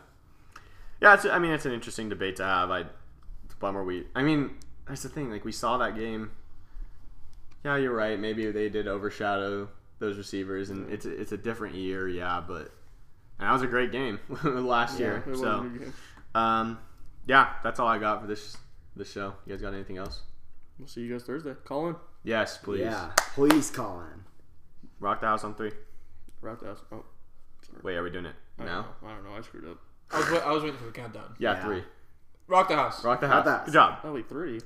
yeah. 1.01 1.13
It's, 1.15 1.25
I 1.25 1.39
mean, 1.39 1.51
it's 1.51 1.65
an 1.65 1.71
interesting 1.73 2.09
debate 2.09 2.35
to 2.37 2.43
have. 2.43 2.71
I 2.71 2.81
it's 3.45 3.53
a 3.53 3.57
bummer 3.59 3.83
we. 3.83 4.05
I 4.15 4.23
mean, 4.23 4.51
that's 4.87 5.03
the 5.03 5.09
thing. 5.09 5.29
Like 5.31 5.45
we 5.45 5.51
saw 5.51 5.77
that 5.77 5.95
game. 5.95 6.31
Yeah, 7.63 7.77
you're 7.77 7.93
right. 7.95 8.19
Maybe 8.19 8.49
they 8.51 8.69
did 8.69 8.87
overshadow 8.87 9.69
those 9.99 10.17
receivers, 10.17 10.69
and 10.71 10.91
it's 10.91 11.05
a, 11.05 11.11
it's 11.11 11.31
a 11.31 11.37
different 11.37 11.75
year. 11.75 12.07
Yeah, 12.07 12.41
but 12.45 12.71
and 13.39 13.47
that 13.47 13.51
was 13.53 13.61
a 13.61 13.67
great 13.67 13.91
game 13.91 14.19
last 14.43 14.99
Yeah, 14.99 15.05
year. 15.07 15.17
it 15.25 15.29
was 15.29 15.41
a 15.41 15.43
So, 15.43 16.39
um, 16.39 16.79
yeah, 17.27 17.53
that's 17.63 17.79
all 17.79 17.87
I 17.87 17.97
got 17.99 18.21
for 18.21 18.27
this 18.27 18.57
this 18.95 19.11
show. 19.11 19.33
You 19.45 19.53
guys 19.53 19.61
got 19.61 19.73
anything 19.73 19.97
else? 19.97 20.21
We'll 20.79 20.87
see 20.87 21.01
you 21.01 21.11
guys 21.11 21.23
Thursday. 21.23 21.53
Call 21.65 21.89
in. 21.89 21.95
Yes, 22.23 22.57
please. 22.57 22.81
Yeah, 22.81 23.11
please 23.35 23.69
call 23.69 24.01
in. 24.01 24.23
Rock 24.99 25.21
the 25.21 25.27
house 25.27 25.43
on 25.43 25.53
three. 25.55 25.71
Rock 26.41 26.59
the 26.61 26.67
house. 26.67 26.81
Oh, 26.91 27.05
Wait, 27.83 27.95
are 27.95 28.03
we 28.03 28.09
doing 28.09 28.25
it 28.25 28.35
I 28.59 28.65
now? 28.65 28.81
Don't 28.81 29.03
know. 29.03 29.07
I 29.09 29.15
don't 29.15 29.23
know. 29.25 29.37
I 29.37 29.41
screwed 29.41 29.67
up. 29.69 29.77
I 30.13 30.19
was, 30.19 30.41
I 30.43 30.51
was 30.51 30.63
waiting 30.63 30.77
for 30.79 30.85
the 30.85 30.91
countdown. 30.91 31.35
Yeah, 31.39 31.53
Yeah. 31.53 31.63
three. 31.63 31.83
Rock 32.47 32.67
the 32.67 32.75
house. 32.75 33.03
Rock 33.03 33.21
the 33.21 33.27
house. 33.27 33.45
the 33.45 33.51
house. 33.51 33.65
Good 33.65 33.73
job. 33.73 33.99
Only 34.03 34.23
three. 34.23 34.59